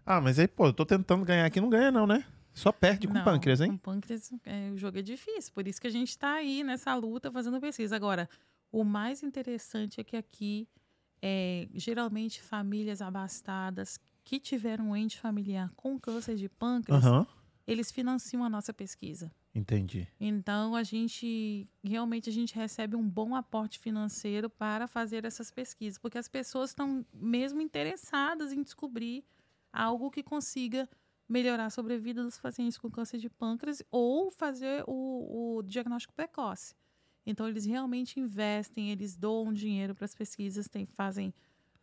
Ah, 0.03 0.19
mas 0.19 0.39
aí, 0.39 0.47
pô, 0.47 0.65
eu 0.65 0.73
tô 0.73 0.83
tentando 0.83 1.23
ganhar 1.23 1.45
aqui, 1.45 1.61
não 1.61 1.69
ganha 1.69 1.91
não, 1.91 2.07
né? 2.07 2.25
Só 2.55 2.71
perde 2.71 3.07
com 3.07 3.13
Não, 3.13 3.23
pâncreas, 3.23 3.61
hein? 3.61 3.69
Com 3.69 3.77
pâncreas, 3.77 4.31
é, 4.43 4.71
o 4.71 4.77
jogo 4.77 4.97
é 4.97 5.03
difícil. 5.03 5.53
Por 5.53 5.67
isso 5.67 5.79
que 5.79 5.85
a 5.85 5.91
gente 5.91 6.09
está 6.09 6.33
aí 6.33 6.63
nessa 6.63 6.95
luta 6.95 7.31
fazendo 7.31 7.61
pesquisa. 7.61 7.95
Agora, 7.95 8.27
o 8.71 8.83
mais 8.83 9.21
interessante 9.21 10.01
é 10.01 10.03
que 10.03 10.17
aqui, 10.17 10.67
é, 11.21 11.67
geralmente, 11.75 12.41
famílias 12.41 12.99
abastadas 12.99 13.99
que 14.23 14.39
tiveram 14.39 14.89
um 14.89 14.95
ente 14.95 15.19
familiar 15.19 15.71
com 15.75 15.99
câncer 15.99 16.35
de 16.35 16.49
pâncreas, 16.49 17.05
Aham, 17.05 17.27
eles 17.69 17.91
financiam 17.91 18.43
a 18.43 18.49
nossa 18.49 18.73
pesquisa. 18.73 19.31
entendi. 19.53 20.07
Então, 20.19 20.75
a 20.75 20.81
gente 20.81 21.69
realmente 21.83 22.27
a 22.27 22.33
gente 22.33 22.55
recebe 22.55 22.95
um 22.95 23.07
bom 23.07 23.35
aporte 23.35 23.77
financeiro 23.77 24.49
para 24.49 24.87
fazer 24.87 25.23
essas 25.23 25.51
pesquisas, 25.51 25.99
porque 25.99 26.17
as 26.17 26.27
pessoas 26.27 26.71
estão 26.71 27.05
mesmo 27.13 27.61
interessadas 27.61 28.51
em 28.51 28.63
descobrir 28.63 29.23
algo 29.71 30.09
que 30.09 30.23
consiga 30.23 30.89
melhorar 31.27 31.67
a 31.67 31.69
sobrevida 31.69 32.23
dos 32.23 32.39
pacientes 32.39 32.75
com 32.75 32.89
câncer 32.89 33.19
de 33.19 33.29
pâncreas 33.29 33.83
ou 33.91 34.31
fazer 34.31 34.83
o, 34.87 35.57
o 35.57 35.61
diagnóstico 35.61 36.15
precoce. 36.15 36.73
Então, 37.23 37.47
eles 37.47 37.65
realmente 37.65 38.19
investem, 38.19 38.89
eles 38.89 39.15
doam 39.15 39.53
dinheiro 39.53 39.93
para 39.93 40.05
as 40.05 40.15
pesquisas, 40.15 40.67
tem, 40.67 40.87
fazem. 40.87 41.31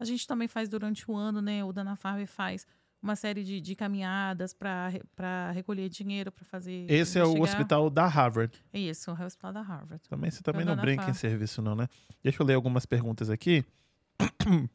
A 0.01 0.05
gente 0.05 0.27
também 0.27 0.49
faz 0.49 0.69
durante 0.69 1.09
o 1.09 1.15
ano, 1.15 1.41
né? 1.41 1.65
O 1.65 1.73
Dana 1.73 1.95
Farber 1.95 2.27
faz 2.27 2.67
uma 3.07 3.17
série 3.17 3.45
de, 3.45 3.61
de 3.61 3.75
caminhadas 3.77 4.53
para 4.53 5.51
recolher 5.53 5.89
dinheiro 5.89 6.33
para 6.33 6.45
fazer. 6.45 6.91
Esse 6.91 7.19
é 7.19 7.25
o 7.25 7.41
hospital 7.41 7.89
da 7.89 8.07
Harvard. 8.07 8.53
Isso, 8.75 9.11
é 9.11 9.23
o 9.23 9.27
hospital 9.27 9.53
da 9.53 9.63
Harvard. 9.63 10.03
Também 10.09 10.31
você 10.31 10.43
também 10.43 10.65
não 10.65 10.77
brinca 10.77 11.09
em 11.09 11.15
serviço, 11.15 11.63
não, 11.63 11.75
né? 11.77 11.89
Deixa 12.23 12.43
eu 12.43 12.47
ler 12.47 12.55
algumas 12.55 12.85
perguntas 12.85 13.31
aqui. 13.31 13.65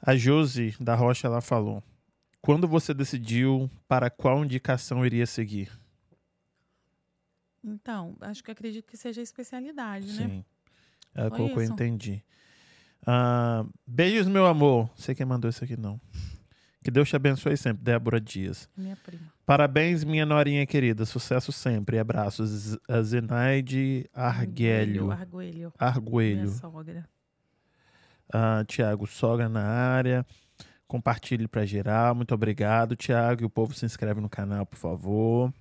A 0.00 0.16
Josi 0.16 0.74
da 0.80 0.94
Rocha 0.94 1.26
ela 1.26 1.40
falou: 1.40 1.82
Quando 2.40 2.66
você 2.66 2.92
decidiu 2.92 3.70
para 3.88 4.10
qual 4.10 4.44
indicação 4.44 5.04
iria 5.04 5.26
seguir? 5.26 5.70
Então, 7.62 8.16
acho 8.20 8.44
que 8.44 8.50
acredito 8.50 8.86
que 8.86 8.96
seja 8.96 9.22
a 9.22 9.24
especialidade, 9.24 10.06
né? 10.06 10.28
Sim. 10.28 10.44
Ela 11.14 11.30
Foi 11.30 11.38
colocou, 11.38 11.62
isso. 11.62 11.72
entendi. 11.72 12.22
Ah, 13.06 13.64
beijos, 13.86 14.26
meu 14.26 14.46
amor. 14.46 14.90
Sei 14.96 15.14
quem 15.14 15.26
mandou 15.26 15.48
isso 15.48 15.62
aqui, 15.62 15.76
não. 15.76 16.00
Que 16.82 16.90
Deus 16.90 17.08
te 17.08 17.16
abençoe 17.16 17.56
sempre, 17.56 17.82
Débora 17.82 18.20
Dias. 18.20 18.68
Minha 18.76 18.96
prima. 18.96 19.32
Parabéns, 19.46 20.04
minha 20.04 20.26
norinha 20.26 20.66
querida. 20.66 21.06
Sucesso 21.06 21.50
sempre. 21.50 21.98
Abraços. 21.98 22.78
A 22.86 23.00
Zenaide 23.02 24.08
Arguelho. 24.12 25.10
Arguelho. 25.10 25.52
Minha 25.52 25.72
Arguelho. 25.78 26.50
sogra. 26.50 27.08
Ah, 28.32 28.64
Tiago, 28.66 29.06
sogra 29.06 29.48
na 29.48 29.62
área. 29.62 30.26
Compartilhe 30.86 31.48
para 31.48 31.64
geral. 31.64 32.14
Muito 32.14 32.34
obrigado, 32.34 32.96
Tiago. 32.96 33.42
E 33.42 33.46
o 33.46 33.50
povo 33.50 33.74
se 33.74 33.86
inscreve 33.86 34.20
no 34.20 34.28
canal, 34.28 34.66
por 34.66 34.76
favor. 34.76 35.52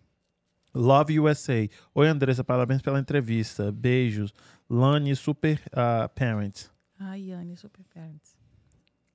Love 0.74 1.20
USA. 1.20 1.70
Oi, 1.96 2.08
Andressa. 2.08 2.44
Parabéns 2.44 2.82
pela 2.82 3.00
entrevista. 3.00 3.72
Beijos. 3.72 4.34
Lani 4.70 5.16
Super 5.16 5.62
ah, 5.72 6.10
Parents. 6.14 6.73
Ai, 7.00 7.32
Anne, 7.32 7.56
super 7.58 7.84
parents. 7.94 8.36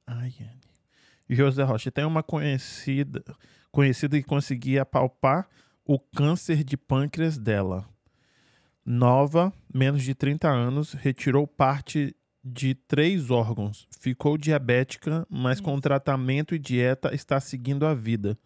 Ai, 0.07 0.35
Anne. 0.41 0.61
José 1.29 1.63
Rocha. 1.63 1.91
Tem 1.91 2.05
uma 2.05 2.23
conhecida, 2.23 3.23
conhecida 3.71 4.17
que 4.19 4.27
conseguia 4.27 4.85
palpar 4.85 5.49
o 5.85 5.99
câncer 5.99 6.65
de 6.65 6.77
pâncreas 6.77 7.39
dela. 7.39 7.89
Nova, 8.85 9.53
menos 9.73 10.03
de 10.03 10.15
30 10.15 10.49
anos, 10.49 10.93
retirou 10.93 11.47
parte 11.47 12.15
de 12.43 12.75
três 12.75 13.31
órgãos. 13.31 13.87
Ficou 13.91 14.39
diabética, 14.39 15.27
mas 15.29 15.61
com 15.61 15.79
tratamento 15.81 16.55
e 16.55 16.59
dieta 16.59 17.15
está 17.15 17.39
seguindo 17.41 17.85
a 17.87 17.95
vida. 17.95 18.39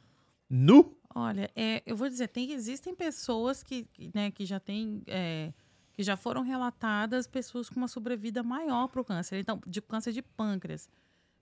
Nu! 0.51 0.97
Olha, 1.15 1.51
é, 1.55 1.83
eu 1.85 1.95
vou 1.95 2.09
dizer, 2.09 2.29
tem, 2.29 2.53
existem 2.53 2.95
pessoas 2.95 3.63
que, 3.63 3.85
que, 3.93 4.11
né, 4.15 4.31
que 4.31 4.47
já 4.47 4.59
têm. 4.59 5.03
é, 5.07 5.53
que 5.93 6.03
já 6.03 6.17
foram 6.17 6.43
relatadas 6.43 7.27
pessoas 7.27 7.69
com 7.69 7.77
uma 7.77 7.89
sobrevida 7.89 8.43
maior 8.43 8.89
para 8.89 9.01
o 9.01 9.05
câncer, 9.05 9.39
então, 9.39 9.61
de 9.67 9.81
câncer 9.81 10.13
de 10.13 10.23
pâncreas. 10.23 10.89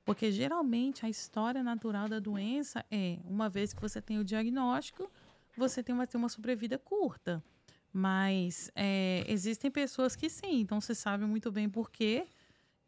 Porque 0.04 0.32
geralmente 0.32 1.06
a 1.06 1.08
história 1.08 1.62
natural 1.62 2.08
da 2.08 2.18
doença 2.18 2.84
é, 2.90 3.18
uma 3.24 3.48
vez 3.48 3.72
que 3.72 3.80
você 3.80 4.00
tem 4.00 4.18
o 4.18 4.24
diagnóstico, 4.24 5.10
você 5.56 5.82
tem 5.82 5.94
uma, 5.94 6.06
tem 6.06 6.18
uma 6.18 6.28
sobrevida 6.28 6.78
curta. 6.78 7.42
Mas 7.92 8.70
é, 8.74 9.24
existem 9.26 9.70
pessoas 9.70 10.14
que 10.14 10.28
sim, 10.28 10.60
então 10.60 10.80
você 10.80 10.94
sabe 10.94 11.24
muito 11.24 11.50
bem 11.50 11.68
por 11.68 11.90
quê, 11.90 12.26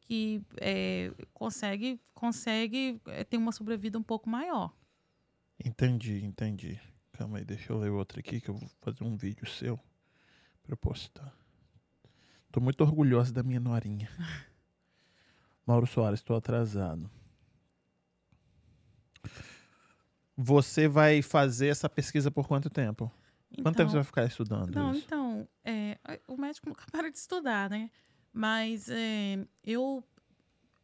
que 0.00 0.42
é, 0.60 1.12
consegue, 1.32 2.00
consegue 2.14 3.00
é, 3.06 3.24
ter 3.24 3.36
uma 3.36 3.52
sobrevida 3.52 3.98
um 3.98 4.02
pouco 4.02 4.28
maior. 4.28 4.72
Entendi, 5.64 6.24
entendi. 6.24 6.80
Calma 7.12 7.38
aí, 7.38 7.44
deixa 7.44 7.72
eu 7.72 7.78
ler 7.78 7.90
outro 7.90 8.18
aqui 8.20 8.40
que 8.40 8.48
eu 8.48 8.54
vou 8.54 8.68
fazer 8.80 9.04
um 9.04 9.16
vídeo 9.16 9.46
seu 9.46 9.78
eu 10.68 10.76
postar. 10.76 11.41
Tô 12.52 12.60
muito 12.60 12.82
orgulhosa 12.82 13.32
da 13.32 13.42
minha 13.42 13.58
norinha. 13.58 14.08
Mauro 15.66 15.86
Soares, 15.86 16.20
estou 16.20 16.36
atrasado. 16.36 17.10
Você 20.36 20.88
vai 20.88 21.22
fazer 21.22 21.68
essa 21.68 21.88
pesquisa 21.88 22.30
por 22.30 22.46
quanto 22.46 22.68
tempo? 22.70 23.10
Quanto 23.62 23.76
tempo 23.76 23.90
você 23.90 23.96
vai 23.96 24.04
ficar 24.04 24.24
estudando 24.26 24.70
Não, 24.74 24.90
isso? 24.92 25.04
então, 25.04 25.48
é, 25.64 25.98
o 26.26 26.36
médico 26.36 26.68
nunca 26.68 26.84
para 26.90 27.10
de 27.10 27.18
estudar, 27.18 27.68
né? 27.70 27.90
Mas 28.32 28.88
é, 28.88 29.46
eu 29.62 30.02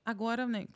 agora, 0.04 0.46
né, 0.46 0.66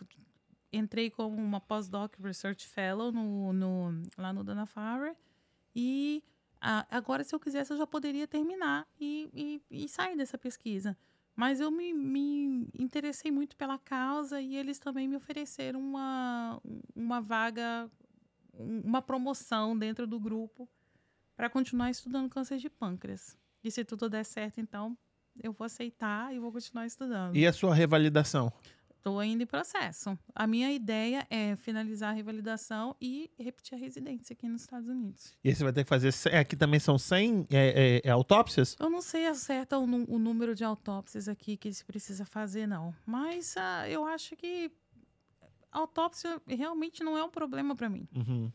entrei 0.73 1.11
como 1.11 1.37
uma 1.37 1.61
postdoc 1.61 2.17
research 2.23 2.67
fellow 2.67 3.13
no, 3.13 3.53
no- 3.53 4.03
lá 4.17 4.33
no 4.33 4.43
Dana 4.43 4.65
Farber 4.65 5.15
e 5.77 6.25
a- 6.63 6.87
agora, 6.91 7.25
se 7.25 7.35
eu 7.35 7.41
quisesse, 7.41 7.73
eu 7.73 7.77
já 7.77 7.87
poderia 7.87 8.27
terminar 8.27 8.87
e, 9.01 9.29
e- 9.71 9.85
e 9.85 9.89
sair 9.89 10.17
dessa 10.17 10.39
pesquisa. 10.39 10.97
Mas 11.35 11.61
eu 11.61 11.71
me, 11.71 11.93
me 11.93 12.69
interessei 12.79 13.31
muito 13.33 13.57
pela 13.57 13.79
causa 13.79 14.41
e 14.41 14.55
eles 14.57 14.79
também 14.79 15.09
me 15.09 15.17
ofereceram 15.17 15.81
uma, 15.81 16.61
uma 16.95 17.21
vaga, 17.21 17.91
um- 18.55 18.81
uma 18.81 19.03
promoção 19.03 19.77
dentro 19.77 20.07
do 20.07 20.21
grupo 20.21 20.69
para 21.37 21.49
continuar 21.51 21.91
estudando 21.91 22.29
câncer 22.29 22.59
de 22.59 22.69
pâncreas. 22.71 23.37
E 23.65 23.71
se 23.71 23.85
tudo 23.85 24.09
der 24.11 24.25
certo, 24.25 24.61
então 24.61 24.97
eu 25.43 25.53
vou 25.53 25.65
aceitar 25.65 26.35
e 26.35 26.39
vou 26.39 26.53
continuar 26.53 26.87
estudando. 26.87 27.35
E 27.35 27.47
a 27.47 27.53
sua 27.53 27.75
revalidação? 27.75 28.53
Estou 29.03 29.19
ainda 29.19 29.43
em 29.43 29.47
processo. 29.47 30.17
A 30.33 30.47
minha 30.47 30.71
ideia 30.71 31.27
é 31.29 31.57
finalizar 31.57 32.11
a 32.11 32.13
revalidação 32.13 32.95
e 33.01 33.29
repetir 33.37 33.75
a 33.75 33.77
residência 33.77 34.33
aqui 34.33 34.47
nos 34.47 34.61
Estados 34.61 34.89
Unidos. 34.89 35.35
E 35.43 35.49
aí 35.49 35.55
você 35.57 35.65
vai 35.65 35.73
ter 35.73 35.83
que 35.83 35.89
fazer. 35.89 36.13
cem- 36.13 36.37
Aqui 36.37 36.55
também 36.55 36.79
são 36.79 36.97
100 36.97 37.45
é, 37.51 38.01
é, 38.05 38.09
é, 38.09 38.11
autópsias? 38.13 38.77
Eu 38.79 38.89
não 38.89 39.03
sei 39.03 39.35
certo 39.35 39.73
o, 39.75 40.15
o 40.15 40.19
número 40.21 40.55
de 40.55 40.63
autópsias 40.63 41.27
aqui 41.27 41.57
que 41.57 41.73
se 41.73 41.85
precisa 41.85 42.25
fazer, 42.25 42.69
não. 42.69 42.95
Mas 43.05 43.57
ah, 43.57 43.89
eu 43.89 44.05
acho 44.05 44.37
que 44.37 44.71
autópsia 45.73 46.41
realmente 46.47 47.03
não 47.03 47.19
é 47.19 47.25
um 47.25 47.31
problema 47.31 47.75
para 47.75 47.89
mim. 47.89 48.07
Uhum. 48.15 48.53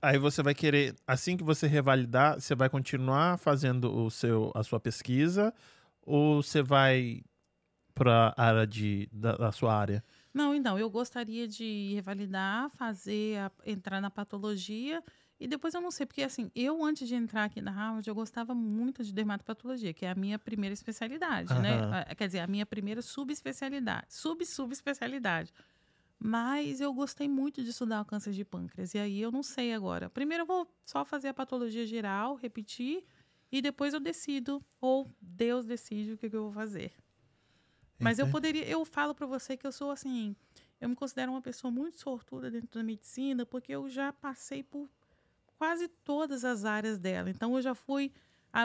Aí 0.00 0.16
você 0.16 0.42
vai 0.42 0.54
querer, 0.54 0.96
assim 1.06 1.36
que 1.36 1.44
você 1.44 1.66
revalidar, 1.66 2.40
você 2.40 2.54
vai 2.54 2.70
continuar 2.70 3.38
fazendo 3.38 3.94
o 3.94 4.10
seu, 4.10 4.50
a 4.54 4.62
sua 4.62 4.80
pesquisa 4.80 5.52
ou 6.06 6.42
você 6.42 6.62
vai 6.62 7.22
para 7.94 8.34
a 8.36 8.44
área 8.44 8.66
de, 8.66 9.08
da, 9.12 9.36
da 9.36 9.52
sua 9.52 9.74
área? 9.74 10.04
Não, 10.32 10.54
então, 10.54 10.78
eu 10.78 10.88
gostaria 10.88 11.46
de 11.48 11.92
revalidar, 11.94 12.70
fazer, 12.70 13.38
a- 13.38 13.50
entrar 13.66 14.00
na 14.00 14.10
patologia 14.10 15.02
e 15.40 15.48
depois 15.48 15.74
eu 15.74 15.80
não 15.80 15.90
sei, 15.90 16.06
porque 16.06 16.22
assim, 16.22 16.50
eu 16.54 16.84
antes 16.84 17.08
de 17.08 17.14
entrar 17.14 17.44
aqui 17.44 17.60
na 17.60 17.70
Harvard, 17.70 18.06
eu 18.08 18.14
gostava 18.14 18.54
muito 18.54 19.02
de 19.02 19.12
dermatopatologia, 19.12 19.92
que 19.94 20.04
é 20.04 20.10
a 20.10 20.14
minha 20.14 20.38
primeira 20.38 20.72
especialidade, 20.74 21.50
Aham. 21.52 21.62
né? 21.62 22.04
Ah, 22.08 22.14
Quer 22.14 22.26
dizer, 22.26 22.40
a 22.40 22.46
minha 22.46 22.64
primeira 22.66 23.00
subespecialidade, 23.02 24.06
sub-subespecialidade. 24.10 25.52
Mas 26.18 26.80
eu 26.82 26.92
gostei 26.92 27.26
muito 27.28 27.62
de 27.64 27.70
estudar 27.70 28.02
o 28.02 28.04
câncer 28.04 28.32
de 28.32 28.44
pâncreas, 28.44 28.92
e 28.94 28.98
aí 28.98 29.20
eu 29.20 29.32
não 29.32 29.42
sei 29.42 29.72
agora. 29.72 30.10
Primeiro 30.10 30.42
eu 30.42 30.46
vou 30.46 30.70
só 30.84 31.04
fazer 31.04 31.28
a 31.28 31.34
patologia 31.34 31.86
geral, 31.86 32.34
repetir, 32.34 33.04
e 33.50 33.62
depois 33.62 33.94
eu 33.94 34.00
decido, 34.00 34.62
ou 34.80 35.10
Deus 35.20 35.64
decide 35.64 36.12
o 36.12 36.18
que, 36.18 36.28
que 36.28 36.36
eu 36.36 36.44
vou 36.44 36.52
fazer. 36.52 36.92
Mas 38.00 38.18
eu 38.18 38.24
Entendi. 38.24 38.32
poderia, 38.32 38.66
eu 38.66 38.84
falo 38.84 39.14
para 39.14 39.26
você 39.26 39.56
que 39.56 39.66
eu 39.66 39.72
sou 39.72 39.90
assim, 39.90 40.34
eu 40.80 40.88
me 40.88 40.96
considero 40.96 41.30
uma 41.30 41.42
pessoa 41.42 41.70
muito 41.70 41.98
sortuda 41.98 42.50
dentro 42.50 42.78
da 42.78 42.82
medicina, 42.82 43.44
porque 43.44 43.72
eu 43.72 43.88
já 43.88 44.12
passei 44.12 44.62
por 44.62 44.88
quase 45.58 45.86
todas 45.88 46.44
as 46.44 46.64
áreas 46.64 46.98
dela. 46.98 47.28
Então 47.28 47.54
eu 47.54 47.60
já 47.60 47.74
fui, 47.74 48.10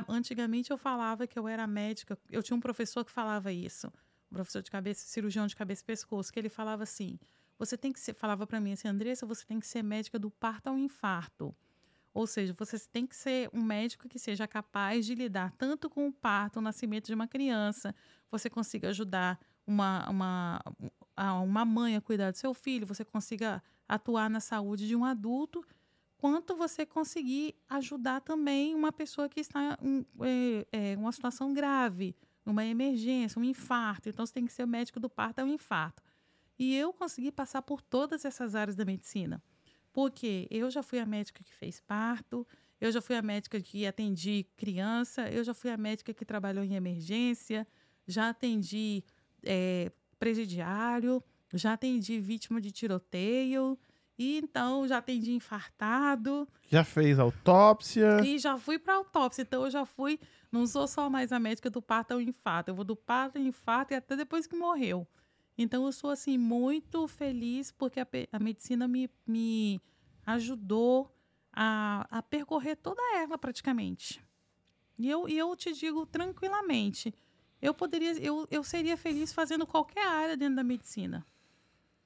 antigamente 0.07 0.71
eu 0.71 0.77
falava 0.77 1.27
que 1.27 1.37
eu 1.37 1.47
era 1.47 1.67
médica, 1.67 2.17
eu 2.31 2.41
tinha 2.41 2.55
um 2.55 2.61
professor 2.61 3.03
que 3.03 3.11
falava 3.11 3.51
isso, 3.51 3.91
um 4.31 4.35
professor 4.35 4.61
de 4.61 4.71
cabeça, 4.71 5.05
cirurgião 5.05 5.45
de 5.45 5.55
cabeça 5.55 5.81
e 5.81 5.85
pescoço, 5.85 6.31
que 6.31 6.39
ele 6.39 6.49
falava 6.49 6.83
assim: 6.83 7.19
você 7.59 7.77
tem 7.77 7.91
que 7.91 7.99
ser, 7.99 8.13
falava 8.13 8.47
para 8.47 8.61
mim 8.61 8.71
assim, 8.71 8.87
Andressa, 8.87 9.25
você 9.25 9.45
tem 9.45 9.59
que 9.59 9.67
ser 9.67 9.83
médica 9.83 10.17
do 10.17 10.31
parto 10.31 10.67
ao 10.67 10.77
infarto. 10.77 11.53
Ou 12.13 12.25
seja, 12.25 12.53
você 12.53 12.79
tem 12.79 13.05
que 13.05 13.13
ser 13.13 13.49
um 13.51 13.61
médico 13.61 14.07
que 14.07 14.17
seja 14.17 14.47
capaz 14.47 15.05
de 15.05 15.13
lidar 15.13 15.51
tanto 15.57 15.89
com 15.89 16.07
o 16.07 16.13
parto, 16.13 16.59
o 16.59 16.61
nascimento 16.61 17.07
de 17.07 17.13
uma 17.13 17.27
criança, 17.27 17.93
você 18.37 18.49
consiga 18.49 18.89
ajudar 18.89 19.39
uma, 19.65 20.09
uma, 20.09 20.61
uma 21.43 21.65
mãe 21.65 21.95
a 21.95 22.01
cuidar 22.01 22.31
do 22.31 22.37
seu 22.37 22.53
filho, 22.53 22.85
você 22.85 23.03
consiga 23.03 23.63
atuar 23.87 24.29
na 24.29 24.39
saúde 24.39 24.87
de 24.87 24.95
um 24.95 25.05
adulto, 25.05 25.63
quanto 26.17 26.55
você 26.55 26.85
conseguir 26.85 27.55
ajudar 27.69 28.21
também 28.21 28.75
uma 28.75 28.91
pessoa 28.91 29.29
que 29.29 29.39
está 29.39 29.77
em 29.81 30.05
é, 30.21 30.67
é, 30.71 30.97
uma 30.97 31.11
situação 31.11 31.53
grave, 31.53 32.15
uma 32.45 32.65
emergência, 32.65 33.39
um 33.39 33.43
infarto. 33.43 34.09
Então, 34.09 34.25
você 34.25 34.33
tem 34.33 34.45
que 34.45 34.53
ser 34.53 34.65
médico 34.65 34.99
do 34.99 35.09
parto, 35.09 35.39
é 35.39 35.43
um 35.43 35.53
infarto. 35.53 36.03
E 36.57 36.75
eu 36.75 36.93
consegui 36.93 37.31
passar 37.31 37.61
por 37.61 37.81
todas 37.81 38.23
essas 38.23 38.55
áreas 38.55 38.75
da 38.75 38.85
medicina. 38.85 39.41
Porque 39.91 40.47
eu 40.51 40.69
já 40.69 40.83
fui 40.83 40.99
a 40.99 41.05
médica 41.05 41.43
que 41.43 41.53
fez 41.53 41.79
parto, 41.79 42.45
eu 42.79 42.91
já 42.91 43.01
fui 43.01 43.15
a 43.15 43.21
médica 43.21 43.59
que 43.61 43.85
atendi 43.85 44.45
criança, 44.57 45.29
eu 45.29 45.43
já 45.43 45.53
fui 45.53 45.71
a 45.71 45.77
médica 45.77 46.13
que 46.13 46.25
trabalhou 46.25 46.63
em 46.63 46.75
emergência, 46.75 47.65
já 48.07 48.29
atendi 48.29 49.03
é, 49.43 49.91
presidiário, 50.19 51.23
já 51.53 51.73
atendi 51.73 52.19
vítima 52.19 52.59
de 52.59 52.71
tiroteio, 52.71 53.77
e 54.17 54.37
então 54.37 54.87
já 54.87 54.97
atendi 54.97 55.33
infartado. 55.33 56.47
Já 56.69 56.83
fez 56.83 57.19
autópsia. 57.19 58.21
E 58.25 58.39
já 58.39 58.57
fui 58.57 58.79
para 58.79 58.95
autópsia. 58.95 59.41
Então 59.41 59.63
eu 59.65 59.69
já 59.69 59.85
fui, 59.85 60.19
não 60.51 60.65
sou 60.65 60.87
só 60.87 61.09
mais 61.09 61.31
a 61.31 61.39
médica 61.39 61.69
do 61.69 61.81
parto 61.81 62.13
ao 62.13 62.21
infarto, 62.21 62.71
eu 62.71 62.75
vou 62.75 62.85
do 62.85 62.95
parto 62.95 63.37
ao 63.37 63.43
infarto 63.43 63.93
e 63.93 63.95
até 63.95 64.15
depois 64.15 64.47
que 64.47 64.55
morreu. 64.55 65.07
Então 65.57 65.85
eu 65.85 65.91
sou 65.91 66.09
assim 66.09 66.37
muito 66.37 67.07
feliz 67.07 67.71
porque 67.71 67.99
a, 67.99 68.07
a 68.31 68.39
medicina 68.39 68.87
me, 68.87 69.09
me 69.25 69.81
ajudou 70.25 71.13
a, 71.51 72.05
a 72.09 72.21
percorrer 72.21 72.75
toda 72.75 73.01
ela 73.15 73.37
praticamente. 73.37 74.21
E 74.97 75.09
eu, 75.09 75.27
e 75.27 75.37
eu 75.37 75.53
te 75.55 75.73
digo 75.73 76.05
tranquilamente, 76.05 77.13
eu 77.61 77.73
poderia, 77.73 78.13
eu, 78.19 78.47
eu 78.51 78.63
seria 78.63 78.97
feliz 78.97 79.33
fazendo 79.33 79.65
qualquer 79.65 80.07
área 80.07 80.37
dentro 80.37 80.55
da 80.55 80.63
medicina. 80.63 81.25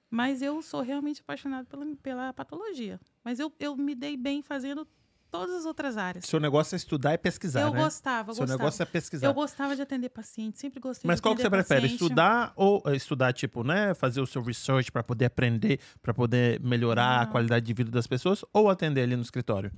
Mas 0.10 0.42
eu 0.42 0.62
sou 0.62 0.82
realmente 0.82 1.22
apaixonado 1.22 1.68
pela, 1.68 1.86
pela 1.98 2.34
patologia. 2.34 3.00
Mas 3.24 3.40
eu, 3.40 3.52
eu 3.60 3.76
me 3.78 3.94
dei 3.94 4.18
bem 4.18 4.42
fazendo 4.42 4.88
todas 5.30 5.56
as 5.56 5.66
outras 5.66 5.98
áreas. 5.98 6.26
Seu 6.26 6.40
negócio 6.40 6.76
é 6.76 6.78
estudar 6.78 7.14
e 7.14 7.18
pesquisar, 7.18 7.62
eu 7.62 7.72
né? 7.72 7.84
gostava, 7.84 8.32
eu 8.32 8.36
Seu 8.36 8.42
gostava. 8.44 8.58
negócio 8.64 8.82
é 8.82 8.86
pesquisar. 8.86 9.28
Eu 9.28 9.34
gostava 9.34 9.76
de 9.76 9.82
atender 9.84 10.10
paciente, 10.10 10.58
sempre 10.58 10.80
gostei 10.80 11.08
Mas 11.08 11.18
de 11.18 11.22
qual 11.22 11.36
que 11.36 11.42
você 11.44 11.50
prefere? 11.50 11.82
paciente. 11.82 12.02
Estudar 12.02 12.52
ou 12.56 12.82
eh, 12.88 12.96
estudar, 12.96 13.32
tipo, 13.34 13.64
né? 13.64 13.94
Fazer 13.94 14.22
o 14.22 14.26
seu 14.26 14.42
research 14.42 14.92
para 14.92 15.04
poder 15.04 15.26
aprender, 15.26 15.80
para 16.02 16.14
poder 16.14 16.60
melhorar 16.62 17.22
a 17.22 17.26
qualidade 17.28 17.66
de 17.66 17.74
vida 17.74 17.92
das 17.92 18.08
pessoas 18.08 18.44
ou 18.52 18.70
atender 18.70 19.02
ali 19.04 19.16
no 19.16 19.22
escritório? 19.22 19.72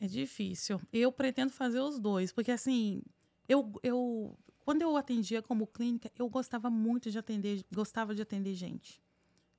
É 0.00 0.06
difícil. 0.06 0.80
Eu 0.92 1.12
pretendo 1.12 1.52
fazer 1.52 1.80
os 1.80 1.98
dois, 1.98 2.32
porque 2.32 2.50
assim, 2.50 3.02
eu, 3.46 3.72
eu 3.82 4.38
quando 4.66 4.82
eu 4.82 4.96
atendia 4.96 5.40
como 5.40 5.64
clínica, 5.64 6.10
eu 6.18 6.28
gostava 6.28 6.68
muito 6.68 7.08
de 7.08 7.16
atender, 7.16 7.64
gostava 7.72 8.16
de 8.16 8.22
atender 8.22 8.52
gente. 8.52 9.00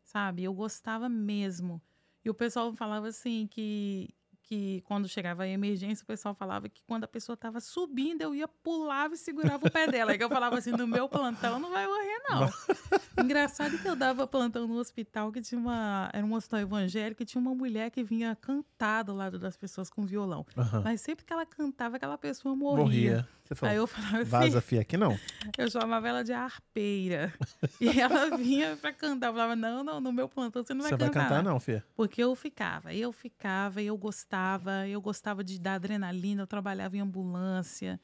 Sabe? 0.03 0.43
Eu 0.43 0.53
gostava 0.53 1.07
mesmo. 1.07 1.81
E 2.25 2.29
o 2.29 2.33
pessoal 2.33 2.73
falava 2.73 3.07
assim 3.07 3.47
que 3.47 4.13
que 4.47 4.81
quando 4.85 5.09
chegava 5.09 5.43
a 5.43 5.47
emergência, 5.47 6.03
o 6.03 6.07
pessoal 6.07 6.33
falava 6.33 6.69
que 6.69 6.81
quando 6.87 7.03
a 7.03 7.07
pessoa 7.07 7.33
estava 7.33 7.59
subindo, 7.59 8.21
eu 8.21 8.33
ia 8.33 8.47
pulava 8.47 9.13
e 9.13 9.17
segurava 9.17 9.67
o 9.67 9.69
pé 9.69 9.87
dela. 9.87 10.11
Aí 10.11 10.17
que 10.17 10.23
eu 10.23 10.29
falava 10.29 10.57
assim, 10.57 10.71
no 10.71 10.87
meu 10.87 11.09
plantão 11.09 11.59
não 11.59 11.69
vai 11.69 11.85
morrer, 11.85 12.21
não. 12.29 12.49
Engraçado 13.25 13.77
que 13.77 13.87
eu 13.87 13.95
dava 13.95 14.25
plantão 14.25 14.65
no 14.65 14.75
hospital, 14.75 15.33
que 15.33 15.41
tinha 15.41 15.59
uma. 15.59 16.09
Era 16.13 16.25
um 16.25 16.33
hospital 16.33 16.61
evangélico, 16.61 17.23
e 17.23 17.25
tinha 17.25 17.41
uma 17.41 17.53
mulher 17.53 17.91
que 17.91 18.01
vinha 18.03 18.35
cantar 18.37 19.03
do 19.03 19.13
lado 19.13 19.37
das 19.37 19.57
pessoas 19.57 19.89
com 19.89 20.05
violão. 20.05 20.45
Aham. 20.55 20.81
Mas 20.81 21.01
sempre 21.01 21.25
que 21.25 21.33
ela 21.33 21.45
cantava, 21.45 21.97
aquela 21.97 22.17
pessoa 22.17 22.55
morria. 22.55 22.83
Morria. 22.83 23.29
Você 23.47 23.55
falou, 23.55 23.71
Aí 23.71 23.77
eu 23.77 23.87
falava 23.87 24.17
assim, 24.17 24.29
vaza, 24.29 24.61
fia, 24.61 24.81
aqui 24.81 24.97
não. 24.97 25.17
eu 25.57 25.71
chamava 25.71 26.07
ela 26.09 26.21
de 26.21 26.33
arpeira. 26.33 27.33
e 27.79 27.99
ela 27.99 28.35
vinha 28.35 28.75
pra 28.75 28.91
cantar. 28.91 29.27
Eu 29.27 29.33
falava, 29.33 29.55
não, 29.55 29.83
não, 29.83 30.01
no 30.01 30.11
meu 30.11 30.27
plantão 30.27 30.61
você 30.61 30.73
não 30.73 30.81
vai 30.81 30.89
Você 30.89 30.97
vai 30.97 31.07
cantar. 31.07 31.29
cantar, 31.29 31.43
não, 31.43 31.57
fia. 31.59 31.83
Porque 31.95 32.21
eu 32.21 32.35
ficava, 32.35 32.93
eu 32.93 33.13
ficava, 33.13 33.81
eu 33.81 33.97
gostava, 33.97 34.85
eu 34.87 34.99
gostava 34.99 35.45
de 35.45 35.57
dar 35.57 35.75
adrenalina, 35.75 36.41
eu 36.43 36.47
trabalhava 36.47 36.97
em 36.97 36.99
ambulância. 36.99 37.99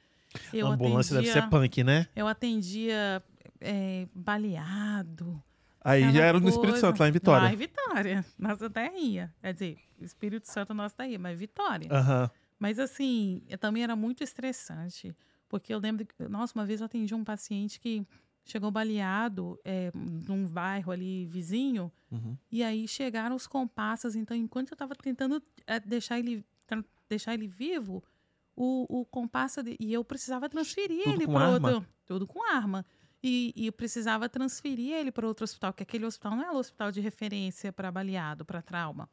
Eu 0.53 0.67
Ambulância 0.67 1.17
atendia, 1.17 1.33
deve 1.33 1.45
ser 1.45 1.49
punk, 1.49 1.83
né? 1.83 2.07
Eu 2.15 2.27
atendia 2.27 3.21
é, 3.59 4.07
baleado. 4.15 5.43
Aí 5.83 6.09
já 6.13 6.23
era 6.23 6.39
no 6.39 6.47
Espírito 6.47 6.71
coisa. 6.71 6.87
Santo, 6.87 6.99
lá 7.01 7.09
em 7.09 7.11
Vitória. 7.11 7.43
Lá 7.43 7.53
em 7.53 7.57
Vitória. 7.57 8.25
Nossa 8.39 8.69
terrinha. 8.69 9.33
Quer 9.41 9.53
dizer, 9.53 9.77
Espírito 9.99 10.49
Santo 10.49 10.73
nossa 10.73 10.95
terrinha, 10.95 11.19
mas 11.19 11.37
Vitória. 11.37 11.89
Aham. 11.91 12.31
Mas 12.57 12.79
assim, 12.79 13.41
também 13.59 13.83
era 13.83 13.93
muito 13.93 14.23
estressante. 14.23 15.13
Porque 15.53 15.71
eu 15.71 15.77
lembro 15.77 16.03
que, 16.03 16.27
nossa, 16.27 16.57
uma 16.57 16.65
vez 16.65 16.79
eu 16.81 16.85
atendi 16.87 17.13
um 17.13 17.23
paciente 17.23 17.79
que 17.79 18.03
chegou 18.43 18.71
baleado 18.71 19.59
é, 19.63 19.91
num 19.93 20.47
bairro 20.47 20.91
ali 20.91 21.27
vizinho. 21.27 21.91
Uhum. 22.11 22.35
E 22.51 22.63
aí 22.63 22.87
chegaram 22.87 23.35
os 23.35 23.45
comparsas. 23.45 24.15
Então, 24.15 24.35
enquanto 24.35 24.71
eu 24.71 24.73
estava 24.75 24.95
tentando 24.95 25.39
é, 25.67 25.79
deixar 25.79 26.17
ele, 26.17 26.43
deixar 27.07 27.35
ele 27.35 27.45
vivo, 27.47 28.03
o, 28.55 29.01
o 29.01 29.05
comparsa. 29.05 29.61
de- 29.61 29.77
e 29.79 29.93
eu 29.93 30.03
precisava 30.03 30.49
transferir 30.49 31.03
Tudo 31.03 31.13
ele 31.13 31.27
para 31.27 31.49
outro. 31.51 31.85
Tudo 32.03 32.25
com 32.25 32.43
arma. 32.51 32.83
E, 33.21 33.53
e 33.55 33.67
eu 33.67 33.71
precisava 33.73 34.27
transferir 34.27 34.91
ele 34.93 35.11
para 35.11 35.27
outro 35.27 35.43
hospital, 35.43 35.71
porque 35.71 35.83
aquele 35.83 36.05
hospital 36.05 36.35
não 36.35 36.43
era 36.43 36.53
o 36.53 36.57
hospital 36.57 36.91
de 36.91 36.99
referência 36.99 37.71
para 37.71 37.91
baleado, 37.91 38.43
para 38.43 38.59
trauma. 38.61 39.07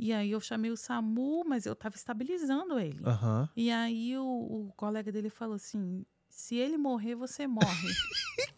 E 0.00 0.12
aí 0.12 0.30
eu 0.30 0.40
chamei 0.40 0.70
o 0.70 0.76
SAMU, 0.76 1.42
mas 1.44 1.66
eu 1.66 1.72
estava 1.72 1.96
estabilizando 1.96 2.78
ele. 2.78 3.00
Aham. 3.04 3.48
E 3.56 3.68
aí 3.70 4.16
o, 4.16 4.22
o 4.22 4.72
colega 4.76 5.10
dele 5.10 5.28
falou 5.28 5.56
assim: 5.56 6.06
se 6.28 6.54
ele 6.54 6.78
morrer, 6.78 7.16
você 7.16 7.46
morre. 7.46 7.66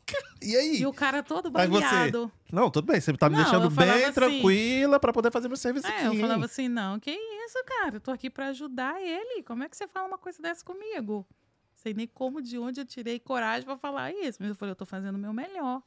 E 0.43 0.57
aí? 0.57 0.79
e 0.81 0.87
o 0.87 0.93
cara 0.93 1.23
todo 1.23 1.51
você- 1.51 1.69
baleado. 1.69 2.33
Não, 2.51 2.71
tudo 2.71 2.87
bem. 2.87 2.99
Você 2.99 3.13
tá 3.13 3.29
me 3.29 3.37
Não, 3.37 3.43
deixando 3.43 3.69
bem 3.71 3.91
assim- 4.05 4.13
tranquila 4.15 4.99
pra 4.99 5.13
poder 5.13 5.31
fazer 5.31 5.49
meu 5.49 5.57
serviço 5.57 5.87
É, 5.87 6.07
aqui. 6.07 6.17
eu 6.17 6.21
falava 6.21 6.47
assim, 6.47 6.67
não, 6.67 6.99
que 6.99 7.11
isso, 7.11 7.63
cara? 7.67 7.97
Eu 7.97 8.01
tô 8.01 8.11
aqui 8.11 8.31
pra 8.31 8.49
ajudar 8.49 9.01
ele. 9.03 9.43
Como 9.43 9.63
é 9.63 9.69
que 9.69 9.77
você 9.77 9.87
fala 9.87 10.09
uma 10.09 10.17
coisa 10.19 10.41
dessa 10.41 10.65
comigo? 10.65 11.27
Sei 11.75 11.93
nem 11.93 12.07
como, 12.07 12.41
de 12.41 12.59
onde 12.59 12.81
eu 12.81 12.87
tirei 12.87 13.19
coragem 13.21 13.65
pra 13.67 13.77
falar 13.77 14.13
isso. 14.13 14.39
Mas 14.41 14.49
eu 14.49 14.55
falei, 14.55 14.73
eu 14.73 14.77
tô 14.77 14.87
fazendo 14.87 15.15
o 15.17 15.19
meu 15.19 15.33
melhor. 15.33 15.83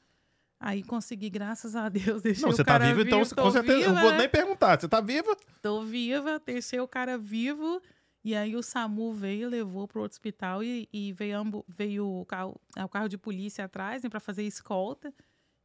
Aí 0.65 0.81
consegui, 0.81 1.29
graças 1.29 1.75
a 1.75 1.89
Deus, 1.89 2.21
deixei 2.23 2.41
Não, 2.41 2.49
o 2.49 2.55
você 2.55 2.63
tá 2.63 2.77
vivo, 2.77 3.01
então 3.01 3.19
com 3.19 3.51
certeza. 3.51 3.73
eu 3.73 3.79
viva, 3.79 3.91
não 3.91 4.01
vou 4.01 4.13
nem 4.13 4.29
perguntar. 4.29 4.79
Você 4.79 4.87
tá 4.87 5.01
viva? 5.01 5.35
Tô 5.61 5.83
viva, 5.83 6.41
deixei 6.45 6.79
o 6.79 6.87
cara 6.87 7.17
vivo. 7.17 7.81
E 8.23 8.33
aí 8.33 8.55
o 8.55 8.63
SAMU 8.63 9.13
veio, 9.13 9.49
levou 9.49 9.85
pro 9.85 10.01
outro 10.01 10.15
hospital 10.15 10.63
e, 10.63 10.87
e 10.93 11.11
veio, 11.11 11.65
veio 11.67 12.07
o, 12.07 12.25
carro, 12.25 12.55
é, 12.77 12.85
o 12.85 12.87
carro 12.87 13.09
de 13.09 13.17
polícia 13.17 13.65
atrás, 13.65 14.03
né, 14.03 14.09
para 14.09 14.21
fazer 14.21 14.43
escolta. 14.43 15.13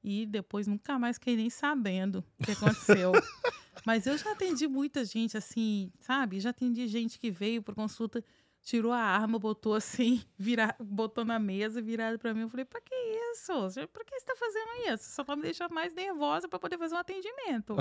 E 0.02 0.26
depois 0.26 0.66
nunca 0.66 0.98
mais 0.98 1.14
fiquei 1.14 1.36
nem 1.36 1.48
sabendo 1.48 2.24
o 2.40 2.44
que 2.44 2.50
aconteceu. 2.50 3.12
Mas 3.86 4.04
eu 4.04 4.18
já 4.18 4.32
atendi 4.32 4.66
muita 4.66 5.04
gente 5.04 5.36
assim, 5.36 5.92
sabe? 6.00 6.40
Já 6.40 6.50
atendi 6.50 6.88
gente 6.88 7.20
que 7.20 7.30
veio 7.30 7.62
por 7.62 7.76
consulta, 7.76 8.24
tirou 8.68 8.92
a 8.92 8.98
arma, 8.98 9.38
botou 9.38 9.74
assim, 9.74 10.22
vira, 10.36 10.76
botou 10.78 11.24
na 11.24 11.38
mesa, 11.38 11.80
virado 11.80 12.18
para 12.18 12.34
mim. 12.34 12.42
Eu 12.42 12.50
falei, 12.50 12.66
pra 12.66 12.82
que 12.82 12.94
isso? 13.32 13.52
Pra 13.90 14.04
que 14.04 14.20
você 14.20 14.26
tá 14.26 14.36
fazendo 14.36 14.92
isso? 14.92 15.10
Só 15.10 15.24
tá 15.24 15.34
me 15.34 15.42
deixando 15.42 15.72
mais 15.74 15.94
nervosa 15.94 16.46
para 16.46 16.58
poder 16.58 16.76
fazer 16.76 16.94
um 16.94 16.98
atendimento. 16.98 17.74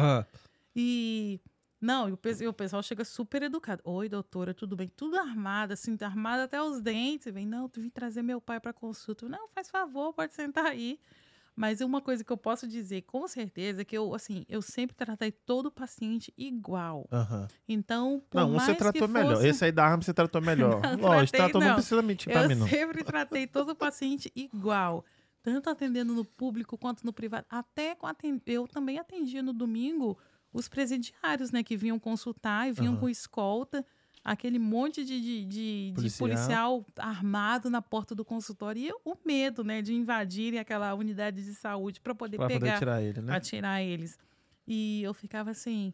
E 0.73 1.41
não, 1.81 2.07
e 2.07 2.13
o 2.13 2.53
pessoal 2.53 2.81
chega 2.81 3.03
super 3.03 3.43
educado. 3.43 3.81
Oi, 3.83 4.07
doutora, 4.07 4.53
tudo 4.53 4.77
bem? 4.77 4.87
Tudo 4.87 5.17
armado, 5.17 5.73
assim, 5.73 5.97
armado 5.99 6.43
até 6.43 6.61
os 6.61 6.81
dentes. 6.81 7.33
Vem, 7.33 7.45
não, 7.45 7.67
tu 7.67 7.81
vim 7.81 7.89
trazer 7.89 8.21
meu 8.21 8.39
pai 8.39 8.59
para 8.61 8.71
consulta. 8.71 9.27
Não, 9.27 9.49
faz 9.49 9.69
favor, 9.69 10.13
pode 10.13 10.33
sentar 10.33 10.67
aí. 10.67 10.97
Mas 11.59 11.81
uma 11.81 11.99
coisa 11.99 12.23
que 12.23 12.31
eu 12.31 12.37
posso 12.37 12.67
dizer 12.67 13.01
com 13.01 13.27
certeza 13.27 13.81
é 13.81 13.83
que 13.83 13.97
eu, 13.97 14.13
assim, 14.13 14.45
eu 14.47 14.61
sempre 14.61 14.95
tratei 14.95 15.31
todo 15.31 15.71
paciente 15.71 16.31
igual. 16.37 17.07
Aham. 17.11 17.47
Então, 17.67 18.21
por 18.29 18.39
Não, 18.41 18.49
um 18.49 18.53
mais 18.53 18.63
você 18.65 18.75
tratou 18.75 19.07
melhor. 19.07 19.35
fosse- 19.37 19.47
Esse 19.47 19.65
aí 19.65 19.71
da 19.71 19.83
arma 19.83 20.03
você 20.03 20.13
tratou 20.13 20.39
melhor. 20.39 20.79
Não, 21.01 21.09
Lógico, 21.09 21.35
tratou, 21.35 21.59
não 21.59 21.69
não. 21.69 21.75
precisa 21.75 22.01
mentir 22.03 22.31
pra 22.31 22.43
eu 22.43 22.47
mim, 22.49 22.53
não. 22.55 22.67
sempre 22.67 23.03
tratei 23.03 23.47
todo 23.47 23.75
paciente 23.75 24.31
igual. 24.35 25.03
Tanto 25.41 25.67
atendendo 25.69 26.13
no 26.13 26.23
público 26.23 26.77
quanto 26.77 27.03
no 27.03 27.11
privado. 27.11 27.45
Até 27.49 27.95
com 27.95 28.05
aten- 28.05 28.39
eu 28.45 28.67
também 28.67 28.99
atendia 28.99 29.41
no 29.41 29.51
domingo 29.51 30.15
os 30.53 30.67
presidiários, 30.67 31.51
né? 31.51 31.63
Que 31.63 31.75
vinham 31.75 31.97
consultar 31.97 32.67
e 32.69 32.71
vinham 32.71 32.93
Aham. 32.93 32.99
com 33.01 33.09
escolta. 33.09 33.83
Aquele 34.23 34.59
monte 34.59 35.05
de, 35.05 35.21
de, 35.21 35.45
de- 35.45 35.91
de 35.91 35.93
Policial. 35.95 36.19
policial. 36.29 36.85
armado 36.97 37.69
na 37.69 37.81
porta 37.81 38.13
do 38.13 38.25
consultório. 38.25 38.81
E 38.81 38.91
o 39.05 39.17
medo, 39.25 39.63
né? 39.63 39.81
De 39.81 39.93
invadirem 39.93 40.59
aquela 40.59 40.93
unidade 40.93 41.43
de 41.43 41.53
saúde 41.55 42.01
para 42.01 42.13
poder 42.13 42.35
Pra 42.37 42.47
pegar 42.47 42.59
poder 42.59 42.77
tirar 42.79 43.01
ele, 43.01 43.21
né? 43.21 43.35
a 43.35 43.39
tirar 43.39 43.81
eles. 43.81 44.17
E 44.67 45.01
eu 45.01 45.13
ficava 45.13 45.51
assim, 45.51 45.93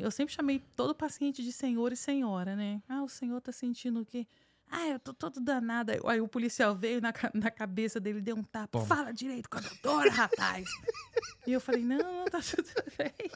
eu 0.00 0.10
sempre 0.10 0.34
chamei 0.34 0.58
todo 0.76 0.94
paciente 0.94 1.42
de 1.42 1.50
senhor 1.52 1.90
e 1.90 1.96
senhora, 1.96 2.54
né? 2.54 2.82
Ah, 2.86 3.02
o 3.02 3.08
senhor 3.08 3.40
tá 3.40 3.50
sentindo 3.50 4.00
o 4.00 4.04
quê? 4.04 4.26
Ah, 4.70 4.86
eu 4.88 4.98
tô 4.98 5.14
todo 5.14 5.40
danada. 5.40 5.98
Aí 6.06 6.20
o 6.20 6.28
policial 6.28 6.74
veio 6.74 7.00
na, 7.00 7.12
na 7.32 7.50
cabeça 7.50 7.98
dele, 7.98 8.20
deu 8.20 8.36
um 8.36 8.42
tapa. 8.42 8.80
Fala 8.84 9.10
direito 9.12 9.48
com 9.48 9.56
a 9.56 9.60
doutora, 9.60 10.10
rapaz. 10.10 10.68
e 11.46 11.52
eu 11.52 11.60
falei, 11.60 11.82
não, 11.82 11.96
não, 11.98 12.24
tá 12.26 12.40
tudo 12.42 12.68
bem. 12.98 13.30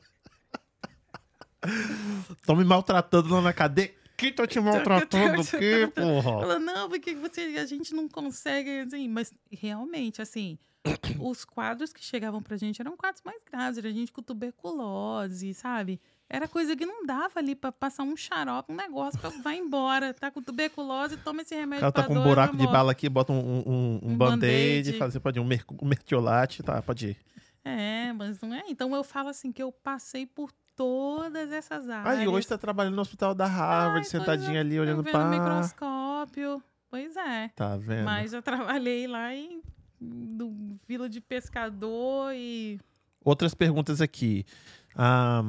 Estão 2.30 2.56
me 2.56 2.64
maltratando 2.64 3.28
lá 3.34 3.40
na 3.40 3.52
cadeia. 3.52 3.94
Quem 4.18 4.32
tá 4.32 4.46
te 4.46 4.60
maltratando? 4.60 5.40
O 5.40 5.46
quê, 5.46 5.90
porra? 5.94 6.42
Ela, 6.42 6.58
não, 6.58 6.88
porque 6.90 7.14
você, 7.14 7.40
a 7.58 7.64
gente 7.64 7.94
não 7.94 8.06
consegue, 8.08 8.80
assim, 8.80 9.08
mas 9.08 9.32
realmente, 9.50 10.20
assim, 10.20 10.58
os 11.20 11.44
quadros 11.44 11.92
que 11.92 12.04
chegavam 12.04 12.42
pra 12.42 12.56
gente 12.56 12.80
eram 12.82 12.96
quadros 12.96 13.22
mais 13.24 13.40
graves, 13.50 13.78
era 13.78 13.90
gente 13.92 14.12
com 14.12 14.20
tuberculose, 14.20 15.54
sabe? 15.54 16.00
Era 16.30 16.46
coisa 16.46 16.76
que 16.76 16.84
não 16.84 17.06
dava 17.06 17.38
ali 17.38 17.54
pra 17.54 17.72
passar 17.72 18.02
um 18.02 18.14
xarope, 18.16 18.70
um 18.72 18.76
negócio, 18.76 19.18
pra, 19.18 19.30
vai 19.30 19.56
embora, 19.56 20.12
tá 20.12 20.30
com 20.30 20.42
tuberculose, 20.42 21.16
toma 21.18 21.40
esse 21.42 21.54
remédio 21.54 21.80
cara 21.80 21.92
tá 21.92 22.02
com 22.04 22.12
um 22.12 22.16
dor, 22.16 22.24
buraco 22.24 22.56
vai 22.56 22.66
de 22.66 22.72
bala 22.72 22.92
aqui, 22.92 23.08
bota 23.08 23.32
um, 23.32 23.38
um, 23.38 24.00
um 24.02 24.10
Um 24.12 24.16
band-aid, 24.16 24.36
band-aid. 24.84 24.92
faz- 24.98 25.12
você 25.14 25.20
pode 25.20 25.38
ir 25.38 25.40
um, 25.40 25.46
mer 25.46 25.64
um 25.80 25.86
mertiolate, 25.86 26.62
tá, 26.62 26.82
pode 26.82 27.08
ir. 27.10 27.16
É, 27.64 28.12
mas 28.12 28.40
não 28.40 28.52
é. 28.54 28.62
Então 28.68 28.94
eu 28.94 29.02
falo 29.04 29.28
assim 29.28 29.50
que 29.52 29.62
eu 29.62 29.70
passei 29.72 30.26
por 30.26 30.50
todas 30.78 31.50
essas 31.52 31.88
áreas. 31.90 32.18
Aí 32.20 32.28
hoje 32.28 32.46
tá 32.46 32.56
trabalhando 32.56 32.94
no 32.94 33.02
hospital 33.02 33.34
da 33.34 33.46
Harvard, 33.46 33.98
Ai, 33.98 34.04
sentadinho 34.04 34.46
coisa- 34.46 34.60
ali, 34.60 34.78
olhando 34.80 35.02
vendo 35.02 35.12
pra... 35.12 35.28
microscópio. 35.28 36.62
Pois 36.88 37.14
é. 37.16 37.48
Tá 37.48 37.76
vendo? 37.76 38.04
Mas 38.04 38.32
eu 38.32 38.40
trabalhei 38.40 39.06
lá 39.08 39.34
em 39.34 39.60
do 40.00 40.54
Vila 40.86 41.08
de 41.08 41.20
Pescador 41.20 42.32
e. 42.34 42.80
Outras 43.24 43.52
perguntas 43.52 44.00
aqui. 44.00 44.46
Ah, 44.94 45.42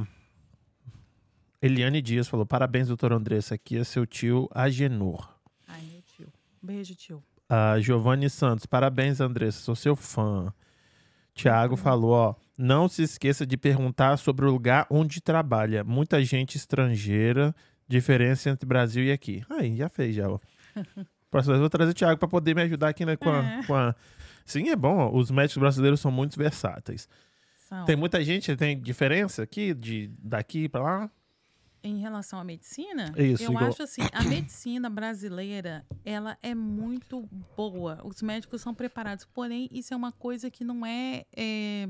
Eliane 1.61 2.01
Dias 2.01 2.27
falou: 2.27 2.45
parabéns, 2.45 2.88
doutor 2.88 3.14
Andressa. 3.14 3.56
Aqui 3.56 3.77
é 3.77 3.84
seu 3.84 4.06
tio 4.06 4.49
Agenor. 4.53 5.30
Ai, 5.68 5.81
meu 5.91 6.01
tio. 6.01 6.27
Beijo, 6.61 6.95
tio. 6.95 7.23
A 7.47 7.80
Giovanni 7.80 8.30
Santos, 8.30 8.65
parabéns, 8.65 9.22
Andressa, 9.22 9.60
sou 9.61 9.76
seu 9.76 9.95
fã. 9.95 10.53
Tiago 11.34 11.76
falou, 11.77 12.11
ó, 12.11 12.35
não 12.61 12.90
se 12.90 13.02
esqueça 13.03 13.45
de 13.45 13.56
perguntar 13.56 14.18
sobre 14.18 14.45
o 14.45 14.52
lugar 14.52 14.86
onde 14.90 15.22
trabalha. 15.22 15.84
Muita 15.84 16.22
gente 16.23 16.57
estrangeira, 16.57 17.56
diferença 17.88 18.49
entre 18.49 18.68
Brasil 18.68 19.03
e 19.06 19.11
aqui. 19.11 19.44
Aí, 19.49 19.77
já 19.77 19.88
fez, 19.88 20.14
já, 20.15 20.30
ó. 20.30 20.40
Próxima 21.31 21.53
vez 21.53 21.60
eu 21.60 21.61
vou 21.61 21.69
trazer 21.69 21.91
o 21.91 21.94
Tiago 21.94 22.19
para 22.19 22.27
poder 22.27 22.56
me 22.56 22.61
ajudar 22.64 22.90
aqui, 22.90 23.06
né, 23.06 23.15
com, 23.15 23.30
a, 23.30 23.38
É. 23.44 23.64
com 23.64 23.76
a- 23.76 23.95
Sim, 24.45 24.69
é 24.69 24.76
bom, 24.76 24.98
ó, 24.98 25.15
os 25.15 25.30
médicos 25.31 25.60
brasileiros 25.61 25.99
são 25.99 26.11
muito 26.11 26.36
versáteis. 26.38 27.07
São. 27.68 27.86
Tem 27.86 27.95
muita 27.95 28.23
gente, 28.23 28.56
tem 28.56 28.80
diferença 28.80 29.44
aqui, 29.44 29.73
de 29.76 30.10
daqui 30.22 30.68
para 30.68 30.81
lá? 30.81 31.11
Em 31.84 31.99
relação 31.99 32.40
à 32.40 32.44
medicina, 32.44 33.14
Isso, 33.15 33.44
eu 33.44 33.52
igual- 33.52 33.69
acho 33.69 33.84
assim, 33.84 34.02
a 34.11 34.23
medicina 34.23 34.90
brasileira, 34.90 35.86
ela 36.03 36.36
é 36.44 36.53
muito 36.56 37.30
boa. 37.56 38.02
Os 38.03 38.22
médicos 38.23 38.60
são 38.61 38.73
preparados, 38.73 39.23
porém, 39.23 39.69
isso 39.72 39.94
é 39.94 39.98
uma 39.98 40.11
coisa 40.11 40.49
que 40.52 40.64
não 40.64 40.84
é, 40.86 41.26
é, 41.38 41.88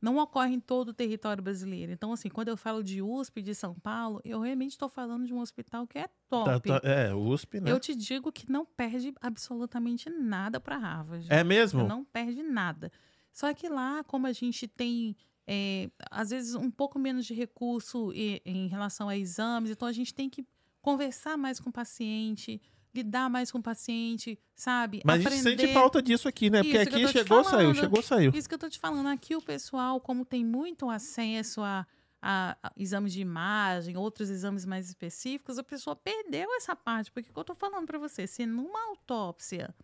não 0.00 0.18
ocorre 0.18 0.54
em 0.54 0.60
todo 0.60 0.88
o 0.88 0.92
território 0.92 1.42
brasileiro. 1.42 1.90
Então, 1.92 2.12
assim, 2.12 2.28
quando 2.28 2.48
eu 2.48 2.56
falo 2.56 2.82
de 2.82 3.00
USP 3.02 3.40
de 3.42 3.54
São 3.54 3.74
Paulo, 3.74 4.20
eu 4.24 4.40
realmente 4.40 4.72
estou 4.72 4.88
falando 4.88 5.26
de 5.26 5.32
um 5.34 5.40
hospital 5.40 5.86
que 5.86 5.98
é 5.98 6.08
top. 6.28 6.68
Tá- 6.68 6.80
tá- 6.80 6.88
é, 6.88 7.14
USP, 7.14 7.60
né? 7.60 7.70
Eu 7.72 7.80
te 7.80 7.94
digo 7.94 8.30
que 8.30 8.50
não 8.50 8.64
perde 8.64 9.14
absolutamente 9.20 10.10
nada 10.10 10.60
para 10.60 10.76
Harvard. 10.76 11.26
É 11.30 11.42
mesmo? 11.42 11.86
Não 11.86 12.04
perde 12.04 12.42
nada. 12.42 12.90
Só 13.32 13.52
que 13.54 13.68
lá, 13.68 14.02
como 14.04 14.26
a 14.26 14.32
gente 14.32 14.66
tem, 14.68 15.16
é, 15.46 15.90
às 16.10 16.30
vezes, 16.30 16.54
um 16.54 16.70
pouco 16.70 16.98
menos 16.98 17.24
de 17.26 17.34
recurso 17.34 18.12
e- 18.14 18.40
em 18.44 18.66
relação 18.68 19.08
a 19.08 19.16
exames, 19.16 19.70
então 19.70 19.86
a 19.88 19.92
gente 19.92 20.12
tem 20.14 20.28
que 20.30 20.44
conversar 20.80 21.36
mais 21.36 21.58
com 21.58 21.68
o 21.70 21.72
paciente, 21.72 22.60
lidar 22.96 23.28
mais 23.30 23.50
com 23.52 23.58
o 23.58 23.62
paciente, 23.62 24.38
sabe? 24.54 25.00
Mas 25.04 25.24
a 25.26 25.30
gente 25.30 25.42
sente 25.42 25.72
falta 25.72 26.02
disso 26.02 26.26
aqui, 26.28 26.50
né? 26.50 26.62
Porque 26.62 26.76
Isso 26.78 26.88
aqui 26.88 27.08
chegou, 27.08 27.44
saiu, 27.44 27.50
falando. 27.58 27.74
chegou, 27.76 28.02
saiu. 28.02 28.32
Isso 28.34 28.48
que 28.48 28.54
eu 28.54 28.58
tô 28.58 28.68
te 28.68 28.78
falando. 28.78 29.06
Aqui 29.08 29.34
o 29.36 29.42
pessoal, 29.42 30.00
como 30.00 30.24
tem 30.24 30.44
muito 30.44 30.88
acesso 30.90 31.60
a, 31.62 31.86
a- 32.22 32.56
a 32.62 32.72
exames 32.76 33.12
de 33.12 33.20
imagem, 33.20 33.96
outros 33.96 34.30
exames 34.30 34.64
mais 34.64 34.88
específicos, 34.88 35.58
a 35.58 35.62
pessoa 35.64 35.94
perdeu 35.96 36.48
essa 36.56 36.74
parte. 36.74 37.10
Porque 37.12 37.30
o 37.30 37.32
que 37.32 37.38
eu 37.38 37.44
tô 37.44 37.54
falando 37.54 37.86
para 37.86 37.98
você, 37.98 38.26
se 38.26 38.44
numa 38.46 38.80
autópsia 38.88 39.74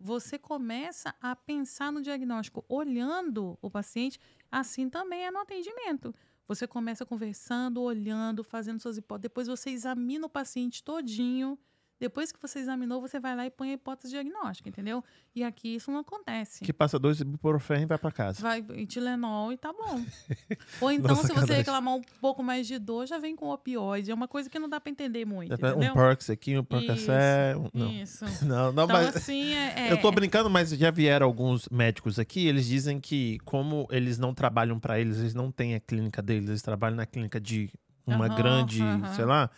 você 0.00 0.38
começa 0.38 1.12
a 1.20 1.34
pensar 1.34 1.90
no 1.90 2.00
diagnóstico 2.00 2.64
olhando 2.68 3.58
o 3.60 3.68
paciente, 3.68 4.18
assim 4.50 4.88
também 4.88 5.24
é 5.26 5.30
no 5.30 5.40
atendimento. 5.40 6.14
Você 6.46 6.66
começa 6.66 7.04
conversando, 7.04 7.82
olhando, 7.82 8.42
fazendo 8.44 8.80
suas 8.80 8.96
hipóteses, 8.96 9.22
depois 9.24 9.48
você 9.48 9.70
examina 9.70 10.24
o 10.26 10.30
paciente 10.30 10.82
todinho. 10.82 11.58
Depois 12.00 12.30
que 12.30 12.40
você 12.40 12.60
examinou, 12.60 13.00
você 13.00 13.18
vai 13.18 13.34
lá 13.34 13.44
e 13.46 13.50
põe 13.50 13.70
a 13.70 13.74
hipótese 13.74 14.10
diagnóstica, 14.10 14.68
entendeu? 14.68 15.02
E 15.34 15.42
aqui 15.42 15.74
isso 15.74 15.90
não 15.90 15.98
acontece. 16.00 16.64
Que 16.64 16.72
passa 16.72 16.98
dois 16.98 17.20
ibuprofeno 17.20 17.82
e 17.82 17.86
vai 17.86 17.98
pra 17.98 18.12
casa. 18.12 18.40
Vai 18.40 18.64
em 18.74 18.86
Tilenol 18.86 19.52
e 19.52 19.56
tá 19.56 19.72
bom. 19.72 20.04
Ou 20.80 20.92
então, 20.92 21.16
Nossa, 21.16 21.26
se 21.26 21.32
você 21.34 21.54
reclamar 21.56 21.94
um 21.96 22.00
pouco 22.20 22.42
mais 22.42 22.66
de 22.66 22.78
dor, 22.78 23.06
já 23.06 23.18
vem 23.18 23.34
com 23.34 23.48
opioide. 23.48 24.10
É 24.10 24.14
uma 24.14 24.28
coisa 24.28 24.48
que 24.48 24.58
não 24.58 24.68
dá 24.68 24.80
pra 24.80 24.90
entender 24.92 25.24
muito? 25.24 25.52
Um 25.76 25.92
Perks 25.92 26.30
aqui, 26.30 26.56
um 26.56 26.62
Percocet. 26.64 27.56
um- 27.56 27.68
Não. 27.74 27.92
Isso. 27.92 28.24
não, 28.46 28.72
não, 28.72 28.84
Então, 28.84 28.86
mas... 28.88 29.16
assim, 29.16 29.52
é, 29.54 29.92
Eu 29.92 30.00
tô 30.00 30.08
é- 30.08 30.12
brincando, 30.12 30.48
mas 30.48 30.70
já 30.70 30.90
vieram 30.90 31.26
alguns 31.26 31.68
médicos 31.68 32.18
aqui, 32.18 32.46
eles 32.46 32.66
dizem 32.66 33.00
que 33.00 33.38
como 33.44 33.88
eles 33.90 34.18
não 34.18 34.32
trabalham 34.32 34.78
pra 34.78 35.00
eles, 35.00 35.18
eles 35.18 35.34
não 35.34 35.50
têm 35.50 35.74
a 35.74 35.80
clínica 35.80 36.22
deles, 36.22 36.48
eles 36.48 36.62
trabalham 36.62 36.96
na 36.96 37.06
clínica 37.06 37.40
de 37.40 37.70
uma 38.06 38.26
Aham, 38.26 38.36
grande, 38.36 38.82
aham. 38.82 39.14
sei 39.14 39.24
lá, 39.24 39.50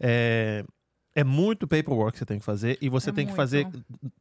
é, 0.00 0.64
é 1.14 1.24
muito 1.24 1.66
paperwork 1.66 2.12
que 2.12 2.18
você 2.18 2.26
tem 2.26 2.38
que 2.38 2.44
fazer 2.44 2.78
e 2.80 2.88
você 2.88 3.10
É 3.10 3.12
tem 3.12 3.24
que 3.26 3.32
muito. 3.32 3.36
fazer 3.36 3.66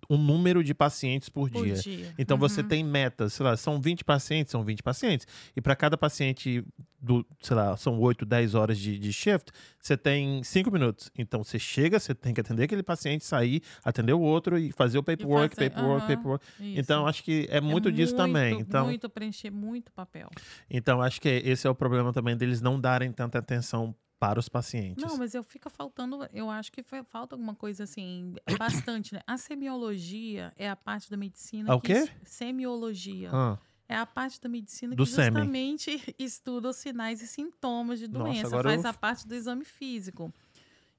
um 0.09 0.17
número 0.17 0.63
de 0.63 0.73
pacientes 0.73 1.29
por, 1.29 1.49
por 1.49 1.63
dia. 1.63 1.75
dia. 1.75 2.13
Então 2.17 2.37
você 2.37 2.61
Uhum. 2.61 2.67
tem 2.67 2.83
metas, 2.83 3.33
sei 3.33 3.45
lá, 3.45 3.55
são 3.55 3.79
20 3.79 4.03
pacientes, 4.03 4.51
são 4.51 4.63
20 4.63 4.81
pacientes. 4.81 5.27
E 5.55 5.61
para 5.61 5.75
cada 5.75 5.95
paciente, 5.97 6.63
do, 6.99 7.23
sei 7.39 7.55
lá, 7.55 7.77
são 7.77 7.99
8, 7.99 8.25
10 8.25 8.55
horas 8.55 8.79
de, 8.79 8.97
de 8.97 9.13
shift, 9.13 9.51
você 9.79 9.95
tem 9.95 10.41
5 10.43 10.71
minutos. 10.71 11.11
Então 11.15 11.43
você 11.43 11.59
chega, 11.59 11.99
você 11.99 12.15
tem 12.15 12.33
que 12.33 12.41
atender 12.41 12.63
aquele 12.63 12.81
paciente, 12.81 13.23
sair, 13.23 13.61
atender 13.83 14.13
o 14.13 14.19
outro 14.21 14.57
e 14.57 14.71
fazer 14.71 14.97
o 14.97 15.03
paperwork, 15.03 15.55
fazer- 15.55 15.69
paperwork, 15.69 16.07
paperwork. 16.07 16.45
Isso. 16.59 16.79
Então 16.79 17.05
acho 17.05 17.23
que 17.23 17.47
é 17.51 17.61
muito 17.61 17.91
disso 17.91 18.15
também. 18.15 18.59
Então, 18.59 18.85
Muito 18.85 19.07
preencher 19.09 19.51
muito 19.51 19.91
papel. 19.91 20.29
então 20.67 20.99
acho 21.01 21.21
que 21.21 21.29
esse 21.29 21.67
é 21.67 21.69
o 21.69 21.75
problema 21.75 22.11
também 22.11 22.35
deles 22.35 22.59
não 22.59 22.79
darem 22.81 23.11
tanta 23.11 23.37
atenção 23.37 23.93
para 24.19 24.39
os 24.39 24.49
pacientes. 24.49 25.03
Não, 25.03 25.17
mas 25.17 25.35
eu 25.35 25.43
fica 25.43 25.69
faltando, 25.69 26.27
eu 26.33 26.49
acho 26.49 26.71
que 26.71 26.81
fa- 26.81 27.03
falta 27.03 27.35
alguma 27.35 27.53
coisa 27.53 27.83
assim, 27.83 28.33
bastante, 28.57 29.13
né? 29.13 29.21
A 29.27 29.37
semiologia 29.37 30.51
é 30.55 30.69
a 30.69 30.75
parte 30.75 31.09
da 31.09 31.17
medicina 31.17 31.71
A 31.71 31.75
o 31.75 31.81
que 31.81 31.93
quê? 32.05 32.11
semiologia 32.23 33.29
Ah, 33.31 33.57
é 33.87 33.95
a 33.95 34.05
parte 34.05 34.41
da 34.41 34.49
medicina 34.49 34.95
Do 34.95 35.03
que 35.05 35.11
semi. 35.11 35.27
justamente 35.29 35.91
estuda 36.17 36.69
os 36.69 36.77
sinais 36.77 37.21
e 37.21 37.27
sintomas 37.27 37.99
de 37.99 38.07
Nossa, 38.07 38.23
doença, 38.23 38.47
agora 38.47 38.69
faz 38.69 38.83
eu- 38.83 38.89
a 38.89 38.93
parte 38.93 39.27
do 39.27 39.35
exame 39.35 39.63
físico. 39.65 40.33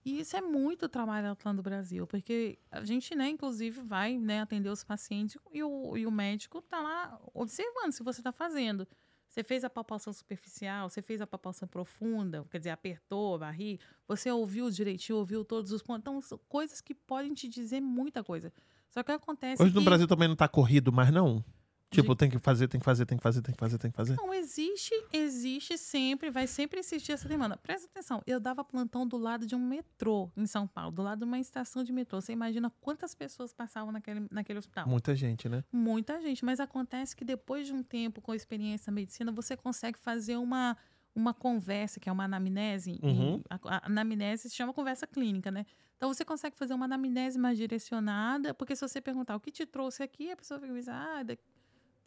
E 0.04 0.20
isso 0.20 0.36
é 0.36 0.40
muito 0.40 0.88
trabalhado 0.88 1.38
lá 1.44 1.52
no 1.52 1.60
Brasil, 1.62 2.06
porque 2.06 2.58
a 2.70 2.82
gente, 2.84 3.14
né, 3.14 3.28
inclusive, 3.28 3.80
vai 3.82 4.16
né, 4.16 4.40
atender 4.40 4.70
os 4.70 4.82
pacientes 4.84 5.36
e 5.52 5.62
o, 5.62 5.96
e 5.98 6.06
o 6.06 6.10
médico 6.10 6.62
tá 6.62 6.80
lá 6.80 7.20
observando 7.34 7.92
se 7.92 8.02
você 8.02 8.20
está 8.20 8.32
fazendo. 8.32 8.86
Você 9.38 9.44
fez 9.44 9.62
a 9.62 9.70
palpação 9.70 10.12
superficial, 10.12 10.90
você 10.90 11.00
fez 11.00 11.20
a 11.20 11.26
palpação 11.26 11.68
profunda, 11.68 12.44
quer 12.50 12.58
dizer, 12.58 12.70
apertou 12.70 13.36
a 13.36 13.38
barriga, 13.38 13.80
você 14.08 14.28
ouviu 14.32 14.68
direitinho, 14.68 15.16
ouviu 15.16 15.44
todos 15.44 15.70
os 15.70 15.80
pontos. 15.80 16.00
Então, 16.00 16.20
são 16.20 16.40
coisas 16.48 16.80
que 16.80 16.92
podem 16.92 17.32
te 17.34 17.48
dizer 17.48 17.80
muita 17.80 18.24
coisa. 18.24 18.52
Só 18.90 19.00
que 19.00 19.12
acontece 19.12 19.62
Hoje 19.62 19.72
no 19.72 19.80
que... 19.80 19.84
Brasil 19.84 20.08
também 20.08 20.26
não 20.26 20.34
tá 20.34 20.48
corrido 20.48 20.90
mais, 20.90 21.12
não? 21.12 21.44
Tipo, 21.90 22.14
De- 22.14 22.18
tem 22.18 22.30
que 22.30 22.38
fazer, 22.38 22.68
tem 22.68 22.78
que 22.78 22.84
fazer, 22.84 23.06
tem 23.06 23.16
que 23.16 23.22
fazer, 23.22 23.40
tem 23.42 23.54
que 23.54 23.58
fazer, 23.58 23.78
tem 23.78 23.90
que 23.90 23.96
fazer. 23.96 24.14
Não, 24.16 24.34
existe, 24.34 24.92
existe 25.10 25.78
sempre, 25.78 26.30
vai 26.30 26.46
sempre 26.46 26.80
existir 26.80 27.12
essa 27.12 27.26
demanda. 27.26 27.56
Presta 27.56 27.86
atenção, 27.90 28.22
eu 28.26 28.38
dava 28.38 28.62
plantão 28.62 29.06
do 29.06 29.16
lado 29.16 29.46
de 29.46 29.54
um 29.54 29.58
metrô 29.58 30.30
em 30.36 30.44
São 30.46 30.66
Paulo, 30.66 30.92
do 30.92 31.02
lado 31.02 31.20
de 31.20 31.24
uma 31.24 31.38
estação 31.38 31.82
de 31.82 31.90
metrô. 31.90 32.20
Você 32.20 32.32
imagina 32.32 32.70
quantas 32.80 33.14
pessoas 33.14 33.54
passavam 33.54 33.90
naquele, 33.90 34.26
naquele 34.30 34.58
hospital? 34.58 34.86
Muita 34.86 35.14
gente, 35.16 35.48
né? 35.48 35.64
Muita 35.72 36.20
gente, 36.20 36.44
mas 36.44 36.60
acontece 36.60 37.16
que 37.16 37.24
depois 37.24 37.66
de 37.66 37.72
um 37.72 37.82
tempo 37.82 38.20
com 38.20 38.34
experiência 38.34 38.90
na 38.90 38.94
medicina, 38.94 39.32
você 39.32 39.56
consegue 39.56 39.98
fazer 39.98 40.36
uma, 40.36 40.76
uma 41.14 41.32
conversa, 41.32 41.98
que 41.98 42.08
é 42.08 42.12
uma 42.12 42.24
anamnese. 42.24 43.00
Uhum. 43.02 43.42
A, 43.48 43.58
a 43.76 43.86
anamnese 43.86 44.50
se 44.50 44.54
chama 44.54 44.74
conversa 44.74 45.06
clínica, 45.06 45.50
né? 45.50 45.64
Então 45.96 46.12
você 46.12 46.24
consegue 46.24 46.56
fazer 46.56 46.74
uma 46.74 46.84
anamnese 46.84 47.38
mais 47.38 47.56
direcionada, 47.56 48.52
porque 48.52 48.76
se 48.76 48.86
você 48.86 49.00
perguntar 49.00 49.34
o 49.34 49.40
que 49.40 49.50
te 49.50 49.64
trouxe 49.64 50.02
aqui, 50.02 50.30
a 50.30 50.36
pessoa 50.36 50.60
vai 50.60 50.70
dizer, 50.70 50.90
ah, 50.92 51.22
daqui 51.24 51.42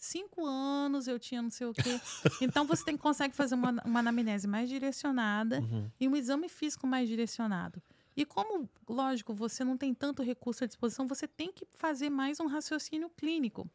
cinco 0.04 0.46
anos 0.46 1.08
eu 1.08 1.20
tinha 1.20 1.42
não 1.42 1.50
sei 1.50 1.68
o 1.68 1.74
quê. 1.74 2.00
Então 2.42 2.66
você 2.66 2.84
tem, 2.84 2.98
consegue 2.98 3.36
fazer 3.36 3.56
uma, 3.56 3.72
uma 3.86 4.00
anamnese 4.00 4.48
mais 4.48 4.68
direcionada 4.68 5.60
Uhum. 5.62 5.90
e 6.00 6.08
um 6.08 6.16
exame 6.16 6.50
físico 6.50 6.86
mais 6.88 7.08
direcionado. 7.08 7.82
E 8.18 8.26
como, 8.26 8.70
lógico, 8.90 9.34
você 9.34 9.64
não 9.64 9.78
tem 9.78 9.94
tanto 9.94 10.22
recurso 10.22 10.64
à 10.64 10.68
disposição, 10.68 11.08
você 11.08 11.28
tem 11.28 11.52
que 11.52 11.66
fazer 11.72 12.10
mais 12.10 12.40
um 12.40 12.48
raciocínio 12.48 13.10
clínico. 13.10 13.70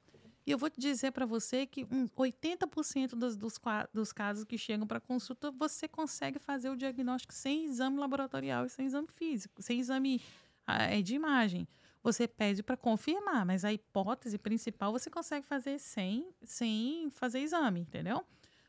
E 0.47 0.51
eu 0.51 0.59
vou 0.59 0.69
te 0.71 0.79
dizer 0.81 1.11
para 1.13 1.27
você 1.27 1.67
que 1.67 1.85
um 1.91 2.07
80% 2.09 3.17
dos, 3.17 3.37
dos, 3.37 3.59
dos 3.93 4.13
casos 4.13 4.45
que 4.45 4.57
chegam 4.57 4.87
para 4.87 5.01
consulta, 5.01 5.51
você 5.51 5.89
consegue 5.89 6.39
fazer 6.39 6.71
o 6.71 6.77
diagnóstico 6.77 7.33
sem 7.35 7.65
exame 7.65 7.99
laboratorial 7.99 8.67
e 8.67 8.69
sem 8.69 8.87
exame 8.87 9.09
físico, 9.09 9.61
sem 9.61 9.81
exame 9.81 10.21
ah, 10.67 10.85
eh, 10.85 11.03
de 11.03 11.15
imagem. 11.15 11.67
Você 12.07 12.29
pede 12.29 12.63
para 12.63 12.77
confirmar, 12.77 13.45
mas 13.45 13.65
a 13.65 13.73
hipótese 13.73 14.39
principal 14.39 14.93
você 14.93 15.11
consegue 15.11 15.45
fazer 15.45 15.77
sem, 15.81 16.33
sem 16.45 17.11
fazer 17.11 17.41
exame, 17.41 17.81
entendeu? 17.81 18.25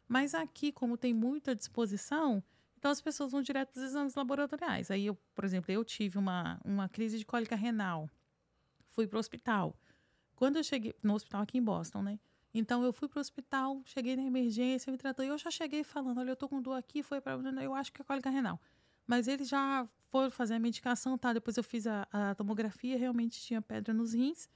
Mas 0.07 0.33
aqui, 0.33 0.71
como 0.71 0.97
tem 0.97 1.13
muita 1.13 1.55
disposição, 1.55 2.43
então 2.79 2.89
as 2.89 2.99
pessoas 2.99 3.31
vão 3.31 3.43
direto 3.43 3.73
para 3.73 3.77
os 3.77 3.85
exames 3.85 4.15
laboratoriais. 4.15 4.89
Aí, 4.89 5.05
eu, 5.05 5.15
por 5.35 5.45
exemplo, 5.45 5.71
eu 5.71 5.85
tive 5.85 6.17
uma, 6.17 6.59
uma 6.65 6.89
crise 6.89 7.19
de 7.19 7.27
cólica 7.27 7.55
renal, 7.55 8.09
fui 8.89 9.05
para 9.05 9.17
o 9.17 9.19
hospital. 9.19 9.75
Quando 10.35 10.55
eu 10.55 10.63
cheguei 10.63 10.95
no 11.03 11.13
hospital 11.13 11.43
aqui 11.43 11.59
em 11.59 11.63
Boston, 11.63 12.01
né? 12.01 12.19
Então 12.51 12.83
eu 12.83 12.91
fui 12.91 13.07
pro 13.07 13.19
hospital, 13.19 13.83
cheguei 13.85 14.15
na 14.15 14.23
emergência, 14.23 14.91
me 14.91 14.97
tratou. 14.97 15.23
E 15.23 15.27
eu 15.27 15.37
já 15.37 15.51
cheguei 15.51 15.83
falando: 15.83 16.17
olha, 16.17 16.31
eu 16.31 16.35
tô 16.35 16.49
com 16.49 16.59
dor 16.59 16.73
aqui, 16.73 17.03
foi 17.03 17.21
para. 17.21 17.39
Eu 17.61 17.75
acho 17.75 17.93
que 17.93 18.01
é 18.01 18.03
cólica 18.03 18.31
renal. 18.31 18.59
Mas 19.07 19.27
eles 19.27 19.47
já 19.47 19.87
foram 20.11 20.29
fazer 20.29 20.55
a 20.55 20.59
medicação, 20.59 21.17
tá? 21.17 21.33
Depois 21.33 21.57
eu 21.57 21.63
fiz 21.63 21.87
a, 21.87 22.07
a 22.11 22.35
tomografia, 22.35 22.97
realmente 22.97 23.39
tinha 23.41 23.61
pedra 23.61 23.93
nos 23.93 24.13
rins. 24.13 24.49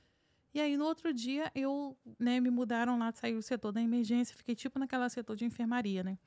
E 0.53 0.59
aí, 0.59 0.75
no 0.75 0.85
outro 0.85 1.13
dia, 1.13 1.49
eu, 1.55 1.97
né, 2.19 2.39
me 2.41 2.49
mudaram 2.51 2.99
lá, 2.99 3.11
saiu 3.13 3.37
o 3.37 3.41
setor 3.41 3.71
da 3.71 3.81
emergência, 3.81 4.35
fiquei 4.35 4.53
tipo 4.55 4.77
naquela 4.77 5.07
setor 5.09 5.35
de 5.35 5.45
enfermaria, 5.45 6.03
né? 6.03 6.17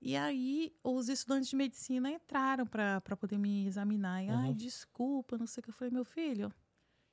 E 0.00 0.16
aí, 0.16 0.74
os 0.84 1.08
estudantes 1.08 1.48
de 1.48 1.56
medicina 1.56 2.10
entraram 2.10 2.66
para 2.66 3.00
poder 3.18 3.38
me 3.38 3.66
examinar. 3.66 4.22
E, 4.22 4.28
ai, 4.28 4.50
Uhum. 4.50 4.54
desculpa, 4.54 5.38
não 5.38 5.46
sei 5.46 5.60
o 5.60 5.64
que. 5.64 5.70
Eu 5.70 5.74
falei, 5.74 5.90
meu 5.90 6.04
filho, 6.04 6.52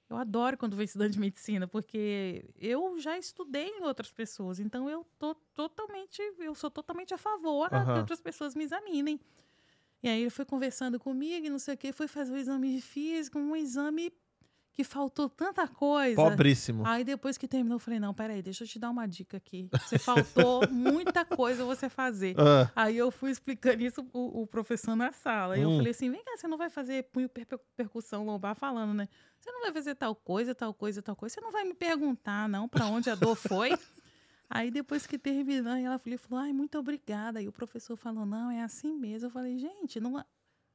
eu 0.09 0.17
adoro 0.17 0.57
quando 0.57 0.75
vem 0.75 0.85
estudante 0.85 1.13
de 1.13 1.19
medicina, 1.19 1.67
porque 1.67 2.49
eu 2.57 2.99
já 2.99 3.17
estudei 3.17 3.67
em 3.69 3.83
outras 3.83 4.11
pessoas. 4.11 4.59
Então, 4.59 4.89
eu 4.89 5.05
tô 5.17 5.33
totalmente, 5.55 6.21
eu 6.39 6.53
sou 6.53 6.69
totalmente 6.69 7.13
a 7.13 7.17
favor 7.17 7.69
que 7.69 7.77
Aham. 7.77 7.99
outras 7.99 8.19
pessoas 8.21 8.55
me 8.55 8.63
examinem. 8.65 9.19
E 10.03 10.09
aí, 10.09 10.21
ele 10.21 10.29
foi 10.29 10.45
conversando 10.45 10.99
comigo 10.99 11.45
e 11.45 11.49
não 11.49 11.59
sei 11.59 11.75
o 11.75 11.77
que, 11.77 11.91
foi 11.91 12.07
fazer 12.07 12.31
o 12.31 12.37
exame 12.37 12.75
de 12.75 12.81
físico, 12.81 13.37
um 13.37 13.55
exame 13.55 14.11
que 14.73 14.83
faltou 14.83 15.29
tanta 15.29 15.67
coisa. 15.67 16.15
Pobríssimo. 16.15 16.85
Aí 16.85 17.03
depois 17.03 17.37
que 17.37 17.47
terminou, 17.47 17.75
eu 17.75 17.79
falei, 17.79 17.99
não, 17.99 18.13
peraí, 18.13 18.41
deixa 18.41 18.63
eu 18.63 18.67
te 18.67 18.79
dar 18.79 18.89
uma 18.89 19.05
dica 19.05 19.37
aqui. 19.37 19.69
Você 19.71 19.99
faltou 19.99 20.61
muita 20.71 21.25
coisa 21.25 21.65
você 21.65 21.89
fazer. 21.89 22.35
Ah, 22.39 22.71
Aí 22.75 22.97
eu 22.97 23.11
fui 23.11 23.31
explicando 23.31 23.83
isso 23.83 24.05
o, 24.13 24.41
o 24.41 24.47
professor 24.47 24.95
na 24.95 25.11
sala. 25.11 25.55
Hum. 25.55 25.61
eu 25.61 25.77
falei 25.77 25.91
assim, 25.91 26.09
vem 26.09 26.23
cá, 26.23 26.37
você 26.37 26.47
não 26.47 26.57
vai 26.57 26.69
fazer 26.69 27.03
punho 27.11 27.27
per 27.27 27.45
percussão 27.75 28.25
lombar 28.25 28.55
falando, 28.55 28.93
né? 28.93 29.09
Você 29.39 29.51
não 29.51 29.61
vai 29.61 29.73
fazer 29.73 29.95
tal 29.95 30.15
coisa, 30.15 30.55
tal 30.55 30.73
coisa, 30.73 31.01
tal 31.01 31.15
coisa. 31.15 31.35
Você 31.35 31.41
não 31.41 31.51
vai 31.51 31.63
me 31.65 31.73
perguntar, 31.73 32.47
não, 32.47 32.67
pra 32.67 32.85
onde 32.85 33.09
a 33.09 33.15
dor 33.15 33.35
foi. 33.35 33.71
Aí 34.53 34.69
depois 34.69 35.07
que 35.07 35.17
terminou, 35.17 35.73
ela 35.73 35.97
falou, 36.17 36.43
ai, 36.43 36.51
muito 36.51 36.77
obrigada. 36.77 37.39
Aí 37.39 37.47
o 37.47 37.51
professor 37.53 37.95
falou, 37.95 38.25
não, 38.25 38.51
é 38.51 38.61
assim 38.61 38.93
mesmo. 38.93 39.27
Eu 39.27 39.31
falei, 39.31 39.57
gente, 39.57 39.97
não, 39.99 40.23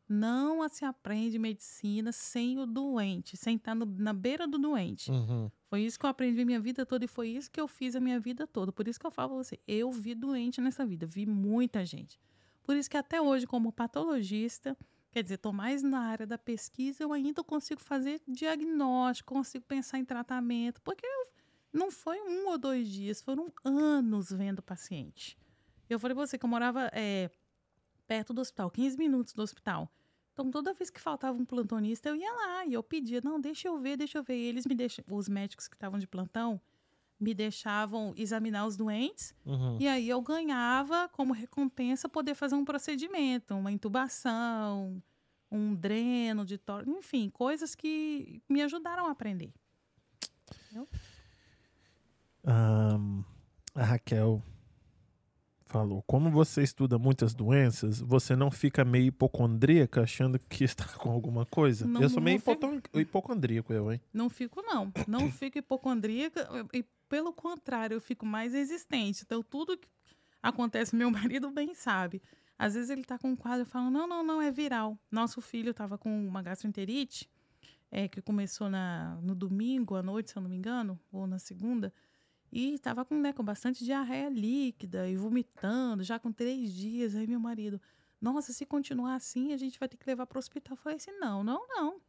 não 0.08 0.66
se 0.68 0.84
aprende 0.84 1.38
medicina 1.38 2.10
sem 2.10 2.58
o 2.58 2.64
doente, 2.66 3.36
sem 3.36 3.56
estar 3.56 3.74
no- 3.74 3.84
na 3.84 4.12
beira 4.12 4.46
do 4.48 4.56
doente. 4.58 5.10
uhum. 5.10 5.50
Foi 5.68 5.80
isso 5.82 5.98
que 5.98 6.06
eu 6.06 6.10
aprendi 6.10 6.44
minha 6.44 6.60
vida 6.60 6.86
toda 6.86 7.04
e 7.04 7.08
foi 7.08 7.28
isso 7.28 7.50
que 7.50 7.60
eu 7.60 7.66
fiz 7.66 7.96
a 7.96 8.00
minha 8.00 8.20
vida 8.20 8.46
toda. 8.46 8.70
Por 8.72 8.86
isso 8.86 8.98
que 9.00 9.06
eu 9.06 9.10
falo 9.10 9.34
pra 9.34 9.42
você, 9.44 9.58
eu 9.66 9.90
vi 9.90 10.14
doente 10.14 10.60
nessa 10.60 10.86
vida, 10.86 11.04
vi 11.06 11.26
muita 11.26 11.84
gente. 11.84 12.18
Por 12.62 12.76
isso 12.76 12.88
que 12.88 12.96
até 12.96 13.20
hoje, 13.20 13.46
como 13.46 13.72
patologista, 13.72 14.76
quer 15.10 15.22
dizer, 15.22 15.34
estou 15.34 15.52
mais 15.52 15.82
na 15.82 15.98
área 16.00 16.26
da 16.26 16.38
pesquisa, 16.38 17.02
eu 17.02 17.12
ainda 17.12 17.42
consigo 17.42 17.80
fazer 17.80 18.22
diagnóstico, 18.28 19.34
consigo 19.34 19.64
pensar 19.66 19.98
em 19.98 20.04
tratamento, 20.04 20.80
porque 20.82 21.04
eu- 21.04 21.26
não 21.76 21.90
foi 21.90 22.20
um 22.20 22.48
ou 22.48 22.58
dois 22.58 22.88
dias, 22.88 23.20
foram 23.20 23.52
anos 23.64 24.30
vendo 24.30 24.62
paciente. 24.62 25.36
Eu 25.88 25.98
falei 26.00 26.14
pra 26.14 26.26
você 26.26 26.36
que 26.38 26.44
eu 26.44 26.48
morava 26.50 26.90
é, 26.92 27.30
perto 28.06 28.32
do 28.34 28.40
hospital, 28.40 28.70
15 28.70 28.96
minutos 28.96 29.32
do 29.32 29.42
hospital. 29.42 29.90
Então, 30.32 30.50
toda 30.50 30.74
vez 30.74 30.90
que 30.90 31.00
faltava 31.00 31.38
um 31.38 31.44
plantonista, 31.44 32.08
eu 32.08 32.16
ia 32.16 32.30
lá 32.32 32.66
e 32.66 32.74
eu 32.74 32.82
pedia, 32.82 33.20
não, 33.22 33.40
deixa 33.40 33.68
eu 33.68 33.78
ver, 33.78 33.96
deixa 33.96 34.18
eu 34.18 34.22
ver. 34.22 34.36
E 34.36 34.44
eles 34.46 34.66
me 34.66 34.74
deixam, 34.74 35.04
os 35.10 35.28
médicos 35.28 35.66
que 35.68 35.76
estavam 35.76 35.98
de 35.98 36.06
plantão, 36.06 36.60
me 37.18 37.32
deixavam 37.32 38.12
examinar 38.16 38.66
os 38.66 38.76
doentes 38.76 39.34
Uhum. 39.46 39.78
e 39.80 39.88
aí 39.88 40.06
eu 40.06 40.20
ganhava 40.20 41.08
como 41.08 41.32
recompensa 41.32 42.10
poder 42.10 42.34
fazer 42.34 42.54
um 42.54 42.64
procedimento, 42.64 43.54
uma 43.54 43.72
intubação, 43.72 45.02
um 45.50 45.74
dreno 45.74 46.44
de 46.44 46.58
tórax, 46.58 46.86
enfim, 46.90 47.30
coisas 47.30 47.74
que 47.74 48.42
me 48.46 48.60
ajudaram 48.60 49.06
a 49.06 49.12
aprender. 49.12 49.50
Ahn, 52.46 53.24
a 53.74 53.84
Raquel 53.84 54.42
falou: 55.66 56.02
como 56.06 56.30
você 56.30 56.62
estuda 56.62 56.98
muitas 56.98 57.34
doenças, 57.34 58.00
você 58.00 58.36
não 58.36 58.50
fica 58.50 58.84
meio 58.84 59.06
hipocondríaca 59.06 60.02
achando 60.02 60.38
que 60.38 60.64
está 60.64 60.86
com 60.96 61.10
alguma 61.10 61.44
coisa? 61.44 61.86
Não, 61.86 62.02
eu 62.02 62.08
sou 62.08 62.22
meio 62.22 62.40
fico. 62.40 62.80
hipocondríaco, 62.94 63.72
eu, 63.72 63.92
hein? 63.92 64.00
Não 64.12 64.30
fico, 64.30 64.62
não. 64.62 64.92
Não 65.06 65.30
fico 65.30 65.58
hipocondríaca. 65.58 66.48
E, 66.72 66.84
pelo 67.08 67.32
contrário, 67.32 67.96
eu 67.96 68.00
fico 68.00 68.24
mais 68.24 68.52
resistente. 68.52 69.22
Então, 69.24 69.42
tudo 69.42 69.76
que 69.76 69.88
acontece, 70.42 70.94
meu 70.94 71.10
marido 71.10 71.50
bem 71.50 71.74
sabe. 71.74 72.22
Às 72.58 72.74
vezes 72.74 72.88
ele 72.88 73.04
tá 73.04 73.18
com 73.18 73.28
um 73.28 73.36
quadro 73.36 73.62
e 73.62 73.68
fala: 73.68 73.90
não, 73.90 74.06
não, 74.06 74.22
não, 74.22 74.40
é 74.40 74.50
viral. 74.50 74.98
Nosso 75.10 75.40
filho 75.40 75.74
tava 75.74 75.98
com 75.98 76.26
uma 76.26 76.42
gastroenterite, 76.42 77.28
é, 77.90 78.08
que 78.08 78.22
começou 78.22 78.70
na, 78.70 79.18
no 79.22 79.34
domingo 79.34 79.94
à 79.94 80.02
noite, 80.02 80.30
se 80.30 80.38
eu 80.38 80.42
não 80.42 80.48
me 80.48 80.56
engano, 80.56 80.98
ou 81.12 81.26
na 81.26 81.38
segunda. 81.38 81.92
E 82.56 82.72
estava 82.72 83.04
com, 83.04 83.18
né, 83.20 83.34
com 83.34 83.44
bastante 83.44 83.84
diarreia 83.84 84.30
líquida 84.30 85.06
e 85.08 85.14
vomitando, 85.16 86.02
já 86.02 86.18
com 86.18 86.32
três 86.32 86.72
dias. 86.72 87.14
Aí 87.14 87.26
meu 87.26 87.38
marido, 87.38 87.78
nossa, 88.18 88.50
se 88.50 88.64
continuar 88.64 89.14
assim, 89.16 89.52
a 89.52 89.58
gente 89.58 89.78
vai 89.78 89.86
ter 89.88 89.98
que 89.98 90.06
levar 90.06 90.26
para 90.26 90.36
o 90.36 90.38
hospital. 90.38 90.72
Eu 90.74 90.82
falei 90.82 90.96
assim: 90.96 91.12
não, 91.18 91.44
não, 91.44 91.66
não. 91.68 92.00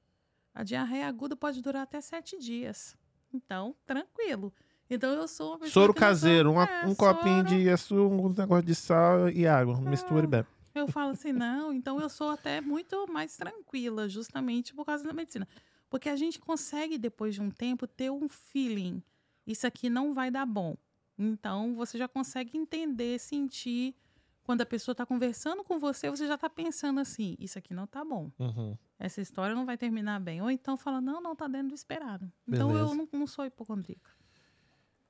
A 0.53 0.63
diarreia 0.63 1.05
aguda 1.07 1.35
pode 1.35 1.61
durar 1.61 1.83
até 1.83 1.99
sete 1.99 2.37
dias. 2.39 2.95
Então, 3.33 3.75
tranquilo. 3.85 4.53
Então, 4.89 5.11
eu 5.11 5.27
sou 5.27 5.49
uma 5.51 5.59
pessoa 5.59 5.73
Soro 5.83 5.93
caseiro, 5.93 6.49
uma- 6.53 6.63
é, 6.63 6.85
um 6.85 6.95
copinho 6.95 7.43
soro. 7.45 7.47
de 7.61 7.69
açúcar, 7.69 8.01
um 8.15 8.29
negócio 8.33 8.65
de 8.65 8.73
sal 8.75 9.29
e 9.29 9.45
água. 9.45 9.81
Mistura 9.81 10.23
e 10.23 10.27
bebe. 10.27 10.47
Eu 10.73 10.87
falo 10.87 11.11
assim, 11.11 11.33
não, 11.33 11.73
então 11.73 11.99
eu 11.99 12.07
sou 12.07 12.29
até 12.29 12.61
muito 12.61 13.05
mais 13.11 13.35
tranquila, 13.35 14.07
justamente 14.07 14.73
por 14.73 14.85
causa 14.85 15.03
da 15.03 15.11
medicina. 15.11 15.45
Porque 15.89 16.07
a 16.07 16.15
gente 16.15 16.39
consegue, 16.39 16.97
depois 16.97 17.35
de 17.35 17.41
um 17.41 17.49
tempo, 17.51 17.85
ter 17.85 18.09
um 18.11 18.29
feeling. 18.29 19.03
Isso 19.47 19.65
aqui 19.65 19.89
não 19.89 20.13
vai 20.13 20.29
dar 20.29 20.45
bom. 20.45 20.75
Então, 21.17 21.73
você 21.73 21.97
já 21.97 22.07
consegue 22.07 22.57
entender, 22.57 23.17
sentir. 23.19 23.95
Quando 24.43 24.61
a 24.61 24.65
pessoa 24.65 24.93
está 24.93 25.05
conversando 25.05 25.63
com 25.63 25.79
você, 25.79 26.09
você 26.09 26.27
já 26.27 26.35
está 26.35 26.49
pensando 26.49 26.99
assim: 26.99 27.35
isso 27.39 27.57
aqui 27.57 27.73
não 27.73 27.87
tá 27.87 28.03
bom. 28.05 28.29
Uhum. 28.37 28.77
Essa 28.99 29.21
história 29.21 29.55
não 29.55 29.65
vai 29.65 29.77
terminar 29.77 30.19
bem. 30.19 30.41
Ou 30.41 30.51
então 30.51 30.77
fala: 30.77 31.01
não, 31.01 31.21
não, 31.21 31.35
tá 31.35 31.47
dentro 31.47 31.69
do 31.69 31.75
esperado. 31.75 32.31
Então, 32.47 32.69
Beleza. 32.69 32.91
eu 32.91 32.95
não, 32.95 33.09
não 33.11 33.27
sou 33.27 33.45
hipocondríaca. 33.45 34.11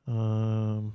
Ahn, 0.07 0.91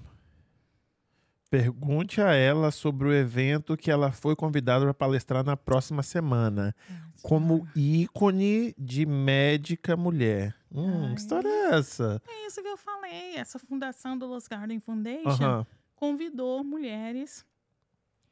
pergunte 1.51 2.20
a 2.23 2.32
ela 2.32 2.70
sobre 2.70 3.09
o 3.09 3.12
evento 3.12 3.77
que 3.77 3.90
ela 3.90 4.10
foi 4.10 4.35
convidada 4.35 4.85
para 4.86 4.94
palestrar 4.94 5.44
na 5.44 5.56
próxima 5.56 6.02
semana. 6.02 6.74
Como 7.23 7.69
ícone 7.77 8.74
de 8.78 9.05
médica 9.05 9.97
mulher. 9.97 10.56
Hum, 10.74 11.07
Ai, 11.07 11.15
que 11.15 11.20
história 11.20 11.49
é 11.49 11.74
essa? 11.74 12.20
É 12.28 12.47
isso 12.47 12.62
que 12.62 12.69
eu 12.69 12.77
falei. 12.77 13.36
Essa 13.36 13.59
fundação 13.59 14.16
do 14.16 14.27
Los 14.27 14.47
Garden 14.47 14.81
Foundation. 14.81 15.66
Convidou 15.94 16.65
mulheres 16.65 17.44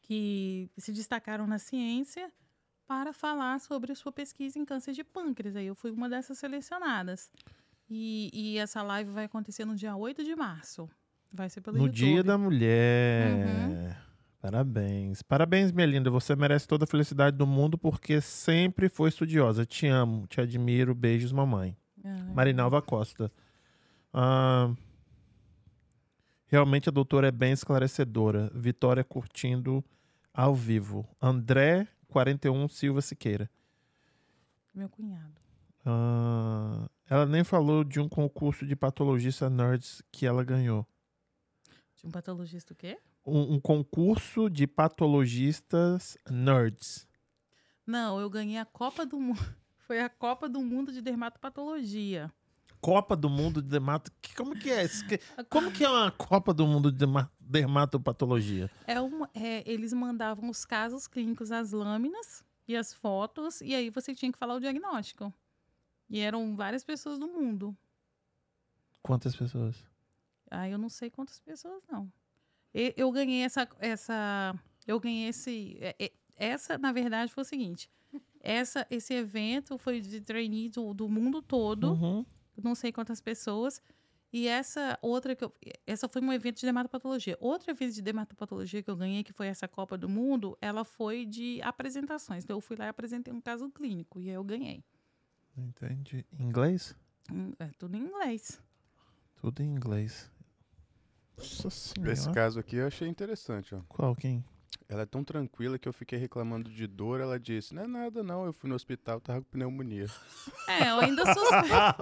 que 0.02 0.70
se 0.76 0.92
destacaram 0.92 1.46
na 1.46 1.58
ciência 1.58 2.32
para 2.86 3.12
falar 3.12 3.60
sobre 3.60 3.92
a 3.92 3.94
sua 3.94 4.10
pesquisa 4.10 4.58
em 4.58 4.64
câncer 4.64 4.92
de 4.92 5.04
pâncreas. 5.04 5.54
Aí 5.54 5.66
eu 5.66 5.74
fui 5.74 5.90
uma 5.90 6.08
dessas 6.08 6.38
selecionadas. 6.38 7.30
E, 7.88 8.30
e 8.32 8.58
essa 8.58 8.82
live 8.82 9.10
vai 9.12 9.24
acontecer 9.24 9.64
no 9.64 9.76
dia 9.76 9.94
8 9.94 10.24
de 10.24 10.34
março. 10.34 10.88
Vai 11.32 11.48
ser 11.48 11.60
pelo 11.60 11.76
No 11.76 11.84
YouTube. 11.84 11.96
Dia 11.96 12.24
da 12.24 12.36
Mulher. 12.36 13.32
Uhum. 13.32 13.94
Parabéns. 14.40 15.22
Parabéns, 15.22 15.70
minha 15.70 15.86
linda. 15.86 16.10
Você 16.10 16.34
merece 16.34 16.66
toda 16.66 16.84
a 16.84 16.86
felicidade 16.86 17.36
do 17.36 17.46
mundo 17.46 17.76
porque 17.76 18.20
sempre 18.20 18.88
foi 18.88 19.10
estudiosa. 19.10 19.66
Te 19.66 19.86
amo, 19.86 20.26
te 20.26 20.40
admiro. 20.40 20.94
Beijos, 20.94 21.30
mamãe. 21.30 21.76
Ai, 22.04 22.34
Marinalva 22.34 22.80
Costa. 22.82 23.30
Ah, 24.12 24.72
realmente 26.46 26.88
a 26.88 26.92
doutora 26.92 27.28
é 27.28 27.32
bem 27.32 27.52
esclarecedora. 27.52 28.50
Vitória 28.54 29.04
curtindo 29.04 29.84
ao 30.32 30.54
vivo. 30.54 31.06
André 31.20 31.86
41 32.08 32.68
Silva 32.68 33.00
Siqueira. 33.00 33.50
Meu 34.74 34.88
cunhado. 34.88 35.40
Ah, 35.84 36.88
ela 37.08 37.26
nem 37.26 37.42
falou 37.42 37.82
de 37.84 38.00
um 38.00 38.08
concurso 38.08 38.66
de 38.66 38.76
patologista 38.76 39.48
nerds 39.48 40.02
que 40.12 40.26
ela 40.26 40.44
ganhou. 40.44 40.86
De 41.96 42.06
um 42.06 42.10
patologista 42.10 42.72
o 42.72 42.76
quê? 42.76 42.98
Um, 43.26 43.54
um 43.54 43.60
concurso 43.60 44.48
de 44.48 44.66
patologistas 44.66 46.16
nerds. 46.28 47.06
Não, 47.86 48.20
eu 48.20 48.30
ganhei 48.30 48.58
a 48.58 48.64
Copa 48.64 49.04
do 49.04 49.18
Mundo. 49.20 49.59
Foi 49.90 49.98
a 49.98 50.08
Copa 50.08 50.48
do 50.48 50.60
Mundo 50.62 50.92
de 50.92 51.02
Dermatopatologia. 51.02 52.32
Copa 52.80 53.16
do 53.16 53.28
Mundo 53.28 53.60
de 53.60 53.68
dermato. 53.68 54.08
que- 54.22 54.36
Como 54.36 54.54
que 54.56 54.70
é 54.70 54.86
Como 55.48 55.72
que 55.72 55.82
é 55.84 55.88
uma 55.88 56.12
Copa 56.12 56.54
do 56.54 56.64
Mundo 56.64 56.92
de 56.92 56.98
derma- 56.98 57.28
dermatopatologia? 57.40 58.70
É 58.86 59.00
uma, 59.00 59.28
é, 59.34 59.68
eles 59.68 59.92
mandavam 59.92 60.48
os 60.48 60.64
casos 60.64 61.08
clínicos, 61.08 61.50
as 61.50 61.72
lâminas 61.72 62.44
e 62.68 62.76
as 62.76 62.94
fotos, 62.94 63.60
e 63.62 63.74
aí 63.74 63.90
você 63.90 64.14
tinha 64.14 64.30
que 64.30 64.38
falar 64.38 64.54
o 64.54 64.60
diagnóstico. 64.60 65.34
E 66.08 66.20
eram 66.20 66.54
várias 66.54 66.84
pessoas 66.84 67.18
do 67.18 67.26
mundo. 67.26 67.76
Quantas 69.02 69.34
pessoas? 69.34 69.74
Ah, 70.48 70.68
eu 70.68 70.78
não 70.78 70.88
sei 70.88 71.10
quantas 71.10 71.40
pessoas, 71.40 71.82
não. 71.90 72.08
E- 72.72 72.94
Eu 72.96 73.10
ganhei 73.10 73.42
essa. 73.42 73.68
essa 73.80 74.54
eu 74.86 75.00
ganhei 75.00 75.30
esse. 75.30 75.76
é, 75.80 75.96
é, 75.98 76.12
Essa, 76.36 76.78
na 76.78 76.92
verdade, 76.92 77.32
foi 77.32 77.42
o 77.42 77.44
seguinte. 77.44 77.90
Essa, 78.40 78.86
esse 78.90 79.12
evento 79.14 79.76
foi 79.78 80.00
de 80.00 80.20
trainee 80.20 80.68
do, 80.68 80.94
do 80.94 81.08
mundo 81.08 81.42
todo. 81.42 81.92
Uhum. 81.92 82.24
não 82.62 82.74
sei 82.74 82.90
quantas 82.92 83.20
pessoas. 83.20 83.80
E 84.32 84.46
essa 84.46 84.96
outra 85.02 85.34
que 85.34 85.44
eu. 85.44 85.52
Essa 85.86 86.08
foi 86.08 86.22
um 86.22 86.32
evento 86.32 86.56
de 86.56 86.62
dermatopatologia. 86.62 87.36
Outro 87.40 87.70
evento 87.70 87.92
de 87.94 88.00
dermatopatologia 88.02 88.80
que 88.82 88.88
eu 88.90 88.96
ganhei, 88.96 89.24
que 89.24 89.32
foi 89.32 89.48
essa 89.48 89.66
Copa 89.66 89.98
do 89.98 90.08
Mundo, 90.08 90.56
ela 90.60 90.84
foi 90.84 91.26
de 91.26 91.60
apresentações. 91.62 92.44
Então 92.44 92.56
eu 92.56 92.60
fui 92.60 92.76
lá 92.76 92.86
e 92.86 92.88
apresentei 92.88 93.34
um 93.34 93.40
caso 93.40 93.68
clínico. 93.70 94.20
E 94.20 94.28
aí 94.28 94.34
eu 94.34 94.44
ganhei. 94.44 94.84
Entendi. 95.56 96.24
Inglês? 96.38 96.94
Hum, 97.30 97.52
É 97.58 97.66
tudo 97.76 97.96
em 97.96 98.00
inglês. 98.02 98.60
Tudo 99.40 99.62
em 99.62 99.66
inglês. 99.74 100.30
Nossa 101.36 101.70
senhora. 101.70 102.12
Esse 102.12 102.30
caso 102.32 102.60
aqui 102.60 102.76
eu 102.76 102.86
achei 102.86 103.08
interessante, 103.08 103.74
ó. 103.74 103.80
Qual? 103.88 104.14
Quem? 104.14 104.44
Ela 104.90 105.02
é 105.02 105.06
tão 105.06 105.22
tranquila 105.22 105.78
que 105.78 105.88
eu 105.88 105.92
fiquei 105.92 106.18
reclamando 106.18 106.68
de 106.68 106.84
dor. 106.86 107.20
Ela 107.20 107.38
disse: 107.38 107.72
Não 107.72 107.84
é 107.84 107.86
nada, 107.86 108.24
não. 108.24 108.44
Eu 108.44 108.52
fui 108.52 108.68
no 108.68 108.74
hospital, 108.74 109.20
tava 109.20 109.40
com 109.40 109.46
pneumonia. 109.50 110.06
É, 110.66 110.90
eu 110.90 110.98
ainda 110.98 111.24
suspeito. 111.32 111.96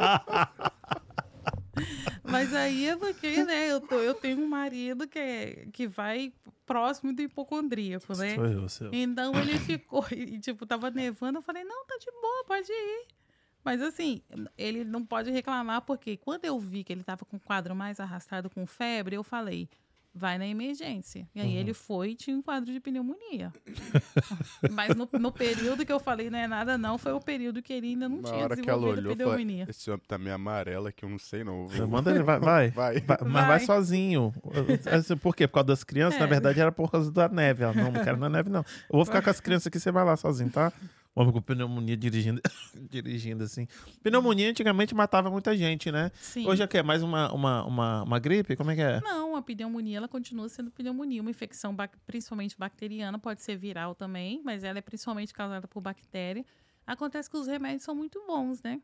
Mas 2.24 2.55
aí 2.55 2.86
é 2.89 2.97
porque, 2.97 3.44
né, 3.44 3.70
eu, 3.70 3.81
tô- 3.81 4.01
eu 4.01 4.15
tenho 4.15 4.39
um 4.40 4.47
marido 4.48 5.06
que, 5.06 5.19
é, 5.19 5.66
que 5.73 5.86
vai 5.86 6.32
próximo 6.66 7.15
do 7.15 7.23
hipocondríaco, 7.23 8.16
né? 8.16 8.35
Sou 8.35 8.47
eu, 8.47 8.69
seu. 8.69 8.90
Então 8.94 9.32
ele 9.39 9.59
ficou, 9.59 10.05
e 10.10 10.39
tipo, 10.39 10.66
tava 10.66 10.90
nevando, 10.90 11.39
eu 11.39 11.43
falei, 11.43 11.65
não, 11.65 11.86
tá 11.86 11.97
de 11.98 12.10
boa, 12.10 12.44
pode 12.47 12.70
ir. 12.70 13.06
Mas 13.65 13.81
assim, 13.82 14.23
ele 14.56 14.85
não 14.85 15.05
pode 15.05 15.31
reclamar, 15.31 15.82
porque 15.82 16.16
quando 16.16 16.44
eu 16.44 16.59
vi 16.59 16.85
que 16.85 16.93
ele 16.93 17.02
tava 17.02 17.24
com 17.24 17.36
o 17.36 17.40
quadro 17.40 17.74
mais 17.74 18.01
arrastado 18.01 18.48
com 18.51 18.66
febre, 18.66 19.16
eu 19.16 19.23
falei, 19.23 19.69
vai 20.14 20.36
na 20.39 20.47
emergência. 20.47 21.28
E 21.35 21.40
aí 21.40 21.55
Uhum. 21.55 21.60
ele 21.60 21.74
foi 21.74 22.10
e 22.10 22.14
tinha 22.14 22.36
um 22.36 22.43
quadro 22.43 22.72
de 22.72 22.80
pneumonia. 22.80 23.52
Mas 24.72 24.94
no, 24.97 25.09
no 25.18 25.30
período 25.32 25.85
que 25.86 25.93
eu 25.93 26.01
falei, 26.01 26.28
não 26.30 26.39
é 26.39 26.47
nada 26.48 26.76
não, 26.76 26.98
foi 26.98 27.12
o 27.12 27.20
período 27.20 27.62
que 27.62 27.72
ele 27.72 27.89
ainda 27.89 28.09
não 28.09 28.16
Na 28.18 28.28
tinha 28.30 28.44
hora 28.44 28.56
que 28.56 28.68
ela 28.68 28.78
desenvolvido 28.80 29.06
olhou, 29.10 29.16
falei, 29.28 29.44
pneumonia. 29.44 29.66
esse 29.68 29.90
homem 29.90 30.02
tá 30.09 30.18
meio 30.18 30.35
amarela 30.35 30.90
que 30.90 31.05
eu 31.05 31.09
não 31.09 31.18
sei, 31.18 31.44
não. 31.44 31.66
Vou- 31.66 31.86
Manda 31.89 32.10
ele, 32.10 32.22
vai. 32.22 32.39
Vai, 32.40 32.70
Vai. 32.78 33.01
Vai, 33.01 33.18
mas 33.24 33.47
vai 33.47 33.60
sozinho. 33.60 34.32
Por 35.20 35.35
quê? 35.36 35.47
Por 35.47 35.55
causa 35.55 35.66
das 35.68 35.85
crianças? 35.85 36.18
Na 36.18 36.26
É. 36.26 36.28
verdade 36.28 36.60
era 36.60 36.72
por 36.72 36.90
causa 36.90 37.10
da 37.12 37.28
neve. 37.28 37.62
Ela, 37.64 37.74
não, 37.74 37.93
não 37.93 38.02
quero 38.05 38.16
na 38.16 38.28
neve, 38.28 38.51
não. 38.51 38.60
Eu 38.60 38.97
vou 38.97 39.05
ficar 39.05 39.22
com 39.22 39.30
as 39.30 39.40
crianças 39.40 39.66
aqui, 39.68 39.78
você 39.78 39.90
vai 39.93 40.05
lá 40.05 40.16
sozinho, 40.16 40.51
tá? 40.51 40.72
Homem 41.20 41.32
com 41.32 41.43
pneumonia 41.43 41.97
dirigindo, 41.97 42.40
dirigindo 42.90 43.43
assim. 43.43 43.66
Pneumonia 44.03 44.49
antigamente 44.51 44.95
matava 44.95 45.28
muita 45.31 45.57
gente, 45.57 45.90
né? 45.90 46.12
Sim. 46.20 46.47
Hoje 46.47 46.62
é? 46.62 46.82
Mais 46.82 47.03
uma, 47.03 47.32
uma, 47.32 47.65
uma, 47.65 48.03
uma 48.05 48.19
gripe? 48.20 48.55
Como 48.55 48.70
é 48.70 48.77
que 48.77 48.81
é? 48.82 49.01
Não, 49.01 49.35
a 49.35 49.43
pneumonia 49.43 49.97
ela 49.97 50.07
continua 50.09 50.49
sendo 50.49 50.70
pneumonia, 50.70 51.20
uma 51.20 51.31
infecção 51.31 51.74
bac- 51.74 51.99
principalmente 52.07 52.57
bacteriana, 52.57 53.19
pode 53.19 53.43
ser 53.43 53.57
viral 53.57 53.95
também, 53.97 54.40
mas 54.45 54.62
ela 54.62 54.78
é 54.78 54.82
principalmente 54.82 55.35
causada 55.35 55.66
por 55.66 55.81
bactéria. 55.81 56.45
Acontece 56.86 57.28
que 57.28 57.36
os 57.36 57.47
remédios 57.49 57.82
são 57.82 57.95
muito 57.95 58.23
bons, 58.27 58.62
né? 58.62 58.81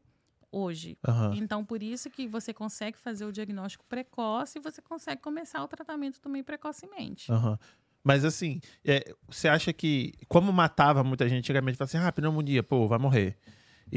Hoje. 0.51 0.97
Aham. 1.07 1.35
Então, 1.37 1.65
por 1.65 1.83
isso 1.83 2.09
que 2.11 2.29
você 2.29 2.53
consegue 2.53 2.97
fazer 2.99 3.25
o 3.25 3.33
diagnóstico 3.33 3.85
precoce 3.89 4.59
e 4.59 4.61
você 4.63 4.81
consegue 4.83 5.21
começar 5.21 5.63
o 5.63 5.69
tratamento 5.69 6.21
também 6.21 6.43
precocemente. 6.45 7.31
Aham. 7.33 7.59
Mas 8.05 8.25
assim, 8.25 8.61
é, 8.85 9.15
você 9.29 9.49
acha 9.49 9.73
que, 9.73 10.13
como 10.29 10.53
matava 10.53 11.03
muita 11.03 11.27
gente 11.27 11.39
antigamente, 11.39 11.79
fala 11.79 11.87
assim, 11.87 11.97
ah, 11.97 12.13
pneumonia, 12.13 12.63
pô, 12.63 12.87
vai 12.87 12.99
morrer. 12.99 13.37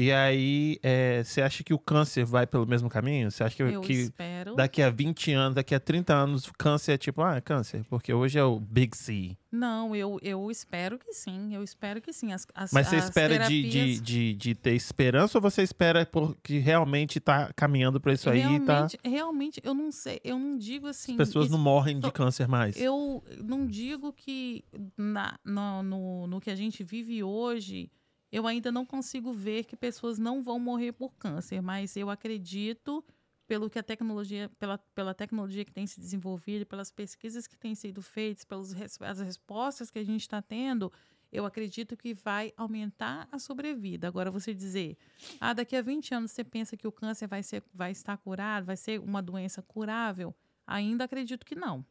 E 0.00 0.12
aí, 0.12 0.78
é, 0.80 1.24
você 1.24 1.42
acha 1.42 1.64
que 1.64 1.74
o 1.74 1.78
câncer 1.78 2.24
vai 2.24 2.46
pelo 2.46 2.64
mesmo 2.64 2.88
caminho? 2.88 3.32
Você 3.32 3.42
acha 3.42 3.56
que, 3.56 3.62
Eu 3.64 3.80
que 3.80 3.94
espero. 3.94 4.54
daqui 4.54 4.80
a 4.80 4.90
20 4.90 5.32
anos, 5.32 5.56
daqui 5.56 5.74
a 5.74 5.80
30 5.80 6.14
anos, 6.14 6.48
câncer 6.56 6.92
é 6.92 6.96
tipo, 6.96 7.20
ah, 7.20 7.34
é 7.34 7.40
câncer, 7.40 7.84
porque 7.90 8.12
hoje 8.14 8.38
é 8.38 8.44
o 8.44 8.60
Big 8.60 8.96
C. 8.96 9.36
Não, 9.50 9.96
eu, 9.96 10.20
eu 10.22 10.50
espero 10.52 11.00
que 11.00 11.12
sim. 11.12 11.52
Eu 11.52 11.64
espero 11.64 12.00
que 12.00 12.12
sim. 12.12 12.32
As, 12.32 12.46
as, 12.54 12.70
Mas 12.70 12.86
você 12.86 12.96
as 12.96 13.04
espera 13.06 13.38
de, 13.38 13.62
de, 13.62 13.70
terapias- 13.70 14.02
de, 14.02 14.34
de 14.34 14.54
ter 14.54 14.74
esperança 14.74 15.38
ou 15.38 15.42
você 15.42 15.62
espera 15.62 16.06
porque 16.06 16.58
realmente 16.58 17.18
tá 17.18 17.50
caminhando 17.56 18.00
pra 18.00 18.12
isso 18.12 18.30
aí 18.30 18.38
e 18.38 18.60
tá. 18.60 18.74
realmente, 18.74 18.98
realmente, 19.04 19.60
eu 19.64 19.74
não 19.74 19.90
sei, 19.90 20.20
eu 20.22 20.38
não 20.38 20.56
digo 20.56 20.86
assim. 20.86 21.12
As 21.12 21.16
pessoas 21.18 21.46
isso- 21.46 21.56
não 21.56 21.60
morrem 21.60 21.98
de 21.98 22.12
câncer 22.12 22.46
mais. 22.46 22.76
Eu 22.80 23.24
não 23.42 23.66
digo 23.66 24.12
que 24.12 24.64
na, 24.96 25.36
no, 25.44 25.82
no, 25.82 26.26
no 26.28 26.40
que 26.40 26.50
a 26.50 26.54
gente 26.54 26.84
vive 26.84 27.22
hoje, 27.24 27.90
eu 28.30 28.46
ainda 28.46 28.70
não 28.70 28.84
consigo 28.84 29.32
ver 29.32 29.64
que 29.64 29.76
pessoas 29.76 30.18
não 30.18 30.42
vão 30.42 30.58
morrer 30.58 30.92
por 30.92 31.14
câncer, 31.14 31.62
mas 31.62 31.96
eu 31.96 32.10
acredito, 32.10 33.04
pelo 33.46 33.70
que 33.70 33.78
a 33.78 33.82
tecnologia, 33.82 34.50
pela, 34.58 34.78
pela 34.94 35.14
tecnologia 35.14 35.64
que 35.64 35.72
tem 35.72 35.86
se 35.86 35.98
desenvolvido, 35.98 36.66
pelas 36.66 36.90
pesquisas 36.90 37.46
que 37.46 37.56
têm 37.56 37.74
sido 37.74 38.02
feitas, 38.02 38.44
pelas 38.44 38.74
as 39.00 39.20
respostas 39.20 39.90
que 39.90 39.98
a 39.98 40.04
gente 40.04 40.20
está 40.20 40.42
tendo, 40.42 40.92
eu 41.32 41.44
acredito 41.44 41.96
que 41.96 42.14
vai 42.14 42.52
aumentar 42.56 43.28
a 43.30 43.38
sobrevida. 43.38 44.08
Agora, 44.08 44.30
você 44.30 44.54
dizer, 44.54 44.96
ah, 45.40 45.52
daqui 45.52 45.76
a 45.76 45.82
20 45.82 46.14
anos 46.14 46.30
você 46.30 46.42
pensa 46.42 46.76
que 46.76 46.86
o 46.86 46.92
câncer 46.92 47.26
vai, 47.26 47.42
ser, 47.42 47.62
vai 47.72 47.92
estar 47.92 48.16
curado, 48.16 48.66
vai 48.66 48.76
ser 48.76 49.00
uma 49.00 49.22
doença 49.22 49.62
curável? 49.62 50.34
Ainda 50.66 51.04
acredito 51.04 51.44
que 51.44 51.54
não. 51.54 51.84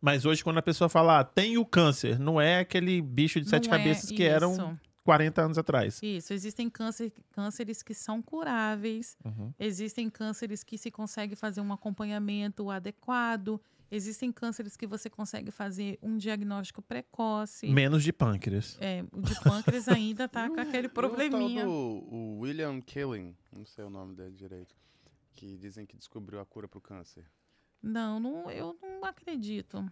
Mas 0.00 0.24
hoje, 0.24 0.44
quando 0.44 0.58
a 0.58 0.62
pessoa 0.62 0.88
fala, 0.88 1.20
ah, 1.20 1.24
tem 1.24 1.58
o 1.58 1.66
câncer, 1.66 2.18
não 2.18 2.40
é 2.40 2.60
aquele 2.60 3.00
bicho 3.02 3.40
de 3.40 3.48
sete 3.48 3.68
Não 3.68 3.74
é 3.74 3.78
cabeças 3.78 4.10
que 4.10 4.22
eram 4.22 4.52
isso. 4.52 4.80
40 5.04 5.42
anos 5.42 5.58
atrás. 5.58 6.00
Isso, 6.02 6.32
existem 6.32 6.70
câncer, 6.70 7.12
cânceres 7.30 7.82
que 7.82 7.92
são 7.94 8.22
curáveis, 8.22 9.16
Uhum. 9.24 9.52
existem 9.58 10.08
cânceres 10.08 10.62
que 10.62 10.78
se 10.78 10.90
consegue 10.90 11.34
fazer 11.34 11.60
um 11.60 11.72
acompanhamento 11.72 12.70
adequado, 12.70 13.60
existem 13.90 14.30
cânceres 14.32 14.76
que 14.76 14.86
você 14.86 15.10
consegue 15.10 15.50
fazer 15.50 15.98
um 16.02 16.16
diagnóstico 16.16 16.80
precoce. 16.80 17.66
Menos 17.68 18.02
de 18.02 18.12
pâncreas. 18.12 18.78
É, 18.80 19.04
o 19.12 19.20
de 19.20 19.34
pâncreas 19.42 19.88
ainda 19.88 20.28
tá 20.28 20.48
com 20.48 20.60
aquele 20.60 20.86
o 20.88 20.90
probleminha. 20.90 21.64
do 21.64 21.70
o 21.70 22.38
William 22.40 22.80
Killing, 22.80 23.36
não 23.52 23.66
sei 23.66 23.84
o 23.84 23.90
nome 23.90 24.14
dele 24.14 24.34
direito, 24.36 24.74
que 25.34 25.56
dizem 25.58 25.84
que 25.84 25.96
descobriu 25.96 26.40
a 26.40 26.46
cura 26.46 26.68
pro 26.68 26.80
câncer. 26.80 27.24
Não, 27.82 28.20
não, 28.20 28.48
eu 28.50 28.76
não 28.80 29.04
acredito. 29.04 29.84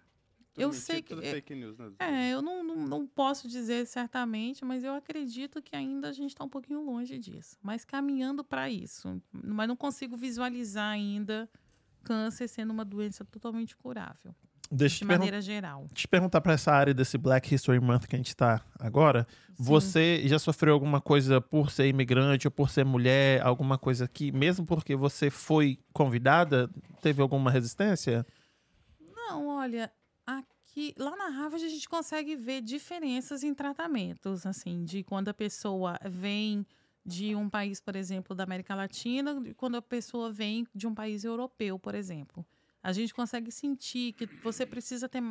Tudo 0.53 0.63
Eu 0.63 0.69
mentira, 0.69 0.85
sei 0.85 1.03
que- 1.03 1.15
Tudo 1.15 1.25
é- 1.25 1.31
fake 1.31 1.55
news, 1.55 1.79
né? 1.79 1.91
É, 1.99 2.31
eu 2.31 2.43
não, 2.43 2.63
não, 2.65 2.77
não 2.77 3.07
posso 3.07 3.47
dizer 3.49 3.87
certamente, 3.87 4.65
mas 4.65 4.83
eu 4.83 4.95
acredito 4.95 5.63
que 5.63 5.77
ainda 5.77 6.09
a 6.09 6.13
gente 6.13 6.31
está 6.31 6.45
um 6.45 6.49
pouquinho 6.49 6.83
longe 6.85 7.19
disso. 7.19 7.57
Mas 7.63 7.85
caminhando 7.85 8.43
para 8.43 8.69
isso. 8.69 9.21
Mas 9.33 9.69
não 9.69 9.77
consigo 9.77 10.17
visualizar 10.17 10.91
ainda 10.91 11.49
câncer 12.03 12.49
sendo 12.49 12.73
uma 12.73 12.85
doença 12.85 13.25
totalmente 13.25 13.77
curável, 13.77 14.35
Deixa 14.73 14.99
de 15.01 15.05
maneira 15.05 15.41
geral. 15.41 15.87
te 15.93 16.09
perguntar 16.09 16.41
pra 16.41 16.55
essa 16.55 16.73
área 16.73 16.95
desse 16.95 17.19
Black 17.19 17.55
History 17.55 17.79
Month 17.79 18.07
que 18.07 18.17
a 18.17 18.19
gente 18.19 18.35
tá 18.35 18.65
agora. 18.79 19.27
Sim. 19.51 19.55
Você 19.65 20.23
já 20.27 20.39
sofreu 20.39 20.73
alguma 20.75 21.01
coisa 21.01 21.41
por 21.41 21.71
ser 21.71 21.87
imigrante 21.89 22.47
ou 22.47 22.51
por 22.51 22.71
ser 22.71 22.85
mulher? 22.85 23.43
Alguma 23.43 23.77
coisa 23.77 24.09
que, 24.09 24.33
mesmo 24.33 24.65
porque 24.65 24.97
você 24.97 25.29
foi 25.31 25.79
convidada, 25.93 26.71
teve 27.03 27.21
alguma 27.21 27.51
resistência? 27.51 28.27
Não, 29.15 29.47
olha, 29.49 29.93
aqui 30.39 30.94
lá 30.98 31.16
na 31.16 31.28
Harvard 31.28 31.65
a 31.65 31.69
gente 31.69 31.89
consegue 31.89 32.36
ver 32.36 32.62
diferenças 32.62 33.43
em 33.43 33.55
tratamentos, 33.55 34.47
assim, 34.47 34.85
de 34.85 35.02
quando 35.02 35.28
a 35.28 35.35
pessoa 35.35 35.98
vem 36.05 36.66
de 37.05 37.35
um 37.35 37.48
país, 37.48 37.81
por 37.81 37.97
exemplo, 37.97 38.35
da 38.35 38.44
América 38.44 38.74
Latina, 38.74 39.40
de 39.40 39.55
quando 39.55 39.77
a 39.77 39.82
pessoa 39.82 40.32
vem 40.32 40.66
de 40.74 40.86
um 40.86 40.94
país 40.94 41.24
europeu, 41.24 41.78
por 41.78 41.94
exemplo. 41.94 42.47
A 42.82 42.93
gente 42.93 43.12
consegue 43.12 43.51
sentir 43.51 44.12
que 44.12 44.27
você 44.43 44.65
precisa 44.65 45.09
ter 45.09 45.23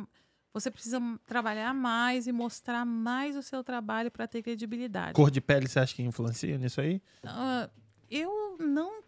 você 0.52 0.68
precisa 0.68 1.00
trabalhar 1.24 1.72
mais 1.72 2.26
e 2.26 2.32
mostrar 2.32 2.84
mais 2.84 3.36
o 3.36 3.42
seu 3.42 3.62
trabalho 3.62 4.10
para 4.10 4.26
ter 4.26 4.42
credibilidade. 4.42 5.12
Cor 5.12 5.30
de 5.30 5.40
pele, 5.40 5.68
você 5.68 5.78
acha 5.78 5.94
que 5.94 6.02
influencia 6.02 6.58
nisso 6.58 6.80
aí? 6.80 7.00
Ah, 7.24 7.70
eu 8.10 8.56
não 8.58 9.00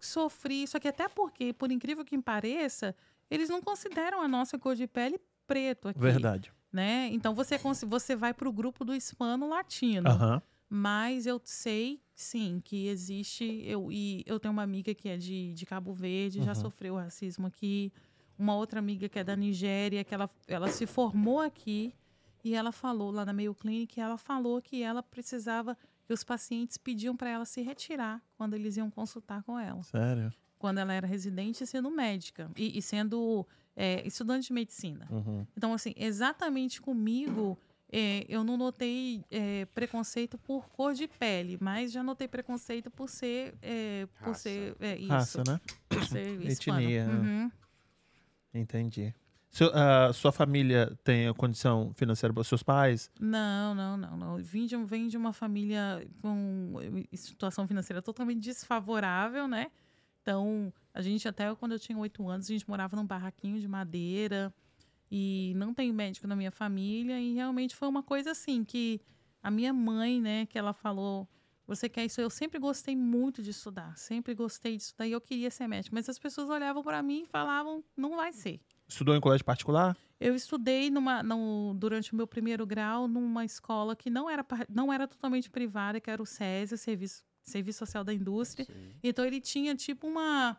sofri 0.00 0.62
isso 0.62 0.76
aqui, 0.76 0.88
até 0.88 1.06
porque, 1.08 1.52
por 1.52 1.70
incrível 1.70 2.04
que 2.04 2.18
pareça, 2.18 2.96
eles 3.30 3.48
não 3.48 3.60
consideram 3.60 4.20
a 4.22 4.28
nossa 4.28 4.58
cor 4.58 4.74
de 4.74 4.86
pele 4.86 5.18
preto 5.46 5.88
aqui. 5.88 5.98
Verdade. 6.00 6.52
Né? 6.72 7.08
Então 7.12 7.34
você, 7.34 7.58
cons- 7.58 7.84
você 7.84 8.14
vai 8.14 8.34
para 8.34 8.48
o 8.48 8.52
grupo 8.52 8.84
do 8.84 8.94
hispano-latino. 8.94 10.08
Aham. 10.08 10.42
Mas 10.70 11.26
eu 11.26 11.40
sei, 11.44 12.02
sim, 12.14 12.60
que 12.62 12.88
existe. 12.88 13.44
Eu, 13.64 13.90
e 13.90 14.22
eu 14.26 14.38
tenho 14.38 14.52
uma 14.52 14.62
amiga 14.62 14.94
que 14.94 15.08
é 15.08 15.16
de, 15.16 15.54
de 15.54 15.64
Cabo 15.64 15.94
Verde, 15.94 16.42
já 16.42 16.50
Uhum. 16.50 16.54
sofreu 16.54 16.96
racismo 16.96 17.46
aqui. 17.46 17.90
Uma 18.38 18.54
outra 18.54 18.78
amiga 18.78 19.08
que 19.08 19.18
é 19.18 19.24
da 19.24 19.34
Nigéria, 19.34 20.04
que 20.04 20.14
ela, 20.14 20.28
ela 20.46 20.68
se 20.68 20.84
formou 20.86 21.40
aqui. 21.40 21.94
E 22.44 22.54
ela 22.54 22.70
falou 22.70 23.10
lá 23.10 23.24
na 23.24 23.32
Mayo 23.32 23.54
Clinic, 23.54 23.98
ela 23.98 24.16
falou 24.18 24.60
que 24.62 24.82
ela 24.82 25.02
precisava, 25.02 25.76
que 26.06 26.12
os 26.12 26.22
pacientes 26.22 26.76
pediam 26.76 27.16
para 27.16 27.30
ela 27.30 27.44
se 27.46 27.62
retirar 27.62 28.22
quando 28.36 28.54
eles 28.54 28.76
iam 28.76 28.90
consultar 28.90 29.42
com 29.42 29.58
ela. 29.58 29.82
Sério? 29.82 30.30
Quando 30.58 30.78
ela 30.78 30.92
era 30.92 31.06
residente 31.06 31.66
sendo 31.66 31.90
médica. 31.90 32.50
E, 32.56 32.78
e 32.78 32.82
sendo 32.82 33.46
é, 33.76 34.06
estudante 34.06 34.48
de 34.48 34.52
medicina. 34.52 35.06
Uhum. 35.10 35.46
Então, 35.56 35.72
assim, 35.72 35.94
exatamente 35.96 36.80
comigo, 36.80 37.56
é, 37.90 38.26
eu 38.28 38.42
não 38.44 38.56
notei 38.56 39.24
é, 39.30 39.64
preconceito 39.66 40.36
por 40.36 40.68
cor 40.68 40.92
de 40.92 41.06
pele, 41.06 41.56
mas 41.60 41.92
já 41.92 42.02
notei 42.02 42.28
preconceito 42.28 42.90
por 42.90 43.08
ser. 43.08 43.54
é, 43.62 44.06
por 44.18 44.28
Raça. 44.28 44.40
ser 44.40 44.76
é, 44.80 44.96
isso, 44.96 45.08
Raça, 45.08 45.42
né? 45.46 45.60
por 45.88 46.04
ser. 46.04 46.42
Etnia, 46.50 47.06
né? 47.06 47.14
Uhum. 47.14 47.50
Entendi. 48.52 49.14
Seu- 49.50 49.70
ah, 49.74 50.12
sua 50.12 50.30
família 50.30 50.94
tem 51.02 51.26
a 51.26 51.32
condição 51.32 51.92
financeira 51.94 52.34
para 52.34 52.44
seus 52.44 52.62
pais? 52.62 53.10
Não, 53.18 53.74
não, 53.74 53.96
não, 53.96 54.16
não. 54.16 54.36
Vim 54.36 54.66
de, 54.66 54.76
vem 54.84 55.08
de 55.08 55.16
uma 55.16 55.32
família 55.32 56.06
com 56.20 56.74
eh, 57.10 57.16
situação 57.16 57.66
financeira 57.66 58.02
totalmente 58.02 58.40
desfavorável, 58.40 59.48
né? 59.48 59.70
Então, 60.22 60.72
a 60.92 61.00
gente 61.00 61.26
até 61.28 61.54
quando 61.54 61.72
eu 61.72 61.78
tinha 61.78 61.96
oito 61.98 62.28
anos, 62.28 62.46
a 62.46 62.52
gente 62.52 62.68
morava 62.68 62.96
num 62.96 63.06
barraquinho 63.06 63.60
de 63.60 63.68
madeira 63.68 64.52
e 65.10 65.52
não 65.56 65.72
tem 65.72 65.92
médico 65.92 66.26
na 66.26 66.36
minha 66.36 66.50
família 66.50 67.18
e 67.20 67.34
realmente 67.34 67.74
foi 67.74 67.88
uma 67.88 68.02
coisa 68.02 68.32
assim 68.32 68.64
que 68.64 69.00
a 69.42 69.50
minha 69.50 69.72
mãe, 69.72 70.20
né, 70.20 70.46
que 70.46 70.58
ela 70.58 70.72
falou, 70.72 71.28
você 71.66 71.88
quer 71.88 72.04
isso? 72.04 72.20
Eu 72.20 72.30
sempre 72.30 72.58
gostei 72.58 72.96
muito 72.96 73.42
de 73.42 73.50
estudar, 73.50 73.96
sempre 73.96 74.34
gostei 74.34 74.76
de 74.76 74.82
estudar 74.82 75.06
e 75.06 75.12
eu 75.12 75.20
queria 75.20 75.50
ser 75.50 75.68
médico, 75.68 75.94
mas 75.94 76.08
as 76.08 76.18
pessoas 76.18 76.48
olhavam 76.48 76.82
para 76.82 77.02
mim 77.02 77.22
e 77.22 77.26
falavam, 77.26 77.84
não 77.96 78.16
vai 78.16 78.32
ser. 78.32 78.60
Estudou 78.88 79.14
em 79.14 79.20
colégio 79.20 79.44
particular? 79.44 79.96
Eu 80.18 80.34
estudei 80.34 80.90
numa, 80.90 81.22
no, 81.22 81.74
durante 81.74 82.12
o 82.12 82.16
meu 82.16 82.26
primeiro 82.26 82.66
grau 82.66 83.06
numa 83.06 83.44
escola 83.44 83.94
que 83.94 84.10
não 84.10 84.28
era, 84.28 84.44
não 84.68 84.92
era 84.92 85.06
totalmente 85.06 85.50
privada, 85.50 86.00
que 86.00 86.10
era 86.10 86.22
o 86.22 86.26
SESI, 86.26 86.74
o 86.74 86.78
Serviço, 86.78 87.22
Serviço 87.48 87.80
Social 87.80 88.04
da 88.04 88.12
Indústria. 88.14 88.64
Sim. 88.66 88.92
Então 89.02 89.24
ele 89.24 89.40
tinha 89.40 89.74
tipo 89.74 90.06
uma. 90.06 90.56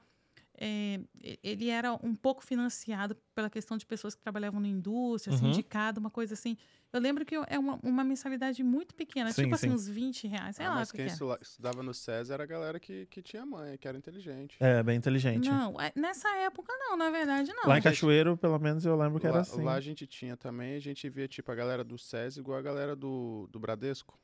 é, 0.61 0.99
ele 1.41 1.69
era 1.69 1.93
um 2.03 2.13
pouco 2.13 2.43
financiado 2.43 3.15
pela 3.33 3.49
questão 3.49 3.77
de 3.77 3.85
pessoas 3.85 4.13
que 4.13 4.21
trabalhavam 4.21 4.59
na 4.59 4.67
indústria, 4.67 5.31
Uhum. 5.33 5.39
sindicato, 5.39 5.99
uma 6.01 6.09
coisa 6.09 6.33
assim. 6.33 6.57
Eu 6.91 6.99
lembro 6.99 7.23
que 7.23 7.35
é 7.35 7.59
uma, 7.59 7.79
uma 7.83 8.03
mensalidade 8.03 8.63
muito 8.63 8.95
pequena, 8.95 9.31
Sim, 9.31 9.43
tipo 9.43 9.53
assim, 9.55 9.67
sim. 9.69 9.73
uns 9.75 9.87
20 9.87 10.27
reais. 10.27 10.55
Sei 10.55 10.65
Ah, 10.65 10.69
lá 10.69 10.75
mas 10.77 10.89
o 10.89 10.91
que 10.91 10.97
quem 10.97 11.05
que 11.05 11.11
é. 11.11 11.13
estu- 11.13 11.37
estudava 11.39 11.83
no 11.83 11.93
SESI 11.93 12.33
era 12.33 12.43
a 12.43 12.47
galera 12.47 12.79
que, 12.79 13.05
que 13.05 13.21
tinha 13.21 13.45
mãe, 13.45 13.77
que 13.77 13.87
era 13.87 13.95
inteligente. 13.95 14.57
É, 14.59 14.81
bem 14.81 14.97
inteligente. 14.97 15.47
Não, 15.47 15.79
é, 15.79 15.91
nessa 15.95 16.27
época 16.37 16.73
não, 16.79 16.97
na 16.97 17.11
verdade 17.11 17.53
não. 17.53 17.67
Lá 17.69 17.75
em 17.77 17.81
gente. 17.81 17.83
Cachoeiro, 17.83 18.35
pelo 18.35 18.57
menos, 18.57 18.83
eu 18.85 18.97
lembro 18.97 19.19
que 19.19 19.27
era 19.27 19.35
lá, 19.35 19.41
assim. 19.43 19.61
lá 19.63 19.75
a 19.75 19.79
gente 19.79 20.07
tinha 20.07 20.35
também, 20.35 20.75
a 20.75 20.79
gente 20.79 21.07
via 21.09 21.27
tipo 21.27 21.51
a 21.51 21.55
galera 21.55 21.83
do 21.83 21.95
SESI 21.97 22.39
igual 22.39 22.57
a 22.57 22.61
galera 22.61 22.95
do, 22.95 23.47
do 23.51 23.59
Bradesco. 23.59 24.19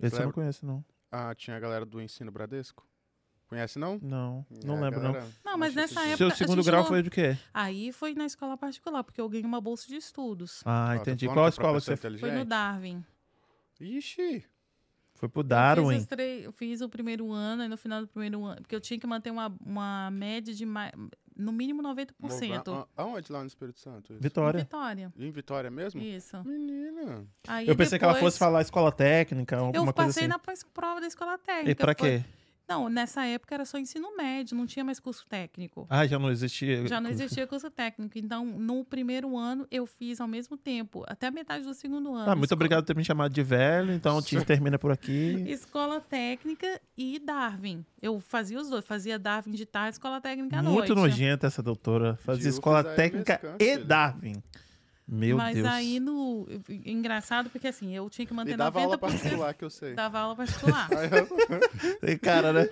Esse 0.00 0.16
eu 0.16 0.24
não 0.24 0.32
conheço, 0.32 0.64
não. 0.64 0.82
Ah, 1.10 1.34
tinha 1.34 1.56
a 1.56 1.60
galera 1.60 1.84
do 1.86 2.00
ensino 2.00 2.30
Bradesco. 2.30 2.86
Conhece 3.48 3.78
não? 3.78 3.98
Não, 4.02 4.44
não 4.62 4.76
É, 4.76 4.80
lembro, 4.82 5.00
galera- 5.00 5.26
Não, 5.42 5.56
mas 5.56 5.74
acho 5.74 5.88
que 5.88 5.94
nessa 5.94 6.00
época- 6.00 6.10
não. 6.10 6.16
Seu 6.18 6.26
a 6.28 6.34
segundo 6.34 6.62
grau 6.62 6.80
não- 6.82 6.88
foi 6.88 7.02
de 7.02 7.08
quê? 7.08 7.38
Aí 7.54 7.92
foi 7.92 8.14
na 8.14 8.26
escola 8.26 8.58
particular, 8.58 9.02
porque 9.02 9.18
eu 9.20 9.28
ganhei 9.28 9.46
uma 9.46 9.60
bolsa 9.60 9.86
de 9.88 9.96
estudos. 9.96 10.60
Ah, 10.66 10.88
tá 10.88 10.96
entendi. 10.96 11.24
Qual 11.26 11.36
que 11.36 11.40
é 11.40 11.48
escola 11.48 11.80
você 11.80 11.96
foi? 11.96 12.18
Foi 12.18 12.30
no? 12.30 12.44
Darwin. 12.44 13.02
Ixi! 13.80 14.44
Foi 15.14 15.28
pro 15.28 15.40
Eu 15.40 15.44
fiz, 15.44 15.48
Darwin. 15.48 15.96
os 15.96 16.06
três- 16.06 16.44
eu 16.44 16.52
fiz 16.52 16.80
o 16.80 16.88
primeiro 16.88 17.32
ano, 17.32 17.64
e 17.64 17.68
no 17.68 17.76
final 17.76 18.02
do 18.02 18.06
primeiro 18.08 18.44
ano, 18.44 18.60
porque 18.60 18.74
eu 18.76 18.80
tinha 18.80 19.00
que 19.00 19.06
manter 19.06 19.30
uma, 19.30 19.52
uma 19.64 20.10
média 20.12 20.52
de 20.54 20.64
mais, 20.66 20.92
no 21.38 21.52
mínimo 21.52 21.82
90%. 21.82 22.66
Mova- 22.70 22.88
a- 22.96 23.02
Aonde 23.02 23.32
lá 23.32 23.40
no 23.40 23.46
Espírito 23.46 23.78
Santo? 23.80 24.12
isso? 24.12 24.18
Em 24.20 24.22
Vitória. 24.22 24.60
Vitória. 24.60 25.12
Em 25.16 25.30
Vitória 25.30 25.70
mesmo? 25.70 26.00
Isso. 26.00 26.42
Menina. 26.44 27.24
Aí 27.46 27.66
Eu 27.68 27.76
pensei 27.76 27.98
que 27.98 28.04
ela 28.04 28.14
depois- 28.14 28.34
fosse 28.34 28.38
falar 28.38 28.60
escola 28.62 28.90
técnica, 28.92 29.56
Eu 29.56 29.66
alguma 29.66 29.92
coisa 29.92 30.08
passei 30.08 30.22
assim. 30.24 30.28
na 30.28 30.38
pós- 30.38 30.64
prova 30.74 31.00
da 31.00 31.06
escola 31.06 31.38
técnica. 31.38 31.70
E 31.70 31.74
pra 31.74 31.94
foi- 31.96 32.18
quê? 32.18 32.24
Não, 32.68 32.88
nessa 32.90 33.24
época 33.24 33.54
era 33.54 33.64
só 33.64 33.78
ensino 33.78 34.14
médio, 34.14 34.54
não 34.56 34.66
tinha 34.66 34.84
mais 34.84 35.00
curso 35.00 35.24
técnico. 35.26 35.86
Ah, 35.88 36.06
já 36.06 36.18
não 36.18 36.30
existia. 36.30 36.86
Já 36.86 37.00
não 37.00 37.08
existia 37.08 37.46
curso 37.46 37.70
técnico. 37.70 38.18
Então, 38.18 38.44
no 38.44 38.84
primeiro 38.84 39.38
ano, 39.38 39.66
eu 39.70 39.86
fiz 39.86 40.20
ao 40.20 40.28
mesmo 40.28 40.56
tempo, 40.56 41.02
até 41.08 41.28
a 41.28 41.30
metade 41.30 41.64
do 41.64 41.72
segundo 41.72 42.14
ano. 42.14 42.30
Ah, 42.30 42.36
muito 42.36 42.44
Esco- 42.44 42.54
obrigado 42.54 42.82
por 42.82 42.88
ter 42.88 42.96
me 42.96 43.02
chamado 43.04 43.32
de 43.32 43.42
velho. 43.42 43.92
Então, 43.92 44.18
o 44.18 44.22
time 44.22 44.44
termina 44.44 44.78
por 44.78 44.90
aqui. 44.92 45.44
Escola 45.48 45.98
técnica 46.00 46.78
e 46.96 47.18
Darwin. 47.18 47.84
Eu 48.02 48.20
fazia 48.20 48.60
os 48.60 48.68
dois, 48.68 48.84
fazia 48.84 49.18
Darwin 49.18 49.52
de 49.52 49.64
tarde, 49.64 49.94
escola 49.94 50.20
técnica 50.20 50.58
à 50.58 50.62
noite. 50.62 50.76
Muito 50.76 50.94
nojenta 50.94 51.46
essa 51.46 51.62
doutora. 51.62 52.16
Fazia 52.22 52.50
escola 52.50 52.84
técnica 52.84 53.40
e. 53.58 53.78
Darwin. 53.78 54.42
Meu 55.10 55.38
Mas 55.38 55.54
Deus. 55.54 55.66
aí 55.66 55.98
no. 55.98 56.46
Engraçado, 56.84 57.48
porque 57.48 57.66
assim, 57.68 57.94
eu 57.96 58.10
tinha 58.10 58.26
que 58.26 58.34
manter 58.34 58.52
E 58.52 58.56
dava 58.56 58.78
90%. 58.78 58.82
aula 58.84 58.98
particular, 58.98 59.54
que 59.54 59.64
eu 59.64 59.70
sei. 59.70 59.94
Dava 59.94 60.18
aula 60.18 60.36
particular. 60.36 60.86
Tem 62.02 62.18
cara, 62.20 62.52
né? 62.52 62.68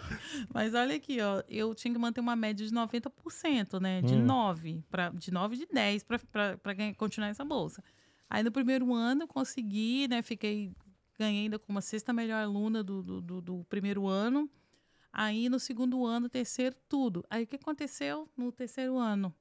Mas 0.53 0.75
olha 0.75 0.95
aqui, 0.97 1.19
ó, 1.21 1.43
eu 1.49 1.75
tinha 1.75 1.93
que 1.95 1.99
manter 1.99 2.21
uma 2.21 2.37
média 2.37 2.67
de 2.67 2.73
90%, 2.75 3.81
né? 3.81 4.03
De 4.03 4.15
Hum. 4.15 4.25
9, 4.25 4.85
pra, 4.91 5.09
de 5.11 5.31
9 5.33 5.57
de 5.57 5.67
10 5.67 6.05
para 6.05 6.21
continuar 6.97 7.29
essa 7.29 7.45
bolsa. 7.45 7.83
Aí 8.29 8.43
no 8.43 8.53
primeiro 8.53 8.93
ano 8.93 9.23
eu 9.23 9.29
consegui, 9.29 10.07
né? 10.09 10.21
Fiquei, 10.21 10.73
ganhei 11.19 11.45
ainda 11.45 11.59
como 11.59 11.79
a 11.79 11.83
sexta 11.83 12.13
melhor 12.13 12.43
aluna 12.43 12.83
do, 12.85 13.03
do, 13.03 13.21
do- 13.23 13.41
do 13.41 13.65
primeiro 13.69 14.07
ano. 14.07 14.51
Aí 15.13 15.49
no 15.49 15.59
segundo 15.59 16.05
ano, 16.05 16.29
terceiro, 16.29 16.77
tudo. 16.89 17.25
Aí 17.31 17.45
o 17.45 17.47
que 17.47 17.57
aconteceu 17.57 18.29
no 18.37 18.53
terceiro 18.53 18.99
ano? 18.99 19.35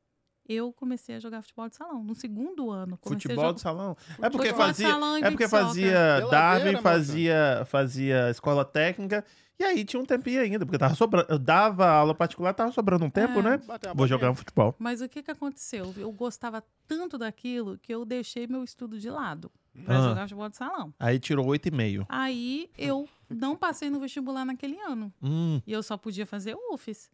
Eu 0.48 0.72
comecei 0.74 1.16
a 1.16 1.20
jogar 1.20 1.42
futebol 1.42 1.68
de 1.70 1.76
salão. 1.76 2.04
No 2.04 2.14
segundo 2.14 2.70
ano. 2.70 2.98
comecei 2.98 3.18
a 3.18 3.22
Futebol 3.22 3.44
jogar- 3.46 3.56
de 3.56 3.62
salão. 3.62 3.98
É 4.22 4.30
porque 4.30 4.48
Futebol 4.50 4.52
de 4.52 4.54
fazia, 4.54 4.90
salão 4.90 5.18
e 5.18 5.22
é 5.24 5.32
porque 5.32 5.48
fazia 5.48 6.28
Darwin, 6.30 6.82
fazia, 6.82 7.64
fazia 7.66 8.30
escola 8.30 8.64
técnica. 8.64 9.26
E 9.58 9.64
aí 9.64 9.86
tinha 9.86 10.02
um 10.02 10.06
tempinho 10.06 10.42
ainda, 10.42 10.66
porque 10.66 10.78
tava 10.78 10.96
sobrando. 10.96 11.28
Eu 11.30 11.40
dava 11.40 11.88
aula 11.88 12.14
particular, 12.14 12.54
tava 12.54 12.72
sobrando 12.74 13.06
um 13.06 13.10
tempo, 13.10 13.40
É. 13.40 13.42
né? 13.42 13.60
Vou 13.96 14.06
jogar 14.06 14.30
um 14.30 14.36
futebol. 14.36 14.76
Mas 14.78 15.00
o 15.02 15.08
que 15.08 15.24
que 15.24 15.32
aconteceu? 15.32 15.94
Eu 15.98 16.12
gostava 16.12 16.62
tanto 16.86 17.18
daquilo 17.18 17.78
que 17.80 17.94
eu 17.94 18.04
deixei 18.06 18.48
meu 18.48 18.64
estudo 18.66 19.00
de 19.00 19.10
lado 19.10 19.50
para 19.86 19.98
Ah. 19.98 20.10
jogar 20.10 20.22
futebol 20.24 20.50
de 20.50 20.58
salão. 20.58 20.94
Aí 21.00 21.18
tirou 21.20 21.46
8,5. 21.48 22.06
Aí 22.10 22.70
eu 22.78 23.08
não 23.30 23.56
passei 23.56 23.90
no 23.90 23.98
vestibular 24.00 24.44
naquele 24.46 24.78
ano. 24.82 25.12
Hum, 25.24 25.62
E 25.66 25.72
eu 25.72 25.82
só 25.82 25.96
podia 25.98 26.26
fazer 26.26 26.56
UFES. 26.72 27.10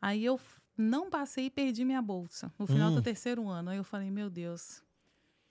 Aí 0.00 0.24
eu 0.24 0.40
não 0.76 1.08
passei 1.10 1.46
e 1.46 1.50
perdi 1.50 1.84
minha 1.84 2.02
bolsa 2.02 2.52
no 2.58 2.66
final 2.66 2.90
Hum. 2.90 2.94
do 2.96 3.02
terceiro 3.02 3.48
ano. 3.48 3.70
Aí 3.70 3.76
eu 3.76 3.84
falei, 3.84 4.10
meu 4.10 4.28
Deus, 4.28 4.82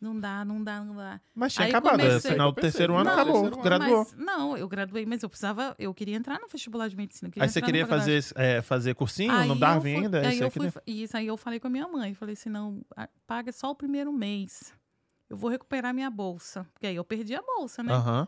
não 0.02 0.20
dá, 0.20 0.44
não 0.44 0.62
dá, 0.62 0.84
não 0.84 0.96
dá. 0.98 1.22
mas 1.34 1.54
tinha 1.54 1.66
Aí 1.66 1.72
acabado. 1.72 1.92
comecei- 2.00 2.32
No 2.32 2.36
final 2.36 2.52
do 2.52 2.62
terceiro 2.62 2.94
ano 2.96 3.06
não, 3.06 3.12
acabou. 3.14 3.34
terceiro 3.34 3.56
ano. 3.56 3.64
Graduou. 3.64 3.98
Mas, 4.00 4.14
não, 4.18 4.58
eu 4.58 4.68
graduei, 4.68 5.06
mas 5.06 5.24
eu 5.24 5.30
precisava, 5.30 5.74
eu 5.80 5.94
queria 5.94 6.16
entrar 6.18 6.40
no 6.42 6.48
vestibular 6.50 6.90
de 6.90 6.98
medicina. 6.98 7.32
Aí 7.40 7.48
você 7.48 7.62
queria 7.62 7.88
fazer, 7.88 8.22
é, 8.36 8.62
fazer 8.62 8.96
cursinho 8.96 9.32
Aí 9.32 9.48
no 9.48 9.56
Darwin 9.56 9.94
fui- 9.96 10.04
ainda? 10.04 10.20
Aí 10.28 10.34
Isso 10.34 10.44
eu 10.44 10.48
aqui, 10.48 10.58
fui, 10.60 10.66
né? 10.68 10.74
isso 10.86 11.16
aí 11.18 11.28
eu 11.28 11.38
falei 11.38 11.60
com 11.60 11.68
a 11.68 11.70
minha 11.70 11.88
mãe, 11.88 12.14
falei 12.14 12.34
assim, 12.34 12.50
não, 12.50 12.82
paga 13.26 13.52
só 13.54 13.72
o 13.72 13.76
primeiro 13.76 14.12
mês. 14.12 14.74
Eu 15.30 15.38
vou 15.38 15.50
recuperar 15.50 15.94
minha 15.94 16.10
bolsa, 16.10 16.68
porque 16.74 16.86
aí 16.86 16.96
eu 16.98 17.04
perdi 17.06 17.34
a 17.34 17.42
bolsa, 17.42 17.82
né? 17.82 17.94
Aham. 17.94 18.28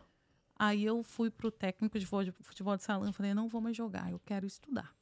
Aí 0.58 0.82
eu 0.82 1.02
fui 1.02 1.30
pro 1.30 1.50
técnico 1.50 1.98
de 1.98 2.06
futebol 2.06 2.24
de, 2.24 2.32
futebol 2.42 2.76
de 2.78 2.82
salão 2.82 3.10
e 3.10 3.12
falei, 3.12 3.34
não 3.34 3.46
vou 3.48 3.60
mais 3.60 3.76
jogar, 3.76 4.10
eu 4.10 4.18
quero 4.24 4.46
estudar. 4.46 4.95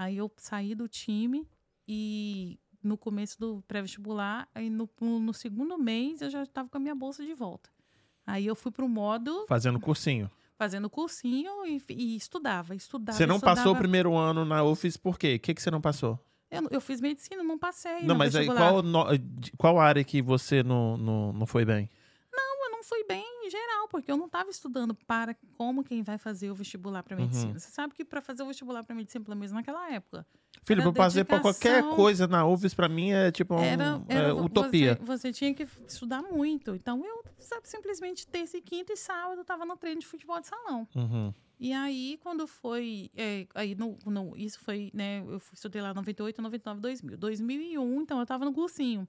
Aí 0.00 0.16
eu 0.16 0.32
saí 0.38 0.74
do 0.74 0.88
time 0.88 1.46
e 1.86 2.58
no 2.82 2.96
começo 2.96 3.38
do 3.38 3.62
pré-vestibular, 3.68 4.48
aí 4.54 4.70
no, 4.70 4.88
no, 4.98 5.34
segundo 5.34 5.76
mês 5.76 6.22
eu 6.22 6.30
já 6.30 6.42
estava 6.42 6.70
com 6.70 6.78
a 6.78 6.80
minha 6.80 6.94
bolsa 6.94 7.22
de 7.22 7.34
volta. 7.34 7.68
Aí 8.26 8.46
eu 8.46 8.56
fui 8.56 8.72
pro 8.72 8.88
modo 8.88 9.44
Fazendo 9.46 9.78
cursinho. 9.78 10.30
fazendo 10.56 10.88
cursinho 10.88 11.66
e, 11.66 11.82
e 11.90 12.16
estudava, 12.16 12.74
estudava. 12.74 13.18
Você 13.18 13.26
não 13.26 13.38
passou 13.38 13.56
o 13.56 13.58
estudava. 13.58 13.78
primeiro 13.78 14.16
ano 14.16 14.42
na 14.46 14.64
UFES 14.64 14.96
por 14.96 15.18
quê? 15.18 15.34
O 15.34 15.38
que, 15.38 15.52
que 15.52 15.60
você 15.60 15.70
não 15.70 15.82
passou? 15.82 16.18
Eu, 16.50 16.66
eu 16.70 16.80
fiz 16.80 16.98
medicina, 16.98 17.42
não 17.42 17.58
passei. 17.58 18.00
não, 18.00 18.14
no 18.14 18.16
mas 18.16 18.34
aí 18.34 18.46
qual, 18.46 18.82
no- 18.82 19.04
qual 19.58 19.78
área 19.78 20.02
que 20.02 20.22
você 20.22 20.62
não, 20.62 20.96
não, 20.96 21.32
não 21.34 21.46
foi 21.46 21.66
bem? 21.66 21.90
eu 22.32 22.70
não 22.70 22.82
fui 22.82 23.04
bem 23.04 23.24
em 23.56 23.60
geral, 23.60 23.88
porque 23.88 24.10
eu 24.10 24.16
não 24.16 24.26
estava 24.26 24.48
estudando 24.50 24.94
para 24.94 25.34
como 25.56 25.82
quem 25.84 26.02
vai 26.02 26.16
fazer 26.18 26.50
o 26.50 26.54
vestibular 26.54 27.02
para 27.02 27.16
Uhum. 27.16 27.22
medicina. 27.22 27.58
Você 27.58 27.70
sabe 27.70 27.94
que 27.94 28.04
para 28.04 28.20
fazer 28.20 28.42
o 28.42 28.46
vestibular 28.46 28.82
para 28.84 28.94
medicina, 28.94 29.24
pelo 29.24 29.36
menos 29.36 29.52
naquela 29.52 29.90
época, 29.92 30.26
Filho, 30.62 30.82
Era 30.82 30.92
pra 30.92 31.02
fazer 31.04 31.24
pra 31.24 31.40
qualquer 31.40 31.82
coisa 31.90 32.26
na 32.26 32.46
UFES, 32.46 32.74
pra 32.74 32.88
mim 32.88 33.12
é 33.12 33.30
tipo 33.32 33.54
um, 33.54 33.60
era, 33.60 34.02
é, 34.08 34.14
era 34.14 34.34
utopia. 34.34 34.94
Você, 35.00 35.04
você 35.04 35.32
tinha 35.32 35.54
que 35.54 35.66
estudar 35.88 36.22
muito. 36.22 36.74
Então 36.74 37.04
eu 37.04 37.24
sabe, 37.38 37.66
simplesmente 37.68 38.26
terça 38.26 38.56
e 38.58 38.60
quinta 38.60 38.92
e 38.92 38.96
sábado 38.96 39.40
estava 39.40 39.64
no 39.64 39.76
treino 39.76 40.00
de 40.00 40.06
futebol 40.06 40.38
de 40.40 40.48
salão. 40.48 40.86
Uhum. 40.94 41.32
E 41.58 41.72
aí, 41.72 42.18
quando 42.22 42.46
foi. 42.46 43.10
é, 43.16 43.46
aí 43.54 43.74
no, 43.74 43.96
no- 44.06 44.36
isso 44.36 44.58
foi, 44.60 44.90
né? 44.94 45.20
Eu 45.26 45.40
estudei 45.52 45.80
lá 45.80 45.92
98, 45.94 46.40
99, 46.42 46.80
2000. 46.80 47.16
2001, 47.16 48.00
então 48.02 48.18
eu 48.18 48.26
tava 48.26 48.44
no 48.44 48.52
cursinho. 48.52 49.06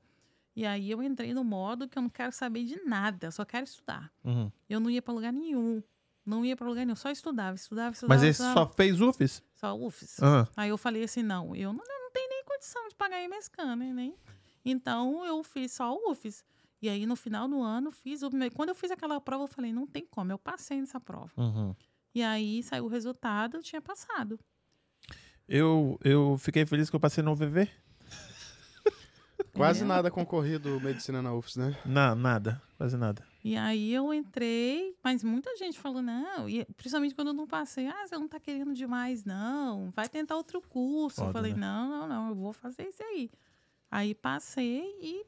E 0.55 0.65
aí 0.65 0.91
eu 0.91 1.01
entrei 1.01 1.33
no 1.33 1.43
modo 1.43 1.87
que 1.87 1.97
eu 1.97 2.01
não 2.01 2.09
quero 2.09 2.31
saber 2.31 2.65
de 2.65 2.81
nada, 2.83 3.31
só 3.31 3.45
quero 3.45 3.63
estudar. 3.63 4.11
Uhum. 4.23 4.51
Eu 4.69 4.79
não 4.79 4.89
ia 4.89 5.01
pra 5.01 5.13
lugar 5.13 5.31
nenhum. 5.31 5.81
Não 6.25 6.45
ia 6.45 6.55
pra 6.55 6.67
lugar 6.67 6.85
nenhum, 6.85 6.95
só 6.95 7.09
estudava, 7.09 7.55
estudava, 7.55 7.93
estudava. 7.93 8.13
Mas 8.13 8.23
esse 8.23 8.41
estudava. 8.41 8.67
só 8.69 8.75
fez 8.75 8.99
UFES? 9.01 9.41
Só 9.55 9.75
UFES. 9.77 10.21
Ah, 10.21 10.47
Aí 10.55 10.69
eu 10.69 10.77
falei 10.77 11.03
assim: 11.03 11.23
não, 11.23 11.55
eu 11.55 11.71
não, 11.73 11.83
não 11.87 12.11
tenho 12.11 12.29
nem 12.29 12.43
condição 12.43 12.87
de 12.89 12.95
pagar 12.95 13.17
MSCAN, 13.27 13.75
né? 13.75 13.93
Nem. 13.93 14.15
Então 14.63 15.25
eu 15.25 15.41
fiz 15.43 15.71
só 15.71 15.95
UFES. 16.09 16.43
E 16.81 16.89
aí 16.89 17.05
no 17.05 17.15
final 17.15 17.47
do 17.47 17.61
ano 17.61 17.91
fiz. 17.91 18.21
Quando 18.53 18.69
eu 18.69 18.75
fiz 18.75 18.91
aquela 18.91 19.19
prova, 19.21 19.45
eu 19.45 19.47
falei: 19.47 19.71
não 19.71 19.87
tem 19.87 20.05
como, 20.05 20.31
eu 20.31 20.37
passei 20.37 20.79
nessa 20.79 20.99
prova. 20.99 21.31
uhum. 21.37 21.73
E 22.13 22.21
aí 22.21 22.61
saiu 22.61 22.83
o 22.85 22.87
resultado, 22.89 23.55
eu 23.55 23.63
tinha 23.63 23.81
passado. 23.81 24.37
eu, 25.47 25.97
eu 26.03 26.37
fiquei 26.37 26.65
feliz 26.65 26.89
que 26.89 26.95
eu 26.95 26.99
passei 26.99 27.23
no 27.23 27.33
VV. 27.35 27.69
Quase 29.53 29.83
É. 29.83 29.85
nada 29.85 30.09
concorrido 30.09 30.79
medicina 30.79 31.21
na 31.21 31.33
UFS, 31.33 31.57
né? 31.57 31.77
Na, 31.85 32.15
nada, 32.15 32.61
quase 32.77 32.95
nada. 32.97 33.23
E 33.43 33.57
aí 33.57 33.91
eu 33.93 34.13
entrei, 34.13 34.95
mas 35.03 35.23
muita 35.23 35.55
gente 35.57 35.77
falou, 35.79 36.01
não, 36.01 36.47
e 36.47 36.63
principalmente 36.77 37.15
quando 37.15 37.29
eu 37.29 37.33
não 37.33 37.47
passei, 37.47 37.87
ah, 37.87 38.07
você 38.07 38.15
não 38.17 38.27
tá 38.27 38.39
querendo 38.39 38.73
demais, 38.73 39.25
não, 39.25 39.91
vai 39.95 40.07
tentar 40.07 40.35
outro 40.37 40.61
curso. 40.61 41.17
Foda, 41.17 41.29
eu 41.29 41.33
falei, 41.33 41.53
né? 41.53 41.59
não, 41.59 41.89
não, 41.89 42.07
não, 42.07 42.29
eu 42.29 42.35
vou 42.35 42.53
fazer 42.53 42.87
isso 42.87 43.03
aí. 43.03 43.29
Aí 43.89 44.13
passei 44.15 44.83
e 45.01 45.25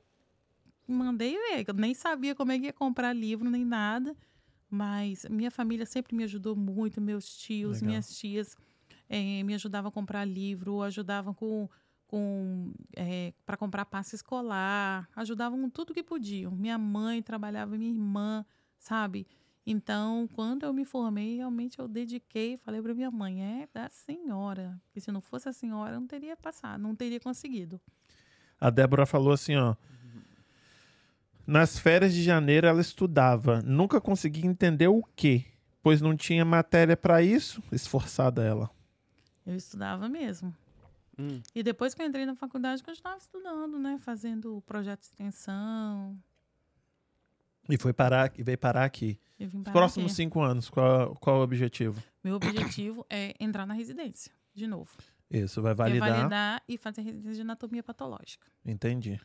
mandei 0.88 1.36
ver. 1.36 1.66
Eu 1.68 1.74
nem 1.74 1.94
sabia 1.94 2.36
como 2.36 2.52
é 2.52 2.60
que 2.60 2.66
ia 2.68 2.74
comprar 2.74 3.14
livro, 3.14 3.50
nem 3.50 3.66
nada. 3.66 4.16
Mas 4.70 5.26
minha 5.30 5.52
família 5.52 5.86
sempre 5.86 6.16
me 6.16 6.24
ajudou 6.24 6.56
muito, 6.56 7.02
meus 7.02 7.28
tios, 7.36 7.78
Legal. 7.78 7.88
minhas 7.88 8.16
tias. 8.16 8.56
eh, 9.10 9.44
me 9.44 9.54
ajudava 9.54 9.90
a 9.90 9.92
comprar 9.92 10.24
livro, 10.26 10.82
ajudava 10.82 11.34
com, 11.34 11.70
com 12.14 12.72
para 13.44 13.58
comprar 13.58 13.86
passe 13.86 14.14
escolar, 14.16 15.10
ajudavam 15.16 15.60
com 15.60 15.68
tudo 15.68 15.96
que 15.96 16.04
podiam. 16.04 16.52
Minha 16.52 16.78
mãe 16.78 17.24
trabalhava, 17.24 17.76
minha 17.76 17.90
irmã, 17.90 18.46
sabe? 18.78 19.26
Então, 19.66 20.30
quando 20.34 20.62
eu 20.62 20.72
me 20.72 20.86
formei, 20.86 21.38
realmente 21.38 21.80
eu 21.80 21.88
dediquei, 21.88 22.56
falei 22.58 22.84
para 22.84 22.94
minha 22.94 23.10
mãe, 23.10 23.42
é 23.42 23.68
da 23.74 23.90
senhora, 23.90 24.80
porque 24.86 25.02
se 25.02 25.12
não 25.12 25.22
fosse 25.22 25.50
a 25.50 25.54
senhora, 25.54 25.96
eu 25.96 26.02
não 26.02 26.06
teria 26.06 26.38
passado, 26.38 26.80
não 26.80 26.96
teria 26.96 27.20
conseguido. 27.20 27.82
A 28.62 28.70
Débora 28.70 29.08
falou 29.08 29.34
assim, 29.34 29.56
ó, 29.56 29.76
nas 31.48 31.80
férias 31.80 32.14
de 32.14 32.22
janeiro 32.22 32.68
ela 32.68 32.82
estudava, 32.82 33.60
nunca 33.64 34.00
conseguia 34.00 34.46
entender 34.46 34.88
o 34.88 35.02
quê, 35.16 35.46
pois 35.82 36.00
não 36.00 36.16
tinha 36.16 36.46
matéria 36.46 36.96
para 36.96 37.24
isso, 37.24 37.64
esforçada 37.72 38.44
ela. 38.44 38.70
Eu 39.48 39.56
estudava 39.56 40.08
mesmo. 40.08 40.56
Hum. 41.18 41.42
E 41.54 41.62
depois 41.64 41.94
que 41.94 42.02
eu 42.02 42.06
entrei 42.06 42.26
na 42.26 42.36
faculdade, 42.36 42.82
eu 42.82 42.86
continuava 42.86 43.18
estudando, 43.18 43.78
né? 43.80 43.98
Fazendo 44.00 44.62
projeto 44.66 45.02
de 45.02 45.06
extensão. 45.08 46.18
E 47.70 47.78
foi 47.78 47.94
parar, 47.94 48.32
e 48.38 48.44
veio 48.44 48.58
parar 48.58 48.84
aqui. 48.84 49.20
Os 49.40 49.72
próximos 49.72 50.08
aqui. 50.12 50.16
cinco 50.16 50.42
anos, 50.42 50.70
qual, 50.70 51.16
qual 51.16 51.40
o 51.40 51.44
objetivo? 51.44 52.02
Meu 52.24 52.36
objetivo 52.36 53.06
é 53.10 53.34
entrar 53.40 53.66
na 53.66 53.74
residência, 53.74 54.32
de 54.54 54.68
novo. 54.68 54.92
Isso, 55.30 55.62
vai 55.62 55.72
É 55.72 55.76
validar. 55.76 56.10
validar 56.10 56.64
e 56.68 56.78
fazer 56.78 57.02
residência 57.02 57.36
de 57.36 57.42
anatomia 57.42 57.82
patológica. 57.82 58.46
Entendi. 58.66 59.20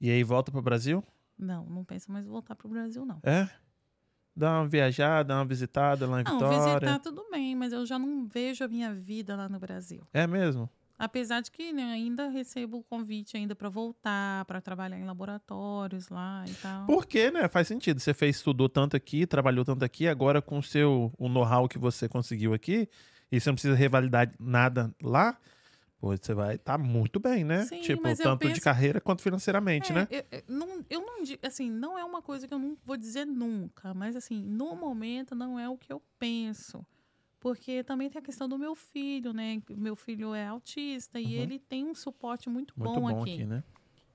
E 0.00 0.10
aí 0.10 0.22
volta 0.22 0.50
pro 0.52 0.62
Brasil? 0.62 1.02
Não, 1.38 1.64
não 1.66 1.84
penso 1.84 2.10
mais 2.12 2.26
voltar 2.26 2.54
para 2.54 2.66
o 2.66 2.70
Brasil, 2.70 3.04
não. 3.04 3.20
É? 3.22 3.48
Dá 4.34 4.60
uma 4.60 4.68
viajada, 4.68 5.24
dá 5.28 5.36
uma 5.38 5.44
visitada 5.44 6.06
lá 6.06 6.20
em 6.20 6.24
Não, 6.24 6.32
Vitória. 6.34 6.58
visitar 6.78 6.98
tudo 7.00 7.26
bem, 7.30 7.54
mas 7.54 7.72
eu 7.72 7.84
já 7.84 7.98
não 7.98 8.26
vejo 8.26 8.64
a 8.64 8.68
minha 8.68 8.94
vida 8.94 9.36
lá 9.36 9.48
no 9.48 9.58
Brasil. 9.58 10.06
É 10.12 10.26
mesmo? 10.26 10.70
Apesar 11.04 11.40
de 11.40 11.50
que 11.50 11.72
né, 11.72 11.82
ainda 11.92 12.28
recebo 12.28 12.76
o 12.78 12.82
convite 12.84 13.36
ainda 13.36 13.56
para 13.56 13.68
voltar, 13.68 14.44
para 14.44 14.60
trabalhar 14.60 14.96
em 14.96 15.04
laboratórios 15.04 16.08
lá 16.08 16.44
e 16.46 16.54
tal. 16.54 16.86
Porque, 16.86 17.28
né? 17.28 17.48
Faz 17.48 17.66
sentido. 17.66 17.98
Você 17.98 18.14
fez, 18.14 18.36
estudou 18.36 18.68
tanto 18.68 18.96
aqui, 18.96 19.26
trabalhou 19.26 19.64
tanto 19.64 19.84
aqui, 19.84 20.06
agora 20.06 20.40
com 20.40 20.58
o 20.60 20.62
seu 20.62 21.12
o 21.18 21.28
know-how 21.28 21.68
que 21.68 21.76
você 21.76 22.08
conseguiu 22.08 22.54
aqui, 22.54 22.88
e 23.32 23.40
você 23.40 23.50
não 23.50 23.54
precisa 23.56 23.74
revalidar 23.74 24.32
nada 24.38 24.94
lá, 25.02 25.36
pô, 25.98 26.16
você 26.16 26.34
vai 26.34 26.54
estar 26.54 26.78
muito 26.78 27.18
bem, 27.18 27.42
né? 27.42 27.64
Sim, 27.64 27.80
tipo, 27.80 28.02
tanto 28.16 28.46
de 28.46 28.48
penso- 28.50 28.60
carreira 28.60 29.00
quanto 29.00 29.22
financeiramente, 29.22 29.90
É, 29.90 29.94
né? 29.96 30.08
Eu, 30.08 30.24
eu 30.30 30.42
não, 30.46 30.84
eu 30.88 31.00
não 31.00 31.22
digo, 31.24 31.44
assim, 31.44 31.68
não 31.68 31.98
é 31.98 32.04
uma 32.04 32.22
coisa 32.22 32.46
que 32.46 32.54
eu 32.54 32.60
não 32.60 32.76
vou 32.84 32.96
dizer 32.96 33.24
nunca, 33.24 33.92
mas 33.92 34.14
assim, 34.14 34.40
no 34.40 34.76
momento 34.76 35.34
não 35.34 35.58
é 35.58 35.68
o 35.68 35.76
que 35.76 35.92
eu 35.92 36.00
penso. 36.18 36.86
Porque 37.42 37.82
também 37.82 38.08
tem 38.08 38.20
a 38.20 38.22
questão 38.24 38.48
do 38.48 38.56
meu 38.56 38.72
filho, 38.76 39.32
né? 39.32 39.60
Meu 39.68 39.96
filho 39.96 40.32
é 40.32 40.46
autista 40.46 41.18
e 41.20 41.24
Uhum. 41.24 41.30
ele 41.42 41.58
tem 41.58 41.84
um 41.84 41.92
suporte 41.94 42.48
muito, 42.48 42.72
Muito 42.76 42.94
bom, 42.94 43.00
bom 43.12 43.20
aqui. 43.22 43.32
aqui, 43.34 43.44
né? 43.44 43.64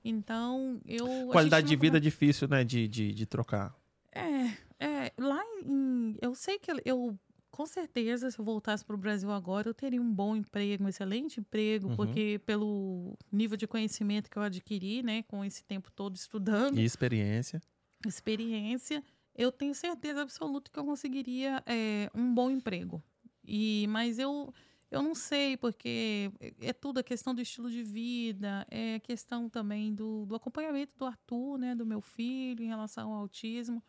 Então, 0.02 0.80
eu. 0.86 1.06
Qualidade 1.30 1.66
de 1.68 1.76
vida 1.76 1.98
é 1.98 2.00
difícil, 2.00 2.48
né? 2.48 2.64
De, 2.64 2.88
de, 2.88 3.12
de 3.12 3.26
trocar. 3.26 3.76
É, 4.10 4.46
é, 4.82 5.12
lá 5.18 5.42
em. 5.62 6.16
Eu 6.22 6.34
sei 6.34 6.58
que 6.58 6.70
eu. 6.86 7.18
Com 7.50 7.66
certeza, 7.66 8.30
se 8.30 8.38
eu 8.38 8.44
voltasse 8.44 8.84
para 8.84 8.94
o 8.94 8.98
Brasil 8.98 9.30
agora, 9.30 9.68
eu 9.68 9.74
teria 9.74 10.00
um 10.00 10.10
bom 10.10 10.34
emprego, 10.36 10.84
um 10.84 10.88
excelente 10.88 11.40
emprego, 11.40 11.88
Uhum. 11.88 11.96
porque 11.96 12.40
pelo 12.46 13.14
nível 13.32 13.56
de 13.56 13.66
conhecimento 13.66 14.30
que 14.30 14.38
eu 14.38 14.42
adquiri, 14.42 15.02
né, 15.02 15.22
com 15.24 15.44
esse 15.44 15.64
tempo 15.64 15.90
todo 15.90 16.14
estudando, 16.14 16.78
E 16.78 16.84
experiência. 16.84 17.60
experiência, 18.06 19.02
eu 19.34 19.50
tenho 19.50 19.74
certeza 19.74 20.22
absoluta 20.22 20.70
que 20.70 20.78
eu 20.78 20.84
conseguiria 20.84 21.62
é, 21.66 22.10
um 22.14 22.32
bom 22.32 22.50
emprego. 22.50 23.02
E, 23.50 23.86
mas 23.88 24.18
eu, 24.18 24.52
eu 24.90 25.00
não 25.00 25.14
sei, 25.14 25.56
porque 25.56 26.30
é 26.60 26.72
tudo 26.74 26.98
a 26.98 27.02
questão 27.02 27.34
do 27.34 27.40
estilo 27.40 27.70
de 27.70 27.82
vida, 27.82 28.66
é 28.70 28.96
a 28.96 29.00
questão 29.00 29.48
também 29.48 29.94
do, 29.94 30.26
do 30.26 30.34
acompanhamento 30.34 30.92
do 30.98 31.06
Arthur, 31.06 31.56
né, 31.58 31.74
do 31.74 31.86
meu 31.86 32.02
filho, 32.02 32.62
em 32.62 32.68
relação 32.68 33.12
ao 33.12 33.20
autismo. 33.20 33.82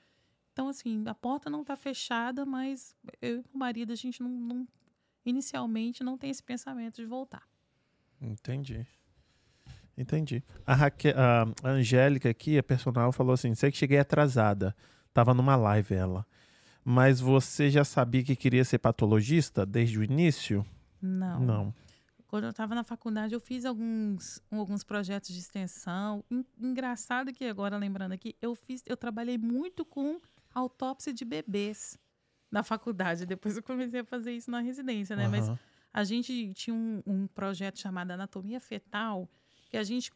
Então, 0.54 0.70
assim, 0.70 1.04
a 1.06 1.14
porta 1.14 1.50
não 1.50 1.62
está 1.62 1.76
fechada, 1.76 2.46
mas 2.46 2.96
eu 3.22 3.32
e 3.32 3.36
meu 3.36 3.46
marido, 3.54 3.92
a 3.92 3.96
gente 3.96 4.22
não, 4.24 4.30
não- 4.30 4.68
inicialmente 5.26 6.04
não 6.04 6.18
tem 6.18 6.30
esse 6.30 6.42
pensamento 6.42 6.96
de 6.96 7.06
voltar. 7.06 7.44
Entendi. 8.22 8.86
Entendi. 9.98 10.44
A, 10.66 10.74
Raque- 10.74 11.10
a 11.14 11.44
a 11.64 11.70
Angélica 11.72 12.30
aqui, 12.30 12.58
a 12.58 12.64
personal, 12.64 13.12
falou 13.12 13.34
assim: 13.34 13.54
sei 13.54 13.70
que 13.72 13.78
cheguei 13.78 14.00
atrasada. 14.00 14.76
Tava 15.14 15.34
numa 15.34 15.56
live 15.58 15.94
ela. 15.94 16.26
Mas 16.84 17.20
você 17.20 17.70
já 17.70 17.84
sabia 17.84 18.24
que 18.24 18.36
queria 18.36 18.64
ser 18.66 18.80
patologista 18.80 19.66
desde 19.66 20.00
o 20.00 20.04
início? 20.04 20.66
Não. 21.02 21.40
Não. 21.40 21.76
Quando 22.28 22.44
eu 22.44 22.50
estava 22.52 22.76
na 22.76 22.84
faculdade, 22.84 23.34
eu 23.34 23.40
fiz 23.40 23.66
alguns, 23.66 24.40
alguns 24.52 24.84
projetos 24.84 25.30
de 25.32 25.40
extensão. 25.40 26.24
En- 26.30 26.46
Engraçado 26.60 27.34
que 27.34 27.44
agora, 27.46 27.76
lembrando 27.78 28.12
aqui, 28.14 28.36
eu 28.42 28.54
fiz, 28.56 28.84
eu 28.86 28.96
trabalhei 28.96 29.38
muito 29.38 29.84
com 29.84 30.20
autópsia 30.54 31.12
de 31.14 31.26
bebês 31.26 31.98
na 32.52 32.62
faculdade. 32.64 33.26
Depois 33.26 33.58
eu 33.58 33.64
comecei 33.64 34.02
a 34.02 34.06
fazer 34.06 34.32
isso 34.34 34.50
na 34.52 34.60
residência, 34.60 35.16
né? 35.16 35.28
Mas 35.28 35.48
Aham. 35.50 35.60
a 35.92 36.04
gente 36.04 36.54
tinha 36.54 36.74
um, 36.76 37.02
um 37.06 37.28
projeto 37.28 37.80
chamado 37.80 38.12
Anatomia 38.12 38.60
Fetal, 38.60 39.28
que 39.70 39.78
a 39.78 39.84
gente 39.84 40.12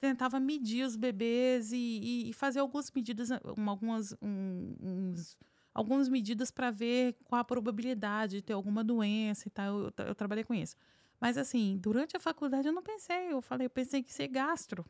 tentava 0.00 0.38
medir 0.40 0.84
os 0.84 0.96
bebês 0.96 1.70
e, 1.72 1.76
e- 1.76 2.30
e 2.30 2.32
fazer 2.32 2.58
algumas 2.58 2.90
medidas, 2.90 3.30
um, 3.56 3.70
algumas, 3.70 4.12
um, 4.20 4.74
uns, 4.80 5.36
algumas 5.76 6.08
medidas 6.08 6.50
para 6.50 6.70
ver 6.70 7.14
qual 7.24 7.38
a 7.38 7.44
probabilidade 7.44 8.36
de 8.36 8.42
ter 8.42 8.54
alguma 8.54 8.82
doença 8.82 9.46
e 9.46 9.50
tal. 9.50 9.78
Eu, 9.80 9.90
tra- 9.90 10.06
eu 10.06 10.14
trabalhei 10.14 10.42
com 10.42 10.54
isso. 10.54 10.74
Mas 11.20 11.36
assim, 11.36 11.76
durante 11.78 12.16
a 12.16 12.20
faculdade 12.20 12.66
eu 12.66 12.72
não 12.72 12.82
pensei, 12.82 13.30
eu 13.30 13.42
falei, 13.42 13.66
eu 13.66 13.70
pensei 13.70 14.02
que 14.02 14.12
ser 14.12 14.28
gastro. 14.28 14.86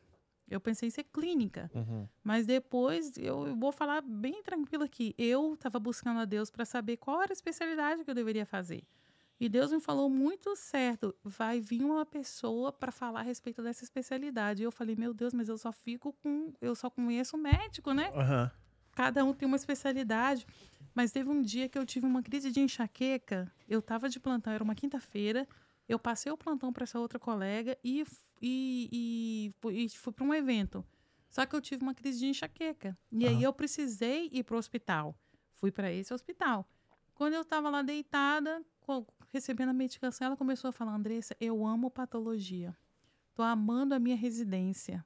Eu 0.49 0.61
pensei 0.61 0.87
em 0.87 0.89
ser 0.89 1.03
clínica. 1.03 1.69
Uhum. 1.75 2.07
Mas 2.23 2.45
depois, 2.47 3.17
eu 3.17 3.53
vou 3.57 3.73
falar 3.73 4.01
bem 4.01 4.41
tranquilo 4.41 4.85
aqui. 4.85 5.13
Eu 5.17 5.55
estava 5.55 5.77
buscando 5.77 6.21
a 6.21 6.25
Deus 6.25 6.49
para 6.49 6.63
saber 6.63 6.95
qual 6.95 7.21
era 7.21 7.33
a 7.33 7.35
especialidade 7.35 8.05
que 8.05 8.09
eu 8.09 8.15
deveria 8.15 8.45
fazer. 8.45 8.81
E 9.41 9.49
Deus 9.49 9.73
me 9.73 9.81
falou 9.81 10.09
muito 10.09 10.55
certo: 10.55 11.13
vai 11.21 11.59
vir 11.59 11.83
uma 11.83 12.05
pessoa 12.05 12.71
para 12.71 12.93
falar 12.93 13.19
a 13.19 13.23
respeito 13.23 13.61
dessa 13.61 13.83
especialidade. 13.83 14.63
E 14.63 14.65
eu 14.65 14.71
falei: 14.71 14.95
meu 14.95 15.13
Deus, 15.13 15.33
mas 15.33 15.49
eu 15.49 15.57
só 15.57 15.73
fico 15.73 16.13
com. 16.23 16.53
Eu 16.61 16.73
só 16.75 16.89
conheço 16.89 17.37
médico, 17.37 17.91
né? 17.93 18.09
Aham. 18.15 18.49
Cada 18.93 19.23
um 19.23 19.31
tem 19.33 19.45
uma 19.45 19.57
especialidade. 19.57 20.47
Mas 20.97 21.11
teve 21.11 21.29
um 21.29 21.43
dia 21.43 21.69
que 21.69 21.77
eu 21.77 21.85
tive 21.85 22.07
uma 22.07 22.23
crise 22.23 22.51
de 22.51 22.59
enxaqueca. 22.59 23.53
Eu 23.69 23.77
estava 23.77 24.09
de 24.09 24.19
plantão, 24.19 24.51
era 24.51 24.63
uma 24.63 24.73
quinta-feira. 24.73 25.47
Eu 25.87 25.99
passei 25.99 26.31
o 26.31 26.35
plantão 26.35 26.73
para 26.73 26.85
essa 26.85 26.99
outra 26.99 27.19
colega 27.19 27.77
e, 27.83 28.03
e, 28.41 29.53
e, 29.63 29.85
e 29.85 29.89
fui 29.89 30.11
para 30.11 30.25
um 30.25 30.33
evento. 30.33 30.83
Só 31.29 31.45
que 31.45 31.55
eu 31.55 31.61
tive 31.61 31.83
uma 31.83 31.93
crise 31.93 32.17
de 32.17 32.25
enxaqueca. 32.25 32.97
E 33.11 33.27
aí 33.27 33.35
Aham. 33.35 33.43
eu 33.43 33.53
precisei 33.53 34.27
ir 34.33 34.43
para 34.43 34.55
o 34.55 34.57
hospital. 34.57 35.15
Fui 35.53 35.71
para 35.71 35.93
esse 35.93 36.11
hospital. 36.11 36.67
Quando 37.13 37.35
eu 37.35 37.43
estava 37.43 37.69
lá 37.69 37.83
deitada, 37.83 38.65
recebendo 39.27 39.69
a 39.69 39.73
medicação, 39.73 40.25
ela 40.25 40.35
começou 40.35 40.69
a 40.69 40.71
falar: 40.71 40.95
Andressa, 40.95 41.37
eu 41.39 41.63
amo 41.63 41.91
patologia. 41.91 42.75
Tô 43.35 43.43
amando 43.43 43.93
a 43.93 43.99
minha 43.99 44.15
residência. 44.15 45.05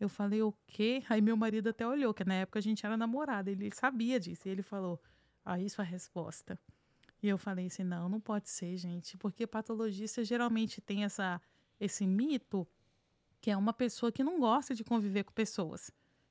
Eu 0.00 0.08
falei, 0.08 0.40
o 0.40 0.54
quê? 0.66 1.02
Aí 1.06 1.20
meu 1.20 1.36
marido 1.36 1.68
até 1.68 1.86
olhou, 1.86 2.14
que 2.14 2.24
na 2.24 2.34
época 2.34 2.58
a 2.60 2.62
gente 2.62 2.86
era 2.86 2.96
namorada, 2.96 3.50
ele 3.50 3.70
sabia 3.74 4.18
disso. 4.18 4.48
E 4.48 4.50
ele 4.50 4.62
falou, 4.62 4.98
ah, 5.48 5.58
isso 5.58 5.80
é 5.80 5.84
a 5.84 5.86
resposta. 5.86 6.58
E 7.22 7.28
eu 7.28 7.38
falei 7.38 7.66
assim, 7.66 7.82
não, 7.82 8.08
não 8.08 8.20
pode 8.20 8.48
ser, 8.50 8.76
gente, 8.76 9.16
porque 9.16 9.46
patologista 9.46 10.22
geralmente 10.22 10.80
tem 10.80 11.04
essa, 11.04 11.40
esse 11.80 12.06
mito 12.06 12.66
que 13.40 13.50
é 13.50 13.56
uma 13.56 13.72
pessoa 13.72 14.12
que 14.12 14.22
não 14.22 14.38
gosta 14.38 14.74
de 14.74 14.84
conviver 14.84 15.24
com 15.24 15.32
pessoas. 15.32 15.90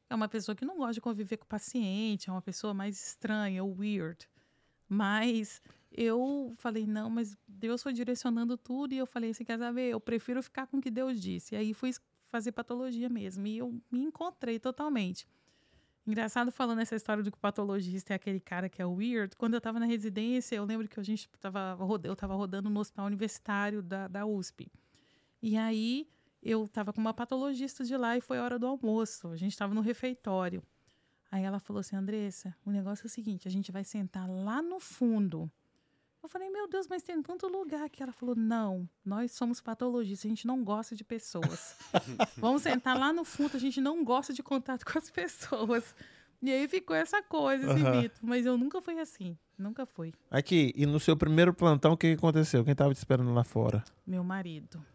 É 0.10 0.15
uma 0.15 0.27
pessoa 0.27 0.56
que 0.56 0.64
não 0.64 0.77
gosta 0.77 0.94
de 0.94 1.02
conviver 1.02 1.38
com 1.38 1.45
paciente, 1.45 2.30
é 2.30 2.31
uma 2.31 2.41
pessoa 2.41 2.73
mais 2.73 2.95
estranha, 2.95 3.65
weird. 3.65 4.30
Mas 4.88 5.61
eu 5.91 6.53
falei, 6.57 6.85
não, 6.85 7.10
mas 7.10 7.35
Deus 7.48 7.81
foi 7.81 7.94
direcionando 7.94 8.56
tudo 8.56 8.94
e 8.94 8.98
eu 8.98 9.07
falei, 9.07 9.34
você 9.34 9.44
quer 9.44 9.57
saber? 9.57 9.89
Eu 9.89 9.99
prefiro 9.99 10.44
ficar 10.44 10.68
com 10.68 10.77
o 10.77 10.81
que 10.81 10.91
Deus 10.91 11.19
disse. 11.19 11.56
E 11.56 11.57
aí 11.57 11.73
fui 11.73 11.91
fazer 12.27 12.52
patologia 12.52 13.10
mesmo. 13.10 13.48
E 13.48 13.57
eu 13.57 13.81
me 13.91 14.02
encontrei 14.02 14.60
totalmente. 14.60 15.27
Engraçado 16.07 16.53
falando 16.53 16.79
essa 16.79 16.95
história 16.95 17.21
do 17.21 17.29
que 17.29 17.38
o 17.38 17.41
patologista 17.41 18.13
é 18.13 18.15
aquele 18.15 18.39
cara 18.39 18.69
que 18.69 18.81
é 18.81 18.85
weird. 18.85 19.35
Quando 19.35 19.55
eu 19.55 19.57
estava 19.57 19.77
na 19.77 19.85
residência, 19.85 20.55
eu 20.55 20.63
lembro 20.63 20.88
que 20.88 20.97
a 20.97 21.03
gente 21.03 21.27
tava, 21.38 21.77
eu 22.05 22.13
estava 22.13 22.34
rodando 22.34 22.69
no 22.69 22.79
hospital 22.79 23.07
universitário 23.07 23.81
da, 23.81 24.07
da 24.07 24.25
USP. 24.25 24.71
E 25.41 25.57
aí 25.57 26.07
eu 26.41 26.63
estava 26.63 26.93
com 26.93 27.01
uma 27.01 27.13
patologista 27.13 27.84
de 27.84 27.97
lá 27.97 28.15
e 28.15 28.21
foi 28.21 28.38
a 28.38 28.43
hora 28.43 28.57
do 28.57 28.65
almoço. 28.65 29.27
A 29.27 29.35
gente 29.35 29.51
estava 29.51 29.73
no 29.73 29.81
refeitório. 29.81 30.63
Aí 31.29 31.43
ela 31.43 31.59
falou 31.59 31.81
assim, 31.81 31.97
Andressa, 31.97 32.55
o 32.65 32.71
negócio 32.71 33.05
é 33.05 33.07
o 33.07 33.09
seguinte, 33.09 33.45
a 33.45 33.51
gente 33.51 33.69
vai 33.69 33.84
sentar 33.84 34.29
lá 34.29 34.61
no 34.61 34.79
fundo. 34.79 35.51
Eu 36.27 36.29
falei, 36.29 36.49
meu 36.49 36.67
Deus, 36.67 36.89
mas 36.89 37.03
tem 37.03 37.21
tanto 37.23 37.47
lugar 37.47 37.85
aqui. 37.85 38.03
Ela 38.03 38.11
falou, 38.11 38.35
não, 38.35 38.87
nós 39.05 39.31
somos 39.31 39.61
patologistas, 39.61 40.25
a 40.25 40.27
gente 40.29 40.45
não 40.45 40.61
gosta 40.61 40.93
de 40.93 41.01
pessoas. 41.01 41.77
Vamos 42.35 42.63
sentar 42.63 42.99
lá 42.99 43.13
no 43.13 43.23
fundo, 43.23 43.55
a 43.55 43.59
gente 43.59 43.79
não 43.79 44.03
gosta 44.03 44.33
de 44.33 44.43
contato 44.43 44.85
com 44.85 44.97
as 44.99 45.09
pessoas. 45.09 45.95
E 46.41 46.51
aí 46.51 46.67
ficou 46.67 46.93
essa 46.93 47.23
coisa, 47.23 47.71
esse 47.71 47.81
Aham. 47.81 48.01
mito. 48.01 48.19
Mas 48.21 48.45
eu 48.45 48.57
nunca 48.57 48.81
fui 48.81 48.99
assim. 48.99 49.37
Nunca 49.57 49.85
fui. 49.85 50.13
Aqui, 50.29 50.73
e 50.75 50.85
no 50.85 50.99
seu 50.99 51.15
primeiro 51.15 51.53
plantão, 51.53 51.93
o 51.93 51.97
que 51.97 52.09
que 52.09 52.17
aconteceu? 52.17 52.65
Quem 52.65 52.75
tava 52.75 52.93
te 52.93 52.97
esperando 52.97 53.33
lá 53.33 53.45
fora? 53.45 53.81
Meu 54.05 54.21
marido. 54.21 54.85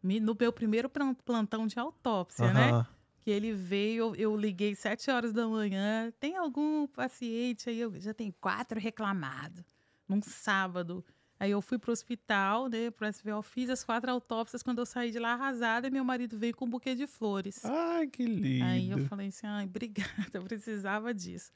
No 0.00 0.36
meu 0.38 0.52
primeiro 0.52 0.88
plan- 0.88 1.12
plantão 1.12 1.66
de 1.66 1.76
autópsia, 1.76 2.52
né? 2.52 2.70
Aham. 2.70 2.86
Que 3.18 3.32
ele 3.32 3.52
veio, 3.52 4.14
eu, 4.14 4.36
liguei 4.36 4.76
sete 4.76 5.10
horas 5.10 5.32
da 5.32 5.48
manhã. 5.48 6.12
Tem 6.20 6.36
algum 6.36 6.86
paciente 6.86 7.68
aí? 7.68 7.80
Eu 7.80 8.00
já 8.00 8.14
tenho 8.14 8.32
quatro 8.40 8.78
reclamados. 8.78 9.64
Num 10.08 10.22
sábado. 10.22 11.04
Aí 11.40 11.50
eu 11.52 11.60
fui 11.62 11.78
pro 11.78 11.92
hospital, 11.92 12.68
né? 12.68 12.90
Pro 12.90 13.06
SVO, 13.06 13.42
fiz 13.42 13.70
as 13.70 13.84
quatro 13.84 14.10
autópsias. 14.10 14.62
Quando 14.62 14.78
eu 14.80 14.86
saí 14.86 15.10
de 15.12 15.18
lá 15.18 15.34
arrasada, 15.34 15.88
meu 15.90 16.04
marido 16.04 16.36
veio 16.38 16.54
com 16.56 16.64
um 16.64 16.70
buquê 16.70 16.94
de 16.94 17.06
flores. 17.06 17.64
Ai, 17.64 18.08
que 18.08 18.24
lindo. 18.24 18.64
Aí 18.64 18.90
eu 18.90 18.98
falei 19.06 19.28
assim, 19.28 19.46
ai, 19.46 19.64
obrigada, 19.66 20.30
eu 20.34 20.42
precisava 20.42 21.14
disso. 21.14 21.52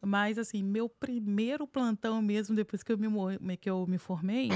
Mas, 0.00 0.36
assim, 0.36 0.62
meu 0.62 0.88
primeiro 0.88 1.66
plantão 1.66 2.20
mesmo, 2.20 2.54
depois 2.56 2.82
que 2.82 2.92
eu 2.92 2.98
me, 2.98 3.56
que 3.56 3.70
eu 3.70 3.86
me 3.86 3.98
formei, 3.98 4.50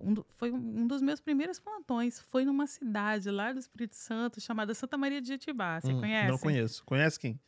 um 0.00 0.12
do- 0.12 0.26
foi 0.30 0.50
um 0.50 0.86
dos 0.86 1.00
meus 1.00 1.20
primeiros 1.20 1.58
plantões. 1.60 2.20
Foi 2.20 2.44
numa 2.44 2.66
cidade 2.66 3.30
lá 3.30 3.52
do 3.52 3.58
Espírito 3.60 3.94
Santo, 3.96 4.40
chamada 4.40 4.74
Santa 4.74 4.98
Maria 4.98 5.22
de 5.22 5.28
Jetibá. 5.28 5.80
Você 5.80 5.94
Hum, 5.94 6.00
conhece? 6.00 6.30
Não 6.30 6.38
conheço. 6.38 6.84
Conhece 6.84 7.18
quem? 7.18 7.40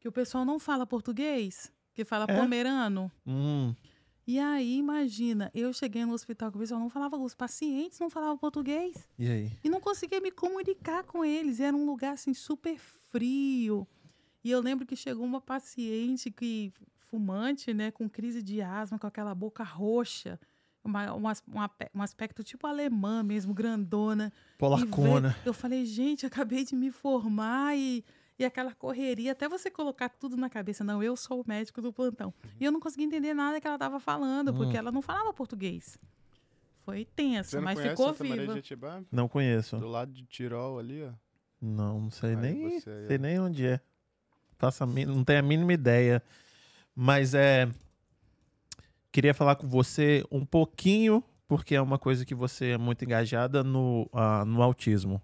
Que 0.00 0.08
o 0.08 0.12
pessoal 0.12 0.44
não 0.44 0.58
fala 0.58 0.84
português, 0.86 1.70
que 1.92 2.04
fala 2.04 2.24
É? 2.28 2.34
pomerano. 2.34 3.12
Hum, 3.26 3.74
E 4.30 4.38
aí, 4.38 4.76
imagina, 4.76 5.50
eu 5.54 5.72
cheguei 5.72 6.04
no 6.04 6.12
hospital 6.12 6.50
que 6.50 6.58
o 6.58 6.60
pessoal 6.60 6.78
não 6.78 6.90
falava, 6.90 7.16
os 7.16 7.34
pacientes 7.34 7.98
não 7.98 8.10
falavam 8.10 8.36
português. 8.36 8.94
e 9.18 9.26
aí? 9.26 9.52
E 9.64 9.70
não 9.70 9.80
conseguia 9.80 10.20
me 10.20 10.30
comunicar 10.30 11.02
com 11.04 11.24
eles. 11.24 11.60
Era 11.60 11.74
um 11.74 11.86
lugar 11.86 12.12
assim 12.12 12.34
super 12.34 12.78
frio. 12.78 13.88
E 14.44 14.50
eu 14.50 14.60
lembro 14.60 14.84
que 14.86 14.94
chegou 14.94 15.24
uma 15.24 15.40
paciente 15.40 16.30
que 16.30 16.70
fumante, 17.10 17.72
né, 17.72 17.90
com 17.90 18.06
crise 18.06 18.42
de 18.42 18.60
asma, 18.60 18.98
com 18.98 19.06
aquela 19.06 19.34
boca 19.34 19.64
roxa, 19.64 20.38
uma, 20.84 21.14
um, 21.14 21.26
as- 21.26 21.42
um 21.94 22.02
aspecto 22.02 22.44
tipo 22.44 22.66
alemã 22.66 23.22
mesmo, 23.22 23.54
grandona. 23.54 24.30
Polacona. 24.58 25.30
veio- 25.30 25.42
eu 25.46 25.54
falei, 25.54 25.86
gente, 25.86 26.26
acabei 26.26 26.64
de 26.66 26.76
me 26.76 26.90
formar 26.90 27.74
e, 27.78 28.04
e 28.38 28.44
aquela 28.44 28.72
correria, 28.74 29.32
até 29.32 29.48
você 29.48 29.70
colocar 29.70 30.08
tudo 30.08 30.36
na 30.36 30.48
cabeça. 30.48 30.84
Não, 30.84 31.02
eu 31.02 31.16
sou 31.16 31.40
o 31.40 31.44
médico 31.46 31.82
do 31.82 31.92
plantão. 31.92 32.32
E 32.60 32.64
eu 32.64 32.70
não 32.72 32.78
conseguia 32.80 33.06
entender 33.06 33.34
nada 33.34 33.60
que 33.60 33.66
ela 33.66 33.76
estava 33.76 33.98
falando, 33.98 34.54
porque 34.54 34.76
ela 34.76 34.92
não 34.92 35.02
falava 35.02 35.32
português. 35.32 35.98
Foi 36.84 37.04
tenso, 37.04 37.50
Você 37.50 37.56
não 37.56 37.64
mas 37.64 37.80
ficou 37.80 38.08
Santa 38.14 38.24
Maria 38.24 38.46
viva. 38.46 38.62
de? 38.62 39.06
Não 39.12 39.28
conheço. 39.28 39.76
Do 39.76 39.88
lado 39.88 40.12
de 40.12 40.24
Tirol 40.24 40.78
ali, 40.78 41.02
ó. 41.02 41.10
Não, 41.60 42.00
não 42.02 42.10
sei 42.10 42.30
Aí 42.30 42.36
nem, 42.36 42.80
sei 42.80 43.16
ó. 43.16 43.20
nem 43.20 43.40
onde 43.40 43.66
é. 43.66 43.80
Faço 44.56 44.84
a 44.84 44.86
mi- 44.86 45.04
não 45.04 45.22
tenho 45.24 45.40
a 45.40 45.42
mínima 45.42 45.72
ideia. 45.72 46.22
Mas 46.94 47.34
é. 47.34 47.68
Queria 49.10 49.34
falar 49.34 49.56
com 49.56 49.66
você 49.66 50.24
um 50.30 50.44
pouquinho, 50.44 51.22
porque 51.46 51.74
é 51.74 51.80
uma 51.80 51.98
coisa 51.98 52.24
que 52.24 52.34
você 52.34 52.70
é 52.70 52.78
muito 52.78 53.04
engajada 53.04 53.64
no, 53.64 54.08
ah, 54.12 54.44
no 54.44 54.62
autismo. 54.62 55.20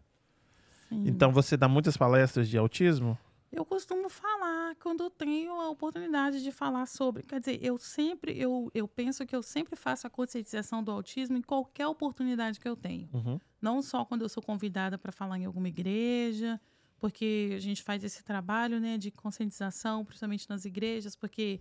Sim. 0.94 1.04
Então 1.08 1.32
você 1.32 1.56
dá 1.56 1.68
muitas 1.68 1.96
palestras 1.96 2.48
de 2.48 2.56
autismo? 2.56 3.18
Eu 3.50 3.64
costumo 3.64 4.08
falar 4.08 4.74
quando 4.80 5.04
eu 5.04 5.10
tenho 5.10 5.52
a 5.60 5.70
oportunidade 5.70 6.42
de 6.42 6.50
falar 6.50 6.86
sobre. 6.86 7.22
Quer 7.22 7.38
dizer, 7.38 7.60
eu 7.62 7.78
sempre, 7.78 8.36
eu, 8.36 8.68
eu 8.74 8.88
penso 8.88 9.24
que 9.24 9.34
eu 9.34 9.42
sempre 9.42 9.76
faço 9.76 10.06
a 10.06 10.10
conscientização 10.10 10.82
do 10.82 10.90
autismo 10.90 11.36
em 11.36 11.42
qualquer 11.42 11.86
oportunidade 11.86 12.58
que 12.58 12.68
eu 12.68 12.74
tenho. 12.74 13.08
Uhum. 13.12 13.38
Não 13.62 13.80
só 13.80 14.04
quando 14.04 14.22
eu 14.22 14.28
sou 14.28 14.42
convidada 14.42 14.98
para 14.98 15.12
falar 15.12 15.38
em 15.38 15.44
alguma 15.44 15.68
igreja, 15.68 16.60
porque 16.98 17.52
a 17.54 17.60
gente 17.60 17.82
faz 17.82 18.02
esse 18.02 18.24
trabalho 18.24 18.80
né, 18.80 18.98
de 18.98 19.12
conscientização, 19.12 20.04
principalmente 20.04 20.50
nas 20.50 20.64
igrejas, 20.64 21.14
porque 21.14 21.60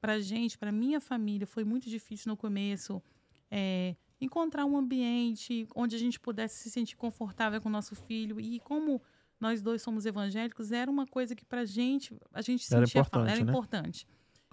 para 0.00 0.20
gente, 0.20 0.56
para 0.56 0.70
minha 0.70 1.00
família, 1.00 1.46
foi 1.46 1.64
muito 1.64 1.90
difícil 1.90 2.30
no 2.30 2.36
começo 2.36 3.02
é, 3.50 3.96
encontrar 4.24 4.64
um 4.64 4.76
ambiente 4.76 5.66
onde 5.74 5.96
a 5.96 5.98
gente 5.98 6.18
pudesse 6.20 6.56
se 6.62 6.70
sentir 6.70 6.96
confortável 6.96 7.60
com 7.60 7.68
o 7.68 7.72
nosso 7.72 7.94
filho. 7.94 8.40
E 8.40 8.60
como 8.60 9.02
nós 9.40 9.60
dois 9.60 9.82
somos 9.82 10.06
evangélicos, 10.06 10.70
era 10.70 10.90
uma 10.90 11.06
coisa 11.06 11.34
que 11.34 11.44
para 11.44 11.64
gente, 11.64 12.14
a 12.32 12.40
gente 12.40 12.66
Era 12.72 12.86
sentia 12.86 13.02
falta, 13.02 13.18
importante, 13.18 13.36
era 13.36 13.44
né? 13.44 13.50
importante. 13.50 14.06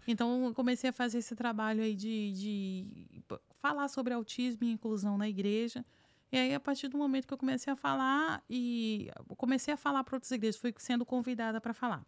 Então, 0.08 0.46
eu 0.46 0.54
comecei 0.56 0.90
a 0.90 0.94
fazer 0.94 1.20
esse 1.20 1.36
trabalho 1.36 1.84
aí 1.84 1.94
de, 1.94 2.32
de 2.32 3.24
falar 3.62 3.88
sobre 3.88 4.14
autismo 4.14 4.64
e 4.64 4.72
inclusão 4.72 5.18
na 5.18 5.30
igreja. 5.30 5.86
E 6.32 6.38
aí, 6.38 6.54
a 6.54 6.60
partir 6.60 6.88
do 6.88 6.98
momento 6.98 7.28
que 7.28 7.34
eu 7.34 7.38
comecei 7.38 7.72
a 7.72 7.76
falar, 7.76 8.44
e 8.50 9.12
comecei 9.38 9.74
a 9.74 9.78
falar 9.78 10.04
para 10.04 10.16
outras 10.16 10.32
igrejas, 10.32 10.60
fui 10.60 10.74
sendo 10.78 11.06
convidada 11.06 11.62
para 11.62 11.74
falar. 11.74 12.04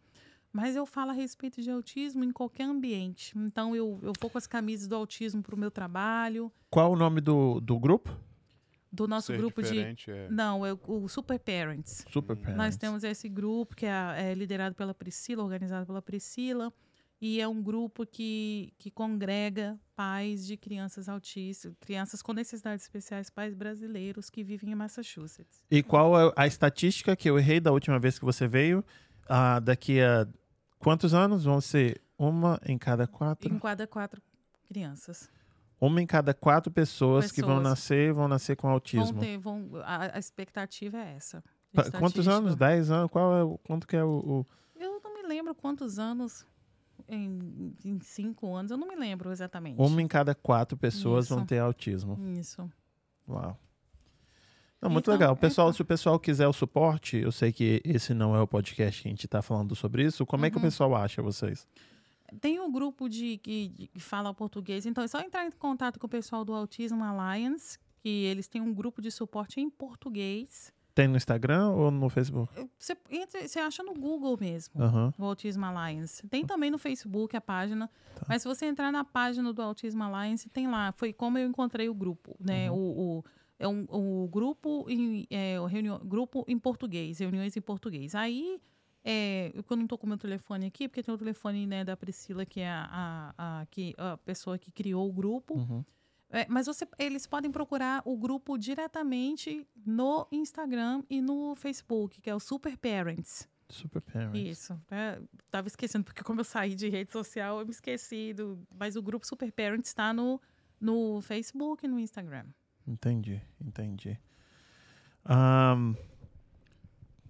Mas 0.53 0.76
eu 0.76 0.86
falo 0.86 1.11
a 1.11 1.14
respeito 1.14 1.61
de 1.61 1.72
autismo 1.72 2.23
em 2.23 2.32
qualquer 2.32 2.64
ambiente. 2.65 3.34
Então, 3.38 3.76
eu, 3.76 3.99
eu 4.03 4.11
vou 4.19 4.30
com 4.30 4.38
as 4.38 4.45
camisas 4.48 4.88
do 4.88 4.95
autismo 4.95 5.41
para 5.41 5.56
o 5.56 5.57
meu 5.57 5.72
trabalho, 5.72 6.52
Qual 6.69 6.91
o 6.91 6.95
nome 6.95 7.22
do, 7.22 7.60
do 7.61 7.80
grupo? 7.80 8.10
do 8.91 9.07
nosso 9.07 9.28
Ser 9.28 9.38
grupo 9.38 9.61
de. 9.64 9.80
é. 9.80 10.28
Não, 10.30 10.65
é 10.65 10.78
o 10.86 11.07
Super 11.07 11.40
Parents. 11.40 12.03
Super 12.11 12.36
Nós 12.36 12.45
Nós 12.45 12.56
Parents. 12.56 12.78
temos 12.78 13.03
esse 13.06 13.30
grupo 13.30 13.73
que 13.76 13.86
é, 13.86 14.32
é 14.32 14.34
liderado 14.34 14.76
pela 14.76 14.94
Priscila, 14.94 15.41
organizado 15.44 15.86
pela 15.86 16.02
Priscila, 16.02 16.73
e 17.22 17.40
é 17.40 17.48
um 17.48 17.61
grupo 17.64 18.06
que, 18.06 18.73
que 18.78 18.91
congrega 18.91 19.80
pais 19.95 20.45
de 20.45 20.57
crianças 20.57 21.07
autistas, 21.07 21.73
crianças 21.80 22.22
com 22.22 22.34
necessidades 22.34 22.84
especiais, 22.84 23.30
pais 23.30 23.53
brasileiros 23.53 24.30
que 24.30 24.44
vivem 24.44 24.72
em 24.72 24.76
Massachusetts. 24.76 25.64
E 25.72 25.82
qual 25.82 26.19
é 26.19 26.34
a 26.36 26.45
estatística 26.45 27.15
que 27.15 27.30
eu 27.30 27.40
errei 27.40 27.61
da 27.61 27.72
última 27.72 27.98
vez 27.98 28.19
que 28.19 28.26
você 28.26 28.45
veio? 28.45 28.84
Ah, 29.30 29.60
daqui 29.61 30.02
a 30.02 30.28
quantos 30.82 31.14
anos? 31.14 31.44
Vão 31.45 31.62
ser 31.62 32.02
uma 32.18 32.60
em 32.66 32.78
cada 32.78 33.08
quatro? 33.08 33.53
Em 33.53 33.58
cada 33.60 33.88
quatro 33.88 34.22
crianças. 34.68 35.30
Uma 35.80 36.02
em 36.02 36.06
cada 36.06 36.34
quatro 36.34 36.72
pessoas, 36.72 37.32
que 37.32 37.41
vão 37.41 37.58
Pessoas. 37.58 37.70
nascer 37.70 38.14
vão 38.14 38.28
nascer 38.28 38.56
com 38.56 38.68
Vão 38.68 38.74
autismo. 38.74 39.20
ter, 39.20 39.38
vão, 39.40 39.70
a, 39.84 40.16
a 40.16 40.20
expectativa 40.20 40.98
é 40.98 41.16
essa. 41.16 41.44
Pa- 41.74 41.90
Quantos 41.91 42.28
anos? 42.28 42.56
Dez 42.56 42.91
anos? 42.91 43.10
Qual 43.10 43.36
é 43.36 43.44
o, 43.44 43.58
quanto 43.60 43.88
que 43.88 43.95
é 43.95 44.03
o, 44.03 44.10
o- 44.20 44.45
Eu 44.80 45.02
não 45.03 45.14
me 45.14 45.28
lembro 45.28 45.56
quantos 45.56 45.98
anos, 45.98 46.45
em, 47.10 47.74
em 47.84 47.99
cinco 48.02 48.53
anos, 48.53 48.70
eu 48.72 48.78
não 48.78 48.88
me 48.88 48.95
lembro 48.95 49.32
exatamente. 49.32 49.82
Uma 49.82 50.02
em 50.02 50.08
cada 50.08 50.36
quatro 50.36 50.78
pessoas 50.78 51.28
vão 51.28 51.40
Isso. 51.40 51.48
ter 51.48 51.58
autismo. 51.60 52.16
Isso. 52.38 52.70
Uau. 53.28 53.58
Não, 54.82 54.90
muito 54.90 55.03
Então, 55.06 55.14
legal. 55.14 55.36
Pessoal, 55.36 55.68
então. 55.68 55.76
se 55.76 55.82
o 55.82 55.86
pessoal 55.86 56.20
quiser 56.20 56.48
o 56.48 56.53
suporte, 56.53 57.18
eu 57.18 57.32
sei 57.32 57.52
que 57.52 57.82
esse 57.86 58.14
não 58.14 58.36
é 58.36 58.41
o 58.41 58.48
podcast 58.48 59.02
que 59.02 59.08
a 59.08 59.12
gente 59.12 59.28
tá 59.28 59.41
falando 59.41 59.76
sobre 59.76 60.03
isso. 60.03 60.26
Como 60.26 60.45
é 60.45 60.49
que 60.49 60.56
o 60.56 60.60
Uhum. 60.60 60.66
pessoal 60.66 60.95
acha 60.95 61.22
vocês? 61.22 61.68
Tem 62.40 62.60
um 62.60 62.72
grupo 62.72 63.08
de 63.10 63.38
que, 63.38 63.90
fala 63.98 64.34
português, 64.34 64.86
então 64.86 65.03
é 65.03 65.08
só 65.08 65.20
entrar 65.20 65.45
em 65.45 65.52
contato 65.52 65.99
com 65.99 66.08
o 66.08 66.10
pessoal 66.10 66.44
do 66.45 66.53
Autism 66.53 67.02
Alliance, 67.03 67.78
que 68.02 68.10
eles 68.26 68.48
têm 68.48 68.62
um 68.62 68.74
grupo 68.74 69.02
de 69.02 69.12
suporte 69.12 69.60
em 69.60 69.70
português. 69.70 70.74
Tem 70.95 71.08
no 71.08 71.16
Instagram 71.16 71.70
ou 71.70 71.91
no 71.91 72.10
Facebook? 72.10 72.52
Você, 72.80 72.98
você 73.48 73.60
acha 73.60 73.84
no 73.84 73.94
Google 73.94 74.38
mesmo, 74.40 74.82
Aham. 74.82 75.14
o 75.18 75.24
Autism 75.26 75.64
Alliance. 75.64 76.26
Tem 76.28 76.45
também 76.45 76.72
no 76.72 76.78
Facebook 76.78 77.36
a 77.38 77.41
página, 77.41 77.90
Tá. 78.16 78.26
mas 78.28 78.41
se 78.41 78.48
você 78.48 78.66
entrar 78.66 78.91
na 78.91 79.03
página 79.03 79.53
do 79.53 79.62
Autism 79.62 80.02
Alliance, 80.02 80.49
tem 80.49 80.68
lá. 80.70 80.91
Foi 80.94 81.14
como 81.14 81.38
eu 81.38 81.48
encontrei 81.48 81.88
o 81.88 81.94
grupo, 81.94 82.36
né? 82.40 82.70
Uhum. 82.72 82.78
O, 82.78 83.18
o- 83.20 83.24
é 83.61 83.67
um, 83.67 83.85
o 83.89 84.27
grupo 84.27 84.85
em, 84.89 85.25
é, 85.29 85.55
reunião, 85.67 85.99
grupo 86.03 86.43
em 86.47 86.57
português, 86.57 87.19
reuniões 87.19 87.55
em 87.55 87.61
português. 87.61 88.15
Aí, 88.15 88.59
é, 89.03 89.51
eu 89.55 89.77
não 89.77 89.83
estou 89.83 89.97
com 89.97 90.05
o 90.05 90.09
meu 90.09 90.17
telefone 90.17 90.65
aqui, 90.65 90.88
porque 90.88 91.03
tem 91.03 91.13
o 91.13 91.17
telefone 91.17 91.65
né, 91.67 91.83
da 91.83 91.95
Priscila, 91.95 92.45
que 92.45 92.59
é 92.59 92.69
a, 92.69 93.33
a, 93.38 93.61
a, 93.61 93.65
que, 93.67 93.93
a 93.97 94.17
pessoa 94.17 94.57
que 94.57 94.71
criou 94.71 95.07
o 95.07 95.13
grupo. 95.13 95.55
Uhum. 95.55 95.85
É, 96.29 96.45
mas 96.49 96.65
você- 96.65 96.88
eles 96.97 97.27
podem 97.27 97.51
procurar 97.51 98.01
o 98.05 98.17
grupo 98.17 98.57
diretamente 98.57 99.67
no 99.85 100.27
Instagram 100.31 101.03
e 101.09 101.21
no 101.21 101.55
Facebook, 101.55 102.21
que 102.21 102.29
é 102.29 102.35
o 102.35 102.39
Super 102.39 102.77
Parents. 102.77 103.47
Super 103.69 104.01
Parents. 104.01 104.39
Isso. 104.59 104.81
É, 104.89 105.21
tava 105.49 105.67
esquecendo, 105.67 106.03
porque 106.05 106.23
como 106.23 106.39
eu 106.39 106.43
saí 106.45 106.73
de 106.73 106.89
rede 106.89 107.11
social, 107.11 107.59
eu 107.59 107.65
me 107.65 107.71
esqueci. 107.71 108.33
Do, 108.33 108.65
mas 108.75 108.95
o 108.95 109.01
grupo 109.01 109.25
Super 109.25 109.51
Parents 109.51 109.89
está 109.89 110.13
no, 110.13 110.41
no 110.79 111.21
Facebook 111.21 111.85
e 111.85 111.88
no 111.88 111.99
Instagram. 111.99 112.45
Entendi, 112.88 113.41
entendi. 113.60 114.18
Ahn, 115.26 115.94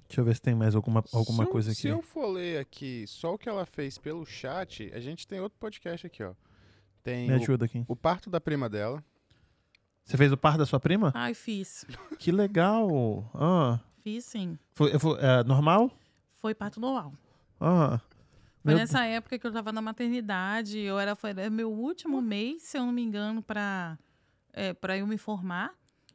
deixa 0.07 0.22
eu 0.22 0.26
ver 0.26 0.36
se 0.36 0.41
tem 0.41 0.56
mais 0.56 0.76
alguma, 0.76 1.03
alguma 1.14 1.44
se 1.44 1.49
eu, 1.49 1.52
coisa 1.52 1.73
Se 1.73 1.88
aqui. 1.88 1.98
eu 1.98 2.02
for 2.02 2.28
ler 2.28 2.60
aqui 2.60 3.06
só 3.07 3.34
o 3.34 3.38
que 3.38 3.49
ela 3.49 3.65
fez 3.65 3.98
pelo 3.98 4.26
chat, 4.26 4.91
a 4.94 4.99
gente 4.99 5.28
tem 5.28 5.40
outro 5.40 5.57
podcast 5.60 6.07
aqui, 6.07 6.23
ó. 6.23 6.34
Tem 7.03 7.28
Me 7.28 7.34
o, 7.34 7.38
ajuda 7.38 7.65
aqui. 7.65 7.84
o 7.88 7.95
parto 7.95 8.30
da 8.30 8.40
prima 8.40 8.69
dela. 8.69 9.03
Você 10.06 10.18
fez 10.18 10.32
o 10.32 10.38
par 10.38 10.57
da 10.57 10.65
sua 10.65 10.80
prima? 10.80 11.11
Ai, 11.15 11.34
fiz. 11.34 11.86
Que 12.18 12.32
legal. 12.32 13.30
Ah, 13.34 13.80
Fiz 14.03 14.26
sim. 14.26 14.57
foi, 14.73 14.98
foi, 14.98 15.18
é, 15.19 15.44
normal? 15.44 15.91
Foi 16.38 16.56
parto 16.56 16.80
normal. 16.80 17.14
Ah, 17.60 17.99
Foi 18.64 18.72
Meu 18.72 18.78
nessa 18.78 19.06
época 19.06 19.38
que 19.38 19.45
eu 19.45 19.49
estava 19.49 19.72
na 19.72 19.82
maternidade. 19.82 20.80
Eu 20.80 20.99
era, 20.99 21.15
foi 21.15 21.30
era 21.32 21.49
meu 21.52 21.72
último 21.72 22.19
mês, 22.22 22.64
se 22.64 22.78
eu 22.78 22.86
não 22.86 22.91
me 22.91 23.02
engano, 23.03 23.41
para 23.44 23.98
é, 24.53 24.73
para 24.73 24.98
eu 24.98 25.06
me 25.07 25.18
formar. 25.18 25.72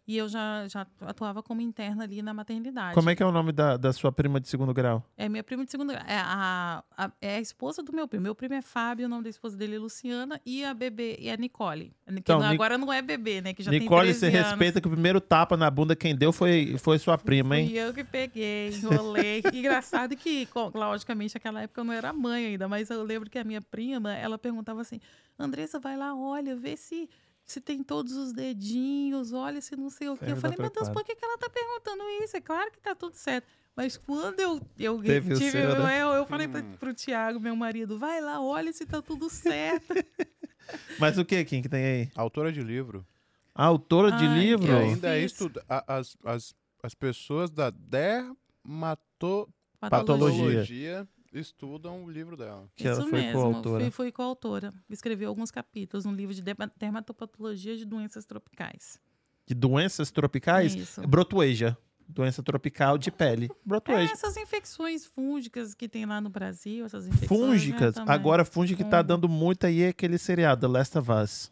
E 0.08 0.16
eu 0.16 0.28
já, 0.28 0.68
já 0.68 0.86
atuava 1.00 1.42
como 1.42 1.60
interna 1.60 2.04
ali 2.04 2.22
na 2.22 2.32
maternidade. 2.32 2.94
Como 2.94 3.10
é 3.10 3.16
que 3.16 3.20
é 3.24 3.26
o 3.26 3.32
nome 3.32 3.50
da, 3.50 3.76
da 3.76 3.92
sua 3.92 4.12
prima 4.12 4.38
de 4.40 4.46
segundo 4.46 4.72
grau? 4.72 5.04
É 5.16 5.28
minha 5.28 5.42
prima 5.42 5.64
de 5.64 5.70
segundo 5.72 5.92
grau. 5.92 6.04
É 6.06 6.16
a, 6.18 6.84
a- 6.96 7.10
é 7.20 7.34
a 7.38 7.40
esposa 7.40 7.82
do 7.82 7.92
meu 7.92 8.06
primo. 8.06 8.22
Meu 8.22 8.32
primo 8.32 8.54
é 8.54 8.62
Fábio, 8.62 9.06
o 9.06 9.08
nome 9.08 9.24
da 9.24 9.30
esposa 9.30 9.56
dele 9.56 9.74
é 9.74 9.78
Luciana. 9.80 10.40
E 10.46 10.64
a 10.64 10.72
bebê 10.72 11.18
é 11.20 11.32
a 11.32 11.36
Nicole. 11.36 11.92
Então, 12.06 12.38
não- 12.38 12.46
Ni- 12.50 12.54
agora 12.54 12.78
não 12.78 12.92
é 12.92 13.02
bebê, 13.02 13.40
né? 13.40 13.52
Que 13.52 13.64
já 13.64 13.70
Nicole, 13.72 14.04
tem 14.06 14.14
você 14.14 14.20
13 14.30 14.36
anos. 14.36 14.50
respeita 14.50 14.80
que 14.80 14.86
o 14.86 14.90
primeiro 14.92 15.20
tapa 15.20 15.56
na 15.56 15.68
bunda 15.68 15.96
quem 15.96 16.14
deu 16.14 16.32
foi, 16.32 16.76
foi 16.78 17.00
sua 17.00 17.18
prima, 17.18 17.58
hein? 17.58 17.68
Fui 17.68 17.76
eu 17.76 17.92
que 17.92 18.04
peguei, 18.04 18.68
enrolei. 18.76 19.42
Engraçado 19.52 20.14
que, 20.16 20.46
logicamente, 20.72 21.34
naquela 21.34 21.62
época 21.62 21.80
eu 21.80 21.84
não 21.84 21.92
era 21.92 22.12
mãe 22.12 22.46
ainda, 22.46 22.68
mas 22.68 22.90
eu 22.90 23.02
lembro 23.02 23.28
que 23.28 23.40
a 23.40 23.44
minha 23.44 23.60
prima, 23.60 24.14
ela 24.14 24.38
perguntava 24.38 24.82
assim, 24.82 25.00
Andressa, 25.36 25.80
vai 25.80 25.96
lá, 25.96 26.14
olha, 26.14 26.54
vê 26.54 26.76
se, 26.76 27.10
se 27.46 27.60
tem 27.60 27.82
todos 27.82 28.12
os 28.14 28.32
dedinhos, 28.32 29.32
olha 29.32 29.60
se 29.60 29.76
não 29.76 29.88
sei 29.88 30.08
o 30.08 30.16
quê. 30.16 30.26
Sempre 30.26 30.32
Eu 30.32 30.40
falei, 30.40 30.56
meu 30.58 30.70
Deus, 30.70 30.88
por 30.90 31.04
que, 31.04 31.14
que 31.14 31.24
ela 31.24 31.38
tá 31.38 31.48
perguntando 31.48 32.02
isso? 32.22 32.36
É 32.36 32.40
claro 32.40 32.70
que 32.72 32.80
tá 32.80 32.94
tudo 32.94 33.14
certo. 33.14 33.46
Mas 33.76 33.96
quando 33.96 34.40
eu, 34.40 34.60
eu 34.78 35.00
Teve 35.02 35.34
o 35.34 35.38
tive, 35.38 35.50
seu, 35.52 35.60
eu, 35.60 35.82
né? 35.84 36.02
eu, 36.02 36.08
eu 36.08 36.26
falei 36.26 36.48
pra, 36.48 36.60
Hum. 36.60 36.76
pro 36.78 36.92
Tiago, 36.94 37.38
meu 37.38 37.54
marido, 37.54 37.98
vai 37.98 38.20
lá, 38.20 38.40
olha 38.40 38.72
se 38.72 38.84
tá 38.86 39.00
tudo 39.00 39.30
certo. 39.30 39.94
Mas 40.98 41.16
o 41.18 41.24
que, 41.24 41.44
Kim, 41.44 41.62
que 41.62 41.68
tem 41.68 41.84
aí? 41.84 42.10
Autora 42.16 42.50
de 42.50 42.60
livro. 42.62 43.06
A 43.54 43.64
autora 43.66 44.10
de 44.10 44.24
Ai, 44.24 44.38
livro? 44.40 44.66
Que 44.66 44.72
Eu 44.72 44.78
ainda 44.78 45.16
é 45.16 45.22
fiz. 45.22 45.32
estuda 45.32 45.64
as, 45.68 46.16
as, 46.24 46.54
as 46.82 46.94
pessoas 46.94 47.50
da 47.50 47.70
dermatologia 47.70 49.46
Patologia. 49.78 51.08
Estudam 51.38 52.04
o 52.04 52.10
livro 52.10 52.36
dela. 52.36 52.68
Que 52.74 52.86
ela 52.88 52.98
Isso 53.00 53.08
foi 53.08 53.20
mesmo, 53.20 53.40
coautora. 53.40 53.80
fui, 53.84 53.90
fui 53.90 54.12
coautora. 54.12 54.74
Escrevi 54.90 55.24
alguns 55.24 55.50
capítulos 55.50 56.04
no 56.04 56.12
livro 56.12 56.34
de 56.34 56.42
derma- 56.42 56.70
dermatopatologia 56.78 57.76
de 57.76 57.84
doenças 57.84 58.24
tropicais. 58.24 59.00
De 59.46 59.54
doenças 59.54 60.10
tropicais? 60.10 60.74
Isso. 60.74 61.00
Brotueja. 61.06 61.76
Doença 62.08 62.40
tropical 62.42 62.96
de 62.96 63.10
pele. 63.10 63.46
É, 63.50 63.54
Brotueja. 63.64 64.12
essas 64.12 64.36
infecções 64.36 65.04
fúngicas 65.04 65.74
que 65.74 65.88
tem 65.88 66.06
lá 66.06 66.20
no 66.20 66.28
Brasil, 66.30 66.84
essas 66.86 67.06
infecções. 67.06 67.40
né, 67.40 67.46
Fúngicas. 67.48 67.94
também. 67.96 68.14
Agora, 68.14 68.44
fúngica 68.44 68.84
que 68.84 68.88
tá 68.88 69.02
dando 69.02 69.28
muito 69.28 69.66
aí 69.66 69.82
é 69.82 69.88
aquele 69.88 70.16
seriado, 70.16 70.68
Last 70.68 70.96
of 70.98 71.10
Us. 71.10 71.50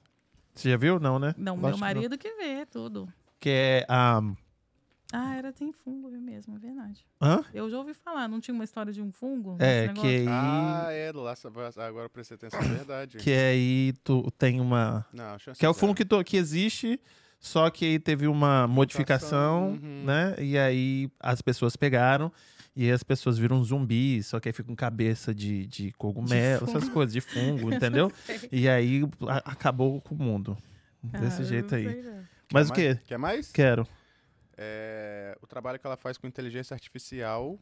Você 0.55 0.71
já 0.71 0.77
viu? 0.77 1.01
Não, 1.01 1.19
né? 1.19 1.35
Não, 1.37 1.55
Lógico 1.57 1.67
meu 1.67 1.75
que 1.75 1.81
marido 1.81 2.17
que 2.19 2.33
vê 2.37 2.65
tudo. 2.67 3.13
Que 3.41 3.51
é 3.51 3.87
a. 3.89 4.21
Ah, 5.17 5.37
era 5.37 5.53
tem 5.53 5.73
fungo 5.73 6.11
mesmo, 6.11 6.57
é 6.57 6.59
verdade. 6.59 7.07
hã? 7.21 7.43
Eu 7.53 7.71
já 7.71 7.79
ouvi 7.79 7.95
falar, 7.95 8.27
não 8.29 8.41
tinha 8.41 8.55
uma 8.55 8.65
história 8.65 8.93
de 8.93 9.01
um 9.01 9.13
fungo? 9.13 9.57
É, 9.61 9.89
que 9.89 9.95
negócio? 9.95 10.29
Ah, 10.29 10.87
aí. 10.89 10.97
é, 10.97 11.13
Us. 11.69 11.79
Agora 11.79 12.07
eu 12.07 12.11
prestei 12.11 12.35
atenção, 12.35 12.61
é 12.61 12.65
verdade. 12.65 13.19
Que 13.19 13.31
aí 13.33 13.93
tu 14.03 14.31
tem 14.33 14.61
uma. 14.61 15.07
Não, 15.13 15.39
chance 15.39 15.59
Que 15.59 15.65
é 15.67 15.69
o 15.69 15.75
fungo 15.75 15.95
que, 15.95 16.05
to- 16.05 16.23
que 16.25 16.37
existe, 16.37 17.01
só 17.39 17.71
que 17.71 17.85
aí 17.85 17.99
teve 17.99 18.27
uma 18.27 18.67
modificação, 18.67 19.79
uhum. 19.83 20.05
né? 20.05 20.35
E 20.39 20.59
aí 20.59 21.09
as 21.21 21.41
pessoas 21.41 21.77
pegaram. 21.77 22.33
E 22.77 22.83
aí 22.87 22.91
as 22.91 23.05
pessoas 23.05 23.39
viram 23.39 23.63
zumbis, 23.63 24.27
só 24.27 24.41
que 24.41 24.49
aí 24.49 24.53
fica 24.53 24.67
com 24.67 24.75
cabeça 24.75 25.33
de, 25.33 25.65
de 25.69 25.93
cogumelo, 25.93 26.65
essas 26.65 26.83
fungo. 26.83 26.93
coisas, 26.93 27.13
de 27.13 27.21
fungo, 27.21 27.71
entendeu? 27.73 28.11
E 28.51 28.69
aí 28.69 29.03
a- 29.29 29.53
acabou 29.53 30.01
com 30.01 30.17
o 30.17 30.19
mundo. 30.19 30.59
Desse 31.01 31.43
Ah, 31.43 31.45
jeito 31.45 31.73
aí. 31.73 31.87
Mas 32.53 32.67
o 32.69 32.71
mais? 32.73 32.83
quê? 32.83 32.99
Quer 33.07 33.17
mais? 33.19 33.53
Quero. 33.53 33.87
É, 34.57 35.37
o 35.43 35.47
trabalho 35.47 35.79
que 35.79 35.87
ela 35.87 35.97
faz 35.97 36.17
com 36.19 36.27
inteligência 36.27 36.75
artificial 36.75 37.59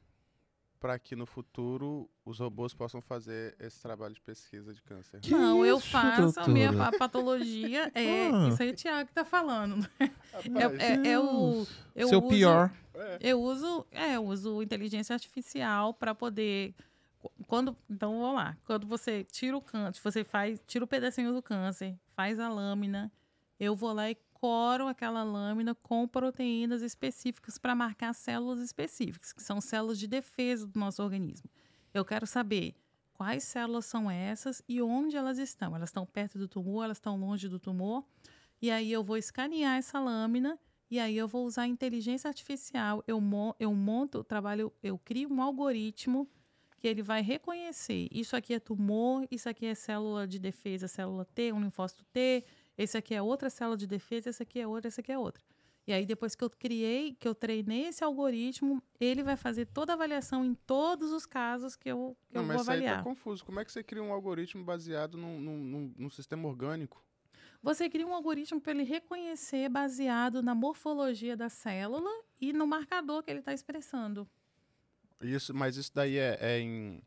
para 0.78 0.98
que 0.98 1.14
no 1.14 1.24
futuro 1.27 2.10
os 2.24 2.40
robôs 2.40 2.74
possam 2.74 3.01
fazer 3.01 3.55
esse 3.60 3.81
trabalho 3.81 4.12
de 4.14 4.20
pesquisa 4.20 4.74
de 4.74 4.82
câncer. 4.82 5.20
Que 5.20 5.31
não, 5.31 5.64
eu 5.64 5.78
isso, 5.78 5.89
faço 5.89 6.40
a 6.40 6.48
minha 6.48 6.73
doutora? 6.73 6.90
pa- 6.90 6.98
patologia. 6.98 7.90
É, 7.94 8.28
Ah. 8.32 8.48
Isso 8.48 8.60
aí 8.62 8.70
o 8.70 8.74
Thiago 8.74 9.09
que 9.09 9.14
tá 9.14 9.24
falando. 9.24 9.89
Rapaz, 10.32 10.81
É, 10.81 10.94
é- 10.94 11.09
é 11.12 11.19
o. 11.20 11.64
Eu 11.94 12.09
Seu 12.09 12.19
uso, 12.19 12.28
pior. 12.28 12.73
é. 12.94 13.19
Eu 13.20 13.40
uso, 13.40 13.86
é, 13.93 14.16
eu 14.16 14.24
uso 14.24 14.60
inteligência 14.60 15.14
artificial 15.14 15.94
para 15.94 16.16
poder 16.16 16.74
qu- 17.20 17.31
quando, 17.47 17.77
então 17.89 18.19
vamos 18.20 18.35
lá. 18.35 18.56
Quando 18.66 18.85
você 18.85 19.23
tira 19.23 19.56
o 19.56 19.62
câncer, 19.62 20.01
você 20.02 20.24
faz, 20.24 20.60
tira 20.66 20.85
o 20.85 20.89
pedacinho 20.89 21.32
do 21.32 21.40
câncer, 21.40 21.97
faz 22.16 22.40
a 22.40 22.48
lâmina, 22.48 23.10
eu 23.60 23.77
vou 23.77 23.93
lá 23.93 24.10
e 24.10 24.16
coro 24.43 24.89
aquela 24.89 25.23
lâmina 25.23 25.73
com 25.73 26.09
proteínas 26.09 26.82
específicas 26.82 27.59
para 27.59 27.77
marcar 27.77 28.12
células 28.12 28.59
específicas, 28.59 29.32
que 29.32 29.40
são 29.40 29.60
células 29.60 30.01
de 30.01 30.09
defesa 30.09 30.66
do 30.66 30.81
nosso 30.81 31.01
organismo. 31.01 31.48
Eu 31.94 32.05
quero 32.05 32.27
saber 32.27 32.74
quais 33.14 33.44
células 33.44 33.86
são 33.86 34.10
essas 34.10 34.60
e 34.69 34.82
onde 34.82 35.16
elas 35.16 35.39
estão. 35.39 35.77
Elas 35.77 35.90
estão 35.90 36.05
perto 36.05 36.40
do 36.40 36.48
tumor, 36.48 36.82
elas 36.82 36.97
estão 36.97 37.16
longe 37.16 37.48
do 37.48 37.60
tumor. 37.60 38.05
E 38.60 38.69
aí 38.69 38.90
eu 38.90 39.05
vou 39.05 39.16
escanear 39.16 39.78
essa 39.78 40.01
lâmina 40.01 40.59
e 40.90 40.98
aí 40.98 41.16
eu 41.16 41.28
vou 41.28 41.47
usar 41.47 41.62
a 41.62 41.69
inteligência 41.69 42.27
artificial. 42.27 43.05
Eu, 43.06 43.20
mo 43.20 43.55
eu 43.60 43.73
monto, 43.73 44.19
eu 44.19 44.24
trabalho, 44.24 44.73
eu 44.82 44.98
crio 44.98 45.32
um 45.32 45.40
algoritmo 45.40 46.28
que 46.81 46.89
ele 46.89 47.01
vai 47.01 47.23
reconhecer. 47.23 48.09
Isso 48.10 48.35
aqui 48.35 48.55
é 48.55 48.59
tumor, 48.59 49.24
isso 49.31 49.48
aqui 49.48 49.66
é 49.66 49.74
célula 49.77 50.27
de 50.27 50.40
defesa, 50.40 50.89
célula 50.89 51.24
T, 51.24 51.52
um 51.52 51.60
linfócito 51.60 52.05
T, 52.12 52.44
esse 52.77 52.97
aqui 52.97 53.15
é 53.15 53.23
outra 53.23 53.51
célula 53.51 53.77
de 53.77 53.86
defesa, 53.86 54.31
esse 54.31 54.43
aqui 54.43 54.59
é 54.61 54.66
outra, 54.66 54.89
esse 54.89 55.01
aqui 55.01 55.12
é 55.12 55.19
outra. 55.19 55.43
E 55.86 55.93
aí, 55.93 56.07
depois 56.07 56.36
que 56.36 56.44
eu 56.44 56.49
criei, 56.49 57.15
que 57.19 57.27
eu 57.27 57.35
treinei 57.35 57.86
esse 57.86 58.05
algoritmo, 58.05 58.81
ele 59.01 59.23
vai 59.24 59.36
fazer 59.36 59.66
toda 59.66 59.93
a 59.93 59.94
avaliação 59.94 60.44
em 60.44 60.55
todos 60.55 61.11
os 61.11 61.27
casos 61.27 61.74
que 61.74 61.89
eu, 61.89 62.16
que 62.28 62.36
Não, 62.36 62.43
eu 62.43 62.47
mas 62.47 62.55
vou 62.55 62.62
isso 62.62 62.70
aí 62.70 62.77
avaliar. 62.78 62.99
tá 62.99 63.03
confuso. 63.03 63.44
Como 63.44 63.59
é 63.59 63.65
que 63.65 63.73
você 63.73 63.82
cria 63.82 64.03
um 64.03 64.12
algoritmo 64.12 64.62
baseado 64.62 65.19
num, 65.19 65.40
num, 65.40 65.59
num- 65.59 65.94
num 65.99 66.09
sistema 66.09 66.47
orgânico? 66.49 67.05
Você 67.61 67.90
cria 67.90 68.07
um 68.07 68.15
algoritmo 68.15 68.61
para 68.61 68.73
ele 68.73 68.85
reconhecer 68.85 69.69
baseado 69.69 70.40
na 70.43 70.55
morfologia 70.55 71.36
da 71.36 71.49
célula 71.49 72.11
e 72.40 72.53
no 72.53 72.66
marcador 72.66 73.23
que 73.23 73.31
ele 73.31 73.40
está 73.40 73.53
expressando. 73.53 74.28
Isso, 75.20 75.53
mas 75.55 75.77
isso 75.77 75.90
daí 75.94 76.16
é, 76.16 76.39
é 76.40 76.61
em. 76.61 77.03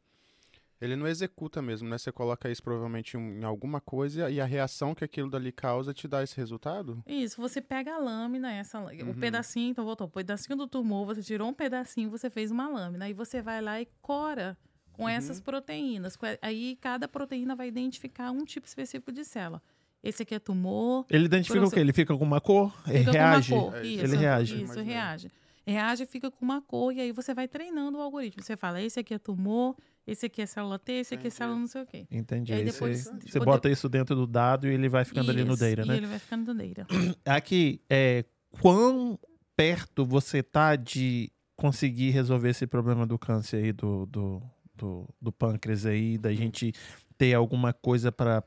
Ele 0.81 0.95
não 0.95 1.07
executa 1.07 1.61
mesmo, 1.61 1.87
né? 1.87 1.97
Você 1.97 2.11
coloca 2.11 2.49
isso 2.49 2.61
provavelmente 2.61 3.15
em, 3.17 3.43
alguma 3.43 3.79
coisa 3.79 4.29
e 4.29 4.41
a 4.41 4.45
reação 4.45 4.93
que 4.93 5.03
aquilo 5.05 5.29
dali 5.29 5.51
causa 5.51 5.93
te 5.93 6.07
dá 6.07 6.21
esse 6.21 6.35
resultado? 6.35 7.01
Isso, 7.07 7.39
você 7.41 7.61
pega 7.61 7.93
a 7.95 7.97
lâmina, 7.97 8.51
essa, 8.51 8.79
Uhum. 8.79 9.11
o 9.11 9.15
pedacinho, 9.15 9.71
então 9.71 9.85
voltou, 9.85 10.07
o 10.07 10.09
pedacinho 10.09 10.57
do 10.57 10.67
tumor, 10.67 11.05
você 11.05 11.23
tirou 11.23 11.47
um 11.49 11.53
pedacinho, 11.53 12.09
você 12.09 12.29
fez 12.29 12.51
uma 12.51 12.67
lâmina. 12.67 13.05
Aí 13.05 13.13
você 13.13 13.41
vai 13.41 13.61
lá 13.61 13.79
e 13.81 13.87
cora 14.01 14.57
com 14.91 15.03
Uhum. 15.03 15.09
essas 15.09 15.39
proteínas. 15.39 16.17
Aí 16.41 16.77
cada 16.81 17.07
proteína 17.07 17.55
vai 17.55 17.67
identificar 17.69 18.31
um 18.31 18.43
tipo 18.43 18.67
específico 18.67 19.11
de 19.11 19.23
célula. 19.23 19.61
Esse 20.03 20.21
aqui 20.23 20.35
é 20.35 20.39
tumor, 20.39 21.05
Ele 21.09 21.25
identifica 21.25 21.65
o 21.65 21.71
quê? 21.71 21.79
Ele 21.79 21.93
fica 21.93 22.15
com 22.15 22.23
uma 22.23 22.39
cor? 22.39 22.71
Ele 22.87 22.99
fica 22.99 23.11
reage? 23.11 23.49
com 23.53 23.55
uma 23.59 23.71
cor. 23.71 23.75
É 23.79 23.87
Isso. 23.87 24.03
Ele 24.03 24.17
reage. 24.17 24.61
Isso, 24.63 24.79
reage. 24.81 25.31
Reage 25.65 26.03
e 26.03 26.05
fica 26.05 26.29
com 26.29 26.45
uma 26.45 26.61
cor, 26.61 26.93
e 26.93 27.01
aí 27.01 27.11
você 27.11 27.33
vai 27.33 27.47
treinando 27.47 27.97
o 27.97 28.01
algoritmo. 28.01 28.43
Você 28.43 28.55
fala, 28.55 28.79
esse 28.79 28.99
aqui 28.99 29.15
é 29.15 29.17
tumor, 29.17 29.75
esse 30.07 30.25
aqui 30.27 30.41
é 30.41 30.45
célula 30.45 30.77
T, 30.79 30.91
esse 30.93 31.15
aqui 31.15 31.27
é 31.27 31.29
célula 31.29 31.59
não 31.59 31.67
sei 31.67 31.81
o 31.81 31.85
quê. 31.85 32.05
Entendi. 32.11 32.51
E 32.51 32.55
aí 32.55 32.63
depois- 32.65 33.03
você, 33.05 33.31
você 33.31 33.39
bota 33.39 33.69
isso 33.69 33.87
dentro 33.89 34.15
do 34.15 34.27
dado 34.27 34.67
e 34.67 34.73
ele 34.73 34.87
vai 34.89 35.03
ficando 35.05 35.31
ali 35.31 35.43
no 35.43 35.53
Isso, 35.53 35.63
data, 35.63 35.81
E 35.81 35.87
né? 35.87 35.97
ele 35.97 36.07
vai 36.07 36.19
ficando 36.19 36.53
no 36.53 36.59
data. 36.67 36.87
Aqui, 37.25 37.81
é, 37.89 38.23
quão 38.61 39.17
perto 39.55 40.05
você 40.05 40.43
tá 40.43 40.75
de 40.75 41.31
conseguir 41.55 42.09
resolver 42.11 42.49
esse 42.49 42.67
problema 42.67 43.05
do 43.07 43.17
câncer 43.17 43.63
aí 43.63 43.71
do, 43.71 44.05
do, 44.07 44.41
do, 44.75 45.07
do 45.21 45.31
pâncreas 45.31 45.85
aí, 45.85 46.17
da 46.17 46.33
gente 46.33 46.73
ter 47.17 47.33
alguma 47.33 47.71
coisa 47.73 48.11
para 48.11 48.43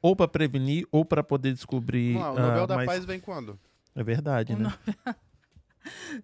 ou 0.00 0.14
para 0.16 0.26
prevenir 0.28 0.86
ou 0.90 1.04
para 1.04 1.22
poder 1.22 1.52
descobrir. 1.52 2.16
Lá, 2.16 2.32
o 2.32 2.38
Nobel 2.40 2.62
ah, 2.62 2.66
da 2.66 2.76
mais- 2.76 2.86
Paz 2.86 3.04
vem 3.04 3.20
quando? 3.20 3.58
É 3.94 4.02
verdade, 4.04 4.52
O 4.54 4.58
né? 4.58 4.72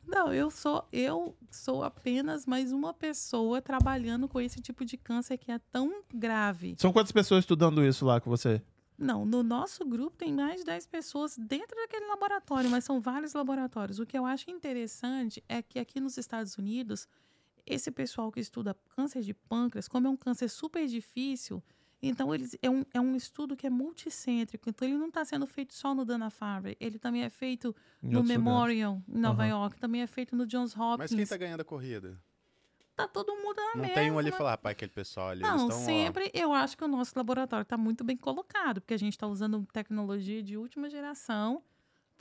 Não, 0.07 0.33
eu 0.33 0.51
sou 0.51 0.87
eu 0.93 1.37
sou 1.51 1.83
apenas 1.83 2.47
mais 2.47 2.73
uma 2.73 2.93
pessoa 2.93 3.61
trabalhando 3.61 4.29
com 4.29 4.41
esse 4.41 4.61
tipo 4.61 4.85
de 4.85 4.97
câncer 4.97 5.39
que 5.39 5.51
é 5.51 5.59
tão 5.71 6.03
grave. 6.13 6.75
São 6.79 6.93
quantas 6.93 7.13
pessoas 7.13 7.41
estudando 7.41 7.85
isso 7.85 8.05
lá 8.05 8.21
com 8.21 8.31
você? 8.31 8.63
Não, 8.99 9.25
no 9.25 9.43
nosso 9.43 9.85
grupo 9.85 10.17
tem 10.17 10.33
mais 10.33 10.61
de 10.61 10.67
10 10.67 10.87
pessoas 10.87 11.37
dentro 11.37 11.77
daquele 11.77 12.07
laboratório, 12.07 12.71
mas 12.71 12.85
são 12.85 13.01
vários 13.01 13.35
laboratórios. 13.35 13.99
O 13.99 14.07
que 14.07 14.17
eu 14.17 14.25
acho 14.25 14.51
interessante 14.51 15.43
é 15.49 15.61
que 15.61 15.79
aqui 15.79 15.99
nos 15.99 16.17
Estados 16.17 16.57
Unidos, 16.57 17.09
esse 17.67 17.91
pessoal 17.91 18.31
que 18.31 18.39
estuda 18.39 18.77
câncer 18.95 19.23
de 19.23 19.35
pâncreas, 19.35 19.89
como 19.89 20.07
é 20.07 20.11
um 20.11 20.17
câncer 20.17 20.49
super 20.49 20.87
difícil, 20.87 21.63
então 22.03 22.35
eles, 22.35 22.57
é, 22.63 22.69
um, 22.71 22.85
é 22.93 23.01
um 23.01 23.15
estudo 23.17 23.57
que 23.57 23.67
é 23.67 23.71
multicêntrico. 23.71 24.69
Então 24.69 24.87
ele 24.89 24.97
não 24.99 25.09
está 25.09 25.25
sendo 25.25 25.47
feito 25.47 25.75
só 25.75 25.95
no 25.95 26.05
Dana-Farber, 26.05 26.77
ele 26.81 26.99
também 26.99 27.23
é 27.23 27.31
feito 27.31 27.75
Em 28.03 28.11
no 28.11 28.19
outros 28.19 28.35
lugares? 28.35 28.39
Memorial, 28.45 29.03
em 29.09 29.19
Nova 29.19 29.43
Aham. 29.45 29.51
York, 29.51 29.79
também 29.79 30.03
é 30.03 30.07
feito 30.07 30.35
no 30.37 30.47
Johns 30.47 30.77
Hopkins. 30.77 30.99
Mas 30.99 31.15
quem 31.15 31.27
tá 31.27 31.37
ganhando 31.37 31.61
a 31.61 31.65
corrida? 31.65 32.21
Tá 32.95 33.09
todo 33.09 33.35
mundo 33.37 33.57
na 33.57 33.77
Não 33.77 33.83
mesma. 33.83 33.95
tem 33.95 34.11
um 34.11 34.19
ali 34.19 34.31
falar, 34.31 34.57
pai, 34.59 34.73
aquele 34.73 34.93
pessoal 34.93 35.29
ali, 35.31 35.47
eles 35.47 35.55
Não, 35.59 35.63
estão, 35.63 35.77
ó, 35.77 35.87
sempre 35.87 36.31
eu 36.35 36.53
acho 36.53 36.77
que 36.77 36.85
o 36.85 36.89
nosso 36.89 37.13
laboratório 37.17 37.63
está 37.63 37.77
muito 37.77 38.05
bem 38.05 38.17
colocado, 38.17 38.81
porque 38.81 38.95
a 38.95 38.99
gente 38.99 39.15
está 39.15 39.27
usando 39.27 39.67
tecnologia 39.73 40.43
de 40.43 40.57
última 40.57 40.89
geração 40.91 41.63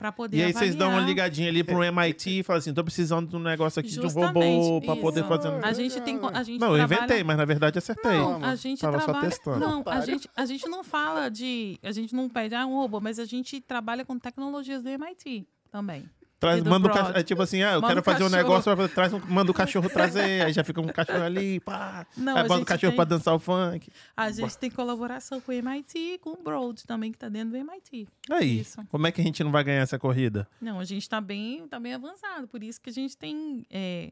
para 0.02 0.10
poder 0.10 0.36
E 0.36 0.42
aí 0.42 0.52
vocês 0.52 0.74
dão 0.74 0.88
uma 0.88 0.94
avaliar. 0.98 1.08
ligadinha 1.08 1.48
ali 1.48 1.62
pro 1.62 1.82
MIT 1.84 2.40
e 2.40 2.42
falam 2.42 2.58
assim, 2.58 2.74
tô 2.74 2.82
precisando 2.82 3.28
de 3.30 3.36
um 3.36 3.38
negócio 3.38 3.78
aqui 3.78 3.88
de 3.90 4.00
um 4.00 4.08
robô 4.08 4.40
Justamente, 4.40 4.86
para 4.86 4.96
poder 4.96 5.24
fazer... 5.28 5.48
um- 5.48 5.64
A 5.64 5.72
gente 5.72 6.00
tem 6.00 6.18
a 6.32 6.42
gente 6.42 6.58
Não, 6.60 6.72
eu 6.76 6.78
trabalha... 6.78 6.96
inventei, 7.04 7.22
mas 7.24 7.36
na 7.36 7.44
verdade 7.44 7.78
acertei. 7.78 8.10
Não, 8.10 8.44
a 8.44 8.56
gente 8.56 8.80
Tava 8.80 8.98
só 8.98 9.04
trabalha. 9.04 9.28
testando. 9.28 9.60
Não, 9.60 9.82
a 9.86 10.00
gente, 10.00 10.28
a 10.36 10.44
gente 10.44 10.68
não 10.68 10.82
fala 10.82 11.28
de. 11.28 11.78
A 11.84 11.92
gente 11.92 12.14
não 12.16 12.28
pede 12.28 12.54
ah, 12.56 12.66
um 12.66 12.74
robô, 12.74 13.00
mas 13.00 13.20
a 13.20 13.24
gente 13.24 13.60
trabalha 13.60 14.04
com 14.04 14.18
tecnologias 14.18 14.82
do 14.82 14.88
MIT 14.88 15.46
também. 15.70 16.04
Traz, 16.42 16.60
manda 16.64 16.88
cachorro. 16.88 17.16
É 17.16 17.22
tipo 17.22 17.40
assim, 17.40 17.62
ah, 17.62 17.74
eu 17.74 17.80
Manda 17.80 17.94
quero 17.94 18.02
fazer 18.02 18.24
um 18.24 18.28
negócio, 18.28 18.88
traz 18.88 19.12
um, 19.12 19.20
manda 19.28 19.52
o 19.52 19.54
cachorro 19.54 19.88
trazer, 19.88 20.42
aí 20.44 20.52
já 20.52 20.64
fica 20.64 20.80
um 20.80 20.88
cachorro 20.88 21.22
ali, 21.22 21.60
pá. 21.60 22.04
Não, 22.16 22.36
aí 22.36 22.48
bota 22.48 22.62
o 22.62 22.66
cachorro 22.66 22.90
tem- 22.90 22.96
pra 22.96 23.04
dançar 23.04 23.32
o 23.32 23.38
funk. 23.38 23.88
A 24.16 24.28
gente 24.32 24.58
tem 24.58 24.68
colaboração 24.68 25.40
com 25.40 25.52
o 25.52 25.54
MIT 25.54 25.96
e 25.96 26.18
com 26.18 26.30
o 26.30 26.36
Broad 26.42 26.84
também, 26.84 27.12
que 27.12 27.18
tá 27.18 27.28
dentro 27.28 27.50
do 27.50 27.56
MIT. 27.56 28.08
Aí, 28.28 28.58
Isso. 28.58 28.84
como 28.90 29.06
é 29.06 29.12
que 29.12 29.20
a 29.20 29.24
gente 29.24 29.44
não 29.44 29.52
vai 29.52 29.62
ganhar 29.62 29.82
essa 29.82 30.00
corrida? 30.00 30.48
Não, 30.60 30.80
a 30.80 30.84
gente 30.84 31.08
tá 31.08 31.20
bem, 31.20 31.68
tá 31.68 31.78
bem 31.78 31.94
avançado. 31.94 32.48
Por 32.48 32.60
isso 32.64 32.80
que 32.80 32.90
a 32.90 32.92
gente 32.92 33.16
tem 33.16 33.64
é, 33.70 34.10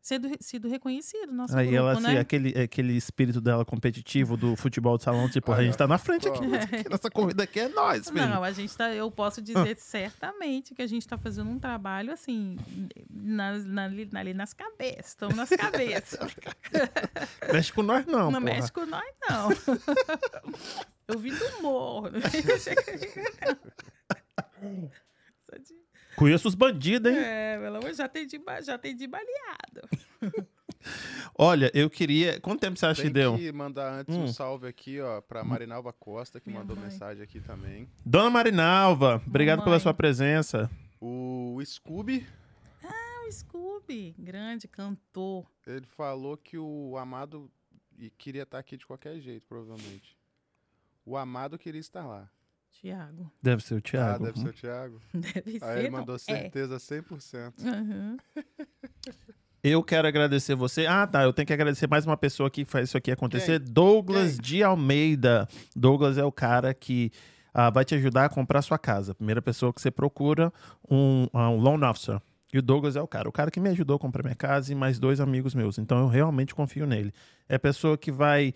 sido, 0.00 0.28
sido 0.40 0.68
reconhecido. 0.68 1.32
Nosso 1.32 1.56
Aí 1.56 1.66
grupo, 1.66 1.78
ela, 1.78 1.92
assim, 1.92 2.02
né? 2.02 2.20
aquele, 2.20 2.58
aquele 2.58 2.92
espírito 2.94 3.40
dela 3.40 3.64
competitivo 3.64 4.36
do 4.36 4.56
futebol 4.56 4.96
de 4.96 5.04
salão, 5.04 5.28
tipo, 5.28 5.52
a 5.52 5.62
gente 5.62 5.76
tá 5.76 5.86
na 5.86 5.98
frente 5.98 6.28
aqui, 6.28 6.40
nessa 6.88 7.10
corrida 7.10 7.42
aqui 7.44 7.60
é 7.60 7.68
nós, 7.68 8.08
filho. 8.08 8.26
Não, 8.26 8.42
a 8.42 8.52
gente 8.52 8.74
tá, 8.76 8.92
eu 8.94 9.10
posso 9.10 9.42
dizer 9.42 9.76
certamente 9.76 10.74
que 10.74 10.82
a 10.82 10.86
gente 10.86 11.02
está 11.02 11.18
fazendo 11.18 11.50
um 11.50 11.58
trabalho 11.58 12.12
assim, 12.12 12.56
nas, 13.10 13.64
na, 13.64 13.84
ali, 13.84 14.34
nas 14.34 14.52
cabeças, 14.54 15.08
estamos 15.08 15.36
nas 15.36 15.48
cabeças. 15.50 16.20
Mexe 17.52 17.72
com 17.72 17.82
nós 17.82 18.06
não, 18.06 18.30
não 18.30 18.40
porra. 18.40 18.54
mexe 18.54 18.72
com 18.72 18.86
nós, 18.86 19.10
não. 19.28 19.50
eu 21.08 21.18
vim 21.18 21.34
do 21.34 21.62
morro. 21.62 22.08
Só 25.42 25.56
de- 25.56 25.80
Conheço 26.16 26.48
os 26.48 26.54
bandidos, 26.54 27.10
hein? 27.12 27.18
É, 27.18 27.58
pelo 27.58 27.76
amor, 27.78 27.94
já 27.94 28.08
tem 28.08 28.26
de, 28.26 28.40
já 28.62 28.76
tem 28.78 28.94
de 28.96 29.06
baleado. 29.06 29.88
Olha, 31.36 31.70
eu 31.74 31.88
queria... 31.90 32.40
Quanto 32.40 32.60
tempo 32.60 32.78
você 32.78 32.86
acha 32.86 33.02
que 33.02 33.10
Tem 33.10 33.12
deu? 33.22 33.36
que 33.36 33.52
mandar 33.52 33.92
antes 34.00 34.14
Hum. 34.16 34.24
um 34.24 34.28
salve 34.28 34.66
aqui, 34.66 35.00
ó, 35.00 35.20
pra 35.20 35.44
Marinalva 35.44 35.92
Costa, 35.92 36.40
que 36.40 36.48
Minha 36.48 36.60
mandou 36.60 36.74
mãe. 36.76 36.86
mensagem 36.86 37.22
aqui 37.22 37.40
também. 37.40 37.88
Dona 38.04 38.30
Marinalva, 38.30 39.22
obrigado 39.26 39.58
pela 39.58 39.70
Mamãe. 39.72 39.80
sua 39.80 39.94
presença. 39.94 40.70
O 41.00 41.58
Scooby, 41.64 42.26
É 42.82 43.26
o 43.28 43.32
Scooby, 43.32 44.14
grande 44.18 44.66
cantor. 44.68 45.46
ele 45.66 45.86
falou 45.86 46.36
que 46.36 46.56
o 46.58 46.96
Amado 46.98 47.50
e 47.98 48.08
queria 48.10 48.42
estar 48.44 48.58
aqui 48.58 48.76
de 48.76 48.86
qualquer 48.86 49.18
jeito, 49.20 49.44
provavelmente. 49.48 50.16
O 51.04 51.16
Amado 51.16 51.58
queria 51.58 51.80
estar 51.80 52.06
lá. 52.06 52.28
Tiago. 52.70 53.30
Deve 53.42 53.62
ser 53.62 53.74
o 53.74 53.78
Ah, 53.78 53.80
Thiago. 53.80 54.24
deve 54.24 54.40
ser 54.40 54.48
o 54.48 54.52
Thiago. 54.52 55.00
Deve 55.12 55.58
ser. 55.58 55.64
Aí 55.64 55.78
ele 55.80 55.90
não, 55.90 55.98
mandou 55.98 56.16
é. 56.16 56.18
certeza 56.18 56.76
100%. 56.76 57.52
Uhum. 57.62 58.16
Eu 59.62 59.82
quero 59.82 60.08
agradecer 60.08 60.54
você. 60.54 60.86
Ah, 60.86 61.06
tá. 61.06 61.22
Eu 61.22 61.34
tenho 61.34 61.44
que 61.46 61.52
agradecer 61.52 61.86
mais 61.86 62.06
uma 62.06 62.16
pessoa 62.16 62.50
que 62.50 62.64
faz 62.64 62.88
isso 62.88 62.96
aqui 62.96 63.10
acontecer. 63.10 63.58
Douglas 63.58 64.36
Quem? 64.36 64.40
de 64.40 64.62
Almeida. 64.62 65.46
Douglas 65.76 66.16
é 66.16 66.24
o 66.24 66.32
cara 66.32 66.72
que 66.72 67.12
ah, 67.52 67.68
vai 67.68 67.84
te 67.84 67.94
ajudar 67.94 68.24
a 68.24 68.28
comprar 68.30 68.62
sua 68.62 68.78
casa. 68.78 69.14
Primeira 69.14 69.42
pessoa 69.42 69.70
que 69.70 69.80
você 69.82 69.90
procura, 69.90 70.50
um, 70.90 71.26
ah, 71.34 71.50
um 71.50 71.58
loan 71.58 71.86
officer. 71.86 72.18
E 72.52 72.58
o 72.58 72.62
Douglas 72.62 72.96
é 72.96 73.02
o 73.02 73.06
cara. 73.06 73.28
O 73.28 73.32
cara 73.32 73.50
que 73.50 73.60
me 73.60 73.68
ajudou 73.68 73.96
a 73.96 73.98
comprar 73.98 74.22
minha 74.22 74.34
casa 74.34 74.72
e 74.72 74.74
mais 74.74 74.98
dois 74.98 75.20
amigos 75.20 75.54
meus. 75.54 75.76
Então 75.78 75.98
eu 75.98 76.08
realmente 76.08 76.54
confio 76.54 76.86
nele. 76.86 77.12
É 77.46 77.56
a 77.56 77.60
pessoa 77.60 77.98
que 77.98 78.10
vai 78.10 78.54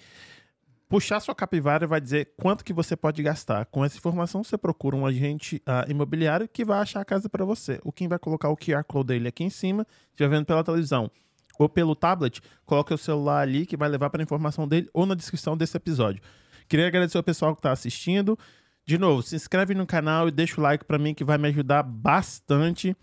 puxar 0.95 1.19
sua 1.19 1.35
capivara 1.35 1.89
vai 1.89 2.01
dizer 2.01 2.35
quanto 2.37 2.65
que 2.65 2.73
você 2.73 2.97
pode 2.97 3.21
gastar. 3.21 3.67
Com 3.67 3.85
essa 3.85 3.97
informação, 3.97 4.45
você 4.45 4.57
procura 4.57 4.95
um 4.95 5.05
agente 5.05 5.61
ah, 5.67 5.85
imobiliário 5.89 6.47
que 6.47 6.65
vai 6.65 6.79
achar 6.79 7.01
a 7.01 7.05
casa 7.05 7.29
para 7.29 7.45
você. 7.45 7.81
O 7.83 7.91
Kim 7.91 8.07
vai 8.07 8.17
colocar 8.17 8.49
o 8.49 8.57
QR 8.57 8.85
Code 8.85 9.09
dele 9.09 9.27
aqui 9.27 9.43
em 9.43 9.51
cima, 9.51 9.85
estiver 10.11 10.29
vendo 10.29 10.47
pela 10.47 10.63
televisão 10.63 11.11
ou 11.59 11.69
pelo 11.69 11.97
tablet, 11.97 12.41
coloque 12.65 12.95
o 12.95 12.99
celular 12.99 13.41
ali 13.41 13.67
que 13.67 13.77
vai 13.77 13.89
levar 13.89 14.09
para 14.09 14.23
a 14.23 14.25
informação 14.25 14.69
dele 14.69 14.89
ou 14.95 15.05
na 15.05 15.17
descrição 15.17 15.57
desse 15.57 15.77
episódio. 15.77 16.23
Queria 16.69 16.87
agradecer 16.87 17.17
ao 17.17 17.25
pessoal 17.25 17.57
que 17.57 17.59
está 17.59 17.73
assistindo. 17.73 18.39
De 18.87 18.97
novo, 18.97 19.21
se 19.21 19.35
inscreve 19.35 19.75
no 19.75 19.87
canal 19.89 20.29
e 20.29 20.31
deixa 20.31 20.61
o 20.61 20.63
like 20.63 20.85
para 20.85 20.97
mim 20.97 21.13
que 21.13 21.25
vai 21.25 21.39
me 21.39 21.49
ajudar 21.49 21.83
bastante. 21.83 22.97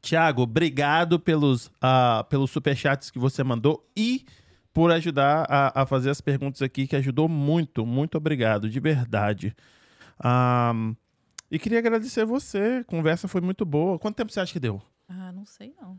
Tiago, 0.00 0.42
obrigado 0.42 1.18
pelos, 1.18 1.72
ah, 1.82 2.24
pelos 2.30 2.52
superchats 2.52 3.10
que 3.10 3.18
você 3.18 3.42
mandou 3.42 3.84
e 3.96 4.24
por 4.76 4.92
ajudar 4.92 5.46
a, 5.48 5.82
a 5.82 5.86
fazer 5.86 6.10
as 6.10 6.20
perguntas 6.20 6.60
aqui, 6.60 6.86
que 6.86 6.94
ajudou 6.94 7.30
muito. 7.30 7.86
Muito 7.86 8.18
obrigado, 8.18 8.68
de 8.68 8.78
verdade. 8.78 9.56
Ahn, 10.22 10.94
e 11.50 11.58
queria 11.58 11.78
agradecer 11.78 12.26
você. 12.26 12.80
A 12.82 12.84
conversa 12.84 13.26
foi 13.26 13.40
muito 13.40 13.64
boa. 13.64 13.98
Quanto 13.98 14.16
tempo 14.16 14.30
você 14.30 14.38
acha 14.38 14.52
que 14.52 14.60
deu? 14.60 14.82
Ah, 15.08 15.32
não 15.32 15.46
sei 15.46 15.74
não. 15.80 15.98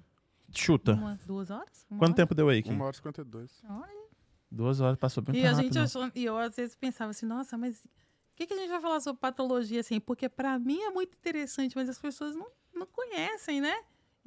Chuta. 0.54 0.94
Uma, 0.94 1.20
duas 1.26 1.50
horas? 1.50 1.88
Uma 1.90 1.98
Quanto 1.98 2.10
hora? 2.12 2.18
tempo 2.18 2.36
deu 2.36 2.50
aí, 2.50 2.62
Kim? 2.62 2.74
1 2.74 2.82
hora 2.82 2.92
e 2.92 2.96
52. 2.98 3.64
Olha. 3.68 4.08
Duas 4.52 4.80
horas, 4.80 4.96
passou 5.00 5.24
bem 5.24 5.36
E 5.42 5.44
a 5.44 5.50
rápido. 5.50 5.64
gente 5.64 5.74
né? 5.76 5.82
achou, 5.84 6.12
e 6.14 6.24
eu 6.26 6.38
às 6.38 6.56
vezes 6.56 6.76
pensava 6.76 7.10
assim, 7.10 7.26
nossa, 7.26 7.58
mas 7.58 7.84
o 7.84 7.90
que, 8.36 8.46
que 8.46 8.54
a 8.54 8.58
gente 8.58 8.70
vai 8.70 8.80
falar 8.80 9.00
sobre 9.00 9.20
patologia 9.20 9.80
assim? 9.80 10.00
Porque 10.00 10.30
pra 10.30 10.60
mim 10.60 10.80
é 10.84 10.92
muito 10.92 11.16
interessante, 11.16 11.76
mas 11.76 11.90
as 11.90 11.98
pessoas 11.98 12.36
não, 12.36 12.46
não 12.76 12.86
conhecem, 12.86 13.60
né? 13.60 13.74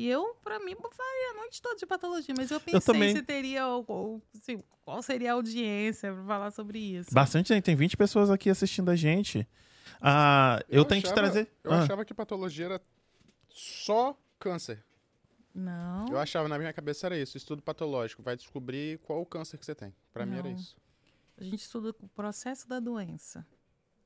E 0.01 0.09
eu, 0.09 0.35
pra 0.43 0.59
mim, 0.61 0.75
faria 0.75 1.31
a 1.33 1.35
noite 1.35 1.61
toda 1.61 1.77
de 1.77 1.85
patologia, 1.85 2.35
mas 2.37 2.51
eu 2.51 2.59
pensei 2.61 2.81
também. 2.81 3.15
se 3.15 3.23
teria, 3.23 3.67
o- 3.69 3.85
o- 3.87 4.23
se- 4.41 4.65
qual 4.83 5.03
seria 5.03 5.33
a 5.33 5.35
audiência 5.35 6.11
pra 6.13 6.25
falar 6.25 6.51
sobre 6.53 6.79
isso. 6.79 7.13
Bastante 7.13 7.49
gente. 7.49 7.65
Tem 7.65 7.77
20 7.77 7.97
pessoas 7.99 8.31
aqui 8.31 8.49
assistindo 8.49 8.91
a 8.91 8.97
gente. 8.97 9.47
Ah, 10.01 10.59
eu, 10.71 10.85
tenho 10.87 11.03
que 11.03 11.09
te 11.09 11.13
achava- 11.13 11.31
trazer. 11.31 11.51
Eu 11.63 11.73
Ah, 11.73 11.83
achava 11.83 12.05
que 12.05 12.15
patologia 12.15 12.65
era 12.65 12.83
só 13.51 14.17
câncer. 14.39 14.83
Não, 15.55 16.07
Eu 16.09 16.19
achava, 16.19 16.49
na 16.49 16.57
minha 16.59 16.73
cabeça 16.73 17.07
era 17.07 17.19
isso. 17.19 17.37
Estudo 17.37 17.61
patológico. 17.61 18.23
Vai 18.23 18.37
descobrir 18.37 18.99
qual 19.01 19.21
o 19.21 19.27
câncer 19.27 19.59
que 19.59 19.67
você 19.67 19.75
tem. 19.75 19.95
Pra 20.13 20.25
mim 20.25 20.39
era 20.39 20.49
isso. 20.49 20.77
a 21.37 21.43
gente 21.45 21.61
estuda 21.61 21.91
o 21.91 22.09
processo 22.09 22.69
da 22.69 22.79
doença, 22.81 23.47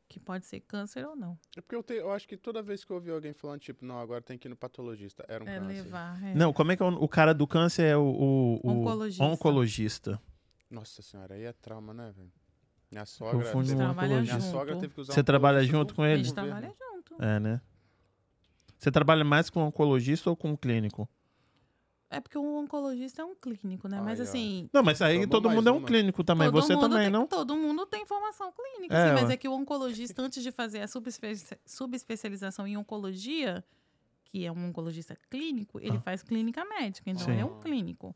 que 0.09 0.21
pode 0.21 0.47
ser 0.47 0.61
câncer 0.61 1.05
ou 1.07 1.17
não. 1.17 1.39
É 1.57 1.61
porque 1.61 1.75
eu, 1.75 1.83
te- 1.83 1.95
eu 1.95 2.13
acho 2.13 2.29
que 2.29 2.37
toda 2.37 2.63
vez 2.63 2.85
que 2.85 2.91
eu 2.93 2.97
ouvi 2.97 3.11
alguém 3.11 3.33
falando, 3.33 3.61
tipo, 3.61 3.85
não, 3.85 3.99
agora 3.99 4.21
tem 4.23 4.39
que 4.39 4.47
ir 4.47 4.51
no 4.51 4.57
patologista, 4.57 5.25
era 5.29 5.43
um 5.43 5.49
É 5.49 5.59
câncer. 5.59 5.67
levar. 5.83 6.23
é. 6.25 6.35
Não, 6.35 6.53
como 6.53 6.73
é 6.73 6.77
que 6.77 6.83
é 6.83 6.87
o, 6.87 6.89
o 6.95 7.09
cara 7.09 7.33
do 7.35 7.47
câncer 7.47 7.83
é 7.85 7.97
o, 7.97 8.03
o- 8.03 8.61
o 8.63 8.71
Oncologista. 8.71 9.25
oncologista. 9.25 10.23
Nossa 10.71 11.03
senhora, 11.03 11.35
aí 11.35 11.45
é 11.45 11.53
trauma, 11.53 11.93
né, 11.95 12.13
velho? 12.17 12.31
Minha 12.91 13.07
sogra. 13.07 13.39
Oncologista. 13.49 13.93
Minha 14.07 14.25
junto. 14.25 14.43
sogra 14.45 14.77
teve 14.77 14.95
que 14.95 15.01
usar 15.01 15.13
Você 15.15 15.21
um 15.21 15.25
trabalha 15.25 15.65
junto 15.65 15.95
com 15.95 16.03
A 16.03 16.09
ele? 16.11 16.23
gente 16.25 16.35
governo. 16.35 16.51
trabalha 16.61 16.75
junto. 17.09 17.23
É, 17.23 17.41
né? 17.41 17.61
Você 18.79 18.91
trabalha 18.91 19.25
mais 19.25 19.49
com 19.51 19.61
oncologista 19.63 20.29
ou 20.31 20.37
com 20.37 20.57
clínico? 20.57 21.09
É 22.17 22.21
porque 22.21 22.39
o 22.39 22.57
oncologista 22.57 23.23
é 23.23 23.25
um 23.25 23.35
clínico, 23.35 23.89
né? 23.89 24.01
Mas 24.01 24.21
Aí, 24.21 24.27
ó. 24.27 24.29
assim, 24.29 24.71
Não, 24.73 24.83
mas 24.83 25.03
aí 25.03 25.15
Tomou 25.27 25.29
todo 25.29 25.51
mundo 25.51 25.69
é 25.69 25.73
um 25.73 25.79
uma. 25.79 25.87
clínico 25.87 26.23
também. 26.25 26.51
todo 26.51 26.63
Você 26.63 26.75
também, 26.79 26.99
tem, 27.05 27.11
não? 27.11 27.27
Todo 27.27 27.57
mundo 27.57 27.85
tem 27.87 28.05
formação 28.07 28.53
clínica, 28.53 28.95
É, 28.97 29.09
sim, 29.09 29.15
mas 29.15 29.31
é 29.31 29.37
que 29.37 29.49
o 29.49 29.53
oncologista, 29.53 30.23
antes 30.23 30.43
de 30.43 30.51
fazer 30.53 30.81
a 30.81 30.89
subespe- 30.89 31.59
subespecialização 31.67 32.67
em 32.67 32.77
oncologia, 32.77 33.65
que 34.25 34.45
é 34.45 34.51
um 34.51 34.69
oncologista 34.69 35.17
clínico, 35.31 35.79
ele 35.81 35.97
Ah. 35.97 36.01
faz 36.01 36.23
clínica 36.23 36.65
médica, 36.65 37.09
então 37.11 37.31
ele 37.31 37.41
é 37.41 37.45
um 37.45 37.61
clínico. 37.61 38.15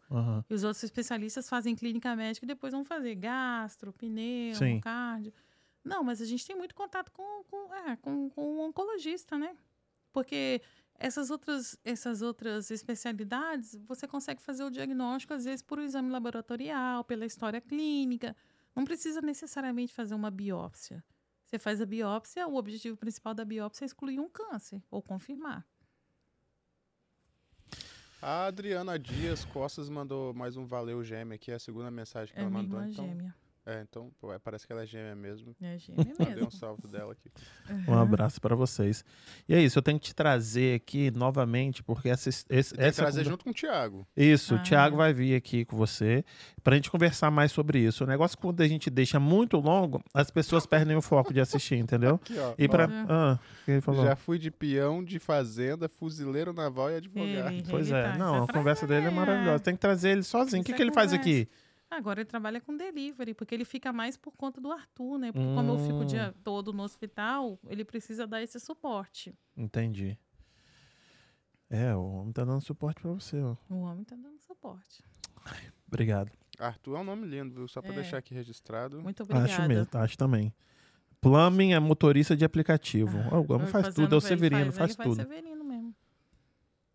E 0.49 0.55
os 0.55 0.65
outros 0.65 0.83
especialistas 0.83 1.49
fazem 1.49 1.75
clínica 1.77 2.15
médica 2.17 2.45
e 2.45 2.49
depois 2.49 2.73
vão 2.73 2.85
fazer 2.85 3.15
gastro, 3.15 3.93
pneu, 3.93 4.55
Sim. 4.57 4.81
cardio. 4.81 5.33
Não, 5.85 6.03
mas 6.03 6.21
a 6.21 6.25
gente 6.25 6.45
tem 6.47 6.57
muito 6.57 6.75
contato 6.75 7.11
com, 7.13 7.45
com, 7.45 7.73
é, 7.75 7.97
com, 7.97 8.29
com 8.31 8.43
o 8.43 8.61
oncologista, 8.67 9.39
né? 9.39 9.57
Porque 10.13 10.61
essas 10.99 11.31
outras, 11.31 11.79
essas 11.85 12.23
outras 12.23 12.71
especialidades, 12.71 13.77
você 13.87 14.07
consegue 14.07 14.43
fazer 14.43 14.65
o 14.65 14.71
diagnóstico, 14.71 15.33
às 15.33 15.45
vezes, 15.45 15.63
por 15.63 15.79
um 15.79 15.83
exame 15.83 16.11
laboratorial, 16.11 17.05
pela 17.05 17.25
história 17.25 17.61
clínica. 17.61 18.37
Não 18.75 18.85
precisa 18.85 19.21
necessariamente 19.21 19.95
fazer 19.95 20.15
uma 20.15 20.31
biópsia. 20.31 21.03
Você 21.47 21.59
faz 21.59 21.81
a 21.81 21.87
biópsia, 21.87 22.47
o 22.47 22.57
objetivo 22.57 22.97
principal 22.97 23.33
da 23.33 23.45
biópsia 23.45 23.85
é 23.85 23.87
excluir 23.87 24.21
um 24.21 24.29
câncer 24.29 24.83
ou 24.91 25.01
confirmar. 25.01 25.67
A 28.21 28.47
Adriana 28.47 28.99
Dias 28.99 29.45
Costas 29.45 29.89
mandou 29.89 30.35
mais 30.35 30.57
um 30.57 30.67
valeu 30.67 31.03
gêmea 31.05 31.37
aqui, 31.37 31.53
é 31.53 31.55
a 31.55 31.59
segunda 31.59 31.91
mensagem 31.91 32.35
que 32.35 32.41
É 32.41 32.43
ela 32.43 32.51
mandou. 32.51 32.83
Então, 32.83 33.07
gêmea. 33.07 33.35
É, 33.71 33.83
então 33.89 34.11
pô, 34.21 34.33
é, 34.33 34.39
parece 34.39 34.67
que 34.67 34.73
ela 34.73 34.83
é 34.83 34.87
gêmea 34.87 35.15
mesmo. 35.15 35.55
É 35.61 35.79
gêmea 35.79 36.05
Mandei 36.19 36.35
um 36.37 36.47
mesmo. 36.47 36.51
salve 36.53 36.89
dela 36.89 37.13
aqui. 37.13 37.31
Um 37.87 37.95
abraço 37.99 38.41
pra 38.41 38.55
vocês. 38.57 39.05
E 39.49 39.55
é 39.55 39.61
isso, 39.61 39.79
eu 39.79 39.83
tenho 39.83 39.99
que 40.01 40.07
te 40.07 40.15
trazer 40.15 40.77
aqui 40.77 41.11
novamente, 41.11 41.83
porque 41.83 42.09
essa, 42.09 42.29
esse, 42.29 42.45
tem 42.47 42.63
que 42.63 42.75
essa 42.85 43.03
trazer 43.03 43.25
junto 43.25 43.45
com 43.45 43.51
o 43.51 43.55
Thiago. 43.55 44.07
Isso, 44.17 44.55
o 44.55 44.59
Ah, 44.59 44.63
Thiago 44.63 44.95
é. 44.97 44.99
vai 44.99 45.13
vir 45.13 45.35
aqui 45.35 45.65
com 45.65 45.77
você 45.77 46.25
pra 46.65 46.75
gente 46.77 46.91
conversar 46.91 47.31
mais 47.31 47.53
sobre 47.53 47.79
isso. 47.81 48.05
O 48.05 48.07
negócio 48.07 48.39
quando 48.39 48.61
a 48.63 48.69
gente 48.69 48.89
deixa 48.91 49.21
muito 49.21 49.59
longo, 49.59 50.03
as 50.15 50.31
pessoas 50.31 50.65
perdem 50.67 50.97
o 50.97 51.03
foco 51.03 51.33
de 51.35 51.41
assistir, 51.41 51.77
entendeu? 51.77 52.15
Aqui, 52.17 52.39
ó. 52.39 52.55
E 52.57 52.69
pra. 52.69 52.87
Ó. 52.87 52.91
Ah, 53.09 53.39
o 53.63 53.65
que 53.65 53.71
ele 53.73 53.81
falou? 53.81 54.05
Já 54.05 54.17
fui 54.17 54.39
de 54.39 54.51
peão, 54.51 55.05
de 55.05 55.19
fazenda, 55.19 55.89
fuzileiro 55.89 56.53
naval 56.53 56.91
e 56.91 56.97
advogado. 56.97 57.53
Ele- 57.53 57.65
Pois 57.69 57.91
ele 57.91 57.99
é, 57.99 58.03
tá, 58.13 58.19
não, 58.19 58.43
isso 58.43 58.51
a 58.51 58.53
conversa 58.55 58.87
dele 58.87 59.07
é 59.07 59.11
maravilhosa. 59.11 59.63
Tem 59.63 59.75
que 59.75 59.81
trazer 59.81 60.11
ele 60.11 60.23
sozinho. 60.23 60.63
O 60.63 60.65
que, 60.65 60.73
é 60.73 60.75
que 60.77 60.83
ele 60.83 60.93
faz 60.93 61.13
aqui? 61.13 61.49
Agora 61.91 62.21
ele 62.21 62.29
trabalha 62.29 62.61
com 62.61 62.77
delivery, 62.77 63.33
porque 63.35 63.55
ele 63.55 63.65
fica 63.65 63.93
mais 63.93 64.17
por 64.17 64.37
conta 64.37 64.61
do 64.61 64.71
Arthur, 64.71 65.19
né? 65.19 65.33
Porque 65.33 65.55
como 65.55 65.73
eu 65.73 65.79
fico 65.79 65.95
o 65.99 66.03
Hum. 66.03 66.07
dia 66.07 66.35
todo 66.45 66.73
no 66.73 66.83
hospital, 66.83 67.59
ele 67.67 67.85
precisa 67.85 68.27
dar 68.27 68.43
esse 68.43 68.61
suporte. 68.61 69.35
Entendi. 69.57 70.19
É, 71.71 71.95
o 71.95 72.03
homem 72.03 72.33
tá 72.33 72.45
dando 72.45 72.61
suporte 72.63 73.01
pra 73.01 73.13
você, 73.13 73.41
ó. 73.41 73.57
O 73.71 73.81
homem 73.83 74.05
tá 74.05 74.17
dando 74.17 74.39
suporte. 74.41 75.03
Obrigado. 75.87 76.31
Arthur 76.59 76.97
é 76.97 77.01
um 77.01 77.05
nome 77.05 77.27
lindo, 77.27 77.55
viu? 77.55 77.69
Só 77.69 77.81
pra 77.81 77.93
É. 77.93 77.95
deixar 77.95 78.19
aqui 78.19 78.35
registrado. 78.35 79.01
Muito 79.01 79.23
obrigada. 79.23 79.47
Acho 79.47 79.63
mesmo, 79.69 79.89
acho 79.95 80.19
também. 80.19 80.53
Plumbing 81.21 81.73
é 81.73 81.81
motorista 81.81 82.37
de 82.37 82.45
aplicativo. 82.45 83.19
Ah, 83.31 83.39
o 83.39 83.53
homem 83.53 83.67
faz 83.67 83.95
tudo, 83.95 84.15
é 84.15 84.19
o 84.19 84.21
Severino, 84.21 84.73
faz, 84.73 84.77
faz, 84.77 84.91
ele 84.91 84.97
faz 84.97 85.09
tudo. 85.09 85.17
Severino 85.23 85.65
mesmo. 85.65 85.95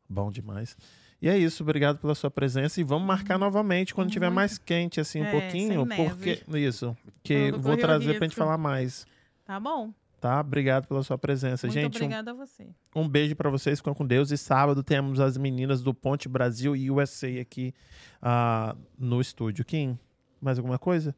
Bom 0.10 0.32
demais. 0.32 0.78
E 1.24 1.30
é 1.30 1.38
isso, 1.38 1.64
obrigado 1.64 2.00
pela 2.00 2.14
sua 2.14 2.30
presença 2.30 2.82
e 2.82 2.84
vamos 2.84 3.08
marcar 3.08 3.38
novamente 3.40 3.94
quando 3.96 4.12
tiver 4.12 4.26
Muito. 4.26 4.36
mais 4.36 4.58
quente 4.58 5.00
assim 5.00 5.22
um 5.22 5.26
É, 5.26 5.32
pouquinho, 5.32 5.70
sem 5.80 5.86
neve. 5.86 6.10
porque 6.10 6.44
isso, 6.60 6.98
que 7.24 7.50
vou 7.54 7.78
trazer 7.78 8.18
pra 8.18 8.28
gente 8.28 8.36
falar 8.36 8.58
mais, 8.58 9.08
Tá 9.46 9.58
bom. 9.58 9.94
tá? 10.20 10.42
Obrigado 10.42 10.86
pela 10.86 11.02
sua 11.02 11.18
presença, 11.18 11.66
Muito 11.66 11.80
gente. 11.80 11.94
um- 11.94 11.96
obrigada 12.06 12.32
a 12.32 12.34
você. 12.34 12.68
Um 12.94 13.08
beijo 13.08 13.38
pra 13.38 13.50
vocês, 13.50 13.80
ficam 13.80 13.94
com 13.94 14.06
Deus. 14.06 14.32
E 14.32 14.38
sábado 14.38 14.84
temos 14.84 15.22
as 15.22 15.38
meninas 15.38 15.82
do 15.82 15.94
Ponte 15.94 16.28
Brasil 16.28 16.76
e 16.76 16.92
USA 16.92 17.40
aqui 17.40 17.74
ah, 18.22 18.76
no 19.00 19.22
estúdio. 19.22 19.64
Kim, 19.64 19.98
mais 20.42 20.58
alguma 20.58 20.78
coisa? 20.78 21.16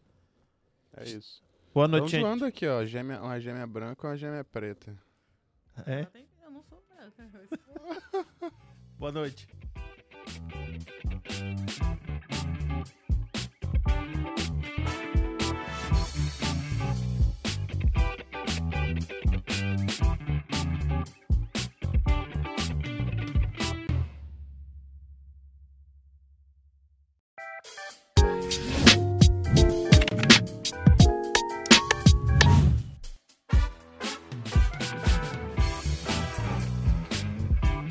É 0.97 1.03
isso. 1.03 1.43
Boa 1.73 1.87
noite, 1.87 2.09
gente. 2.11 2.21
zoando 2.21 2.45
aqui, 2.45 2.67
ó. 2.67 2.85
Gêmea, 2.85 3.19
uma 3.23 3.39
gêmea 3.39 3.65
branca 3.65 4.05
e 4.05 4.09
uma 4.11 4.15
gêmea 4.17 4.43
preta. 4.43 4.95
É, 5.87 6.05
Eu 6.45 6.51
não 6.51 6.61
sou 6.63 6.81
branca. 6.87 7.41
boa 8.99 9.11
noite. 9.11 9.47
Thank 11.35 11.69
you. 14.39 14.44